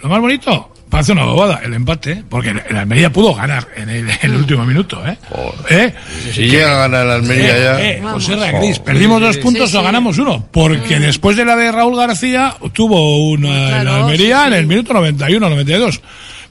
lo 0.00 0.08
más 0.08 0.20
bonito, 0.20 0.72
parece 0.88 1.12
una 1.12 1.24
bobada, 1.24 1.60
el 1.64 1.74
empate, 1.74 2.22
porque 2.28 2.50
el 2.50 2.76
Almería 2.76 3.12
pudo 3.12 3.34
ganar 3.34 3.66
en 3.76 3.88
el, 3.90 4.08
en 4.08 4.18
el 4.22 4.34
último 4.36 4.64
minuto, 4.64 5.04
¿eh? 5.06 5.18
¿Eh? 5.68 5.92
Si 6.32 6.48
llega 6.48 6.72
a 6.74 6.88
ganar 6.88 7.06
el 7.06 7.12
Almería 7.12 7.58
ya. 7.58 7.80
eh, 7.82 8.02
José 8.02 8.36
Ragris, 8.36 8.78
perdimos 8.78 9.20
dos 9.20 9.36
puntos 9.38 9.74
o 9.74 9.82
ganamos 9.82 10.18
uno, 10.18 10.46
porque 10.50 10.98
después 10.98 11.36
de 11.36 11.44
la 11.44 11.56
de 11.56 11.72
Raúl 11.72 11.96
García 11.96 12.54
tuvo 12.72 13.28
una 13.30 13.80
en 13.82 13.88
Almería 13.88 14.46
en 14.46 14.52
el 14.54 14.66
minuto 14.66 14.92
91, 14.92 15.48
92. 15.48 16.00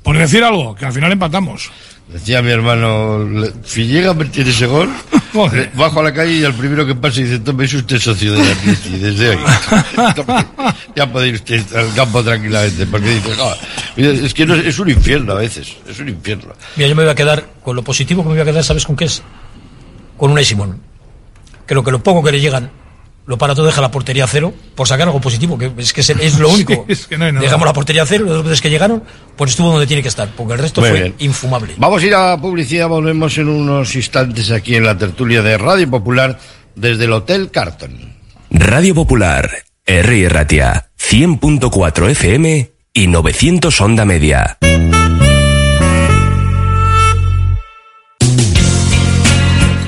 Por 0.03 0.17
decir 0.17 0.43
algo, 0.43 0.75
que 0.75 0.86
al 0.86 0.93
final 0.93 1.11
empatamos. 1.11 1.71
Decía 2.08 2.41
mi 2.43 2.51
hermano, 2.51 3.28
si 3.66 3.88
llega 3.88 4.12
a 4.12 4.14
meter 4.14 4.47
ese 4.47 4.68
gol, 4.68 4.89
le- 5.53 5.70
bajo 5.74 5.99
a 5.99 6.03
la 6.03 6.14
calle 6.14 6.34
y 6.34 6.43
al 6.45 6.53
primero 6.53 6.86
que 6.86 6.93
pase 6.93 7.24
dice, 7.24 7.39
tome, 7.39 7.66
es 7.66 7.74
usted 7.74 7.97
socio 7.99 8.34
de 8.34 8.51
Atleti 8.51 8.89
desde 8.99 9.30
hoy. 9.32 9.38
Ya 10.95 11.12
puede 11.12 11.28
ir 11.30 11.36
usted 11.36 11.62
al 11.76 11.93
campo 11.93 12.24
tranquilamente, 12.24 12.86
porque 12.86 13.10
dice, 13.16 13.32
"Ah, 13.41 13.53
mira, 13.97 14.12
es 14.12 14.34
que 14.34 14.45
no, 14.45 14.53
es 14.56 14.80
un 14.80 14.89
infierno 14.89 15.34
a 15.34 15.36
veces, 15.36 15.76
es 15.89 15.99
un 15.99 16.08
infierno. 16.08 16.53
Mira, 16.78 16.88
yo 16.89 16.95
me 16.95 17.03
voy 17.03 17.12
a 17.12 17.16
quedar 17.16 17.45
con 17.64 17.76
lo 17.76 17.84
positivo 17.84 18.24
que 18.24 18.30
me 18.30 18.36
voy 18.36 18.41
a 18.41 18.45
quedar, 18.45 18.64
¿sabes 18.64 18.86
con 18.86 18.95
qué 18.95 19.06
es? 19.06 19.22
Con 20.16 20.32
una 20.32 20.41
Simón. 20.43 20.80
Creo 21.66 21.84
que 21.84 21.91
lo 21.91 22.01
poco 22.01 22.24
que 22.24 22.32
le 22.32 22.39
llegan 22.39 22.70
lo 23.28 23.38
para 23.38 23.55
todo, 23.55 23.65
deja 23.65 23.82
la 23.82 23.89
portería 23.91 24.26
a 24.26 24.28
cero, 24.28 24.53
por 24.76 24.88
sacar 24.88 25.07
algo 25.07 25.19
positivo, 25.21 25.57
que 25.57 25.71
es 25.78 25.93
que 25.93 26.01
es, 26.01 26.09
es 26.11 26.39
lo 26.39 26.49
único. 26.53 26.73
Sí, 26.88 26.93
es 26.93 27.07
que 27.07 27.17
no 27.17 27.26
hay 27.26 27.32
nada. 27.32 27.43
Dejamos 27.43 27.65
la 27.65 27.73
portería 27.73 28.03
a 28.03 28.05
cero, 28.05 28.26
las 28.26 28.36
dos 28.36 28.43
veces 28.43 28.61
que 28.61 28.69
llegaron, 28.69 29.03
pues 29.36 29.51
estuvo 29.51 29.71
donde 29.71 29.88
tiene 29.88 30.01
que 30.03 30.09
estar, 30.09 30.30
porque 30.36 30.53
el 30.53 30.59
resto 30.59 30.82
Muy 30.82 30.89
fue 30.91 30.99
bien. 31.01 31.15
infumable. 31.19 31.73
Vamos 31.78 32.03
a 32.03 32.05
ir 32.05 32.13
a 32.15 32.39
publicidad, 32.39 32.88
volvemos 32.88 33.38
en 33.38 33.47
unos 33.49 33.95
instantes 33.95 34.51
aquí 34.51 34.76
en 34.76 34.84
la 34.84 34.97
tertulia 34.97 35.41
de 35.41 35.57
Radio 35.57 35.89
Popular 35.89 36.39
desde 36.76 37.05
el 37.05 37.13
Hotel 37.13 37.49
Carton. 37.51 38.13
Radio 38.51 38.93
Popular, 38.95 39.49
R. 39.86 40.30
Ratia, 40.30 40.89
100.4 40.99 42.09
FM 42.11 42.71
y 42.93 43.07
900 43.07 43.82
Onda 43.82 44.05
Media. 44.05 44.57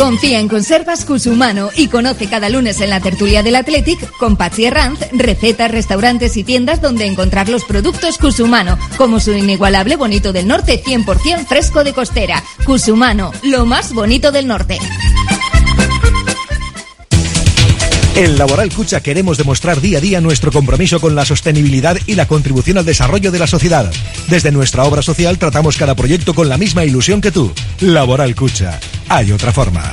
Confía 0.00 0.40
en 0.40 0.48
Conservas 0.48 1.04
Cusumano 1.04 1.68
y 1.76 1.88
conoce 1.88 2.26
cada 2.26 2.48
lunes 2.48 2.80
en 2.80 2.88
la 2.88 3.00
tertulia 3.00 3.42
del 3.42 3.54
Athletic 3.54 4.10
con 4.16 4.38
Patsy 4.38 4.64
Herranz 4.64 4.98
recetas, 5.12 5.70
restaurantes 5.70 6.38
y 6.38 6.42
tiendas 6.42 6.80
donde 6.80 7.04
encontrar 7.04 7.50
los 7.50 7.64
productos 7.64 8.16
Cusumano, 8.16 8.78
como 8.96 9.20
su 9.20 9.32
inigualable 9.34 9.96
bonito 9.96 10.32
del 10.32 10.48
norte 10.48 10.82
100% 10.82 11.44
fresco 11.44 11.84
de 11.84 11.92
costera. 11.92 12.42
Cusumano, 12.64 13.30
lo 13.42 13.66
más 13.66 13.92
bonito 13.92 14.32
del 14.32 14.46
norte. 14.46 14.78
En 18.16 18.38
Laboral 18.38 18.72
Cucha 18.72 19.02
queremos 19.02 19.36
demostrar 19.36 19.82
día 19.82 19.98
a 19.98 20.00
día 20.00 20.22
nuestro 20.22 20.50
compromiso 20.50 20.98
con 21.02 21.14
la 21.14 21.26
sostenibilidad 21.26 21.98
y 22.06 22.14
la 22.14 22.26
contribución 22.26 22.78
al 22.78 22.86
desarrollo 22.86 23.30
de 23.30 23.38
la 23.38 23.46
sociedad. 23.46 23.92
Desde 24.28 24.50
nuestra 24.50 24.84
obra 24.84 25.02
social 25.02 25.36
tratamos 25.36 25.76
cada 25.76 25.94
proyecto 25.94 26.32
con 26.32 26.48
la 26.48 26.56
misma 26.56 26.86
ilusión 26.86 27.20
que 27.20 27.32
tú. 27.32 27.52
Laboral 27.80 28.34
Cucha. 28.34 28.80
Hay 29.12 29.32
otra 29.32 29.52
forma. 29.52 29.92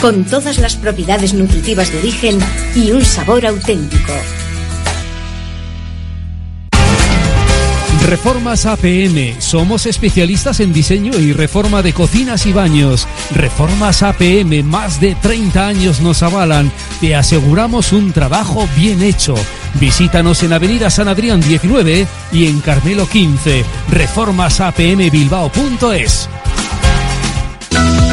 con 0.00 0.24
todas 0.24 0.58
las 0.58 0.76
propiedades 0.76 1.34
nutritivas 1.34 1.92
de 1.92 1.98
origen 1.98 2.38
y 2.74 2.92
un 2.92 3.04
sabor 3.04 3.44
auténtico. 3.46 4.14
Reformas 8.06 8.64
APM. 8.66 9.40
Somos 9.40 9.86
especialistas 9.86 10.60
en 10.60 10.72
diseño 10.72 11.18
y 11.18 11.32
reforma 11.32 11.82
de 11.82 11.92
cocinas 11.92 12.46
y 12.46 12.52
baños. 12.52 13.08
Reformas 13.36 14.02
APM, 14.02 14.64
más 14.64 15.00
de 15.00 15.14
30 15.14 15.68
años 15.68 16.00
nos 16.00 16.24
avalan. 16.24 16.72
Te 17.00 17.14
aseguramos 17.14 17.92
un 17.92 18.10
trabajo 18.12 18.68
bien 18.76 19.00
hecho. 19.02 19.36
Visítanos 19.74 20.42
en 20.42 20.52
Avenida 20.52 20.90
San 20.90 21.06
Adrián 21.06 21.40
19 21.40 22.08
y 22.32 22.46
en 22.46 22.58
Carmelo 22.60 23.06
15. 23.06 23.64
Reformasapmbilbao.es. 23.90 26.28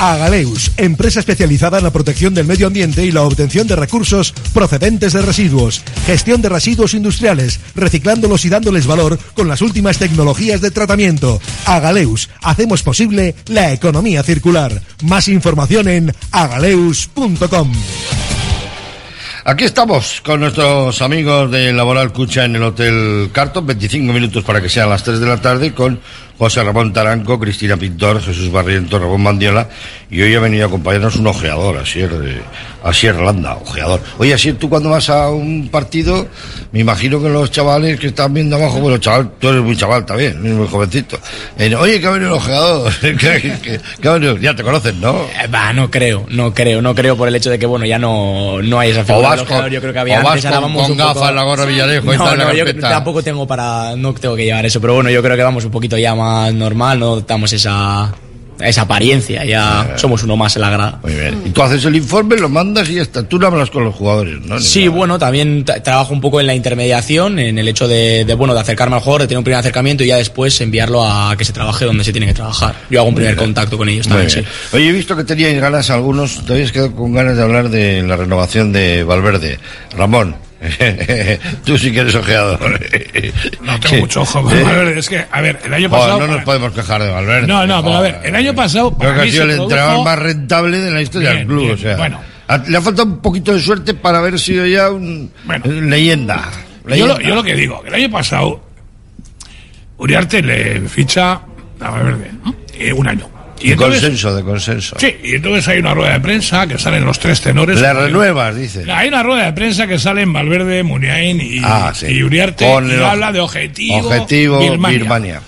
Agaleus, 0.00 0.72
empresa 0.78 1.20
especializada 1.20 1.76
en 1.76 1.84
la 1.84 1.90
protección 1.90 2.32
del 2.32 2.46
medio 2.46 2.66
ambiente 2.66 3.04
y 3.04 3.12
la 3.12 3.20
obtención 3.20 3.66
de 3.66 3.76
recursos 3.76 4.32
procedentes 4.54 5.12
de 5.12 5.20
residuos, 5.20 5.82
gestión 6.06 6.40
de 6.40 6.48
residuos 6.48 6.94
industriales, 6.94 7.60
reciclándolos 7.74 8.46
y 8.46 8.48
dándoles 8.48 8.86
valor 8.86 9.18
con 9.34 9.46
las 9.46 9.60
últimas 9.60 9.98
tecnologías 9.98 10.62
de 10.62 10.70
tratamiento. 10.70 11.38
Agaleus, 11.66 12.30
hacemos 12.40 12.82
posible 12.82 13.34
la 13.48 13.74
economía 13.74 14.22
circular. 14.22 14.80
Más 15.02 15.28
información 15.28 15.86
en 15.86 16.14
agaleus.com. 16.32 17.70
Aquí 19.44 19.64
estamos 19.64 20.20
con 20.22 20.40
nuestros 20.40 21.00
amigos 21.02 21.50
de 21.50 21.72
Laboral 21.72 22.12
Cucha 22.12 22.44
en 22.44 22.56
el 22.56 22.62
Hotel 22.62 23.30
Carton, 23.32 23.66
25 23.66 24.12
minutos 24.12 24.44
para 24.44 24.60
que 24.60 24.68
sean 24.68 24.88
las 24.90 25.02
3 25.02 25.18
de 25.18 25.26
la 25.26 25.40
tarde, 25.40 25.72
con 25.72 25.98
José 26.40 26.64
Ramón 26.64 26.90
Taranco, 26.94 27.38
Cristina 27.38 27.76
Pintor, 27.76 28.22
Jesús 28.22 28.50
Barriento, 28.50 28.98
Ramón 28.98 29.22
Mandiola, 29.22 29.68
y 30.10 30.22
hoy 30.22 30.34
ha 30.34 30.40
venido 30.40 30.64
a 30.64 30.68
acompañarnos 30.68 31.16
un 31.16 31.26
ojeador, 31.26 31.76
Asier, 31.76 32.08
de, 32.10 32.40
Asier 32.82 33.14
Landa, 33.16 33.56
ojeador. 33.56 34.00
Oye, 34.16 34.32
Asier, 34.32 34.56
tú 34.56 34.70
cuando 34.70 34.88
vas 34.88 35.10
a 35.10 35.28
un 35.28 35.68
partido, 35.68 36.26
me 36.72 36.80
imagino 36.80 37.20
que 37.20 37.28
los 37.28 37.50
chavales 37.50 38.00
que 38.00 38.06
están 38.06 38.32
viendo 38.32 38.56
abajo, 38.56 38.80
bueno, 38.80 38.96
chaval, 38.96 39.32
tú 39.38 39.50
eres 39.50 39.60
muy 39.62 39.76
chaval 39.76 40.06
también, 40.06 40.56
muy 40.56 40.66
jovencito. 40.66 41.18
Eh, 41.58 41.74
Oye, 41.74 42.00
que 42.00 42.06
ha 42.06 42.10
venido 42.10 42.30
el 42.30 42.36
ojeador, 42.38 42.90
que, 43.00 43.16
que- 43.16 43.80
que 44.00 44.08
ha 44.08 44.12
venido- 44.12 44.38
ya 44.38 44.56
te 44.56 44.62
conocen, 44.62 44.98
¿no? 44.98 45.16
Eh, 45.42 45.46
Va, 45.54 45.74
no 45.74 45.90
creo, 45.90 46.24
no 46.30 46.54
creo, 46.54 46.80
no 46.80 46.94
creo 46.94 47.18
por 47.18 47.28
el 47.28 47.36
hecho 47.36 47.50
de 47.50 47.58
que, 47.58 47.66
bueno, 47.66 47.84
ya 47.84 47.98
no, 47.98 48.62
no 48.62 48.78
hay 48.80 48.92
esa 48.92 49.02
O 49.02 49.04
figura 49.04 49.30
del 49.32 49.40
ojeador, 49.40 49.70
yo 49.70 49.80
creo 49.82 49.92
que 49.92 49.98
había 49.98 50.20
o 50.20 50.24
vas 50.24 50.42
antes, 50.42 50.50
con- 50.58 50.72
con 50.72 50.72
poco- 50.86 50.94
gafas, 50.94 51.34
la 51.34 51.42
gorra 51.42 51.66
Villarejo 51.66 52.14
y 52.14 52.16
no, 52.16 52.34
la 52.34 52.44
no, 52.46 52.54
yo 52.54 52.64
tampoco 52.80 53.22
tengo 53.22 53.46
para, 53.46 53.94
no 53.94 54.14
tengo 54.14 54.34
que 54.36 54.46
llevar 54.46 54.64
eso, 54.64 54.80
pero 54.80 54.94
bueno, 54.94 55.10
yo 55.10 55.22
creo 55.22 55.36
que 55.36 55.42
vamos 55.42 55.66
un 55.66 55.70
poquito 55.70 55.98
ya 55.98 56.14
más 56.14 56.29
normal, 56.52 56.98
no 57.00 57.20
damos 57.20 57.52
esa, 57.52 58.12
esa 58.60 58.82
apariencia, 58.82 59.42
ya 59.44 59.94
somos 59.96 60.22
uno 60.22 60.36
más 60.36 60.54
en 60.56 60.62
la 60.62 60.70
grada. 60.70 61.00
Muy 61.02 61.14
bien. 61.14 61.42
Y 61.46 61.50
tú 61.50 61.62
haces 61.62 61.82
el 61.86 61.96
informe, 61.96 62.36
lo 62.36 62.48
mandas 62.50 62.88
y 62.90 62.94
ya 62.96 63.02
está. 63.02 63.22
Tú 63.22 63.38
no 63.38 63.46
hablas 63.46 63.70
con 63.70 63.84
los 63.84 63.94
jugadores, 63.94 64.38
¿no? 64.44 64.56
Ni 64.56 64.62
Sí, 64.62 64.84
nada. 64.84 64.96
bueno, 64.96 65.18
también 65.18 65.64
tra- 65.64 65.82
trabajo 65.82 66.12
un 66.12 66.20
poco 66.20 66.40
en 66.40 66.46
la 66.46 66.54
intermediación, 66.54 67.38
en 67.38 67.58
el 67.58 67.66
hecho 67.68 67.88
de, 67.88 68.24
de, 68.26 68.34
bueno, 68.34 68.52
de 68.52 68.60
acercarme 68.60 68.96
al 68.96 69.02
jugador, 69.02 69.22
de 69.22 69.28
tener 69.28 69.38
un 69.38 69.44
primer 69.44 69.60
acercamiento 69.60 70.04
y 70.04 70.08
ya 70.08 70.16
después 70.16 70.60
enviarlo 70.60 71.02
a 71.02 71.34
que 71.38 71.44
se 71.46 71.52
trabaje 71.54 71.86
donde 71.86 72.04
se 72.04 72.12
tiene 72.12 72.26
que 72.26 72.34
trabajar. 72.34 72.74
Yo 72.90 73.00
hago 73.00 73.08
un 73.08 73.14
primer 73.14 73.34
contacto 73.36 73.78
con 73.78 73.88
ellos 73.88 74.06
también, 74.06 74.28
sí. 74.28 74.42
Oye, 74.72 74.88
he 74.88 74.92
visto 74.92 75.16
que 75.16 75.24
teníais 75.24 75.58
ganas 75.60 75.88
algunos, 75.90 76.44
te 76.44 76.52
habías 76.52 76.70
quedado 76.70 76.94
con 76.94 77.12
ganas 77.14 77.36
de 77.38 77.42
hablar 77.42 77.70
de 77.70 78.02
la 78.02 78.16
renovación 78.16 78.72
de 78.72 79.04
Valverde. 79.04 79.58
Ramón, 79.96 80.36
tú 81.64 81.78
sí 81.78 81.90
que 81.90 82.00
eres 82.00 82.14
ojeador. 82.14 82.60
No 83.62 83.80
tengo 83.80 84.00
mucho 84.00 84.20
ojo. 84.22 84.50
Es 84.50 85.08
que, 85.08 85.24
a 85.30 85.40
ver, 85.40 85.58
el 85.64 85.72
año 85.72 85.88
Joder, 85.88 86.02
pasado. 86.04 86.20
no 86.26 86.34
nos 86.34 86.44
podemos 86.44 86.72
quejar 86.72 87.02
de 87.02 87.10
Valverde. 87.10 87.46
No, 87.46 87.66
no, 87.66 87.82
pero 87.82 87.96
a 87.96 88.00
ver, 88.02 88.20
el 88.24 88.34
año 88.36 88.54
pasado. 88.54 88.96
Creo 88.96 89.14
que 89.14 89.20
ha 89.20 89.24
sido 89.24 89.44
el 89.44 89.50
produjo- 89.52 89.62
entrenador 89.64 90.04
más 90.04 90.18
rentable 90.18 90.78
de 90.78 90.90
la 90.90 91.00
historia 91.02 91.30
del 91.30 91.46
club. 91.46 91.60
bien, 91.62 91.72
o 91.72 91.76
sea, 91.78 91.96
bueno. 91.96 92.20
le 92.68 92.76
ha 92.76 92.82
faltado 92.82 93.08
un 93.08 93.18
poquito 93.20 93.54
de 93.54 93.60
suerte 93.60 93.94
para 93.94 94.18
haber 94.18 94.38
sido 94.38 94.66
ya 94.66 94.90
un 94.90 95.30
leyenda. 95.64 96.50
Yo 96.84 96.90
leyenda. 96.90 97.14
lo, 97.14 97.20
yo 97.20 97.34
lo 97.36 97.42
que 97.42 97.54
digo, 97.54 97.82
que 97.82 97.88
el 97.88 97.94
año 97.94 98.10
pasado 98.10 98.62
Uriarte 99.96 100.42
le 100.42 100.80
ficha 100.88 101.32
a 101.80 101.90
Valverde 101.90 102.30
¿no? 102.44 102.54
Eh, 102.74 102.92
un 102.92 103.06
año. 103.08 103.28
Y 103.60 103.66
de 103.68 103.72
entonces, 103.74 104.00
consenso, 104.00 104.34
de 104.34 104.42
consenso. 104.42 104.96
sí, 104.98 105.14
y 105.22 105.34
entonces 105.34 105.68
hay 105.68 105.78
una 105.80 105.92
rueda 105.94 106.12
de 106.14 106.20
prensa 106.20 106.66
que 106.66 106.78
salen 106.78 107.04
los 107.04 107.18
tres 107.18 107.40
tenores. 107.42 107.80
Le 107.80 107.92
renuevas, 107.92 108.56
dice. 108.56 108.90
Hay 108.90 109.08
una 109.08 109.22
rueda 109.22 109.44
de 109.46 109.52
prensa 109.52 109.86
que 109.86 109.98
salen 109.98 110.32
Valverde, 110.32 110.82
Muniain 110.82 111.40
y, 111.40 111.60
Ah, 111.62 111.92
sí. 111.94 112.06
y 112.06 112.22
Uriarte 112.22 112.64
Con 112.64 112.88
y 112.88 112.92
el 112.94 113.04
habla 113.04 113.32
de 113.32 113.40
objetivo, 113.40 113.98
Objetivo 113.98 114.60
Birmania. 114.60 114.98
Birmania. 114.98 115.42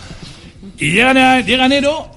Y 0.78 0.90
llega, 0.92 1.10
a- 1.36 1.40
llega 1.40 1.66
enero 1.66 2.10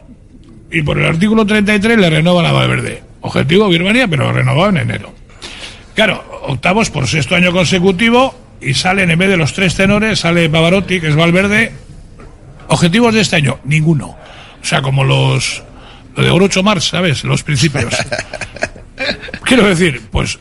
y 0.72 0.82
por 0.82 0.98
el 1.00 1.06
artículo 1.06 1.46
33 1.46 1.98
le 1.98 2.10
renuevan 2.10 2.46
a 2.46 2.52
Valverde. 2.52 3.02
Objetivo 3.22 3.70
Birmania, 3.70 4.08
pero 4.08 4.32
renovado 4.34 4.70
en 4.70 4.78
enero. 4.78 5.14
Claro, 5.96 6.42
octavos 6.48 6.90
por 6.90 7.08
sexto 7.08 7.36
año 7.36 7.52
consecutivo 7.54 8.36
y 8.60 8.74
salen 8.74 9.12
en 9.12 9.18
vez 9.20 9.30
de 9.30 9.38
los 9.38 9.54
tres 9.54 9.76
tenores, 9.76 10.20
sale 10.20 10.50
Pavarotti, 10.50 11.00
que 11.00 11.08
es 11.08 11.16
Valverde. 11.16 11.72
Objetivos 12.68 13.14
de 13.14 13.22
este 13.22 13.38
año, 13.38 13.60
ninguno. 13.64 14.08
O 14.08 14.66
sea, 14.68 14.82
como 14.82 15.04
los 15.04 15.64
lo 16.16 16.24
de 16.24 16.32
Groucho 16.32 16.64
Marx, 16.64 16.86
¿sabes? 16.90 17.24
Los 17.24 17.44
principios. 17.44 17.94
Quiero 19.44 19.68
decir, 19.68 20.02
pues 20.12 20.40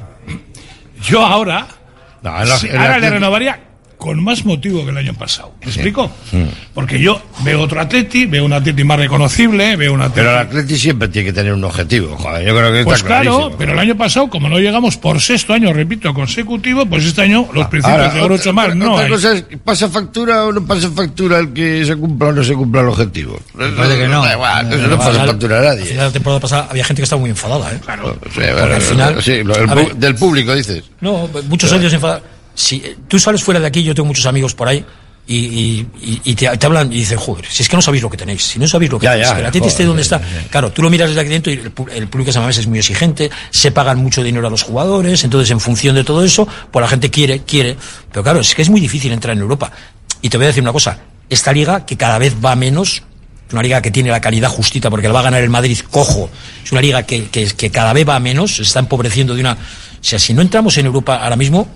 yo 1.02 1.24
ahora, 1.24 1.66
en 2.22 2.48
la- 2.48 2.56
sí, 2.58 2.68
en 2.68 2.74
la 2.76 2.82
ahora 2.82 2.98
le 2.98 3.10
renovaría 3.10 3.58
con 4.04 4.22
más 4.22 4.44
motivo 4.44 4.84
que 4.84 4.90
el 4.90 4.98
año 4.98 5.14
pasado. 5.14 5.52
¿Me 5.62 5.68
explico? 5.70 6.10
Mm. 6.30 6.42
Porque 6.74 7.00
yo 7.00 7.22
veo 7.42 7.62
otro 7.62 7.80
Atleti, 7.80 8.26
veo 8.26 8.44
un 8.44 8.52
Atleti 8.52 8.84
más 8.84 8.98
reconocible, 8.98 9.76
veo 9.76 9.94
un 9.94 10.02
Atleti... 10.02 10.16
Pero 10.20 10.30
el 10.32 10.36
Atleti 10.46 10.76
siempre 10.76 11.08
tiene 11.08 11.24
que 11.28 11.32
tener 11.32 11.54
un 11.54 11.64
objetivo, 11.64 12.14
joder, 12.18 12.46
yo 12.46 12.54
creo 12.54 12.70
que 12.70 12.84
Pues 12.84 12.96
está 12.98 13.06
claro, 13.08 13.30
clarísimo. 13.30 13.56
pero 13.56 13.72
el 13.72 13.78
año 13.78 13.96
pasado, 13.96 14.28
como 14.28 14.50
no 14.50 14.58
llegamos 14.58 14.98
por 14.98 15.22
sexto 15.22 15.54
año, 15.54 15.72
repito, 15.72 16.12
consecutivo, 16.12 16.84
pues 16.84 17.06
este 17.06 17.22
año 17.22 17.48
los 17.54 17.66
principios 17.68 17.98
Ahora, 17.98 18.12
de 18.12 18.52
Marx 18.52 18.74
otra, 18.76 18.84
no 18.84 18.92
otra 18.92 19.04
hay. 19.06 19.10
cosa 19.10 19.32
es, 19.32 19.44
¿pasa 19.64 19.88
factura 19.88 20.44
o 20.44 20.52
no 20.52 20.66
pasa 20.66 20.90
factura 20.90 21.38
el 21.38 21.54
que 21.54 21.82
se 21.86 21.96
cumpla 21.96 22.28
o 22.28 22.32
no 22.32 22.44
se 22.44 22.52
cumpla 22.52 22.82
el 22.82 22.88
objetivo? 22.88 23.38
parece 23.56 23.96
que 23.96 24.06
no. 24.08 24.22
Da 24.22 24.32
igual, 24.34 24.70
eso 24.70 24.86
no 24.86 24.98
pasa 24.98 25.24
factura 25.24 25.56
a 25.56 25.60
Al 25.60 25.64
nadie. 25.64 25.84
final 25.86 25.98
de 25.98 26.04
la 26.04 26.12
temporada 26.12 26.40
pasada 26.40 26.66
había 26.70 26.84
gente 26.84 27.00
que 27.00 27.04
estaba 27.04 27.20
muy 27.20 27.30
enfadada, 27.30 27.72
¿eh? 27.72 27.78
Sí, 27.80 27.86
Porque 28.20 28.52
bueno, 28.52 28.74
al 28.74 28.82
final- 28.82 29.22
sí, 29.22 29.42
lo- 29.42 29.56
el 29.56 29.70
a 29.70 29.72
pu- 29.72 29.76
ver- 29.76 29.96
del 29.96 30.14
público 30.16 30.54
dices. 30.54 30.84
No, 31.00 31.26
muchos 31.48 31.70
socios 31.70 31.90
enfadados. 31.92 32.22
Si 32.54 32.76
eh, 32.76 32.96
tú 33.08 33.18
sales 33.18 33.42
fuera 33.42 33.60
de 33.60 33.66
aquí, 33.66 33.82
yo 33.82 33.94
tengo 33.94 34.06
muchos 34.06 34.26
amigos 34.26 34.54
por 34.54 34.68
ahí. 34.68 34.84
Y, 35.26 35.36
y- 35.36 35.86
y- 36.02 36.20
y 36.24 36.34
te, 36.34 36.54
te 36.58 36.66
hablan 36.66 36.92
y 36.92 36.96
dicen, 36.96 37.16
joder, 37.16 37.46
si 37.48 37.62
es 37.62 37.68
que 37.70 37.76
no 37.76 37.80
sabéis 37.80 38.02
lo 38.02 38.10
que 38.10 38.18
tenéis, 38.18 38.42
si 38.42 38.58
no 38.58 38.68
sabéis 38.68 38.92
lo 38.92 38.98
que 38.98 39.04
Ya, 39.04 39.12
tenéis, 39.12 39.28
ya, 39.30 39.36
que 39.36 39.42
la 39.42 39.48
Atleti 39.48 39.68
esté 39.68 39.84
donde 39.86 40.02
ya, 40.02 40.16
está. 40.16 40.48
Claro, 40.50 40.70
tú 40.70 40.82
lo 40.82 40.90
miras 40.90 41.08
desde 41.08 41.22
aquí 41.22 41.30
dentro 41.30 41.50
y 41.50 41.56
el, 41.56 41.72
el 41.94 42.08
público 42.08 42.30
de 42.30 42.50
es 42.50 42.66
muy 42.66 42.78
exigente, 42.78 43.30
se 43.50 43.70
pagan 43.70 43.98
mucho 44.02 44.22
dinero 44.22 44.46
a 44.46 44.50
los 44.50 44.62
jugadores, 44.62 45.24
entonces 45.24 45.50
en 45.50 45.60
función 45.60 45.94
de 45.94 46.04
todo 46.04 46.22
eso, 46.22 46.46
pues 46.70 46.82
la 46.82 46.88
gente 46.88 47.10
quiere, 47.10 47.40
quiere. 47.40 47.74
Pero 48.12 48.22
claro, 48.22 48.40
es 48.40 48.54
que 48.54 48.60
es 48.60 48.68
muy 48.68 48.82
difícil 48.82 49.12
entrar 49.12 49.34
en 49.34 49.40
Europa. 49.40 49.72
Y 50.20 50.28
te 50.28 50.36
voy 50.36 50.44
a 50.44 50.48
decir 50.48 50.62
una 50.62 50.72
cosa, 50.72 50.98
esta 51.30 51.54
liga 51.54 51.86
que 51.86 51.96
cada 51.96 52.18
vez 52.18 52.34
va 52.44 52.54
menos 52.54 53.02
Es 53.48 53.52
una 53.54 53.62
liga 53.62 53.80
que 53.80 53.90
tiene 53.90 54.10
la 54.10 54.20
calidad 54.20 54.50
justita 54.50 54.90
porque 54.90 55.06
la 55.06 55.14
va 55.14 55.20
a 55.20 55.24
ganar 55.24 55.42
el 55.42 55.48
Madrid 55.50 55.78
cojo. 55.90 56.28
Es 56.62 56.70
una 56.72 56.82
liga 56.82 57.02
que, 57.04 57.28
que, 57.28 57.46
que 57.46 57.70
cada 57.70 57.94
vez 57.94 58.06
va 58.06 58.20
menos, 58.20 58.56
se 58.56 58.62
está 58.62 58.80
empobreciendo 58.80 59.34
de 59.34 59.40
una... 59.40 59.52
O 59.52 59.56
sea, 60.02 60.18
si 60.18 60.34
no 60.34 60.42
entramos 60.42 60.76
en 60.76 60.84
Europa 60.84 61.16
ahora 61.16 61.36
mismo, 61.36 61.66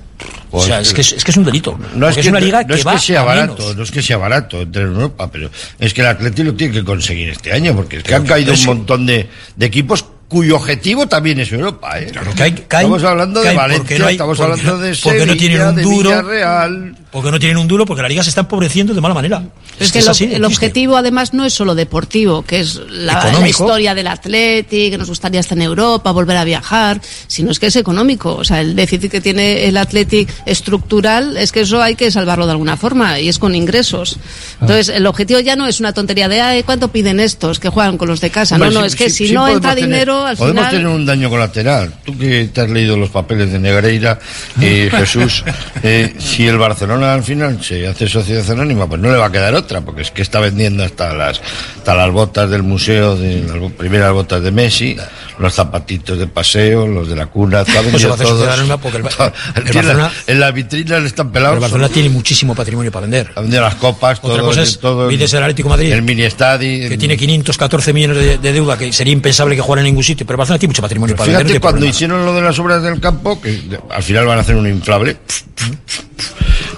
o 0.50 0.62
sea, 0.62 0.80
es 0.80 0.92
que 0.92 1.00
es, 1.02 1.12
es 1.12 1.24
que 1.24 1.30
es 1.30 1.36
un 1.36 1.44
delito. 1.44 1.78
No 1.94 2.08
es, 2.08 2.16
que, 2.16 2.28
una 2.28 2.40
liga 2.40 2.62
no 2.62 2.68
que 2.68 2.74
es 2.80 2.86
va 2.86 2.92
que 2.94 2.98
sea 2.98 3.22
barato, 3.22 3.56
menos. 3.62 3.76
no 3.76 3.82
es 3.82 3.90
que 3.90 4.02
sea 4.02 4.16
barato 4.16 4.60
entrar 4.62 4.86
en 4.86 4.92
Europa, 4.92 5.30
pero 5.30 5.50
es 5.78 5.94
que 5.94 6.00
el 6.00 6.06
Atleti 6.08 6.42
lo 6.42 6.54
tiene 6.54 6.72
que 6.74 6.84
conseguir 6.84 7.28
este 7.30 7.52
año, 7.52 7.74
porque 7.76 7.98
es 7.98 8.02
que 8.02 8.14
han 8.14 8.26
caído 8.26 8.52
un 8.54 8.64
montón 8.64 9.06
de, 9.06 9.28
de 9.56 9.66
equipos 9.66 10.04
cuyo 10.28 10.56
objetivo 10.56 11.06
también 11.06 11.40
es 11.40 11.50
Europa. 11.52 11.98
¿eh? 11.98 12.12
caen- 12.36 12.58
estamos 12.58 13.02
hablando 13.02 13.40
de 13.42 13.54
Valencia, 13.54 13.98
no 13.98 14.06
hay- 14.06 14.14
estamos 14.14 14.36
porque 14.36 14.52
hablando 14.52 14.72
no- 14.76 14.82
de 14.82 14.88
no 14.90 14.94
Sevilla, 14.94 15.36
tienen 15.36 15.62
un 15.62 15.74
de 15.76 15.82
duro. 15.82 16.10
Villarreal. 16.10 16.96
Porque 17.10 17.30
no 17.30 17.39
tienen 17.39 17.56
un 17.56 17.66
duro, 17.66 17.86
porque 17.86 18.02
la 18.02 18.09
liga 18.09 18.22
se 18.22 18.28
está 18.28 18.43
empobreciendo 18.43 18.93
de 18.93 19.01
mala 19.01 19.14
manera. 19.14 19.43
Es 19.80 19.93
que 19.93 20.01
es 20.01 20.09
así, 20.09 20.24
el 20.32 20.44
objetivo 20.44 20.97
además 20.97 21.32
no 21.32 21.44
es 21.44 21.55
solo 21.55 21.74
deportivo, 21.74 22.43
que 22.43 22.60
es 22.60 22.80
la, 22.90 23.48
historia 23.48 23.94
del 23.94 24.09
Atleti, 24.09 24.90
que 24.90 24.98
nos 24.98 25.09
gustaría 25.09 25.40
estar 25.40 25.56
en 25.56 25.62
Europa, 25.62 26.10
volver 26.10 26.36
a 26.36 26.44
viajar, 26.44 27.01
sino 27.26 27.51
es 27.51 27.59
que 27.59 27.68
es 27.68 27.76
económico. 27.76 28.35
O 28.35 28.44
sea, 28.44 28.60
el 28.60 28.76
déficit 28.76 29.10
que 29.10 29.20
tiene 29.20 29.66
el 29.66 29.76
Athletic 29.76 30.28
estructural 30.44 31.36
es 31.36 31.52
que 31.52 31.60
eso 31.60 31.80
hay 31.80 31.94
que 31.94 32.10
salvarlo 32.10 32.44
de 32.44 32.52
alguna 32.52 32.76
forma 32.76 33.20
y 33.20 33.28
es 33.28 33.39
con 33.39 33.55
ingresos. 33.55 34.18
Entonces, 34.60 34.90
el 34.90 35.06
objetivo 35.06 35.40
ya 35.40 35.56
no 35.56 35.66
es 35.66 35.80
una 35.80 35.94
tontería 35.94 36.28
de, 36.28 36.40
ay, 36.40 36.62
¿cuánto 36.62 36.89
piden 36.89 37.20
estos 37.20 37.59
que 37.59 37.70
juegan 37.70 37.97
con 37.97 38.09
los 38.09 38.20
de 38.20 38.30
casa? 38.30 38.56
Hombre, 38.56 38.70
no, 38.70 38.80
no, 38.80 38.86
es 38.86 38.97
que 38.97 39.09
si 39.09 39.32
no 39.32 39.48
entra 39.48 39.74
tener- 39.74 39.90
dinero, 39.90 40.26
al 40.26 40.36
Podemos 40.36 40.66
final... 40.66 40.70
tener 40.70 40.86
un 40.89 41.06
daño 41.06 41.30
colateral. 41.30 41.94
Tú 42.05 42.18
que 42.18 42.51
te 42.52 42.60
has 42.60 42.68
leído 42.68 42.97
los 42.97 43.10
papeles 43.10 43.51
de 43.52 43.59
Negreira, 43.59 44.18
eh, 44.60 44.90
Jesús, 44.98 45.44
eh, 45.82 46.14
si 46.18 46.47
el 46.47 46.59
Barcelona 46.59 46.97
al 47.06 47.22
final 47.22 47.62
se 47.62 47.86
hace 47.86 48.08
sociedad 48.08 48.48
anónima, 48.50 48.86
pues 48.88 49.00
no 49.00 49.10
le 49.10 49.16
va 49.16 49.26
a 49.26 49.32
quedar 49.32 49.54
otra, 49.54 49.80
porque 49.80 50.02
es 50.02 50.10
que 50.10 50.22
está 50.22 50.40
vendiendo 50.40 50.82
hasta 50.84 51.12
las, 51.14 51.40
hasta 51.78 51.94
las 51.94 52.10
botas 52.10 52.50
del 52.50 52.62
museo, 52.62 53.16
de 53.16 53.42
las 53.42 53.72
primeras 53.72 54.12
botas 54.12 54.42
de 54.42 54.50
Messi, 54.50 54.96
los 55.38 55.54
zapatitos 55.54 56.18
de 56.18 56.26
paseo, 56.26 56.86
los 56.86 57.08
de 57.08 57.16
la 57.16 57.26
cuna, 57.26 57.60
está 57.60 57.74
Pues 57.74 57.84
vendiendo 57.92 58.14
hacer 58.14 58.26
todos. 58.26 58.48
anónima 58.48 58.76
porque 58.78 58.98
el, 58.98 59.04
el 59.08 59.64
la- 59.64 59.72
Barcelona, 59.72 60.12
en 60.26 60.40
la 60.40 60.50
vitrina 60.50 60.98
le 61.00 61.06
están 61.06 61.26
el 61.28 61.32
pelados. 61.32 61.60
Barcelona 61.60 61.88
tiene 61.88 62.08
muchísimo 62.08 62.54
patrimonio 62.54 62.90
para 62.92 63.02
vender. 63.02 63.30
Ha 63.34 63.40
vendido 63.40 63.62
las 63.62 63.74
copas, 63.76 64.18
Otra 64.22 64.36
todo, 64.38 64.46
cosa 64.46 64.60
el- 64.62 64.66
es, 64.68 64.78
todo 64.78 65.08
el- 65.10 65.20
el 65.20 65.42
Atlético 65.42 65.68
Madrid, 65.68 65.92
el 65.92 66.02
mini 66.02 66.22
estadio. 66.22 66.88
que 66.88 66.96
tiene 66.98 67.16
514 67.16 67.92
millones 67.92 68.16
de, 68.16 68.38
de 68.38 68.52
deuda, 68.52 68.76
que 68.78 68.92
sería 68.92 69.12
impensable 69.12 69.54
que 69.54 69.62
jugara 69.62 69.80
en 69.82 69.86
ningún 69.86 70.04
sitio, 70.04 70.26
pero 70.26 70.34
el 70.36 70.38
Barcelona 70.38 70.58
tiene 70.58 70.70
mucho 70.70 70.82
patrimonio 70.82 71.14
para 71.16 71.26
vender. 71.26 71.46
Fíjate 71.46 71.60
cuando 71.60 71.76
problema. 71.76 71.90
hicieron 71.94 72.24
lo 72.24 72.34
de 72.34 72.42
las 72.42 72.58
obras 72.58 72.82
del 72.82 73.00
campo, 73.00 73.40
que 73.40 73.60
al 73.90 74.02
final 74.02 74.26
van 74.26 74.38
a 74.38 74.40
hacer 74.40 74.56
un 74.56 74.66
inflable, 74.68 75.16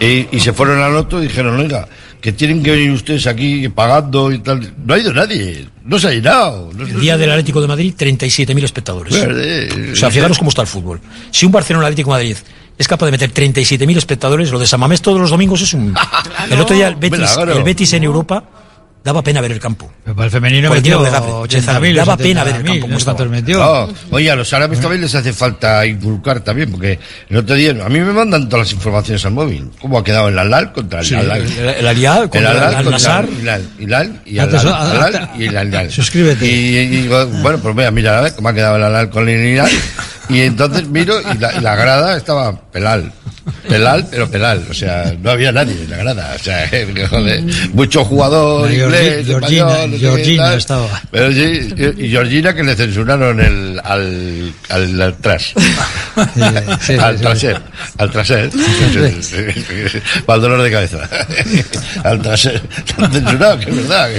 y, 0.00 0.28
y 0.32 0.40
se 0.40 0.52
fueron 0.52 0.80
al 0.82 0.96
otro 0.96 1.22
y 1.22 1.28
dijeron, 1.28 1.60
oiga, 1.60 1.86
que 2.20 2.32
tienen 2.32 2.62
que 2.62 2.70
venir 2.70 2.90
ustedes 2.90 3.26
aquí 3.26 3.68
pagando 3.68 4.32
y 4.32 4.38
tal. 4.38 4.72
No 4.84 4.94
ha 4.94 4.98
ido 4.98 5.12
nadie, 5.12 5.66
no 5.84 5.98
se 5.98 6.08
ha 6.08 6.10
llenado. 6.10 6.70
No, 6.74 6.84
El 6.84 7.00
día 7.00 7.16
del 7.16 7.30
Atlético 7.30 7.60
de 7.60 7.68
Madrid, 7.68 7.94
37.000 7.96 8.64
espectadores. 8.64 9.12
Verde. 9.14 9.92
O 9.92 9.96
sea, 9.96 10.10
fijaros 10.10 10.38
cómo 10.38 10.50
está 10.50 10.62
el 10.62 10.68
fútbol. 10.68 11.00
Si 11.30 11.46
un 11.46 11.52
Barcelona 11.52 11.86
Atlético 11.86 12.10
de 12.10 12.24
Madrid 12.24 12.36
es 12.78 12.88
capaz 12.88 13.06
de 13.06 13.12
meter 13.12 13.32
37.000 13.32 13.96
espectadores, 13.96 14.50
lo 14.50 14.58
de 14.58 14.66
San 14.66 14.80
Mamés 14.80 15.02
todos 15.02 15.20
los 15.20 15.30
domingos 15.30 15.60
es 15.60 15.74
un... 15.74 15.94
El 16.50 16.60
otro 16.60 16.74
día 16.74 16.88
el 16.88 16.96
Betis, 16.96 17.36
el 17.36 17.62
Betis 17.62 17.92
en 17.92 18.04
Europa 18.04 18.42
daba 19.02 19.22
pena 19.22 19.40
ver 19.40 19.52
el 19.52 19.60
campo. 19.60 19.90
Pero 20.04 20.14
para 20.14 20.26
el 20.26 20.30
femenino 20.30 20.68
Por 20.68 20.76
el 20.76 20.82
metió 20.82 20.98
tiro 20.98 21.04
de 21.04 21.10
Gafe, 21.10 21.26
de 21.26 21.32
80.000, 21.32 21.62
Zaragoza. 21.62 21.94
Daba 21.94 22.16
pena 22.16 22.44
ver 22.44 22.54
el 22.56 22.62
70.000, 22.64 22.80
campo. 22.80 22.96
estaba. 22.96 23.24
metió. 23.26 23.58
No, 23.58 23.88
oye, 24.10 24.30
a 24.30 24.36
los 24.36 24.52
árabes 24.52 24.80
también 24.80 25.00
les 25.02 25.14
hace 25.14 25.32
falta 25.32 25.86
inculcar 25.86 26.40
también, 26.40 26.70
porque 26.70 26.98
el 27.28 27.36
otro 27.38 27.54
día, 27.54 27.70
a 27.70 27.88
mí 27.88 28.00
me 28.00 28.12
mandan 28.12 28.48
todas 28.48 28.66
las 28.66 28.72
informaciones 28.72 29.24
al 29.24 29.32
móvil. 29.32 29.70
¿Cómo 29.80 29.98
ha 29.98 30.04
quedado 30.04 30.28
el 30.28 30.38
Alal 30.38 30.72
contra 30.72 31.00
el 31.00 31.06
Sí, 31.06 31.14
Al-Al? 31.14 31.42
el- 31.42 31.58
el 31.68 31.86
Al-Hilal 31.86 32.30
contra 32.30 32.40
el 32.40 32.46
Al-Al 32.58 32.74
Al-Nassr. 32.76 33.26
contra 33.26 33.56
el 33.56 33.68
Hilal 33.78 34.20
y 34.26 34.38
Antes, 34.38 34.64
Al-Al, 34.64 34.90
Al-Al 35.02 35.30
y 35.40 35.44
el 35.46 35.56
Al-Al. 35.56 35.90
Suscríbete. 35.90 36.46
Y, 36.46 36.76
y 36.78 36.86
digo, 36.86 37.26
bueno, 37.26 37.58
pues 37.58 37.74
mira, 37.74 37.90
mira, 37.90 38.18
a 38.18 38.22
ver 38.22 38.34
cómo 38.34 38.48
ha 38.48 38.54
quedado 38.54 38.76
el 38.76 38.84
Alal 38.84 39.10
con 39.10 39.28
el 39.28 39.44
Hilal. 39.44 39.70
Y 40.28 40.42
entonces 40.42 40.86
miro 40.86 41.14
y 41.20 41.38
la, 41.38 41.52
y 41.56 41.60
la 41.60 41.74
grada 41.74 42.16
estaba 42.16 42.54
pelal. 42.70 43.12
Pelal, 43.70 44.06
pero 44.10 44.30
pelal. 44.30 44.64
O 44.70 44.74
sea, 44.74 45.14
no 45.22 45.30
había 45.30 45.52
nadie 45.52 45.72
en 45.74 45.90
la 45.90 45.96
grada. 45.98 46.34
O 46.38 46.42
sea, 46.42 46.68
que, 46.68 47.06
joder, 47.10 47.42
mucho 47.72 48.04
jugador 48.04 48.70
inglés, 48.70 49.26
Georgina- 49.26 49.70
español, 49.72 49.98
Georgina 49.98 50.42
tal. 50.44 50.58
estaba. 50.58 51.02
Pero 51.10 51.32
sí, 51.32 51.74
y, 51.98 52.08
Georgina 52.10 52.54
que 52.54 52.62
le 52.64 52.74
censuraron 52.76 53.40
el, 53.40 53.80
al, 53.82 54.52
al, 54.68 55.00
al 55.02 55.16
tras. 55.18 55.44
sí, 56.80 56.92
al 56.94 57.20
traser. 57.20 57.60
Al 57.98 58.10
traser. 58.10 58.50
Para 60.26 60.36
el 60.36 60.42
dolor 60.42 60.62
de 60.62 60.70
cabeza. 60.70 61.08
al 62.04 62.20
traser. 62.22 62.60
Han 62.98 63.12
censurado, 63.12 63.58
que 63.60 63.70
es 63.70 63.76
verdad. 63.76 64.10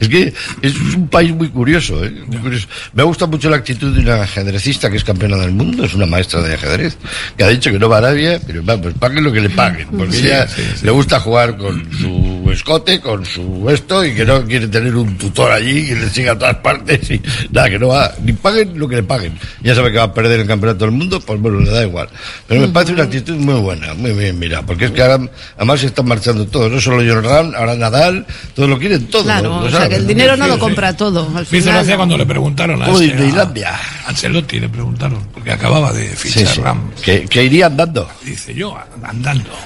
Es 0.00 0.08
que 0.08 0.32
es 0.62 0.74
un 0.94 1.08
país 1.08 1.32
muy 1.34 1.48
curioso, 1.48 2.04
¿eh? 2.04 2.10
Muy 2.26 2.38
curioso. 2.38 2.66
Me 2.94 3.02
gusta 3.02 3.26
mucho 3.26 3.50
la 3.50 3.56
actitud 3.56 3.94
de 3.94 4.00
una 4.00 4.22
ajedrecista 4.22 4.90
que 4.90 4.96
es 4.96 5.04
campeona 5.04 5.36
del 5.36 5.52
mundo, 5.52 5.84
es 5.84 5.94
una 5.94 6.06
maestra 6.06 6.40
de 6.42 6.54
ajedrez, 6.54 6.96
que 7.36 7.44
ha 7.44 7.48
dicho 7.48 7.70
que 7.70 7.78
no 7.78 7.88
va 7.88 7.96
a 7.96 7.98
Arabia, 7.98 8.40
pero 8.46 8.64
va, 8.64 8.76
pues 8.86 8.98
paguen 8.98 9.24
lo 9.24 9.32
que 9.32 9.40
le 9.40 9.50
paguen, 9.50 9.88
porque 9.88 10.12
Sí, 10.12 10.26
ella 10.28 10.46
sí, 10.46 10.62
sí. 10.76 10.86
le 10.86 10.92
gusta 10.92 11.18
jugar 11.18 11.56
con 11.56 11.82
su 11.92 12.48
escote, 12.52 13.00
con 13.00 13.26
su 13.26 13.68
esto, 13.68 14.04
y 14.04 14.14
que 14.14 14.24
no 14.24 14.44
quiere 14.44 14.68
tener 14.68 14.94
un 14.94 15.18
tutor 15.18 15.50
allí 15.50 15.88
que 15.88 15.96
le 15.96 16.08
siga 16.08 16.32
a 16.32 16.38
todas 16.38 16.54
partes, 16.58 17.10
y 17.10 17.20
nada, 17.50 17.68
que 17.68 17.80
no 17.80 17.88
va, 17.88 18.12
ni 18.22 18.32
paguen 18.32 18.78
lo 18.78 18.86
que 18.86 18.94
le 18.96 19.02
paguen. 19.02 19.36
Ya 19.60 19.74
sabe 19.74 19.90
que 19.90 19.98
va 19.98 20.04
a 20.04 20.14
perder 20.14 20.38
el 20.38 20.46
campeonato 20.46 20.84
del 20.84 20.92
mundo, 20.94 21.18
pues 21.20 21.40
bueno, 21.40 21.58
le 21.58 21.68
da 21.68 21.82
igual. 21.82 22.08
Pero 22.46 22.60
me 22.60 22.68
parece 22.68 22.92
una 22.92 23.02
actitud 23.02 23.34
muy 23.34 23.60
buena, 23.60 23.92
muy 23.94 24.12
bien, 24.12 24.38
mira, 24.38 24.62
porque 24.62 24.84
es 24.84 24.90
que 24.92 25.02
ahora, 25.02 25.18
además 25.56 25.80
se 25.80 25.86
están 25.86 26.06
marchando 26.06 26.46
todos, 26.46 26.70
no 26.70 26.80
solo 26.80 26.98
John 26.98 27.24
Ram, 27.24 27.52
ahora 27.56 27.74
Nadal, 27.74 28.24
todos 28.54 28.68
lo 28.68 28.78
quieren 28.78 29.04
todo. 29.08 29.24
Claro, 29.24 29.48
¿no? 29.48 29.58
o 29.64 29.70
sea, 29.70 29.88
que 29.88 29.96
el 29.96 30.06
dinero 30.06 30.36
no 30.36 30.46
lo 30.46 30.54
Sí, 30.54 30.60
compra 30.60 30.96
todo. 30.96 31.26
Al 31.26 31.34
Me 31.34 31.40
hizo 31.42 31.50
final, 31.50 31.74
gracia 31.74 31.96
cuando 31.96 32.16
le 32.16 32.26
preguntaron 32.26 32.80
a, 32.82 32.86
Como 32.86 33.00
este, 33.00 33.64
a 33.64 33.80
Ancelotti, 34.06 34.60
le 34.60 34.68
preguntaron, 34.68 35.18
porque 35.34 35.50
acababa 35.50 35.92
de 35.92 36.08
sí, 36.10 36.28
fichar 36.28 36.54
sí. 36.54 36.60
Ram. 36.60 36.90
Que, 37.02 37.24
que 37.24 37.42
iría 37.42 37.66
andando. 37.66 38.08
Dice 38.24 38.54
yo, 38.54 38.75
andando. 39.02 39.50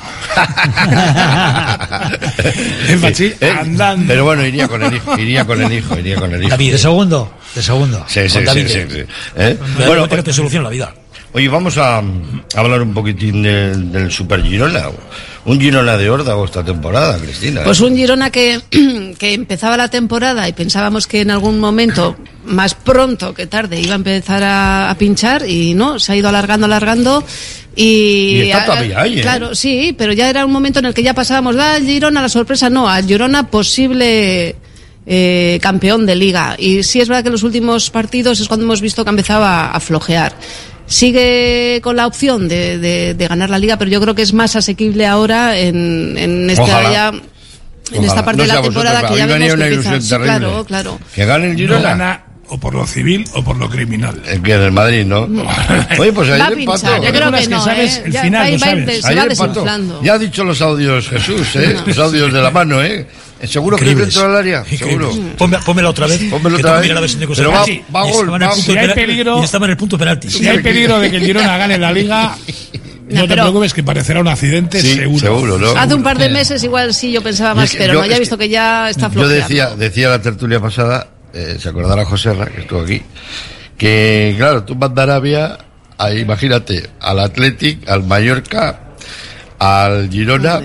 Eh, 2.91 3.55
andando. 3.59 4.07
Pero 4.07 4.24
bueno, 4.24 4.45
iría 4.45 4.69
con 4.69 4.82
el 4.82 4.95
hijo, 4.95 5.19
iría 5.19 5.45
con 5.45 5.61
el 5.62 5.73
hijo, 5.73 5.99
iría 5.99 6.16
con 6.16 6.32
el 6.32 6.43
hijo. 6.45 6.57
De 6.57 6.78
segundo, 6.78 7.32
de 7.55 7.62
segundo. 7.62 8.05
Sí, 8.09 8.23
sí, 8.28 8.39
sí, 8.39 8.45
David, 8.45 8.66
sí, 8.69 8.78
eh. 8.78 8.87
sí. 8.91 9.05
¿Eh? 9.37 9.59
Bueno, 9.87 10.09
te 10.09 10.32
soluciona 10.32 10.65
la 10.65 10.70
vida. 10.70 10.95
oye, 11.32 11.49
vamos 11.49 11.78
a, 11.78 11.99
a 11.99 12.03
hablar 12.57 12.82
un 12.82 12.95
poquitín 12.95 13.43
del, 13.43 13.93
del 13.93 14.11
Super 14.11 14.43
Girona. 14.43 14.85
Un 15.45 15.59
Girona 15.59 15.97
de 15.97 16.11
órdago 16.11 16.45
esta 16.45 16.62
temporada, 16.62 17.19
Cristina. 17.19 17.62
Pues 17.65 17.81
un 17.81 17.97
Girona 17.97 18.31
que, 18.31 18.61
que 19.19 19.35
empezaba 19.35 19.77
la 19.77 19.89
temporada 19.89 20.49
y 20.49 20.53
pensábamos 20.53 21.07
que 21.07 21.23
en 21.23 21.31
algún 21.31 21.59
momento, 21.59 22.17
más 22.45 22.75
pronto 22.75 23.33
que 23.33 23.47
tarde, 23.47 23.81
iba 23.81 23.93
a 23.93 23.97
empezar 23.97 24.43
a, 24.43 24.91
a 24.91 24.99
pinchar 24.99 25.49
y 25.49 25.75
no, 25.75 25.99
se 25.99 26.12
ha 26.12 26.17
ido 26.17 26.29
alargando, 26.29 26.67
alargando. 26.67 27.25
Y, 27.75 28.43
Y 28.43 28.51
está 28.51 28.67
todavía 28.67 29.01
ahí, 29.01 29.19
¿eh? 29.19 29.23
Claro, 29.23 29.55
sí, 29.55 29.95
pero 29.97 30.12
ya 30.12 30.29
era 30.29 30.45
un 30.45 30.53
momento 30.53 30.81
en 30.81 30.87
el 30.87 30.95
que 30.95 31.03
ya 31.03 31.15
pasábamos, 31.15 31.57
al 31.57 31.85
Girona 31.85 32.21
la 32.21 32.29
sorpresa, 32.29 32.69
no, 32.69 32.89
al 32.89 33.07
Girona 33.07 33.49
posible 33.49 34.57
eh, 35.07 35.59
campeón 35.62 36.05
de 36.05 36.17
liga. 36.17 36.57
Y 36.59 36.83
sí 36.83 37.01
es 37.01 37.09
verdad 37.09 37.23
que 37.23 37.29
en 37.29 37.33
los 37.33 37.43
últimos 37.43 37.91
partidos 37.91 38.41
es 38.41 38.49
cuando 38.49 38.65
hemos 38.65 38.81
visto 38.81 39.05
que 39.05 39.11
empezaba 39.11 39.71
a 39.71 39.81
flojear. 39.81 40.35
Sigue 40.91 41.79
con 41.85 41.95
la 41.95 42.09
opción 42.09 42.49
de, 42.49 42.77
de- 42.79 43.15
de 43.15 43.29
ganar 43.29 43.49
la 43.49 43.59
liga, 43.59 43.77
pero 43.79 43.93
yo 43.93 44.01
creo 44.01 44.17
que 44.17 44.23
es 44.23 44.33
más 44.33 44.57
asequible 44.57 45.07
ahora 45.07 45.57
en, 45.57 46.19
en 46.19 46.51
esta 46.51 46.65
Ojalá. 46.65 46.93
ya- 46.93 47.09
en 47.11 47.21
Ojalá. 47.93 48.07
esta 48.09 48.25
parte 48.25 48.37
No 48.39 48.43
de 48.43 48.49
la 48.55 48.62
temporada 48.62 49.01
vosotros, 49.03 49.12
que 49.12 49.19
ya 49.19 49.27
vemos 49.27 49.49
que 49.49 49.55
una 49.55 49.67
empieza. 49.67 49.89
ilusión 49.95 50.03
Sí, 50.03 50.09
terrible. 50.11 50.27
claro, 50.39 50.65
claro. 50.65 50.99
Que 51.15 51.25
gane 51.27 51.45
el 51.47 51.53
No 51.53 51.59
Girona. 51.59 51.81
gana 51.91 52.25
o 52.49 52.59
por 52.59 52.75
lo 52.75 52.85
civil 52.89 53.25
o 53.35 53.45
por 53.45 53.57
lo 53.57 53.71
criminal. 53.71 54.21
El 54.27 54.43
que 54.43 54.55
en 54.55 54.62
el 54.62 54.73
Madrid, 54.73 55.07
¿no? 55.07 55.21
Oye, 56.01 56.12
pues 56.12 56.29
ayer 56.29 56.59
empató. 56.59 57.03
yo 57.05 57.12
creo 57.12 57.31
que 57.31 57.39
que 57.43 57.49
no, 57.49 57.65
sabes 57.65 57.97
¿eh? 57.99 58.03
el 58.07 58.12
Ya 58.12 58.23
final, 58.23 58.43
va- 58.47 58.51
lo 58.51 58.59
sabes. 58.59 58.97
se 58.97 59.03
va 59.03 59.09
Ayer 59.11 59.23
empató. 59.31 59.47
desinflando. 59.49 60.03
Ya 60.03 60.12
ha 60.15 60.19
dicho 60.19 60.43
los 60.43 60.61
audios 60.61 61.09
Jesús, 61.09 61.55
¿eh? 61.55 61.77
Los 61.87 61.99
audios 61.99 62.33
de 62.33 62.43
la 62.43 62.51
mano, 62.51 62.83
¿eh? 62.83 63.07
¿Seguro 63.49 63.77
que 63.77 63.91
es 63.91 63.97
dentro 63.97 64.23
del 64.29 64.37
área? 64.37 64.65
Increíbles. 64.71 65.15
Seguro. 65.15 65.37
Ponme, 65.37 65.59
pónmela 65.65 65.89
otra 65.91 66.07
vez. 66.07 66.19
Pónmelo 66.31 66.57
otra 66.59 66.81
vez. 66.81 66.91
a 66.91 67.01
ver 67.01 67.09
si 67.11 67.17
Pero 67.17 67.51
va- 67.51 67.61
va 67.61 67.67
Y 68.09 68.12
gol, 68.12 68.27
estaba 68.29 68.37
en 68.37 68.43
el 68.43 68.49
va- 68.49 68.53
punto 68.53 68.62
si 68.67 68.73
de 68.73 68.79
hay 68.81 68.87
penalti- 68.89 68.95
peligro- 68.95 69.41
y 69.41 69.45
estaba 69.45 69.65
en 69.67 69.71
el 69.71 69.77
punto 69.77 69.97
de 69.97 70.01
penalti. 70.01 70.31
Si 70.31 70.49
hay 70.49 70.59
peligro 70.59 70.99
de 71.01 71.11
que 71.11 71.17
el 71.17 71.25
Girona 71.25 71.57
gane 71.57 71.79
la 71.79 71.93
liga, 71.93 72.37
no 73.09 73.23
te 73.23 73.29
pero- 73.29 73.43
preocupes 73.45 73.73
que 73.75 73.83
parecerá 73.83 74.21
un 74.21 74.29
accidente 74.29 74.81
Sí, 74.83 74.95
seguro. 74.97 75.21
seguro, 75.21 75.59
¿no? 75.59 75.71
Hace 75.81 75.95
un 75.95 76.03
par 76.03 76.19
de 76.19 76.29
meses 76.29 76.62
igual 76.65 76.93
sí 76.95 77.11
yo 77.12 77.23
pensaba 77.23 77.55
más, 77.55 77.65
es 77.67 77.73
que 77.73 77.79
pero 77.79 77.95
yo- 77.95 78.01
no, 78.01 78.07
ya 78.07 78.17
he 78.17 78.21
visto 78.21 78.37
que 78.37 78.45
que 78.45 78.51
ya 78.51 78.91
está 78.91 79.07
Yo 79.09 79.12
flojeando. 79.15 79.35
decía, 79.49 79.71
decía 79.77 80.09
la 80.11 80.21
tertulia 80.23 80.61
pasada, 80.61 81.07
eh, 81.33 81.57
se 81.61 81.69
acordará 81.69 82.05
José 82.05 82.35
Ra, 82.35 82.47
que 82.47 82.61
estuvo 82.62 82.81
aquí, 82.83 83.03
que 83.79 84.35
claro, 84.37 84.65
tú 84.65 84.75
mandas 84.75 85.09
a 85.09 85.12
Arabia, 85.12 85.59
a, 85.99 86.12
imagínate, 86.12 86.89
al 87.01 87.19
Athletic, 87.21 87.89
al 87.89 88.03
Mallorca, 88.05 88.81
al 89.59 90.09
Girona 90.11 90.61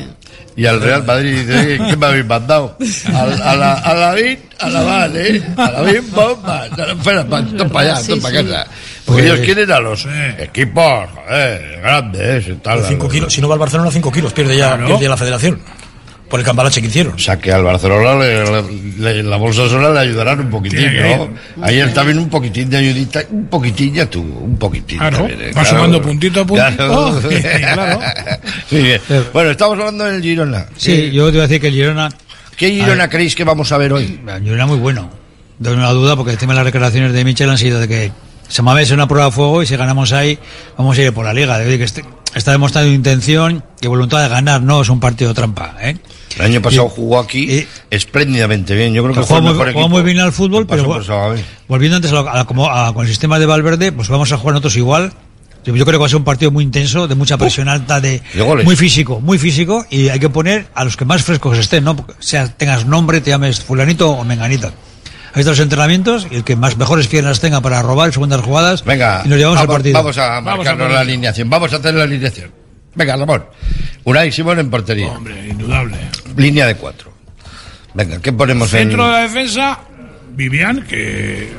y 0.56 0.65
al 0.65 0.82
Real 0.82 1.03
Madrid. 1.06 1.40
Dice, 1.41 1.76
"Eh, 1.76 1.80
¿qué 1.90 1.98
me 1.98 2.06
habéis 2.06 2.26
mandado? 2.26 2.77
A 3.14 3.56
la, 3.56 3.73
a 3.73 3.94
la 3.94 4.14
VIN, 4.14 4.40
a 4.60 4.69
la 4.69 4.82
VAN, 4.84 5.11
¿eh? 5.15 5.44
A 5.57 5.72
la 5.72 5.82
VIN, 5.82 6.11
bomba. 6.11 6.65
Esto 6.68 7.68
para 7.69 7.91
allá, 7.91 7.95
Sí, 8.02 8.11
esto 8.14 8.22
para 8.22 8.40
sí. 8.41 8.45
casa. 8.48 8.68
Porque 9.06 9.22
Pues- 9.22 9.34
ellos 9.34 9.45
quieren 9.45 9.72
a 9.72 9.80
los 9.80 10.07
equipos, 10.40 11.10
joder, 11.27 11.80
grandes 11.82 12.61
tal. 12.64 12.84
Cinco 12.88 13.07
kilos, 13.07 13.32
si 13.34 13.41
no 13.41 13.48
va 13.48 13.53
al 13.56 13.60
Barcelona, 13.60 13.91
5 13.91 14.11
kilos, 14.11 14.34
pierde 14.34 14.57
ya 14.57 14.77
pierde 14.77 15.07
la 15.10 15.18
federación 15.18 15.61
por 16.35 16.41
el 16.41 16.45
cambalache 16.45 16.81
que 16.81 16.87
hicieron. 16.87 17.13
O 17.13 17.17
sea, 17.17 17.39
que 17.39 17.49
al 17.49 17.63
Barcelona 17.63 18.13
le, 18.21 19.23
la 19.23 19.37
bolsa 19.37 19.69
sola 19.69 19.89
le 19.93 19.99
ayudarán 19.99 20.41
un 20.41 20.49
poquitín, 20.49 20.93
¿no? 21.01 21.29
Ayer 21.63 21.93
también 21.93 22.19
un 22.19 22.27
poquitín 22.27 22.69
de 22.69 22.75
ayudita, 22.75 23.21
un 23.29 23.45
poquitín 23.45 23.93
ya 23.93 24.05
tuvo, 24.05 24.39
un 24.39 24.57
poquitín. 24.57 24.97
Claro, 24.97 25.27
¿eh? 25.27 25.53
va 25.57 25.63
sumando 25.63 26.01
puntito 26.01 26.41
a 26.41 26.45
puntito. 26.45 26.75
Claro. 26.75 27.07
Oh, 27.07 27.21
claro. 27.59 27.99
Bueno, 29.31 29.51
estamos 29.51 29.79
hablando 29.79 30.03
del 30.03 30.21
Girona. 30.21 30.65
Sí, 30.75 31.09
yo 31.09 31.29
te 31.29 31.35
iba 31.35 31.45
a 31.45 31.47
decir 31.47 31.61
que 31.61 31.69
el 31.69 31.73
Girona... 31.73 32.09
¿Qué 32.57 32.69
Girona 32.69 33.07
creéis 33.07 33.33
que 33.33 33.45
vamos 33.45 33.71
a 33.71 33.77
ver 33.77 33.93
hoy? 33.93 34.19
Girona 34.43 34.65
muy 34.65 34.77
bueno. 34.77 35.09
De 35.57 35.71
una 35.71 35.89
duda, 35.91 36.17
porque 36.17 36.33
el 36.33 36.37
de 36.37 36.47
las 36.47 36.65
recreaciones 36.65 37.13
de 37.13 37.23
Michel 37.23 37.49
han 37.49 37.57
sido 37.57 37.79
de 37.79 37.87
que 37.87 38.11
se 38.49 38.61
me 38.61 38.81
es 38.81 38.91
una 38.91 39.07
prueba 39.07 39.27
de 39.27 39.31
fuego 39.31 39.63
y 39.63 39.67
si 39.67 39.77
ganamos 39.77 40.11
ahí, 40.11 40.37
vamos 40.77 40.97
a 40.97 41.01
ir 41.01 41.13
por 41.13 41.23
la 41.23 41.33
liga. 41.33 41.57
Debe 41.57 41.71
De 41.71 41.77
que 41.77 41.83
este, 41.85 42.03
está 42.35 42.51
demostrando 42.51 42.91
intención 42.91 43.63
y 43.81 43.87
voluntad 43.87 44.21
de 44.21 44.29
ganar, 44.29 44.61
no 44.61 44.81
es 44.81 44.89
un 44.89 44.99
partido 44.99 45.29
de 45.29 45.35
trampa. 45.35 45.75
¿eh? 45.81 45.97
El 46.37 46.45
año 46.45 46.61
pasado 46.61 46.89
jugó 46.89 47.17
aquí 47.19 47.65
espléndidamente 47.89 48.75
bien. 48.75 48.93
Yo 48.93 49.01
creo 49.03 49.15
que, 49.15 49.21
que 49.21 49.25
jugó, 49.73 49.89
muy, 49.89 50.03
bien 50.03 50.19
al 50.19 50.33
fútbol, 50.33 50.67
pero 50.67 51.01
volviendo 51.67 51.95
antes 51.95 52.11
a, 52.11 52.15
lo, 52.15 52.45
como 52.45 52.69
a, 52.69 52.93
con 52.93 53.03
el 53.03 53.09
sistema 53.09 53.39
de 53.39 53.45
Valverde, 53.45 53.91
pues 53.91 54.09
vamos 54.09 54.31
a 54.31 54.37
jugar 54.37 54.53
nosotros 54.53 54.75
igual. 54.75 55.13
Yo, 55.63 55.73
creo 55.73 55.85
que 55.85 55.97
va 55.97 56.05
a 56.05 56.09
ser 56.09 56.17
un 56.17 56.23
partido 56.23 56.51
muy 56.51 56.63
intenso, 56.63 57.07
de 57.07 57.15
mucha 57.15 57.39
presión 57.39 57.67
alta, 57.67 57.99
de, 57.99 58.21
muy 58.63 58.75
físico, 58.75 59.19
muy 59.19 59.39
físico, 59.39 59.83
y 59.89 60.09
hay 60.09 60.19
que 60.19 60.29
poner 60.29 60.67
a 60.75 60.83
los 60.83 60.95
que 60.95 61.05
más 61.05 61.23
frescos 61.23 61.57
estén, 61.57 61.83
¿no? 61.83 62.05
Sea, 62.19 62.47
tengas 62.49 62.85
nombre, 62.85 63.19
te 63.19 63.31
llames 63.31 63.61
fulanito 63.61 64.11
o 64.11 64.23
menganita 64.23 64.73
de 65.43 65.51
los 65.51 65.59
entrenamientos 65.59 66.27
y 66.31 66.35
el 66.35 66.43
que 66.43 66.55
más 66.55 66.77
mejores 66.77 67.07
piernas 67.07 67.41
tenga 67.41 67.59
para 67.61 67.81
robar 67.81 68.13
segundas 68.13 68.41
jugadas. 68.41 68.85
Venga, 68.85 69.23
y 69.25 69.27
nos 69.27 69.37
llevamos 69.37 69.57
vamos, 69.57 69.69
al 69.69 69.75
partido. 69.75 69.97
Vamos 69.97 70.17
a 70.17 70.41
marcarnos 70.41 70.91
la 70.91 70.99
alineación. 71.01 71.49
Vamos 71.49 71.73
a 71.73 71.75
hacer 71.75 71.93
la 71.93 72.03
alineación. 72.03 72.51
Venga, 72.95 73.17
Ramón. 73.17 73.45
Unai 74.05 74.31
Simón 74.31 74.59
en 74.59 74.69
portería. 74.69 75.07
Hombre, 75.11 75.49
indudable. 75.49 75.97
Línea 76.37 76.67
de 76.67 76.75
cuatro. 76.75 77.11
Venga, 77.93 78.21
¿qué 78.21 78.31
ponemos 78.31 78.69
Centro 78.69 78.81
en...? 78.81 78.89
Centro 78.89 79.05
de 79.05 79.11
la 79.11 79.21
defensa, 79.21 79.79
Vivian, 80.35 80.83
que 80.83 81.51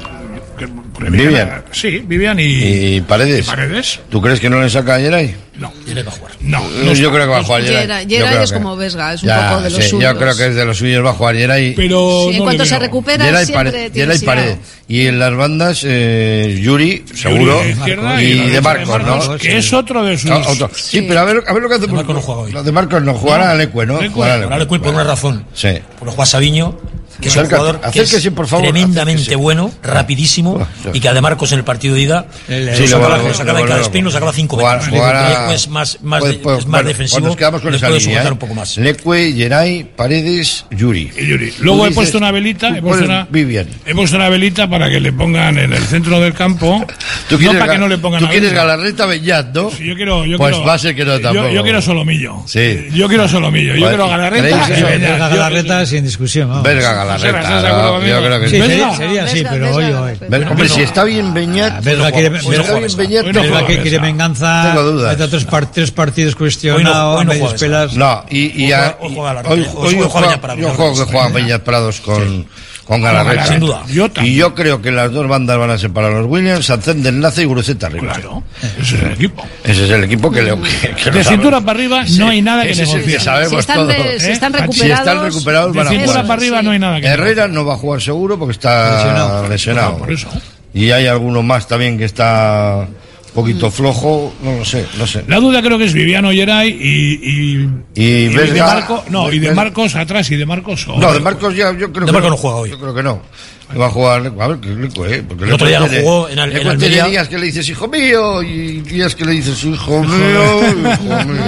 Vivian. 0.98 1.28
Vivian. 1.28 1.64
Sí, 1.72 2.02
Vivian 2.06 2.40
y, 2.40 2.96
y 2.96 3.00
Paredes. 3.02 3.46
Y 3.46 3.50
Paredes. 3.50 4.00
¿Tú 4.08 4.20
crees 4.20 4.40
que 4.40 4.50
no 4.50 4.60
le 4.60 4.70
saca 4.70 4.96
a 4.96 5.00
Yeray? 5.00 5.34
No. 5.58 5.72
Yeray 5.86 6.02
va 6.02 6.10
a 6.10 6.14
jugar. 6.14 6.32
No, 6.40 6.68
no 6.84 6.92
yo 6.92 7.10
creo 7.10 7.24
que 7.24 7.30
va 7.30 7.38
a 7.38 7.44
jugar 7.44 7.62
Yeray. 7.62 8.06
Yeray 8.06 8.44
es 8.44 8.52
que... 8.52 8.58
como 8.58 8.76
Vesga, 8.76 9.14
es 9.14 9.22
un 9.22 9.28
ya, 9.28 9.50
poco 9.50 9.62
de 9.62 9.70
los 9.70 9.82
sí, 9.84 9.90
suyos. 9.90 10.12
Yo 10.12 10.18
creo 10.18 10.36
que 10.36 10.46
es 10.46 10.54
de 10.54 10.64
los 10.64 10.78
suyos, 10.78 11.04
va 11.04 11.10
a 11.10 11.14
jugar 11.14 11.36
Yeray. 11.36 11.74
Pero 11.74 12.26
sí, 12.28 12.32
en 12.32 12.38
no 12.38 12.44
cuanto 12.44 12.66
se 12.66 12.78
recupera, 12.78 13.24
Yeray 13.24 13.46
siempre 13.46 13.90
Yeray 13.92 14.18
Paredes. 14.20 14.58
Y 14.88 15.06
en 15.06 15.18
las 15.18 15.34
bandas, 15.34 15.82
eh, 15.84 16.60
Yuri, 16.62 17.04
seguro. 17.14 17.60
Yuri 17.86 18.00
y, 18.20 18.24
y, 18.24 18.50
de 18.50 18.60
Marcos, 18.60 18.86
de 18.86 18.98
Marcos 18.98 19.28
¿no? 19.28 19.36
Que 19.36 19.58
es 19.58 19.72
otro 19.72 20.04
de 20.04 20.16
sus. 20.16 20.30
No, 20.30 20.38
otro. 20.38 20.70
Sí, 20.74 21.02
pero 21.02 21.20
a 21.20 21.24
ver, 21.24 21.42
a 21.46 21.52
ver 21.52 21.62
lo 21.62 21.68
que 21.68 21.74
hace. 21.74 21.86
De 21.86 21.92
Marcos 21.92 22.14
no 22.14 22.20
juega 22.20 22.40
hoy. 22.42 22.52
Lo 22.52 22.62
de 22.62 22.72
Marcos 22.72 23.02
no 23.02 23.14
jugará 23.14 23.50
Alecue, 23.50 23.86
¿no? 23.86 23.98
Alecue 23.98 24.78
por 24.78 24.94
una 24.94 25.04
razón. 25.04 25.44
Sí. 25.54 25.78
Porque 25.98 26.14
juega 26.14 26.26
Sabiño 26.26 26.78
que 27.20 27.28
es 27.28 27.36
un 27.36 27.44
jugador 27.44 27.80
que 27.92 28.00
es 28.00 28.30
por 28.30 28.46
favor, 28.46 28.64
tremendamente 28.64 29.22
acérquese. 29.22 29.36
bueno, 29.36 29.70
ah. 29.82 29.86
rapidísimo, 29.86 30.58
ah, 30.60 30.66
sí. 30.82 30.90
y 30.94 31.00
que 31.00 31.08
además 31.08 31.26
Marcos 31.26 31.50
en 31.50 31.58
el 31.58 31.64
partido 31.64 31.96
de 31.96 32.02
ida 32.02 32.26
sí, 32.46 32.86
lo 32.86 32.86
sacaba, 32.86 33.18
lo 33.18 34.10
sacaba 34.12 34.32
cinco 34.32 34.56
metros. 34.56 34.86
Lecue 34.92 35.54
es 35.54 35.68
más, 35.68 35.98
más, 36.02 36.20
pues, 36.20 36.36
pues, 36.36 36.58
es 36.58 36.66
más 36.66 36.70
bueno, 36.70 36.88
defensivo, 36.88 37.26
nos 37.26 37.36
quedamos 37.36 37.60
con 37.60 37.74
esa 37.74 37.90
línea, 37.90 38.22
eh. 38.22 38.30
un 38.30 38.38
poco 38.38 38.54
más. 38.54 38.76
Lecue, 38.76 39.32
Geray, 39.32 39.82
Paredes, 39.82 40.66
Yuri. 40.70 41.10
Y 41.18 41.26
Yuri. 41.26 41.52
Luego 41.58 41.86
he 41.88 41.90
puesto 41.90 42.18
una 42.18 42.30
velita, 42.30 42.68
he 42.68 42.80
puesto 42.80 43.04
una, 43.04 43.26
Vivian. 43.28 43.66
he 43.84 43.92
puesto 43.92 44.16
una 44.16 44.28
velita 44.28 44.70
para 44.70 44.88
que 44.88 45.00
le 45.00 45.12
pongan 45.12 45.58
en 45.58 45.72
el 45.72 45.82
centro 45.82 46.20
del 46.20 46.32
campo, 46.32 46.86
¿Tú 47.28 47.38
quieres, 47.38 47.54
no 47.54 47.60
para 47.60 47.72
que 47.72 47.78
no 47.78 47.88
le 47.88 47.98
pongan 47.98 48.20
Tú 48.20 48.28
quieres 48.28 48.52
Galarreta 48.52 49.06
Bellat, 49.06 49.52
¿no? 49.52 49.70
Sí, 49.72 49.84
yo 49.84 49.96
quiero, 49.96 50.24
yo 50.24 50.38
pues 50.38 50.56
va 50.58 50.74
a 50.74 50.78
ser 50.78 50.94
que 50.94 51.04
no 51.04 51.18
tampoco. 51.18 51.50
Yo, 51.50 51.64
quiero 51.64 51.82
Solomillo. 51.82 52.44
Sí. 52.46 52.86
Yo 52.94 53.08
quiero 53.08 53.28
Solomillo, 53.28 53.74
yo 53.74 53.80
pues, 53.80 53.90
quiero 53.90 54.08
Galarreta 54.08 54.68
y 54.78 55.00
Galarreta 55.00 55.86
sin 55.86 56.04
discusión. 56.04 56.62
Verga 56.62 56.92
la 57.06 57.16
recta. 57.16 58.00
Yo 58.06 58.18
creo 58.18 58.40
que 58.40 58.48
sí. 58.48 58.60
Sería 58.96 59.24
así, 59.24 59.44
pero 59.48 59.74
hoy 59.74 59.92
Hombre, 60.50 60.68
si 60.68 60.82
está 60.82 61.04
bien 61.04 61.28
ah, 61.28 61.32
Beñat. 61.34 61.84
Que 63.66 63.80
quiere 63.80 63.98
venganza. 63.98 64.68
Tengo 64.68 64.82
dudas. 64.82 65.16
Tres 65.72 65.90
partidos 65.90 66.34
cuestionados, 66.36 67.24
medias 67.24 67.54
pelas. 67.54 67.94
No, 67.94 68.24
y 68.30 68.70
hoy 68.72 69.98
juega 70.08 71.28
Beñat 71.32 71.62
Prados 71.62 72.00
con. 72.00 72.46
Con 72.86 73.02
Galarreta. 73.02 73.46
Sin 73.46 73.60
duda. 73.60 73.82
Y 74.22 74.36
yo 74.36 74.54
creo 74.54 74.80
que 74.80 74.92
las 74.92 75.10
dos 75.10 75.26
bandas 75.26 75.58
van 75.58 75.70
a 75.70 75.78
ser 75.78 75.90
para 75.90 76.08
los 76.08 76.26
Williams, 76.26 76.66
Sanzén 76.66 77.02
del 77.02 77.18
Nace 77.18 77.42
y 77.42 77.44
Guruceta 77.44 77.88
arriba. 77.88 78.12
Claro, 78.12 78.44
ese 78.80 78.96
es 78.96 79.02
el 79.02 79.12
equipo. 79.12 79.46
Ese 79.64 79.84
es 79.84 79.90
el 79.90 80.04
equipo 80.04 80.30
que, 80.30 80.42
le, 80.42 80.56
que, 80.60 80.90
que 80.94 81.10
De 81.10 81.24
cintura 81.24 81.60
para 81.60 81.72
arriba 81.72 82.04
no 82.16 82.28
hay 82.28 82.42
nada 82.42 82.62
que 82.62 82.70
ese 82.70 82.86
negociar. 82.86 83.42
Es 83.42 83.50
si 83.50 83.56
están, 83.56 83.88
recuperados, 83.88 84.22
si 84.22 84.30
están 84.30 84.52
recuperados 85.22 85.74
de 85.74 85.84
cintura 85.84 86.22
para 86.22 86.34
arriba 86.34 86.62
no 86.62 86.70
hay 86.70 86.78
nada 86.78 87.00
que 87.00 87.06
Herrera 87.08 87.48
no 87.48 87.64
va 87.64 87.74
a 87.74 87.76
jugar 87.76 88.00
seguro 88.00 88.38
porque 88.38 88.52
está 88.52 89.48
lesionado. 89.48 90.06
Y 90.72 90.90
hay 90.92 91.06
alguno 91.06 91.42
más 91.42 91.66
también 91.66 91.98
que 91.98 92.04
está 92.04 92.86
poquito 93.36 93.70
flojo, 93.70 94.32
no 94.42 94.56
lo 94.56 94.64
sé, 94.64 94.86
no 94.98 95.06
sé. 95.06 95.24
La 95.28 95.38
duda 95.38 95.62
creo 95.62 95.78
que 95.78 95.84
es 95.84 95.92
Viviano 95.92 96.30
Geray 96.30 96.70
y. 96.70 97.66
Y, 97.94 98.02
y, 98.02 98.28
de 98.28 98.60
Marco, 98.60 99.04
No, 99.10 99.30
y 99.30 99.38
de 99.38 99.52
Marcos 99.52 99.94
atrás 99.94 100.30
y 100.30 100.36
de 100.36 100.46
Marcos. 100.46 100.88
No, 100.88 101.12
de 101.12 101.20
Marcos 101.20 101.54
ya, 101.54 101.70
yo 101.72 101.92
creo 101.92 102.06
de 102.06 102.12
que. 102.12 102.12
Marcos 102.12 102.30
no, 102.30 102.36
juega 102.36 102.56
hoy. 102.56 102.70
Yo 102.70 102.80
creo 102.80 102.94
que 102.94 103.02
no. 103.02 103.20
Va 103.78 103.86
a 103.86 103.90
jugar. 103.90 104.32
A 104.40 104.48
ver, 104.48 104.58
qué 104.58 104.74
rico, 104.74 105.04
¿eh? 105.06 105.22
Porque 105.28 105.44
el 105.44 105.52
otro 105.52 105.66
día 105.66 105.80
lo 105.80 105.88
jugó 105.88 106.28
en, 106.28 106.38
al, 106.38 106.56
en 106.56 106.66
Almería. 106.66 107.06
días 107.06 107.28
que 107.28 107.36
le 107.36 107.46
dices 107.46 107.68
hijo 107.68 107.88
mío 107.88 108.42
y 108.42 108.80
días 108.80 109.14
que 109.14 109.24
le 109.24 109.32
dices 109.32 109.62
hijo 109.64 110.02
mío, 110.02 110.60
hijo 110.70 111.24
mío. 111.24 111.44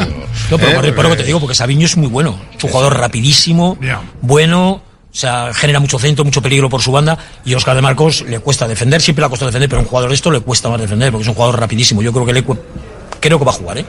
No, 0.50 0.58
pero, 0.58 0.70
¿eh? 0.70 0.74
por, 0.74 0.94
por, 0.94 1.04
por, 1.04 1.12
eh. 1.12 1.16
te 1.16 1.24
digo, 1.24 1.40
porque 1.40 1.54
Sabiño 1.54 1.86
es 1.86 1.96
muy 1.96 2.08
bueno. 2.08 2.38
Es 2.56 2.64
un 2.64 2.70
jugador 2.70 2.98
rapidísimo, 2.98 3.78
bueno 4.20 4.82
o 5.10 5.16
sea, 5.20 5.52
genera 5.54 5.80
mucho 5.80 5.98
centro, 5.98 6.24
mucho 6.24 6.42
peligro 6.42 6.68
por 6.68 6.82
su 6.82 6.92
banda 6.92 7.16
y 7.44 7.54
Oscar 7.54 7.74
de 7.74 7.82
Marcos 7.82 8.24
le 8.28 8.40
cuesta 8.40 8.68
defender, 8.68 9.00
siempre 9.00 9.22
le 9.22 9.26
ha 9.26 9.30
costado 9.30 9.48
defender, 9.48 9.68
pero 9.68 9.80
a 9.80 9.82
un 9.82 9.88
jugador 9.88 10.10
de 10.10 10.14
esto 10.14 10.30
le 10.30 10.40
cuesta 10.40 10.68
más 10.68 10.80
defender 10.80 11.10
porque 11.10 11.22
es 11.22 11.28
un 11.28 11.34
jugador 11.34 11.58
rapidísimo. 11.58 12.02
Yo 12.02 12.12
creo 12.12 12.26
que 12.26 12.32
le 12.34 12.44
creo 13.20 13.38
que 13.38 13.44
va 13.44 13.50
a 13.50 13.54
jugar, 13.54 13.78
¿eh? 13.78 13.84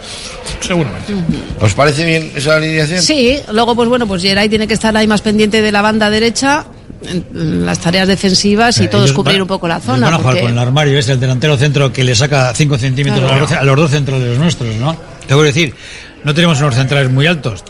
Seguramente. 0.61 1.13
¿Os 1.59 1.73
parece 1.73 2.05
bien 2.05 2.31
esa 2.35 2.55
alineación? 2.55 3.01
Sí, 3.01 3.37
luego 3.51 3.75
pues 3.75 3.89
bueno, 3.89 4.07
pues 4.07 4.21
Geray 4.21 4.49
tiene 4.49 4.67
que 4.67 4.73
estar 4.73 4.95
ahí 4.95 5.07
más 5.07 5.21
pendiente 5.21 5.61
de 5.61 5.71
la 5.71 5.81
banda 5.81 6.09
derecha 6.09 6.65
en 7.03 7.65
las 7.65 7.79
tareas 7.79 8.07
defensivas 8.07 8.79
y 8.79 8.87
todos 8.87 9.11
cubrir 9.13 9.41
un 9.41 9.47
poco 9.47 9.67
la 9.67 9.79
zona. 9.79 10.07
Van 10.07 10.13
a 10.15 10.17
jugar 10.17 10.33
porque... 10.33 10.41
con 10.41 10.51
el 10.51 10.59
armario, 10.59 10.97
es 10.97 11.09
el 11.09 11.19
delantero 11.19 11.57
centro 11.57 11.91
que 11.93 12.03
le 12.03 12.15
saca 12.15 12.53
5 12.53 12.77
centímetros 12.77 13.21
claro. 13.21 13.35
a, 13.35 13.39
los, 13.39 13.51
a, 13.51 13.63
los, 13.63 13.75
dos 13.75 13.91
centrales 13.91 14.37
nuestros, 14.37 14.75
¿no? 14.75 14.97
Te 15.27 15.33
voy 15.33 15.43
a 15.43 15.47
decir, 15.47 15.75
no 16.23 16.33
tenemos 16.33 16.59
unos 16.59 16.75
centrales 16.75 17.11
muy 17.11 17.27
altos. 17.27 17.63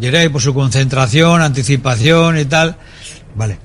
Geray 0.00 0.28
por 0.28 0.42
su 0.42 0.52
concentración, 0.52 1.40
anticipación 1.40 2.38
y 2.38 2.44
tal 2.44 2.76
Vale, 3.36 3.58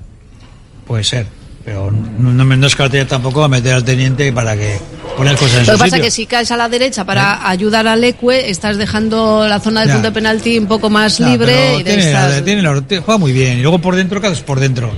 puede 0.86 1.04
ser. 1.04 1.26
Pero 1.64 1.90
no, 1.90 2.44
me 2.44 2.56
no 2.56 2.64
descartaría 2.64 3.06
tampoco 3.06 3.44
a 3.44 3.48
meter 3.48 3.74
al 3.74 3.84
teniente 3.84 4.32
para 4.32 4.56
que 4.56 4.78
poner 5.16 5.36
cosas 5.36 5.60
en 5.60 5.66
Lo 5.66 5.72
que 5.74 5.78
pasa 5.78 5.96
es 5.96 6.02
que 6.02 6.10
si 6.10 6.26
caes 6.26 6.50
a 6.50 6.56
la 6.56 6.68
derecha 6.68 7.04
para 7.04 7.48
ayudar 7.48 7.86
al 7.86 8.02
Ecue, 8.02 8.50
estás 8.50 8.78
dejando 8.78 9.46
la 9.46 9.60
zona 9.60 9.82
de 9.82 9.88
ya. 9.88 9.94
punto 9.94 10.12
penalti 10.12 10.58
un 10.58 10.66
poco 10.66 10.90
más 10.90 11.20
libre. 11.20 11.78
Y 11.78 11.84
tiene, 11.84 12.04
estar... 12.04 12.40
tiene, 12.42 12.62
juega 13.00 13.18
muy 13.18 13.32
bien. 13.32 13.58
Y 13.58 13.62
luego 13.62 13.78
por 13.78 13.94
dentro, 13.94 14.20
¿qué 14.20 14.26
haces 14.26 14.40
por 14.40 14.58
dentro? 14.58 14.90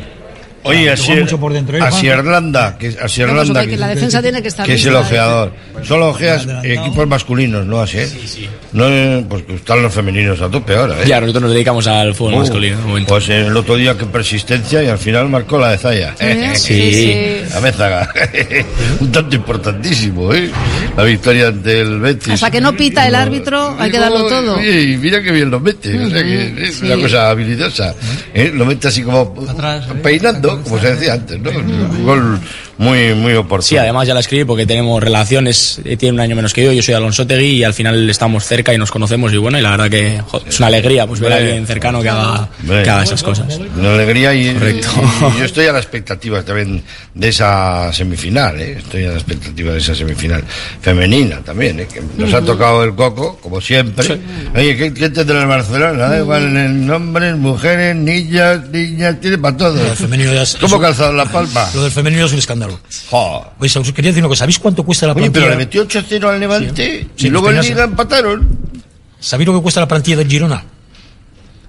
Oye, 0.65 0.91
así, 0.91 1.13
mucho 1.13 1.39
Irlanda, 2.03 2.79
que, 2.79 2.97
así 3.01 3.21
Irlanda, 3.21 3.67
que, 3.67 3.77
la 3.77 3.89
defensa 3.89 4.23
tiene 4.23 4.41
que 4.41 4.49
estar. 4.49 4.67
Que 4.67 4.75
es 4.75 4.87
el 4.87 4.97
ojeador. 4.97 5.53
Solo 5.83 6.09
ojeas 6.09 6.47
equipos 6.63 7.07
masculinos, 7.07 7.67
¿no? 7.67 7.81
Así. 7.81 7.99
¿eh? 7.99 8.07
Sí, 8.07 8.27
sí. 8.27 8.49
No, 8.73 8.87
pues 9.29 9.45
están 9.51 9.83
los 9.83 9.93
femeninos 9.93 10.41
a 10.41 10.49
tope 10.49 10.75
ahora. 10.75 11.01
¿eh? 11.03 11.05
Ya, 11.07 11.21
nosotros 11.21 11.43
nos 11.43 11.53
dedicamos 11.53 11.87
al 11.87 12.15
fútbol 12.15 12.35
uh, 12.35 12.39
masculino. 12.39 12.79
Pues 13.07 13.29
el 13.29 13.57
otro 13.57 13.77
día 13.77 13.97
que 13.97 14.07
persistencia 14.07 14.83
y 14.83 14.89
al 14.89 14.99
final 14.99 15.29
marcó 15.29 15.59
la 15.59 15.71
de 15.71 15.79
Zaya. 15.79 16.15
Sí, 16.19 16.25
¿eh? 16.27 16.53
sí. 17.47 17.55
La 17.55 18.09
Un 19.01 19.13
tanto 19.13 19.37
importantísimo, 19.37 20.33
¿eh? 20.33 20.51
La 20.97 21.05
victoria 21.05 21.49
ante 21.49 21.81
el 21.83 22.01
Betis. 22.01 22.33
Hasta 22.33 22.51
que 22.51 22.61
no 22.61 22.75
pita 22.75 23.07
el 23.07 23.15
árbitro, 23.15 23.77
hay 23.79 23.91
que 23.91 23.99
darlo 23.99 24.27
todo. 24.29 24.63
Y 24.63 24.97
mira 24.97 25.23
que 25.23 25.31
bien 25.31 25.51
lo 25.51 25.61
mete. 25.61 25.97
O 26.03 26.11
sea 26.11 26.23
que 26.23 26.55
es 26.69 26.81
una 26.81 26.97
cosa 26.97 27.31
habilidosa. 27.31 27.95
Lo 28.55 28.65
mete 28.65 28.89
así 28.89 29.03
como 29.03 29.35
peinando. 30.03 30.54
Como 30.63 30.79
se 30.79 30.95
decía 30.95 31.15
antes, 31.15 31.41
¿no? 31.41 31.51
Un 31.51 32.05
gol 32.05 32.41
muy, 32.79 33.15
muy 33.15 33.35
oportuno. 33.35 33.63
Sí, 33.63 33.77
además 33.77 34.07
ya 34.07 34.15
la 34.15 34.21
escribí 34.21 34.45
porque 34.45 34.67
tenemos 34.67 35.03
relaciones, 35.03 35.81
eh, 35.85 35.97
tiene 35.97 36.15
un 36.15 36.21
año 36.21 36.35
menos 36.37 36.53
que 36.53 36.65
yo, 36.65 36.73
yo 36.73 36.83
soy 36.83 36.95
Alonso 36.95 37.27
Tegui 37.27 37.57
y 37.57 37.65
al 37.65 37.75
final 37.75 38.09
estamos 38.11 38.45
cerca 38.45 38.75
y 38.75 38.79
nos 38.79 38.91
conocemos 38.91 39.33
y 39.33 39.37
bueno, 39.37 39.59
y 39.59 39.63
la 39.63 39.71
verdad 39.71 39.91
que 39.91 40.21
es 40.47 40.59
una 40.59 40.67
alegría 40.69 41.07
pues 41.07 41.21
ver 41.21 41.33
a 41.33 41.37
alguien 41.37 41.67
cercano 41.67 42.03
que 42.03 42.09
haga, 42.09 42.49
que 42.67 42.91
haga 42.91 43.05
esas 43.05 43.23
cosas. 43.23 43.61
Una 43.77 43.95
alegría 43.95 44.35
y, 44.35 44.53
Correcto. 44.55 44.89
Y, 45.33 45.37
y 45.37 45.39
yo 45.39 45.45
estoy 45.45 45.67
a 45.67 45.73
la 45.73 45.79
expectativa 45.79 46.43
también 46.43 46.83
de 47.15 47.29
esa 47.29 47.93
semifinal, 47.93 48.61
¿eh? 48.61 48.79
estoy 48.79 49.05
a 49.05 49.11
la 49.11 49.15
expectativa 49.15 49.73
de 49.73 49.79
esa 49.79 49.95
semifinal 49.95 50.43
femenina 50.81 51.41
también, 51.41 51.81
¿eh? 51.81 51.87
que 51.93 52.03
nos 52.17 52.33
ha 52.35 52.43
tocado 52.43 52.85
el 52.85 52.95
coco, 52.95 53.39
como 53.41 53.61
siempre. 53.61 54.19
Oye, 54.55 54.77
¿qué, 54.77 54.93
qué 54.93 55.11
tendrá 55.11 55.43
el 55.43 55.49
Barcelona? 55.49 56.09
Da 56.09 56.19
igual 56.19 56.57
en 56.57 56.91
hombres, 56.91 57.37
mujeres, 57.37 57.95
niñas, 57.95 58.69
niñas, 58.71 59.21
tiene 59.21 59.39
para 59.39 59.57
todo. 59.57 59.79
Femenino 59.95 60.33
ya 60.33 60.44
Gracias. 60.53 60.71
¿Cómo 60.71 60.81
calzado 60.81 61.13
la 61.13 61.27
palma? 61.27 61.69
Lo 61.75 61.83
del 61.83 61.93
femenino 61.93 62.27
es 62.27 62.33
un 62.33 62.39
escándalo. 62.39 62.81
Jo. 63.11 63.53
Pues 63.59 63.75
quería 63.95 64.11
decir 64.11 64.23
una 64.23 64.29
cosa. 64.29 64.41
¿Sabéis 64.41 64.59
cuánto 64.59 64.85
cuesta 64.85 65.07
la 65.07 65.15
plantilla? 65.15 65.39
Oye, 65.39 65.47
pero 65.47 65.59
le 65.59 65.65
metió 65.65 65.87
8-0 65.87 66.29
al 66.29 66.41
Levante 66.41 67.01
sí, 67.01 67.09
sí, 67.17 67.31
luego 67.31 67.51
en 67.51 67.61
Liga 67.61 67.85
empataron. 67.85 68.59
¿Sabéis 69.21 69.49
lo 69.49 69.55
que 69.55 69.63
cuesta 69.63 69.81
la 69.81 69.89
plantilla 69.89 70.19
del 70.19 70.29
Girona? 70.29 70.65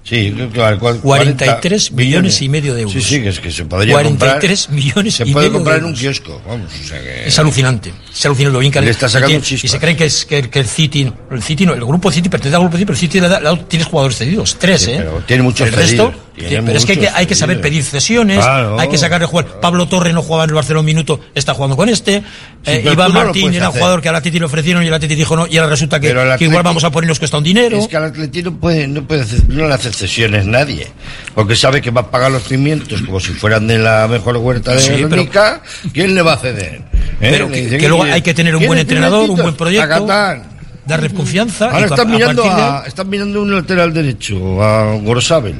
Sí, 0.04 0.32
claro, 0.52 0.78
43 0.78 1.90
millones. 1.92 2.40
y 2.40 2.48
medio 2.48 2.74
de 2.74 2.82
euros. 2.82 2.92
Sí, 2.92 3.16
sí, 3.16 3.22
que 3.22 3.30
es 3.30 3.40
que 3.40 3.50
se 3.50 3.64
podría 3.64 3.94
43 3.94 4.66
comprar, 4.66 4.84
millones 4.84 5.20
y 5.20 5.34
medio 5.34 5.52
comprar 5.52 5.80
de 5.80 5.86
euros. 5.86 6.00
en 6.00 6.08
un 6.08 6.14
kiosco, 6.14 6.42
vamos, 6.46 6.70
o 6.72 6.86
sea 6.86 7.02
que... 7.02 7.26
Es 7.26 7.36
alucinante 7.40 7.92
es 8.18 8.24
alucinante 8.26 8.52
lo 8.54 8.58
bien 8.60 8.72
que 8.72 8.80
Le 8.80 8.90
está 8.90 9.08
sacando 9.08 9.28
y, 9.28 9.32
tiene- 9.40 9.44
chispas. 9.46 9.64
y 9.64 9.68
se 9.68 9.78
creen 9.78 9.96
que, 9.96 10.04
es, 10.06 10.24
que, 10.24 10.48
que 10.48 10.58
el 10.60 10.66
City, 10.66 11.12
el 11.30 11.42
City 11.42 11.66
no, 11.66 11.74
el 11.74 11.84
grupo 11.84 12.10
City 12.10 12.28
pertenece 12.28 12.56
al 12.56 12.62
grupo 12.62 12.76
City, 12.76 12.86
pero 12.86 12.94
el 12.94 13.00
City 13.00 13.20
le 13.20 13.28
da- 13.28 13.40
le 13.40 13.44
da- 13.50 13.68
tienes 13.68 13.86
jugadores 13.88 14.16
cedidos, 14.16 14.56
tres, 14.58 14.82
Sí, 14.82 14.90
¿eh? 14.92 14.94
pero 14.98 15.22
tiene 15.26 15.42
muchos 15.42 15.66
el 15.68 15.74
resto, 15.74 16.06
cedidos, 16.06 16.14
tiene- 16.34 16.48
tiene 16.48 16.66
pero 16.66 16.78
es 16.78 16.84
que 16.86 16.92
hay, 16.92 16.96
que 16.98 17.02
muchos 17.04 17.18
hay 17.18 17.26
que 17.26 17.34
saber 17.34 17.60
pedir 17.60 17.84
cesiones, 17.84 18.38
Claro. 18.38 18.80
hay 18.80 18.88
que 18.88 18.98
sacar 18.98 19.20
de 19.20 19.26
jugar. 19.26 19.60
Pablo 19.60 19.86
Torre 19.88 20.12
no 20.12 20.22
jugaba 20.22 20.44
en 20.44 20.50
el 20.50 20.54
Barcelona 20.54 20.80
un 20.80 20.86
minuto, 20.86 21.20
está 21.34 21.52
jugando 21.54 21.76
con 21.76 21.88
este. 21.88 22.22
Eh, 22.64 22.82
Iván 22.90 23.12
no 23.12 23.24
Martín 23.24 23.52
era 23.54 23.66
un 23.66 23.70
hacer. 23.70 23.80
jugador 23.80 24.00
que 24.02 24.08
al 24.08 24.16
Atleti 24.16 24.38
le 24.38 24.44
ofrecieron 24.46 24.82
y 24.82 24.86
el 24.88 24.94
Atleti 24.94 25.14
dijo 25.14 25.36
no, 25.36 25.46
y 25.46 25.56
ahora 25.58 25.70
resulta 25.70 26.00
que, 26.00 26.08
igual 26.40 26.62
vamos 26.62 26.82
a 26.84 26.90
ponernos 26.90 27.18
que 27.18 27.26
está 27.26 27.36
un 27.38 27.44
dinero. 27.44 27.78
Es 27.78 27.86
que 27.88 27.96
al 27.96 28.04
Atleti 28.04 28.42
no 28.42 28.56
puede, 28.56 28.88
no 28.88 29.02
puede 29.06 29.22
hacer- 29.22 29.48
no 29.48 29.68
le 29.68 29.74
hace 29.74 29.92
cesiones 29.92 30.46
nadie, 30.46 30.88
porque 31.34 31.54
sabe 31.54 31.80
que 31.82 31.90
va 31.90 32.00
a 32.02 32.10
pagar 32.10 32.30
los 32.32 32.44
cimientos 32.44 33.02
como 33.02 33.20
si 33.20 33.32
fueran 33.32 33.66
de 33.66 33.78
la 33.78 34.08
mejor 34.08 34.36
huerta 34.38 34.72
de 34.72 34.80
Sí, 34.80 34.90
Guernica, 34.92 35.62
¿quién 35.92 36.14
le 36.14 36.22
va 36.22 36.32
a 36.34 36.38
ceder? 36.38 36.82
¿Eh? 37.20 37.28
Pero 37.30 37.48
que, 37.50 37.78
luego 37.88 38.02
"Oye, 38.02 38.12
hay 38.12 38.22
que 38.22 38.34
tener 38.34 38.54
un 38.54 38.58
¿quieres 38.60 38.68
buen 38.68 38.78
entrenador, 38.80 39.30
un 39.30 39.36
buen 39.36 39.54
proyecto, 39.54 39.88
Tacatán". 39.88 40.42
darle 40.86 41.10
confianza. 41.10 41.70
Ahora 41.70 41.86
están 41.86 42.08
a 42.08 42.12
mirando, 42.14 42.42
de- 42.42 42.48
a, 42.50 42.84
están 42.86 43.08
mirando 43.08 43.42
un 43.42 43.54
lateral 43.54 43.92
derecho, 43.94 44.62
a 44.62 44.94
Gorosabel. 44.96 45.56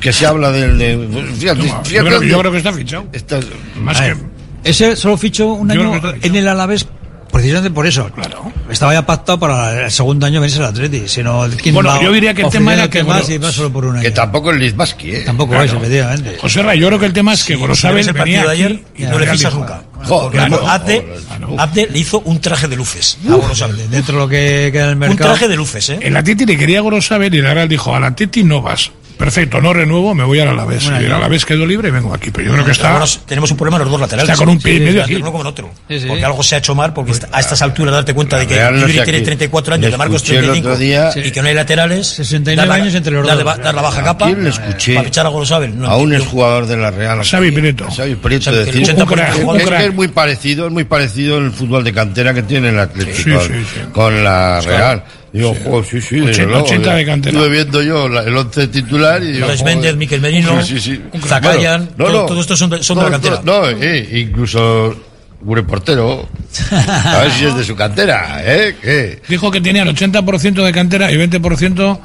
Que 0.00 0.12
se 0.12 0.26
habla 0.26 0.50
del. 0.50 0.78
De, 0.78 1.08
fíjate, 1.38 1.62
Yo 1.66 2.00
creo, 2.04 2.04
dónde- 2.14 2.28
yo 2.28 2.38
creo 2.38 2.52
que 2.52 2.58
está 2.58 2.72
fichado. 2.72 3.06
está- 3.12 3.40
Más 3.80 4.00
que. 4.00 4.16
Ese 4.64 4.96
solo 4.96 5.16
fichó 5.16 5.48
un 5.52 5.68
Yo 5.68 5.80
año 5.92 6.00
en 6.22 6.34
el 6.36 6.48
Alavés 6.48 6.86
precisamente 7.30 7.70
por 7.70 7.86
eso. 7.86 8.10
Claro. 8.12 8.50
Estaba 8.70 8.94
ya 8.94 9.04
pactado 9.06 9.38
para 9.38 9.84
el 9.84 9.90
segundo 9.92 10.26
año 10.26 10.40
venirse 10.40 10.58
al 10.60 10.70
Atleti. 10.70 11.06
Si 11.06 11.22
no, 11.22 11.46
¿quién 11.62 11.74
Bueno, 11.74 11.90
va 11.90 12.02
yo 12.02 12.10
diría 12.10 12.32
que 12.34 12.42
el 12.42 12.48
tema 12.48 12.72
era 12.72 12.88
que, 12.90 13.04
más 13.04 13.22
bueno, 13.28 13.34
y 13.34 13.38
más 13.38 13.52
solo 13.54 13.70
por 13.72 13.84
un 13.84 13.96
año. 13.96 14.02
que 14.02 14.10
tampoco 14.10 14.50
es 14.52 14.58
Lizbaski, 14.58 15.10
¿eh? 15.16 15.20
Tampoco 15.20 15.50
Claro. 15.50 15.64
es, 15.66 15.72
efectivamente. 15.72 16.36
José 16.40 16.62
Ra, 16.62 16.74
yo 16.74 16.86
creo 16.88 16.98
que 16.98 17.06
el 17.06 17.12
tema 17.12 17.34
es 17.34 17.44
que 17.44 17.52
Si 17.54 17.58
Gorosabel 17.60 17.96
ves 17.98 18.06
el 18.08 18.12
venía 18.14 18.42
partido 18.42 18.48
de 18.48 18.54
aquí 18.54 18.62
ayer 18.64 18.84
y 18.96 19.02
no 19.12 19.18
le 19.18 19.26
fichas 19.28 19.54
nunca. 19.54 19.82
Claro. 20.30 20.66
Abde, 20.68 21.14
Abde 21.58 21.88
le 21.90 21.98
hizo 21.98 22.20
un 22.20 22.40
traje 22.40 22.68
de 22.68 22.76
luces 22.76 23.18
a 23.28 23.34
Gorosabel. 23.34 23.90
Dentro 23.90 24.14
de 24.14 24.20
lo 24.20 24.28
que 24.28 24.70
queda 24.72 24.84
en 24.84 24.88
el 24.90 24.94
Un 24.94 24.98
mercado. 25.00 25.30
traje 25.30 25.48
de 25.48 25.56
luces, 25.56 25.88
¿eh? 25.90 25.98
El 26.02 26.16
Atleti 26.16 26.46
le 26.46 26.56
quería 26.56 26.78
a 26.78 26.82
Gorosabel 26.82 27.34
y 27.34 27.38
el 27.38 27.44
Real 27.44 27.68
dijo, 27.68 27.94
al 27.94 28.04
Atleti 28.04 28.42
no 28.44 28.62
vas. 28.62 28.90
Perfecto, 29.16 29.60
no 29.60 29.72
renuevo, 29.72 30.14
me 30.14 30.24
voy 30.24 30.38
al 30.40 30.48
Alavés. 30.48 30.84
Bueno, 30.84 31.00
y 31.00 31.04
el 31.04 31.10
ya. 31.10 31.16
Alavés 31.16 31.44
quedó 31.44 31.64
libre 31.66 31.88
y 31.88 31.90
vengo 31.90 32.12
aquí. 32.14 32.30
Pero 32.30 32.48
yo 32.48 32.52
creo 32.52 32.64
que 32.64 32.72
está... 32.72 33.02
Tenemos 33.26 33.50
un 33.50 33.56
problema 33.56 33.76
en 33.78 33.82
los 33.84 33.90
dos 33.92 34.00
laterales. 34.00 34.30
Está 34.30 34.38
con 34.44 34.48
un 34.50 34.60
pie 34.60 34.74
y 34.74 34.80
medio 34.80 35.02
aquí. 35.02 35.14
uno 35.16 35.30
como 35.32 35.40
en 35.42 35.46
otro. 35.48 35.70
Sí, 35.88 36.00
sí. 36.00 36.06
Porque 36.06 36.24
algo 36.24 36.42
se 36.42 36.54
ha 36.54 36.58
hecho 36.58 36.74
mal, 36.74 36.92
porque 36.92 37.12
a 37.32 37.40
estas 37.40 37.62
alturas 37.62 37.94
darte 37.94 38.12
cuenta 38.14 38.38
de 38.38 38.46
que 38.46 38.54
Ibri 38.56 38.92
tiene 38.92 39.00
aquí. 39.18 39.24
34 39.24 39.74
años, 39.74 39.90
de 39.90 39.96
Marcos 39.96 40.16
escuché 40.16 40.36
el 40.38 40.44
35, 40.44 40.68
otro 40.68 40.78
día- 40.78 41.10
y 41.16 41.30
que 41.30 41.42
no 41.42 41.48
hay 41.48 41.54
laterales. 41.54 42.06
69 42.08 42.56
dar 42.56 42.68
la- 42.68 42.74
años 42.84 42.94
entre 42.94 43.12
los 43.12 43.26
dos. 43.26 43.44
dar 43.62 43.74
la 43.74 43.82
baja 43.82 44.00
¿A 44.00 44.04
capa. 44.04 44.26
quién 44.26 44.44
le 44.44 44.50
escuché? 44.50 44.94
Para 44.94 45.04
fichar 45.06 45.26
a 45.26 45.28
Gorosabel. 45.30 45.78
No, 45.78 45.86
a 45.88 45.96
un 45.96 46.14
exjugador 46.14 46.66
de 46.66 46.76
la 46.76 46.90
Real. 46.90 47.22
Xavi 47.24 47.50
Prieto. 47.52 47.86
Xavi 47.90 48.14
Prieto 48.16 48.44
Xavi, 48.46 48.56
decir 48.58 48.76
el 48.76 48.82
80% 48.82 49.06
que- 49.08 49.16
de 49.16 49.26
que, 49.26 49.32
jugadores. 49.42 49.68
es 49.70 49.74
que 49.78 49.86
es 49.86 49.94
muy 49.94 50.08
parecido, 50.08 50.66
es 50.66 50.72
muy 50.72 50.84
parecido 50.84 51.38
el 51.38 51.52
fútbol 51.52 51.84
de 51.84 51.92
cantera 51.92 52.34
que 52.34 52.42
tiene 52.42 52.68
el 52.68 52.78
Atlético 52.78 53.16
Sí, 53.16 53.30
con, 53.30 53.40
sí, 53.42 53.64
sí. 53.74 53.80
con 53.92 54.22
la 54.24 54.60
Real. 54.60 55.04
Digo, 55.36 55.54
jo, 55.64 55.84
sí, 55.84 56.00
sí, 56.00 56.16
desde 56.16 56.30
80, 56.44 56.46
luego, 56.46 56.64
80 56.66 56.86
ya. 56.90 56.94
de 56.96 57.04
cantera. 57.06 57.36
Estuve 57.38 57.50
viendo 57.54 57.82
yo 57.82 58.08
la- 58.08 58.22
el 58.22 58.36
once 58.36 58.68
titular 58.68 59.22
y 59.22 59.32
digo. 59.32 59.46
Méndez, 59.64 59.96
Miquel 59.96 60.20
Merino, 60.20 60.62
Sí, 60.62 60.80
sí, 60.80 60.96
sí. 61.12 61.18
Zakayan, 61.26 61.90
Bueno, 61.96 62.12
todo- 62.12 62.26
todo 62.26 62.40
esto 62.40 62.56
son 62.56 62.70
de- 62.70 62.82
son 62.82 62.98
de 62.98 63.04
la 63.04 63.10
cantera. 63.10 63.40
No, 63.44 63.68
eh, 63.68 64.08
incluso 64.20 64.96
Gure 65.40 65.62
Portero. 65.62 66.28
A 66.70 67.18
ver 67.22 67.30
si 67.32 67.44
es 67.44 67.54
de 67.54 67.62
su 67.64 67.76
cantera, 67.76 68.40
¿eh? 68.42 68.74
¿Qué? 68.80 69.20
Dijo 69.28 69.50
que 69.50 69.60
tenía 69.60 69.82
el 69.82 69.88
80% 69.94 70.64
de 70.64 70.72
cantera 70.72 71.12
y 71.12 71.16
20% 71.16 72.00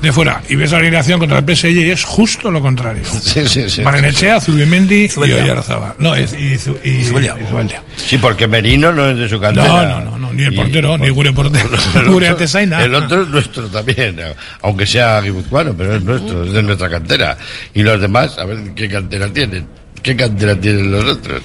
de 0.00 0.12
fuera. 0.12 0.40
Y 0.48 0.54
ves 0.54 0.70
la 0.72 0.78
alineación 0.78 1.18
contra 1.18 1.38
el 1.38 1.44
PSG 1.56 1.66
y 1.70 1.90
es 1.90 2.04
justo 2.04 2.50
lo 2.50 2.60
contrario. 2.62 3.02
Sí, 3.04 3.46
sí, 3.48 3.68
sí. 3.68 3.82
Barrenechea, 3.82 4.40
Zubimendi 4.40 5.08
y. 5.14 5.18
Oyarzabal. 5.18 5.94
No, 5.98 6.14
es, 6.14 6.32
y, 6.34 6.54
Zu- 6.56 6.78
y, 6.84 6.90
y. 6.90 7.70
Sí, 7.96 8.18
porque 8.18 8.46
Merino 8.46 8.92
no 8.92 9.10
es 9.10 9.16
de 9.18 9.28
su 9.28 9.40
cantera. 9.40 9.66
No, 9.66 9.82
no, 10.00 10.10
no, 10.12 10.18
no, 10.18 10.32
ni 10.32 10.44
el 10.44 10.52
Y- 10.52 10.56
portero, 10.56 10.96
ni 10.96 11.08
Gure 11.10 11.32
portero. 11.32 11.68
El 11.96 12.04
Gure 12.06 12.28
Artesaina. 12.28 12.82
El 12.84 12.94
otro 12.94 13.22
es 13.22 13.28
nuestro 13.28 13.66
también, 13.68 14.18
aunque 14.62 14.86
sea 14.86 15.20
guipuzcoano, 15.20 15.74
pero 15.76 15.96
es 15.96 16.02
nuestro, 16.02 16.44
es 16.44 16.52
de 16.52 16.62
nuestra 16.62 16.88
cantera. 16.88 17.36
Y 17.74 17.82
los 17.82 18.00
demás, 18.00 18.38
a 18.38 18.44
ver 18.44 18.58
qué 18.74 18.88
cantera 18.88 19.28
tienen. 19.32 19.66
¿Qué 20.02 20.16
cantera 20.16 20.58
tienen 20.60 20.90
los 20.90 21.04
otros? 21.04 21.42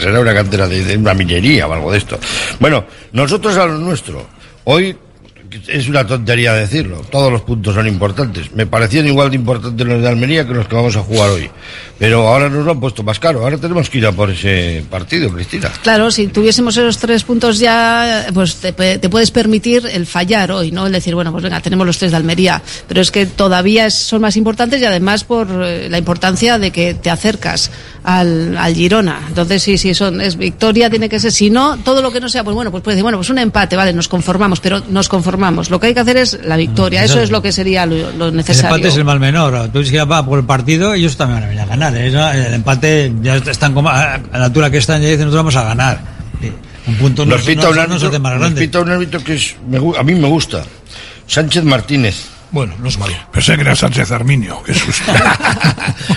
Será 0.00 0.20
una 0.20 0.34
cantera 0.34 0.66
de, 0.66 0.84
de 0.84 0.96
una 0.96 1.14
minería 1.14 1.66
o 1.66 1.72
algo 1.72 1.92
de 1.92 1.98
esto. 1.98 2.18
Bueno, 2.58 2.84
nosotros 3.12 3.56
a 3.56 3.66
lo 3.66 3.78
nuestro. 3.78 4.26
Hoy 4.64 4.96
es 5.66 5.88
una 5.88 6.06
tontería 6.06 6.52
decirlo. 6.52 7.02
Todos 7.10 7.30
los 7.30 7.42
puntos 7.42 7.74
son 7.74 7.86
importantes. 7.86 8.52
Me 8.52 8.66
parecían 8.66 9.06
igual 9.06 9.30
de 9.30 9.36
importantes 9.36 9.86
los 9.86 10.02
de 10.02 10.08
Almería 10.08 10.46
que 10.46 10.54
los 10.54 10.66
que 10.66 10.74
vamos 10.74 10.96
a 10.96 11.00
jugar 11.00 11.30
hoy. 11.30 11.50
Pero 11.98 12.26
ahora 12.26 12.48
nos 12.48 12.64
lo 12.64 12.72
han 12.72 12.80
puesto 12.80 13.02
más 13.02 13.18
caro. 13.18 13.40
Ahora 13.40 13.56
tenemos 13.56 13.88
que 13.88 13.98
ir 13.98 14.06
a 14.06 14.12
por 14.12 14.30
ese 14.30 14.84
partido, 14.90 15.30
Cristina. 15.30 15.70
Claro, 15.82 16.10
si 16.10 16.26
tuviésemos 16.26 16.76
esos 16.76 16.98
tres 16.98 17.22
puntos 17.22 17.58
ya, 17.58 18.26
pues 18.34 18.56
te, 18.56 18.72
te 18.72 19.08
puedes 19.08 19.30
permitir 19.30 19.86
el 19.90 20.06
fallar 20.06 20.50
hoy, 20.50 20.72
¿no? 20.72 20.86
El 20.86 20.92
decir, 20.92 21.14
bueno, 21.14 21.30
pues 21.30 21.44
venga, 21.44 21.60
tenemos 21.60 21.86
los 21.86 21.98
tres 21.98 22.10
de 22.10 22.16
Almería. 22.16 22.60
Pero 22.88 23.00
es 23.00 23.10
que 23.10 23.26
todavía 23.26 23.90
son 23.90 24.22
más 24.22 24.36
importantes 24.36 24.80
y 24.80 24.84
además 24.84 25.24
por 25.24 25.48
eh, 25.50 25.88
la 25.88 25.98
importancia 25.98 26.58
de 26.58 26.70
que 26.70 26.94
te 26.94 27.10
acercas 27.10 27.70
al, 28.04 28.56
al 28.56 28.74
Girona. 28.74 29.20
Entonces, 29.28 29.62
sí, 29.62 29.78
sí, 29.78 29.94
son, 29.94 30.20
es 30.20 30.36
victoria, 30.36 30.88
tiene 30.90 31.08
que 31.08 31.18
ser. 31.18 31.32
Si 31.32 31.50
no, 31.50 31.76
todo 31.78 32.02
lo 32.02 32.12
que 32.12 32.20
no 32.20 32.28
sea, 32.28 32.44
pues 32.44 32.54
bueno, 32.54 32.70
pues 32.70 32.82
puedes 32.82 32.96
decir, 32.96 33.02
bueno, 33.02 33.18
pues 33.18 33.30
un 33.30 33.38
empate, 33.38 33.76
vale, 33.76 33.92
nos 33.92 34.08
conformamos, 34.08 34.60
pero 34.60 34.82
nos 34.90 35.08
conformamos. 35.08 35.70
Lo 35.70 35.80
que 35.80 35.88
hay 35.88 35.94
que 35.94 36.00
hacer 36.00 36.16
es 36.18 36.38
la 36.44 36.56
victoria. 36.56 37.02
Eso 37.02 37.20
es 37.20 37.30
lo 37.30 37.42
que 37.42 37.50
sería 37.50 37.86
lo, 37.86 38.12
lo 38.12 38.28
El 38.28 38.36
necesario. 38.36 38.68
empate 38.76 38.88
es 38.88 38.96
el 38.96 39.04
mal 39.04 39.18
menor. 39.20 39.68
Tú 39.72 39.78
dices 39.78 39.92
que 39.92 40.04
va 40.04 40.24
por 40.24 40.38
el 40.38 40.44
partido, 40.44 40.94
ellos 40.94 41.16
también 41.16 41.40
van 41.40 41.44
a 41.44 41.46
venir 41.48 41.62
a 41.62 41.66
ganar. 41.66 41.96
¿eh? 41.96 42.08
El 42.46 42.54
empate 42.54 43.12
ya 43.22 43.36
están 43.36 43.72
como, 43.74 43.88
a 43.88 44.18
la 44.32 44.44
altura 44.44 44.70
que 44.70 44.78
están, 44.78 45.00
ya 45.02 45.08
dicen, 45.08 45.26
nosotros 45.26 45.40
vamos 45.44 45.56
a 45.56 45.64
ganar. 45.64 46.14
Un 46.86 46.96
punto 46.96 47.24
no, 47.24 47.36
Nos 47.36 47.44
pita, 47.46 47.62
no- 47.62 47.70
un 47.70 47.76
no 47.76 47.82
nos 47.86 47.90
árbitro, 47.92 48.08
hace 48.10 48.18
más 48.18 48.32
nos 48.32 48.40
grande. 48.40 48.60
pita 48.60 48.80
un 48.80 48.90
árbitro 48.90 49.24
que 49.24 49.34
es, 49.36 49.56
me 49.66 49.78
a 49.98 50.02
mí 50.02 50.14
me 50.14 50.28
gusta. 50.28 50.62
Sánchez 51.26 51.64
Martínez. 51.64 52.26
Bueno, 52.54 52.72
no 52.78 52.88
es 52.88 52.96
malo. 52.98 53.12
Pensé 53.32 53.56
que 53.56 53.62
era 53.62 53.74
Sánchez 53.74 54.12
Arminio. 54.12 54.62
Qué 54.62 54.72
susto. 54.74 55.12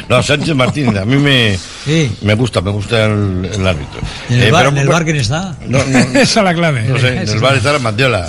No, 0.10 0.24
Sánchez 0.24 0.56
Martínez, 0.56 0.96
a 1.02 1.06
mí 1.06 1.18
me, 1.18 1.58
Sí. 1.86 2.16
me 2.22 2.34
gusta, 2.34 2.62
me 2.62 2.72
gusta 2.72 3.06
el, 3.06 3.50
el 3.54 3.68
árbitro. 3.68 4.00
¿En 4.30 4.36
el, 4.38 4.44
Eh, 4.44 4.52
bar, 4.52 4.64
pero- 4.66 4.70
en 4.76 4.78
el 4.82 4.88
bar 4.88 5.04
quién 5.04 5.18
está? 5.18 5.56
No, 5.68 5.80
no, 5.84 6.00
Esa 6.20 6.22
es 6.22 6.36
la 6.44 6.54
clave. 6.54 6.84
no 6.84 6.98
sé, 6.98 7.18
en 7.18 7.28
el 7.30 7.40
bar 7.40 7.56
está 7.58 7.74
la 7.74 7.80
Mandiola. 7.80 8.28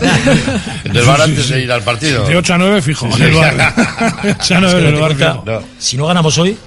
En 0.85 0.97
el 0.97 1.05
bar 1.05 1.21
antes 1.23 1.49
de 1.49 1.63
ir 1.63 1.71
al 1.71 1.83
partido. 1.83 2.27
De 2.27 2.37
8 2.37 2.55
a 2.55 2.59
9 2.59 2.83
fijo. 2.83 3.07
En 3.17 3.23
el 3.23 3.35
bar. 3.35 3.55
De 4.23 4.31
8 4.33 4.55
a 4.57 4.61
9 4.61 4.81
en 4.81 4.87
el 4.87 4.95
bar 5.01 5.15
cuenta, 5.17 5.33
fijo. 5.35 5.45
No. 5.47 5.63
Si 5.79 5.97
no 5.97 6.07
ganamos 6.07 6.37
hoy, 6.39 6.59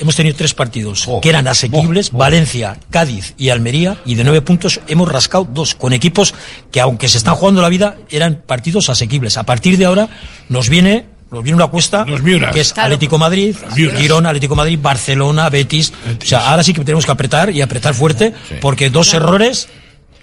hemos 0.00 0.16
tenido 0.16 0.34
tres 0.34 0.54
partidos 0.54 1.06
Oh, 1.06 1.20
que 1.20 1.28
eran 1.28 1.46
asequibles, 1.46 2.10
Valencia, 2.10 2.76
Cádiz 2.90 3.34
y 3.38 3.50
Almería, 3.50 3.98
y 4.04 4.14
de 4.14 4.24
nueve 4.24 4.42
puntos 4.42 4.80
hemos 4.88 5.10
rascado 5.10 5.46
dos, 5.50 5.74
con 5.74 5.92
equipos 5.92 6.34
que 6.72 6.80
aunque 6.80 7.08
se 7.08 7.18
están 7.18 7.34
jugando 7.34 7.62
la 7.62 7.68
vida, 7.68 7.96
eran 8.10 8.42
partidos 8.46 8.88
asequibles. 8.90 9.36
A 9.36 9.44
partir 9.44 9.78
de 9.78 9.84
ahora 9.84 10.08
nos 10.48 10.68
viene, 10.68 11.06
nos 11.30 11.42
viene 11.42 11.56
una 11.56 11.68
cuesta, 11.68 12.04
que 12.52 12.60
es 12.60 12.76
Atlético 12.76 13.18
Madrid. 13.18 13.54
Girona, 13.74 14.30
Atlético 14.30 14.56
Madrid, 14.56 14.78
Barcelona, 14.80 15.48
Betis. 15.48 15.92
O 16.22 16.26
sea, 16.26 16.50
ahora 16.50 16.62
sí 16.62 16.72
que 16.72 16.84
tenemos 16.84 17.06
que 17.06 17.12
apretar 17.12 17.50
y 17.50 17.60
apretar 17.62 17.94
fuerte, 17.94 18.34
porque 18.60 18.90
dos 18.90 19.14
errores 19.14 19.68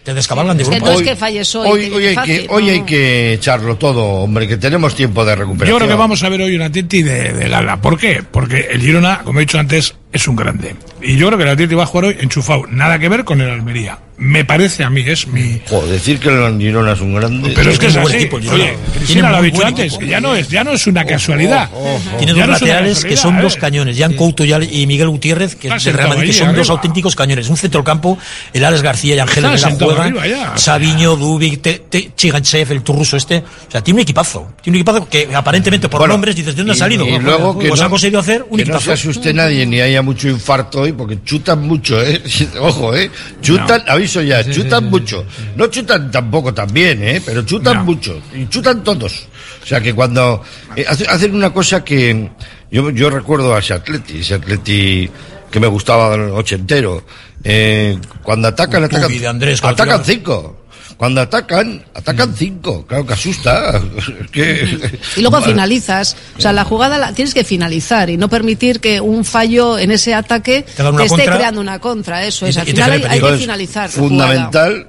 te 0.07 0.13
descabalgan 0.13 0.55
de 0.55 0.63
grupo. 0.63 0.85
no 0.85 0.91
es 0.93 1.01
que 1.01 1.15
falles 1.17 1.53
hoy. 1.53 1.67
Hoy, 1.69 1.89
que 1.89 1.95
hoy, 1.95 2.05
hay 2.05 2.15
fácil, 2.15 2.47
que, 2.47 2.47
hoy 2.49 2.63
no. 2.63 2.71
hay 2.71 2.81
que 2.83 3.33
echarlo 3.33 3.75
todo, 3.75 4.05
hombre, 4.05 4.47
que 4.47 4.55
tenemos 4.55 4.95
tiempo 4.95 5.25
de 5.25 5.35
recuperación. 5.35 5.67
Yo 5.67 5.75
creo 5.75 5.89
que 5.89 5.99
vamos 5.99 6.23
a 6.23 6.29
ver 6.29 6.43
hoy 6.43 6.55
un 6.55 6.61
Atleti 6.61 7.03
de, 7.03 7.33
de 7.33 7.49
gala. 7.49 7.81
¿Por 7.81 7.99
qué? 7.99 8.23
Porque 8.31 8.69
el 8.71 8.79
Girona, 8.79 9.19
como 9.25 9.39
he 9.39 9.41
dicho 9.41 9.59
antes, 9.59 9.95
es 10.17 10.27
un 10.27 10.35
grande. 10.35 10.75
Y 11.01 11.15
yo 11.15 11.27
creo 11.27 11.37
que 11.37 11.43
el 11.45 11.49
Atleti 11.51 11.75
va 11.75 11.83
a 11.83 11.87
jugar 11.87 12.05
hoy 12.05 12.17
enchufado. 12.19 12.63
Nada 12.69 12.99
que 12.99 13.07
ver 13.09 13.23
con 13.23 13.39
el 13.41 13.49
Almería. 13.49 13.99
Me 14.19 14.43
parece 14.43 14.83
a 14.83 14.89
mí, 14.89 15.03
es 15.05 15.27
mi... 15.27 15.61
Joder, 15.69 15.91
decir 15.91 16.19
que 16.19 16.29
el 16.29 16.57
Girona 16.57 16.93
es 16.93 17.01
un 17.01 17.13
grande. 17.13 17.51
Pero 17.55 17.69
es 17.69 17.77
que 17.77 17.85
es 17.85 17.95
un 17.95 18.01
buen 18.01 18.15
así. 18.15 18.23
equipo. 18.25 18.37
Oye, 18.37 18.47
Tiene 18.49 18.77
Cristina 18.95 19.29
lo 19.29 19.37
ha 19.37 19.41
dicho 19.43 19.63
antes, 19.63 19.85
equipo. 19.85 19.99
que 19.99 20.07
ya 20.07 20.19
no 20.19 20.33
es, 20.35 20.49
ya 20.49 20.63
no 20.63 20.71
es 20.71 20.87
una 20.87 21.05
casualidad. 21.05 21.69
Tiene 22.17 22.33
Ya 22.33 22.47
dos 22.47 22.47
no 22.49 22.55
es 22.55 22.61
una 22.63 22.67
laterales 22.71 23.05
que 23.05 23.09
son 23.15 23.35
casualidad, 23.35 23.41
dos 23.43 23.55
¿eh? 23.55 23.59
cañones, 23.59 23.97
Jan 23.99 24.13
Couto 24.13 24.43
y 24.43 24.87
Miguel 24.87 25.09
Gutiérrez, 25.09 25.55
que 25.55 25.69
del 25.69 25.93
Real 25.93 26.09
Madrid, 26.09 26.27
que 26.29 26.33
son 26.33 26.47
dos 26.47 26.61
arriba. 26.61 26.73
auténticos 26.73 27.15
cañones. 27.15 27.47
Un 27.47 27.57
centrocampo, 27.57 28.17
el 28.53 28.65
Alex 28.65 28.81
García 28.81 29.15
y 29.17 29.19
Ángel 29.19 29.45
Herrera 29.45 29.59
sentado 29.59 29.91
juegan, 29.93 30.17
arriba. 30.17 30.57
Sabiño, 30.57 31.15
Te- 31.61 32.11
Chiganchev, 32.15 32.71
el 32.71 32.81
turruso 32.81 33.17
este. 33.17 33.37
O 33.67 33.71
sea, 33.71 33.81
tiene 33.83 33.99
un 33.99 34.01
equipazo. 34.01 34.53
Tiene 34.63 34.77
un 34.77 34.81
equipazo 34.81 35.07
que 35.07 35.29
aparentemente 35.31 35.89
por 35.89 35.99
Bueno, 35.99 36.15
nombres 36.15 36.35
dices, 36.35 36.55
¿de 36.55 36.61
dónde 36.63 36.73
ha 36.73 36.75
salido? 36.75 37.07
Y, 37.07 37.19
luego 37.19 37.59
que 37.59 37.67
pues 37.69 37.81
ha 37.81 37.87
conseguido 37.89 38.19
hacer 38.19 38.41
un 38.49 38.57
que 38.57 38.65
no 38.65 38.77
equipazo. 38.77 38.85
se 38.85 38.93
asuste 38.93 39.31
nadie 39.31 39.63
ni 39.67 39.79
haya 39.79 40.01
mucho 40.07 40.29
infarto 40.29 40.81
hoy, 40.81 40.93
porque 40.93 41.19
chutan 41.23 41.67
mucho, 41.67 42.01
¿eh? 42.01 42.21
Ojo, 42.61 42.95
¿eh? 42.95 43.11
Chutan, 43.41 43.83
aviso 43.87 44.21
ya, 44.21 44.43
chutan 44.49 44.85
mucho. 44.85 45.25
No 45.55 45.67
chutan 45.67 46.09
tampoco 46.09 46.53
tan 46.53 46.71
bien, 46.71 47.03
¿eh? 47.03 47.21
Pero 47.25 47.43
chutan 47.43 47.77
No. 47.77 47.83
mucho. 47.83 48.21
Y 48.33 48.47
chutan 48.47 48.83
todos. 48.83 49.27
O 49.61 49.65
sea 49.65 49.81
que 49.81 49.93
cuando 49.93 50.41
eh, 50.75 50.85
hace- 50.87 51.05
hacen 51.07 51.35
una 51.35 51.51
cosa 51.51 51.83
que 51.83 52.29
yo, 52.71 52.89
yo 52.91 53.09
recuerdo 53.09 53.53
a 53.53 53.59
ese 53.59 53.73
atleti, 53.73 54.19
ese 54.19 54.35
atleti 54.35 55.09
que 55.51 55.59
me 55.59 55.67
gustaba 55.67 56.15
ochentero. 56.33 57.03
Eh, 57.43 57.99
cuando 58.23 58.47
atacan, 58.47 58.85
atacan, 58.85 59.11
Andrés, 59.25 59.61
atacan 59.63 60.03
cinco. 60.05 60.66
Cuando 60.97 61.21
atacan, 61.21 61.83
atacan 61.93 62.33
cinco. 62.35 62.85
Claro 62.87 63.05
que 63.05 63.13
asusta. 63.13 63.79
Es 63.97 64.27
que- 64.31 64.99
Y 65.15 65.21
luego 65.21 65.41
finalizas. 65.41 66.15
O 66.37 66.41
sea, 66.41 66.51
la 66.53 66.63
jugada 66.63 66.97
la 66.97 67.13
tienes 67.13 67.33
que 67.33 67.43
finalizar 67.43 68.09
y 68.09 68.17
no 68.17 68.27
permitir 68.29 68.79
que 68.79 68.99
un 68.99 69.23
fallo 69.23 69.77
en 69.77 69.91
ese 69.91 70.13
ataque 70.15 70.63
Te 70.63 70.83
te 70.83 70.89
esté 70.89 71.07
contra. 71.07 71.35
creando 71.37 71.61
una 71.61 71.79
contra. 71.79 72.25
Eso 72.25 72.45
es. 72.47 72.57
Al 72.57 72.65
final 72.65 72.91
hay, 72.91 73.03
hay 73.03 73.21
que 73.21 73.37
finalizar. 73.37 73.89
la 73.89 73.95
Fundamental 73.95 74.87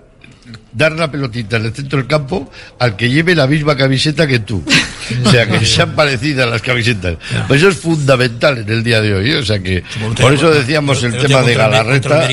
dar 0.79 0.93
la 0.93 1.11
pelotita 1.11 1.57
en 1.57 1.67
el 1.67 1.75
centro 1.75 1.99
del 1.99 2.07
campo 2.07 2.51
al 2.79 2.95
que 2.97 3.11
lleve 3.11 3.35
la 3.35 3.47
misma 3.49 3.77
camiseta 3.77 4.27
que 4.27 4.39
tú. 4.39 4.63
O 5.25 5.31
sea, 5.31 5.47
que 5.49 5.65
sean 5.67 5.95
parecidas 5.97 6.49
las 6.49 6.63
camisetas. 6.63 7.17
Pues 7.49 7.61
eso 7.61 7.69
es 7.71 7.77
fundamental 7.77 8.59
en 8.59 8.69
el 8.69 8.85
día 8.85 9.01
de 9.01 9.13
hoy. 9.15 9.31
¿eh? 9.33 9.37
O 9.39 9.45
sea 9.45 9.59
que 9.59 9.83
por 10.21 10.33
eso 10.33 10.51
decíamos 10.51 11.03
el 11.03 11.17
tema 11.19 11.43
de 11.43 11.55
Galarreta. 11.55 12.29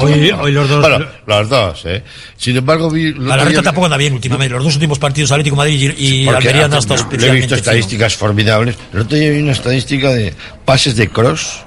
Hoy- 0.00 0.52
los 0.52 0.68
dos- 0.68 0.80
Bueno, 0.80 1.06
los 1.26 1.48
dos, 1.48 1.82
¿eh? 1.86 2.02
Sin 2.36 2.56
embargo, 2.56 2.90
vi. 2.90 3.14
La 3.14 3.36
Larreta 3.36 3.62
tampoco 3.62 3.86
anda 3.86 3.96
bien 3.96 4.12
últimamente. 4.12 4.54
Los 4.54 4.64
dos 4.64 4.74
últimos 4.74 4.98
partidos, 4.98 5.32
Atlético 5.32 5.56
Madrid 5.56 5.92
y, 5.96 6.28
Almería 6.28 6.66
han 6.66 6.74
estado 6.74 7.08
he 7.10 7.30
visto 7.30 7.54
estadísticas 7.54 8.16
formidables. 8.16 8.76
El 8.92 9.00
otro 9.00 9.16
día 9.16 9.30
vi 9.30 9.40
una 9.40 9.52
estadística 9.52 10.12
de 10.12 10.34
pases 10.64 10.94
de 10.96 11.08
cross 11.08 11.64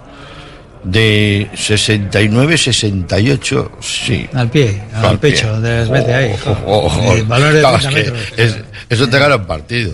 de 0.83 1.49
69-68, 1.55 3.69
sí. 3.81 4.27
Al 4.33 4.49
pie, 4.49 4.81
al, 4.93 5.05
Al 5.05 5.19
pie. 5.19 5.31
pecho, 5.31 5.49
donde 5.51 5.79
les 5.79 5.89
mete 5.89 6.13
ahí. 6.13 6.31
Oh, 6.65 6.87
oh, 6.87 7.25
balones 7.25 7.53
de 7.55 7.59
claro, 7.61 7.77
30 7.79 7.99
es 7.99 8.05
que 8.05 8.11
metros. 8.11 8.33
es- 8.37 8.57
eso 8.89 9.07
te 9.09 9.19
gana 9.19 9.35
un 9.37 9.45
partido. 9.45 9.93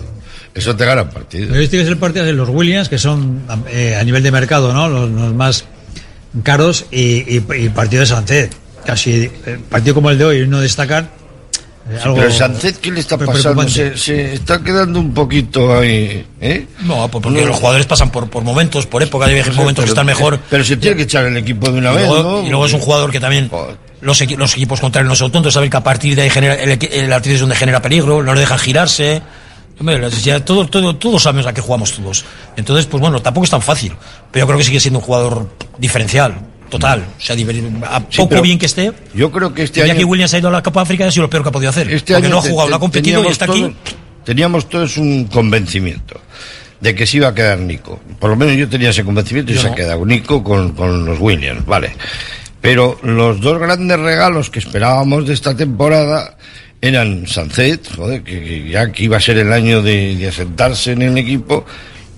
Eso 0.54 0.74
te 0.74 0.84
gana 0.84 1.02
un 1.02 1.10
partido. 1.10 1.46
Pero 1.50 1.60
este 1.60 1.76
que 1.76 1.82
es 1.84 1.88
el 1.88 1.98
partido 1.98 2.24
de 2.24 2.32
los 2.32 2.48
Williams, 2.48 2.88
que 2.88 2.98
son 2.98 3.42
eh, 3.70 3.96
a 4.00 4.04
nivel 4.04 4.22
de 4.22 4.30
mercado, 4.32 4.72
¿no? 4.72 4.88
Los, 4.88 5.10
los 5.10 5.34
más 5.34 5.64
caros, 6.42 6.86
y, 6.90 7.36
y, 7.36 7.44
y 7.58 7.68
partido 7.68 8.00
de 8.00 8.06
Sánchez. 8.06 8.50
Casi 8.84 9.30
eh, 9.46 9.58
partido 9.68 9.94
como 9.94 10.10
el 10.10 10.18
de 10.18 10.24
hoy, 10.24 10.48
no 10.48 10.60
destacar. 10.60 11.10
Eh, 11.90 11.98
Sí, 12.02 12.08
pero 12.14 12.30
Sánchez, 12.30 12.78
¿qué 12.78 12.90
le 12.92 13.00
está 13.00 13.16
pasando? 13.18 13.68
Se, 13.68 13.96
se 13.96 14.34
está 14.34 14.62
quedando 14.62 15.00
un 15.00 15.12
poquito 15.14 15.76
ahí. 15.78 16.26
¿eh? 16.40 16.66
No, 16.80 17.08
pues 17.08 17.22
porque 17.22 17.40
No. 17.40 17.46
los 17.48 17.56
jugadores 17.56 17.86
pasan 17.86 18.10
por, 18.10 18.28
por 18.28 18.42
momentos, 18.44 18.86
por 18.86 19.02
época, 19.02 19.26
hay 19.26 19.42
Sí, 19.42 19.50
momentos 19.52 19.84
que 19.84 19.90
están 19.90 20.06
mejor. 20.06 20.38
Pero 20.50 20.64
se 20.64 20.76
tiene 20.76 20.96
que 20.96 21.02
echar 21.04 21.24
el 21.26 21.36
equipo 21.36 21.70
de 21.70 21.78
una 21.78 21.92
y 21.92 21.96
vez, 21.96 22.08
luego, 22.08 22.22
¿no? 22.40 22.46
y 22.46 22.48
luego 22.50 22.66
es 22.66 22.72
un 22.72 22.80
jugador 22.80 23.10
que 23.10 23.20
también 23.20 23.50
los, 24.00 24.20
equi- 24.22 24.36
los 24.36 24.52
equipos 24.54 24.80
contrarios 24.80 25.08
no 25.08 25.16
son 25.16 25.32
tontos, 25.32 25.54
saben 25.54 25.70
que 25.70 25.76
a 25.76 25.82
partir 25.82 26.14
de 26.14 26.22
ahí 26.22 26.30
genera, 26.30 26.54
el, 26.54 26.70
el 26.70 27.12
es 27.12 27.40
donde 27.40 27.56
genera 27.56 27.80
peligro, 27.82 28.22
no 28.22 28.34
le 28.34 28.40
dejan 28.40 28.58
girarse. 28.58 29.22
Hombre, 29.80 30.10
ya 30.10 30.44
todo, 30.44 30.66
todo, 30.66 30.96
todos 30.96 31.22
sabemos 31.22 31.46
a 31.46 31.52
qué 31.52 31.60
jugamos 31.60 31.92
todos. 31.92 32.24
Entonces, 32.56 32.86
pues 32.86 33.00
bueno, 33.00 33.20
tampoco 33.22 33.44
es 33.44 33.50
tan 33.50 33.62
fácil. 33.62 33.92
Pero 34.32 34.42
yo 34.42 34.46
creo 34.48 34.58
que 34.58 34.64
sigue 34.64 34.80
siendo 34.80 34.98
un 34.98 35.04
jugador 35.04 35.48
diferencial, 35.78 36.34
total. 36.70 37.04
O 37.18 37.20
sea, 37.20 37.34
a 37.36 38.00
Sí, 38.10 38.16
poco 38.18 38.42
bien 38.42 38.58
que 38.58 38.66
esté. 38.66 38.92
Yo 39.14 39.30
creo 39.30 39.52
que 39.54 39.62
este 39.64 39.82
año. 39.82 39.92
aquí 39.92 40.04
Williams 40.04 40.34
ha 40.34 40.38
ido 40.38 40.48
a 40.48 40.52
la 40.52 40.62
Copa 40.62 40.82
África 40.82 41.06
ha 41.06 41.10
sido 41.10 41.22
lo 41.24 41.30
peor 41.30 41.42
que 41.42 41.48
ha 41.48 41.52
podido 41.52 41.70
hacer. 41.70 41.92
Este 41.92 42.12
porque 42.14 42.26
año 42.26 42.34
no 42.34 42.38
ha 42.40 42.42
jugado, 42.42 42.70
no 42.70 42.76
ha 42.76 42.80
competido 42.80 43.24
y 43.24 43.26
está 43.28 43.44
aquí. 43.46 43.74
Teníamos 44.24 44.68
todos 44.68 44.96
un 44.98 45.24
convencimiento 45.24 46.20
de 46.80 46.94
que 46.94 47.06
se 47.06 47.16
iba 47.16 47.28
a 47.28 47.34
quedar 47.34 47.58
Nico. 47.58 48.00
Por 48.18 48.30
lo 48.30 48.36
menos 48.36 48.56
yo 48.56 48.68
tenía 48.68 48.90
ese 48.90 49.04
convencimiento 49.04 49.52
y 49.52 49.54
Yo 49.56 49.62
se 49.62 49.66
no. 49.68 49.72
ha 49.72 49.76
quedado 49.76 50.04
Nico 50.04 50.44
con, 50.44 50.72
con 50.72 51.04
los 51.04 51.18
Williams, 51.18 51.64
vale. 51.66 51.92
Pero 52.60 52.98
los 53.02 53.40
dos 53.40 53.58
grandes 53.58 53.98
regalos 53.98 54.50
que 54.50 54.58
esperábamos 54.58 55.26
de 55.26 55.34
esta 55.34 55.56
temporada 55.56 56.36
eran 56.80 57.26
Sancet, 57.26 57.94
joder, 57.96 58.22
que, 58.22 58.40
que 58.42 58.68
ya 58.70 58.92
que 58.92 59.04
iba 59.04 59.16
a 59.16 59.20
ser 59.20 59.38
el 59.38 59.52
año 59.52 59.82
de, 59.82 60.14
de 60.16 60.28
asentarse 60.28 60.92
en 60.92 61.02
el 61.02 61.18
equipo, 61.18 61.64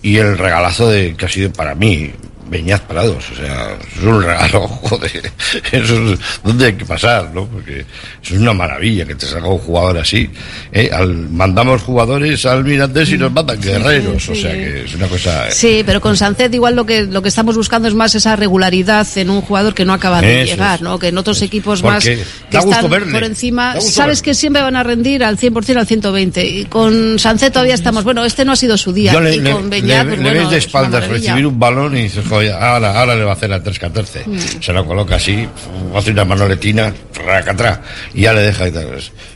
y 0.03 0.17
el 0.17 0.37
regalazo 0.39 0.89
de 0.91 1.15
que 1.15 1.27
ha 1.27 1.29
sido 1.29 1.53
para 1.53 1.75
mí 1.75 2.11
Beñaz 2.51 2.81
Prados, 2.81 3.25
o 3.33 3.37
sea, 3.37 3.77
es 3.97 4.03
un 4.03 4.23
regalo, 4.23 4.67
joder, 4.83 5.33
eso 5.71 6.13
es 6.13 6.19
donde 6.43 6.67
hay 6.67 6.73
que 6.73 6.85
pasar, 6.85 7.31
¿no? 7.33 7.47
Porque 7.47 7.81
eso 8.23 8.35
es 8.35 8.41
una 8.41 8.53
maravilla 8.53 9.05
que 9.07 9.15
te 9.15 9.25
salga 9.27 9.49
un 9.49 9.59
jugador 9.59 9.99
así. 9.99 10.29
¿eh? 10.73 10.91
Al- 10.93 11.29
mandamos 11.31 11.83
jugadores 11.83 12.45
al 12.47 12.65
Mirandés 12.65 13.11
y 13.11 13.19
nos 13.19 13.33
mandan 13.33 13.61
guerreros, 13.61 14.29
o 14.29 14.35
sea 14.35 14.53
que 14.53 14.83
es 14.85 14.95
una 14.95 15.07
cosa. 15.07 15.49
¿eh? 15.49 15.53
Sí, 15.53 15.83
pero 15.87 16.01
con 16.01 16.17
Sánchez 16.17 16.53
igual 16.53 16.75
lo 16.75 16.85
que 16.85 17.03
lo 17.05 17.23
que 17.23 17.29
estamos 17.29 17.57
buscando 17.57 17.87
es 17.87 17.95
más 17.95 18.15
esa 18.15 18.35
regularidad 18.37 19.07
en 19.17 19.31
un 19.31 19.41
jugador 19.43 19.73
que 19.75 19.85
no 19.85 19.93
acaba 19.93 20.21
de 20.21 20.43
Eso 20.43 20.53
llegar. 20.53 20.83
¿no? 20.83 20.99
Que 20.99 21.09
en 21.09 21.19
otros 21.19 21.41
equipos 21.43 21.83
Porque 21.83 21.95
más 21.95 22.05
que 22.05 22.59
están 22.59 22.91
verle, 22.91 23.13
por 23.13 23.23
encima, 23.25 23.81
sabes 23.81 24.19
verle. 24.21 24.23
que 24.23 24.35
siempre 24.35 24.63
van 24.63 24.75
a 24.77 24.83
rendir 24.83 25.23
al 25.23 25.39
100% 25.39 25.77
al 25.77 25.87
120 25.87 26.45
y 26.45 26.65
con 26.65 27.19
Sánchez 27.19 27.53
todavía 27.53 27.75
estamos, 27.75 28.03
bueno, 28.05 28.25
este 28.25 28.45
no 28.45 28.53
ha 28.53 28.57
sido 28.57 28.77
su 28.77 28.93
día 28.93 29.13
Yo 29.13 29.21
le, 29.21 29.37
y 29.37 29.41
le- 29.41 29.53
con 29.53 29.71
le- 29.71 29.81
pues 29.81 29.83
le 29.85 30.05
bueno, 30.05 30.41
ves 30.41 30.51
de 30.51 30.57
espaldas 30.59 31.07
recibir 31.07 31.47
un 31.47 31.59
balón 31.59 31.97
y 31.97 32.03
dices, 32.03 32.25
joder, 32.29 32.40
ahora, 32.49 32.99
ahora 32.99 33.15
le 33.15 33.25
va 33.25 33.33
a 33.33 33.35
hacer 33.35 33.53
a 33.53 33.63
3-14. 33.63 34.27
Mm. 34.27 34.39
Se 34.63 34.73
lo 34.73 34.87
coloca 34.87 35.17
así, 35.17 35.47
hace 35.95 36.11
una 36.13 36.25
manoletina, 36.25 36.93
racatrá, 37.27 37.83
y 38.15 38.23
ya 38.23 38.33
le 38.33 38.41
deja. 38.43 38.69
y 38.69 38.73
tal. 38.73 38.87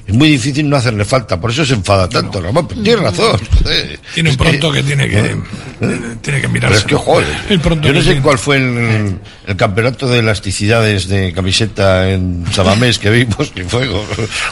Es 0.06 0.14
muy 0.14 0.28
difícil 0.28 0.68
no 0.68 0.76
hacerle 0.76 1.04
falta, 1.04 1.40
por 1.40 1.50
eso 1.50 1.64
se 1.64 1.74
enfada 1.74 2.08
tanto. 2.08 2.40
Ramón, 2.40 2.68
pero 2.68 2.82
tienes 2.82 3.02
razón. 3.02 3.40
joder. 3.62 3.98
Tiene 4.14 4.30
un 4.30 4.36
pronto 4.36 4.70
que 4.72 4.82
tiene 4.82 5.08
que- 5.08 5.18
¿eh? 5.18 5.36
Tiene 5.80 6.20
que 6.20 6.48
Pero 6.48 6.48
mirarse. 6.50 6.78
es 6.78 6.84
que, 6.84 6.94
joder, 6.94 7.26
El 7.48 7.60
pronto 7.60 7.86
yo 7.88 7.92
no 7.94 8.00
sé 8.00 8.06
tiene. 8.06 8.22
cuál 8.22 8.38
fue 8.38 8.56
el, 8.58 9.18
el 9.46 9.56
campeonato 9.56 10.06
de 10.08 10.18
elasticidades 10.20 11.08
de 11.08 11.32
camiseta 11.32 12.10
en 12.10 12.44
Sabamés 12.52 12.98
que 12.98 13.10
vimos, 13.10 13.50
que 13.50 13.64
fue 13.64 13.88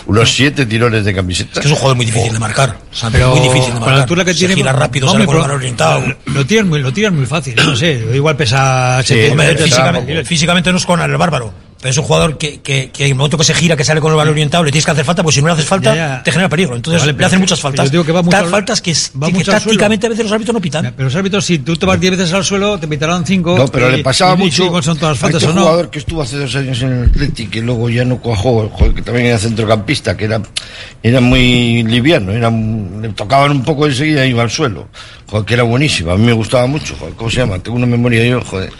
unos 0.07 0.31
siete 0.35 0.67
tirones 0.67 1.05
de 1.05 1.15
camiseta. 1.15 1.53
Es 1.55 1.59
que 1.61 1.67
es 1.67 1.73
un 1.73 1.77
jugador 1.77 1.97
muy 1.97 2.07
difícil 2.07 2.33
de 2.33 2.39
marcar. 2.39 2.77
O 2.91 2.95
sea, 2.95 3.11
Pero 3.11 3.31
muy 3.35 3.41
difícil 3.41 3.67
de 3.67 3.71
con 3.73 3.81
marcar. 3.81 3.95
la 3.97 4.03
altura 4.03 4.25
que 4.25 4.33
Se 4.33 4.39
tiene 4.41 4.55
gira 4.55 4.73
rápido, 4.73 5.07
no, 5.07 5.13
sale 5.13 5.25
hombre, 5.25 5.27
con 5.27 5.37
el 5.37 5.43
pero 5.43 5.49
balón 5.49 5.57
orientado. 5.57 6.01
Lo, 6.27 6.33
lo 6.35 6.47
tiran 6.47 6.69
muy, 6.69 6.81
lo 6.81 7.13
muy 7.13 7.27
fácil, 7.27 7.55
no 7.57 7.77
sé, 7.77 8.05
igual 8.15 8.37
pesa 8.43 9.03
Sí, 9.03 9.15
70 9.15 9.33
hombre, 9.33 9.47
metros, 9.47 10.29
físicamente, 10.29 10.71
no 10.73 10.79
es 10.79 10.87
con 10.87 11.01
el 11.01 11.17
bárbaro. 11.17 11.53
Pero 11.83 11.91
es 11.91 11.99
un 11.99 12.05
jugador 12.05 12.39
que, 12.39 12.61
que, 12.61 12.91
que 12.93 13.05
en 13.05 13.11
el 13.11 13.15
momento 13.17 13.37
que 13.37 13.43
se 13.43 13.55
gira, 13.55 13.77
que 13.77 13.83
sale 13.85 14.01
con 14.01 14.13
el 14.13 14.17
balón 14.17 14.35
orientado, 14.35 14.63
le 14.63 14.71
tienes 14.71 14.85
que 14.85 14.93
hacer 14.93 15.05
falta, 15.05 15.25
porque 15.25 15.35
si 15.35 15.41
no 15.43 15.49
le 15.49 15.55
haces 15.55 15.65
falta, 15.67 15.95
Ya, 15.95 16.07
ya. 16.19 16.23
te 16.23 16.31
genera 16.31 16.49
peligro. 16.49 16.77
Entonces 16.77 17.03
Vale, 17.03 17.13
le 17.13 17.25
hacen 17.25 17.39
que- 17.39 17.41
muchas 17.41 17.61
faltas. 17.61 17.87
yo 17.87 17.91
digo 17.91 18.05
que 18.05 18.13
va 18.13 18.23
mucho 18.23 18.37
Tal 18.37 18.45
al- 18.45 18.51
faltas 18.53 18.81
que, 18.81 18.93
es- 18.93 19.11
va 19.21 19.27
que 19.27 19.33
mucho 19.35 19.51
tácticamente 19.51 20.07
a 20.07 20.11
veces 20.11 20.25
los 20.25 20.33
árbitros 20.33 20.55
no 20.55 20.61
pitan. 20.61 20.93
Pero 20.97 21.05
los 21.09 21.17
árbitros, 21.17 21.45
si 21.45 21.59
tú 21.59 21.75
te 21.77 21.85
vas 21.85 21.99
10 22.01 22.17
veces 22.17 22.33
al 22.33 22.45
suelo, 22.45 22.79
te 22.79 22.87
pitarán 22.87 23.27
5. 23.27 23.59
No, 23.59 23.67
pero 23.67 23.91
le 23.91 23.99
pasaba 24.05 24.37
mucho 24.37 24.81
son 24.81 24.97
todas 24.97 25.19
a 25.19 25.21
faltas 25.21 25.43
este 25.43 25.53
o 25.53 25.55
no. 25.57 25.63
jugador 25.63 25.91
que 25.91 25.99
estuvo 25.99 26.23
hace 26.23 26.37
dos 26.39 26.55
años 26.55 26.81
en 26.83 26.93
el 26.93 27.05
Athletic 27.11 27.57
y 27.57 27.61
luego 27.63 27.91
ya 27.91 28.05
no 28.05 28.19
cuajó, 28.19 28.69
joder, 28.73 28.95
que 28.95 29.03
también 29.03 29.27
era 29.27 29.39
centrocampista, 29.39 30.17
que 30.17 30.27
era, 30.27 30.41
era 31.03 31.21
muy 31.21 31.83
liviano, 31.83 32.31
era, 32.31 32.49
le 32.49 33.09
tocaban 33.09 33.51
un 33.51 33.65
poco 33.65 33.87
enseguida 33.87 34.25
y 34.25 34.31
iba 34.31 34.43
al 34.45 34.51
suelo. 34.51 34.87
Joder, 35.27 35.47
que 35.47 35.55
era 35.55 35.63
buenísimo, 35.65 36.13
a 36.13 36.17
mí 36.17 36.25
me 36.27 36.33
gustaba 36.35 36.67
mucho, 36.67 36.95
joder, 36.99 37.15
¿cómo 37.15 37.31
se 37.31 37.39
llama? 37.39 37.59
Tengo 37.59 37.77
una 37.79 37.87
memoria 37.87 38.23
yo, 38.25 38.41
joder. 38.43 38.71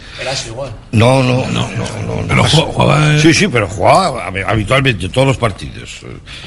igual. 0.47 0.71
No, 0.91 1.21
no, 1.23 1.45
no, 1.47 1.67
no, 1.69 1.85
no. 2.05 2.21
Pero 2.27 2.35
no. 2.35 2.43
ju- 2.45 2.71
jugaba- 2.95 3.19
Sí, 3.19 3.33
sí, 3.33 3.47
pero 3.47 3.67
jugaba 3.67 4.29
hab- 4.31 4.45
habitualmente 4.47 5.09
todos 5.09 5.27
los 5.27 5.37
partidos. 5.37 5.99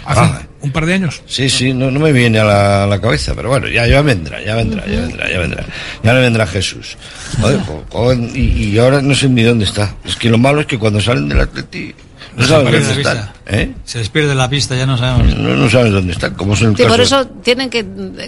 Hace 0.05 0.21
Ah, 0.21 0.43
un 0.61 0.71
par 0.73 0.87
de 0.87 0.95
años. 0.95 1.23
Sí, 1.27 1.49
sí, 1.49 1.73
no, 1.73 1.91
no 1.91 2.01
me 2.01 2.13
viene 2.13 2.39
a 2.39 2.45
la, 2.45 2.85
a 2.85 2.87
la 2.87 3.01
cabeza, 3.01 3.35
pero 3.35 3.49
bueno, 3.51 3.69
ya, 3.69 3.87
ya 3.87 4.03
vendrá, 4.03 4.43
ya 4.43 4.55
vendrá, 4.57 4.85
ya 4.87 5.01
vendrá, 5.01 5.31
ya 5.31 5.39
vendrá. 5.41 5.65
Ya 6.03 6.13
le 6.15 6.21
vendrá 6.21 6.47
Jesús. 6.47 6.97
Joder, 7.41 7.61
jo- 7.67 7.85
joder, 7.91 8.19
y, 8.37 8.71
y 8.71 8.79
ahora 8.79 9.01
no 9.03 9.15
sé 9.15 9.29
ni 9.29 9.43
dónde 9.43 9.65
está. 9.65 9.95
Es 10.05 10.17
que 10.17 10.29
lo 10.29 10.39
malo 10.39 10.61
es 10.61 10.67
que 10.67 10.79
cuando 10.79 11.01
salen 11.01 11.29
del 11.29 11.41
Atleti 11.41 11.95
no 12.37 12.47
saben 12.47 12.67
Desaparece 12.71 12.87
dónde 12.87 13.03
están. 13.03 13.31
¿eh? 13.47 13.73
Se 13.85 13.99
les 13.99 14.09
pierde 14.11 14.35
la 14.35 14.49
pista, 14.49 14.77
ya 14.77 14.85
no 14.87 14.99
sabemos. 14.99 15.37
No, 15.37 15.57
no 15.57 15.71
saben 15.71 15.93
dónde 15.93 16.13
están, 16.13 16.35
como 16.35 16.53
el 16.53 16.59
Sí, 16.59 16.67
caso. 16.75 16.89
por 16.89 17.01
eso 17.01 17.27
tienen 17.27 17.71
que, 17.71 17.85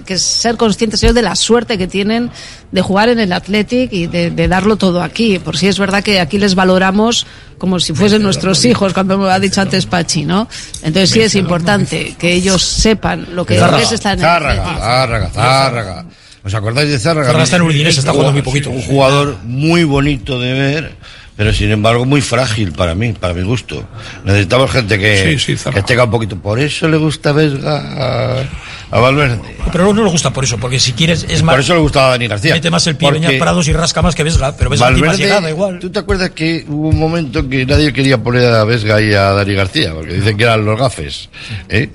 que 0.06 0.18
ser 0.18 0.56
conscientes 0.56 1.02
ellos 1.02 1.14
de 1.14 1.22
la 1.22 1.36
suerte 1.36 1.76
que 1.76 1.86
tienen 1.86 2.30
de 2.72 2.80
jugar 2.80 3.09
en 3.10 3.18
el 3.20 3.32
Athletic 3.32 3.93
y 3.93 4.06
de, 4.06 4.30
de 4.30 4.48
darlo 4.48 4.76
todo 4.76 5.02
aquí. 5.02 5.39
Por 5.39 5.56
si 5.56 5.68
es 5.68 5.78
verdad 5.78 6.02
que 6.02 6.20
aquí 6.20 6.39
les 6.39 6.55
valoramos 6.55 7.26
como 7.59 7.80
si 7.80 7.93
fuesen 7.93 8.22
nuestros 8.22 8.64
hijos, 8.64 8.94
cuando 8.94 9.18
me 9.18 9.30
ha 9.30 9.39
dicho 9.40 9.60
antes 9.60 9.85
Pachi, 9.86 10.24
¿no? 10.24 10.48
Entonces 10.82 11.10
sí 11.10 11.20
es 11.20 11.35
importante 11.35 12.14
que 12.18 12.32
ellos 12.32 12.62
sepan 12.62 13.26
lo 13.35 13.44
que 13.44 13.59
Zárraga, 13.59 13.82
es 13.82 13.93
estar 13.93 14.12
en 14.14 14.20
el 14.20 14.24
Zárraga, 14.24 14.62
Athletic. 14.62 14.80
Zárraga, 14.82 15.28
Zárraga. 15.30 16.05
¿Os 16.44 16.55
acordáis 16.55 16.89
de 16.89 16.98
Zárraga? 16.98 17.26
Zárraga 17.26 17.44
está 17.44 17.56
en 17.56 17.62
Udinese, 17.62 17.98
está 17.98 18.12
jugando 18.12 18.32
muy 18.32 18.43
poquito. 18.43 18.70
Un 18.70 18.80
jugador 18.80 19.36
muy 19.43 19.82
bonito 19.85 20.39
de 20.40 20.52
ver, 20.52 20.93
pero 21.39 21.52
sin 21.52 21.70
embargo 21.70 22.05
muy 22.05 22.20
frágil 22.20 22.73
para 22.73 22.97
mí, 22.97 23.12
para 23.12 23.32
mi 23.32 23.43
gusto. 23.43 23.85
Necesitamos 24.24 24.73
gente 24.73 24.98
que, 24.98 25.39
Sí, 25.39 25.56
sí, 25.56 25.70
que 25.70 25.82
tenga 25.82 26.02
un 26.02 26.10
poquito. 26.10 26.35
Por 26.35 26.59
eso 26.59 26.89
le 26.89 26.97
gusta 26.97 27.31
Vesga 27.31 27.77
a, 27.77 28.43
a 28.90 28.98
Valverde. 28.98 29.39
Pero 29.70 29.94
no 29.94 30.02
le 30.02 30.10
gusta 30.10 30.32
por 30.32 30.43
eso, 30.43 30.59
porque 30.59 30.81
si 30.81 30.94
quieres 30.94 31.24
es 31.28 31.44
más. 31.44 31.52
Por 31.52 31.60
eso 31.60 31.74
le 31.74 31.81
gustaba 31.81 32.09
a 32.09 32.10
Dani 32.10 32.27
García. 32.27 32.55
Mete 32.55 32.70
más 32.70 32.85
el 32.89 32.97
pie 32.97 33.12
Beñat 33.12 33.39
Prados 33.39 33.69
y 33.69 33.73
rasca 33.73 34.02
más 34.02 34.16
que 34.16 34.24
Vesga, 34.24 34.56
pero 34.56 34.69
Vesga 34.69 34.86
Valverde, 34.86 35.16
llegada 35.16 35.48
igual. 35.48 35.78
¿tú 35.78 35.90
te 35.90 36.01
acuerdas 36.01 36.31
que 36.31 36.65
hubo 36.66 36.89
un 36.89 36.98
momento 36.98 37.48
que 37.48 37.65
nadie 37.65 37.93
quería 37.93 38.19
poner 38.19 38.52
a 38.52 38.65
Vesga 38.65 39.01
y 39.01 39.15
a 39.15 39.31
Dani 39.31 39.55
García? 39.55 39.94
Porque 39.94 40.15
dicen 40.15 40.36
que 40.36 40.43
eran 40.43 40.65
los 40.65 40.77
gafes. 40.77 41.28
¿eh? 41.69 41.89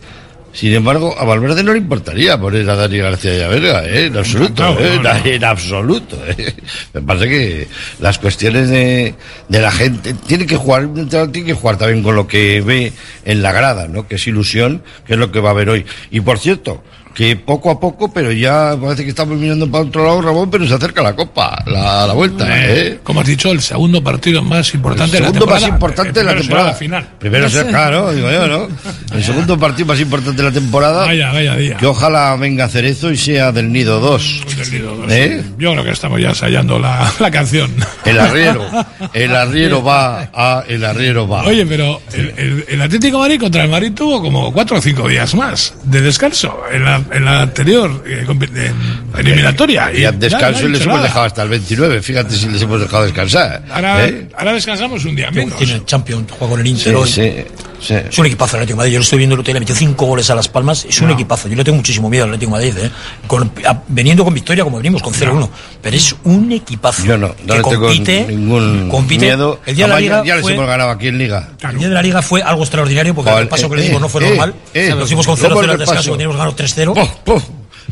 Sin 0.53 0.71
embargo, 0.73 1.15
a 1.17 1.25
Valverde 1.25 1.63
no 1.63 1.71
le 1.73 1.79
importaría 1.79 2.39
poner 2.39 2.69
a 2.69 2.75
Dani 2.75 2.99
García 2.99 3.37
y 3.37 3.41
a 3.41 3.47
Vesga, 3.47 3.85
¿eh? 3.85 4.05
en 4.05 4.17
absoluto, 4.17 4.63
No, 4.63 4.73
no, 4.75 4.79
¿eh? 4.79 4.99
no. 5.01 5.25
en 5.25 5.43
absoluto. 5.43 6.17
¿eh? 6.27 6.53
Me 6.93 7.01
parece 7.01 7.27
que 7.27 7.67
las 7.99 8.19
cuestiones 8.19 8.69
de, 8.69 9.15
de 9.49 9.59
la 9.59 9.71
gente 9.71 10.13
tiene 10.13 10.45
que 10.45 10.55
jugar, 10.55 10.87
tiene 11.09 11.43
que 11.47 11.53
jugar 11.53 11.77
también 11.77 12.03
con 12.03 12.15
lo 12.15 12.27
que 12.27 12.61
ve 12.61 12.93
en 13.25 13.41
la 13.41 13.51
grada, 13.51 13.87
¿no? 13.87 14.07
Que 14.07 14.15
es 14.15 14.27
ilusión, 14.27 14.83
que 15.07 15.13
es 15.13 15.19
lo 15.19 15.31
que 15.31 15.39
va 15.39 15.49
a 15.49 15.53
haber 15.53 15.69
hoy. 15.69 15.85
Y 16.11 16.21
por 16.21 16.37
cierto, 16.37 16.83
que 17.13 17.35
poco 17.35 17.69
a 17.69 17.79
poco, 17.79 18.11
pero 18.11 18.31
ya 18.31 18.75
parece 18.81 19.03
que 19.03 19.09
estamos 19.09 19.37
mirando 19.37 19.69
para 19.69 19.83
otro 19.83 20.03
lado, 20.05 20.21
Ramón, 20.21 20.49
pero 20.49 20.67
se 20.67 20.73
acerca 20.73 21.01
la 21.03 21.15
Copa, 21.15 21.63
la, 21.67 22.07
la 22.07 22.13
vuelta, 22.13 22.47
¿eh? 22.49 22.99
Como 23.03 23.21
has 23.21 23.27
dicho, 23.27 23.51
el 23.51 23.61
segundo 23.61 24.03
partido 24.03 24.41
más 24.41 24.73
importante 24.73 25.05
El 25.05 25.11
de 25.11 25.19
la 25.19 25.25
segundo 25.27 25.39
temporada. 25.45 25.61
más 25.67 25.69
importante 25.75 26.19
de 26.19 26.25
la 26.25 26.31
El 26.31 26.37
temporada. 26.39 26.63
será 26.65 26.73
la 26.73 26.77
final. 26.79 27.09
Primero 27.19 27.49
será, 27.49 27.69
claro, 27.69 28.11
digo 28.13 28.31
yo, 28.31 28.47
¿no? 28.47 28.67
El 29.15 29.23
segundo 29.23 29.57
partido 29.59 29.85
más 29.87 29.99
importante 29.99 30.41
de 30.41 30.47
la 30.49 30.53
temporada. 30.53 31.05
Vaya, 31.05 31.31
vaya 31.31 31.55
día. 31.55 31.77
Que 31.77 31.85
ojalá 31.85 32.35
venga 32.35 32.67
Cerezo 32.67 33.11
y 33.11 33.17
sea 33.17 33.51
del 33.51 33.71
Nido 33.71 33.99
2. 33.99 34.41
Del 34.57 34.71
Nido. 34.71 35.05
¿Eh? 35.09 35.43
Yo 35.59 35.71
creo 35.73 35.83
que 35.83 35.91
estamos 35.91 36.19
ya 36.19 36.29
ensayando 36.29 36.79
la, 36.79 37.11
la 37.19 37.29
canción. 37.31 37.71
El 38.05 38.19
arriero. 38.19 38.65
El 39.13 39.35
arriero 39.35 39.83
va 39.83 40.29
a 40.33 40.63
el 40.67 40.83
arriero 40.83 41.27
va. 41.27 41.43
Oye, 41.43 41.65
pero 41.65 42.01
el, 42.13 42.33
el- 42.37 42.65
el 42.69 42.81
Atlético 42.81 43.17
de 43.17 43.21
Madrid 43.23 43.39
contra 43.39 43.63
el 43.63 43.69
Madrid 43.69 43.91
tuvo 43.93 44.21
como 44.21 44.51
cuatro 44.51 44.77
o 44.77 44.81
cinco 44.81 45.07
días 45.07 45.35
más 45.35 45.73
de 45.83 46.01
descanso 46.01 46.57
en 46.71 46.83
la, 46.85 47.02
en 47.11 47.25
la 47.25 47.41
anterior 47.41 48.03
eh, 48.07 48.23
compi- 48.27 48.49
en- 48.55 49.19
eliminatoria. 49.19 49.91
Y 49.93 50.03
al 50.05 50.19
descanso 50.19 50.67
les 50.67 50.81
hemos 50.81 50.95
nada. 50.95 51.03
dejado 51.07 51.25
hasta 51.25 51.43
el 51.43 51.49
29. 51.49 52.01
Fíjate 52.01 52.35
si 52.35 52.47
les 52.49 52.61
hemos 52.61 52.79
dejado 52.79 53.03
descansar. 53.03 53.63
Ahora, 53.71 54.05
¿eh? 54.05 54.27
ahora 54.37 54.53
descansamos 54.53 55.03
un 55.05 55.15
día 55.15 55.31
menos. 55.31 55.57
Tiene 55.57 55.83
Champions, 55.85 56.31
juega 56.31 56.51
con 56.51 56.59
el 56.59 56.65
Sí, 56.67 56.71
Inter 56.71 56.95
hoy. 56.95 57.09
sí, 57.09 57.33
sí. 57.83 57.93
Es 58.09 58.17
un 58.17 58.25
equipazo 58.25 58.55
el 58.57 58.61
Atlético 58.63 58.75
de 58.77 58.77
Madrid. 58.77 58.93
Yo 58.93 58.99
lo 58.99 59.03
estoy 59.03 59.17
viendo 59.17 59.33
el 59.35 59.39
otro 59.41 59.47
día, 59.49 59.53
le 59.55 59.59
metió 59.59 59.75
cinco 59.75 60.05
goles 60.05 60.29
a 60.29 60.35
Las 60.35 60.47
Palmas. 60.47 60.85
Es 60.87 60.99
un 61.01 61.07
No. 61.07 61.13
equipazo. 61.13 61.47
Yo 61.49 61.55
le 61.55 61.63
tengo 61.63 61.75
muchísimo 61.77 62.09
miedo 62.09 62.23
al 62.23 62.29
Atlético 62.31 62.57
de 62.57 62.65
Madrid, 62.67 62.83
¿eh? 62.85 62.91
Con- 63.27 63.51
a- 63.67 63.81
veniendo 63.87 64.23
con 64.23 64.33
victoria 64.33 64.63
como 64.63 64.77
venimos, 64.77 65.01
con 65.03 65.13
0-1. 65.13 65.49
Pero 65.81 65.95
es 65.97 66.15
un 66.23 66.51
equipazo. 66.51 67.03
Yo 67.05 67.17
no, 67.17 67.27
no 67.27 67.35
que 67.35 67.43
le 67.43 67.53
tengo 67.63 67.79
compite, 67.87 68.25
ningún 68.27 68.89
compite. 68.89 69.25
miedo. 69.25 69.59
El 69.65 69.75
día 69.75 69.85
de 69.85 69.89
la 69.89 69.95
ya- 69.95 70.01
Liga 70.01 70.23
ya, 70.25 70.35
les 70.35 70.41
fue- 70.43 70.53
hemos 70.53 70.67
ganado 70.67 70.89
aquí 70.91 71.07
en 71.07 71.17
Liga. 71.17 71.49
El 71.61 71.77
día 71.77 71.87
de 71.89 71.93
la 71.93 72.01
Liga 72.01 72.21
fue 72.21 72.41
algo 72.41 72.61
extraordinario 72.63 73.13
porque 73.13 73.31
el 73.31 73.47
paso 73.47 73.67
que 73.69 73.75
eh, 73.75 73.77
le 73.79 73.83
dimos 73.85 74.01
no 74.01 74.09
fue 74.09 74.23
eh, 74.25 74.29
normal. 74.29 74.53
eh, 74.73 74.93
lo 74.97 75.03
hicimos 75.05 75.25
con 75.25 75.35
¿cómo 75.35 75.47
0-0 75.61 75.71
al 75.71 75.77
descanso, 75.79 76.11
teníamos 76.11 76.37
ganado 76.37 76.55
3-0. 76.55 76.93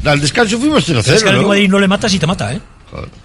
Al 0.05 0.19
descanso 0.19 0.57
fuimos 0.57 0.83
0-0. 0.87 1.13
Es 1.15 1.23
que 1.23 1.31
¿no? 1.31 1.43
Madrid 1.47 1.69
no 1.69 1.77
le 1.79 1.87
matas 1.87 2.13
y 2.13 2.19
te 2.19 2.25
mata, 2.25 2.53
¿eh? 2.53 2.59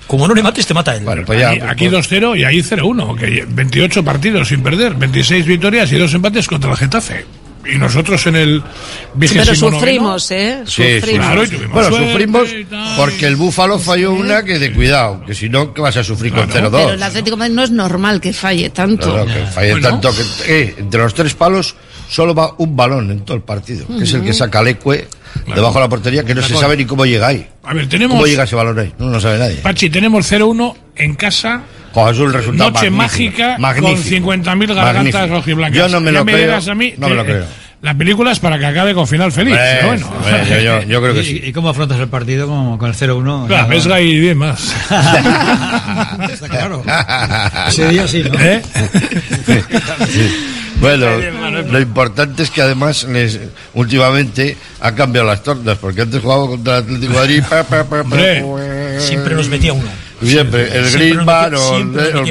Como 0.06 0.28
no 0.28 0.34
le 0.34 0.42
mates, 0.42 0.66
te 0.66 0.74
mata 0.74 0.94
él. 0.94 1.04
Bueno, 1.04 1.22
pues 1.26 1.40
ya, 1.40 1.50
Aquí, 1.50 1.60
aquí 1.60 1.86
2-0 1.88 2.38
y 2.38 2.44
ahí 2.44 2.58
0-1, 2.62 3.16
que 3.18 3.44
28 3.48 4.04
partidos 4.04 4.48
sin 4.48 4.62
perder, 4.62 4.94
26 4.94 5.44
victorias 5.46 5.90
y 5.92 5.96
dos 5.98 6.14
empates 6.14 6.46
contra 6.46 6.70
el 6.70 6.76
Getafe. 6.76 7.24
Y 7.68 7.78
nosotros 7.78 8.24
en 8.28 8.36
el 8.36 8.62
vigésimo 9.14 9.44
Pero 9.44 9.56
noveno- 9.56 9.78
sufrimos, 9.80 10.30
¿eh? 10.30 10.62
Sí, 10.66 11.00
Sufrimos. 11.00 11.26
Claro, 11.26 11.42
y 11.44 11.48
tuvimos 11.48 11.72
Bueno, 11.72 11.88
suerte 11.88 12.08
sufrimos 12.12 12.48
porque 12.96 13.26
el 13.26 13.34
Búfalo 13.34 13.78
falló 13.80 14.12
una 14.12 14.44
que 14.44 14.60
de 14.60 14.72
cuidado, 14.72 15.24
que 15.26 15.34
si 15.34 15.48
no, 15.48 15.74
que 15.74 15.80
vas 15.80 15.96
a 15.96 16.04
sufrir 16.04 16.32
con 16.32 16.46
Pero 16.48 16.70
0-2. 16.70 16.92
el 16.94 17.02
Atlético 17.02 17.36
Madrid 17.36 17.54
no 17.54 17.64
es 17.64 17.72
normal 17.72 18.20
que 18.20 18.32
falle 18.32 18.70
tanto. 18.70 19.08
No, 19.08 19.24
no, 19.24 19.34
que 19.34 19.44
falle 19.46 19.72
Bueno. 19.72 19.88
tanto 19.90 20.10
que 20.14 20.22
eh, 20.46 20.74
entre 20.78 21.00
los 21.00 21.12
tres 21.12 21.34
palos 21.34 21.74
solo 22.08 22.34
va 22.34 22.54
un 22.58 22.76
balón 22.76 23.10
en 23.10 23.20
todo 23.20 23.36
el 23.36 23.42
partido, 23.42 23.86
que 23.86 24.04
es 24.04 24.14
el 24.14 24.22
que 24.22 24.32
saca 24.32 24.62
Lecue 24.62 25.08
debajo 25.54 25.74
de 25.74 25.80
la 25.80 25.88
portería, 25.88 26.24
que 26.24 26.34
no 26.34 26.42
se 26.42 26.56
sabe 26.56 26.76
ni 26.76 26.84
cómo 26.84 27.04
llega 27.06 27.28
ahí. 27.28 27.46
A 27.62 27.74
ver, 27.74 27.88
tenemos, 27.88 28.14
¿Cómo 28.14 28.26
llega 28.26 28.44
ese 28.44 28.56
balón 28.56 28.78
ahí? 28.78 28.92
No 28.98 29.10
lo 29.10 29.20
sabe 29.20 29.38
nadie. 29.38 29.56
Pachi, 29.56 29.90
tenemos 29.90 30.30
0-1 30.30 30.74
en 30.96 31.14
casa. 31.14 31.62
Joder, 31.92 32.14
es 32.14 32.20
un 32.20 32.32
resultado 32.32 32.70
Noche 32.70 32.90
magnífico, 32.90 33.42
mágica 33.42 33.58
magnífico, 33.58 34.26
con 34.26 34.44
50.000 34.44 34.74
gargantas 34.74 34.94
magnífico. 34.94 35.26
rojiblancas. 35.28 35.78
Yo 35.78 35.88
no 35.88 36.00
me 36.00 36.12
Ya 36.12 36.18
lo 36.18 36.24
creo, 36.26 36.38
dirás 36.38 36.68
a 36.68 36.74
mí, 36.74 36.94
no 36.98 37.08
me 37.08 37.14
lo 37.14 37.22
eh, 37.22 37.24
creo. 37.24 37.44
La 37.82 37.94
película 37.94 38.32
es 38.32 38.38
para 38.40 38.58
que 38.58 38.66
acabe 38.66 38.94
con 38.94 39.06
final 39.06 39.30
feliz. 39.30 39.54
Pero 39.56 39.86
bueno. 39.88 40.08
hombre, 40.08 40.44
yo, 40.48 40.58
yo- 40.60 40.82
yo 40.82 41.02
creo 41.02 41.14
que 41.14 41.20
¿Y, 41.20 41.24
sí. 41.24 41.40
y 41.44 41.52
cómo 41.52 41.68
afrontas 41.68 42.00
el 42.00 42.08
partido 42.08 42.48
con, 42.48 42.78
con 42.78 42.88
el 42.90 42.96
0-1? 42.96 43.48
La 43.48 43.68
pesca 43.68 44.00
y 44.00 44.18
10 44.18 44.34
más. 44.36 44.74
Está 46.32 46.48
claro. 46.48 46.82
Ese 47.68 47.88
día 47.88 48.08
sí, 48.08 48.24
¿no? 48.24 48.40
¿Eh? 48.40 48.62
Bueno, 50.80 51.06
lo 51.70 51.80
importante 51.80 52.42
es 52.42 52.50
que 52.50 52.60
además 52.62 53.04
les, 53.04 53.40
últimamente 53.74 54.56
ha 54.80 54.94
cambiado 54.94 55.26
las 55.26 55.42
tornas, 55.42 55.78
porque 55.78 56.02
antes 56.02 56.20
jugaba 56.20 56.46
contra 56.48 56.78
el 56.78 56.84
Atlético 56.84 57.12
de 57.12 57.18
Madrid. 57.18 57.42
pa, 57.48 57.62
pa, 57.64 57.84
pa, 57.84 58.04
pa, 58.04 58.16
Siempre 58.98 59.34
nos 59.34 59.48
metía 59.48 59.72
uno. 59.72 59.88
Siempre, 60.22 60.76
el 60.76 60.84
metía- 60.84 61.58
o 61.58 61.76
el, 61.78 61.98
el 61.98 62.24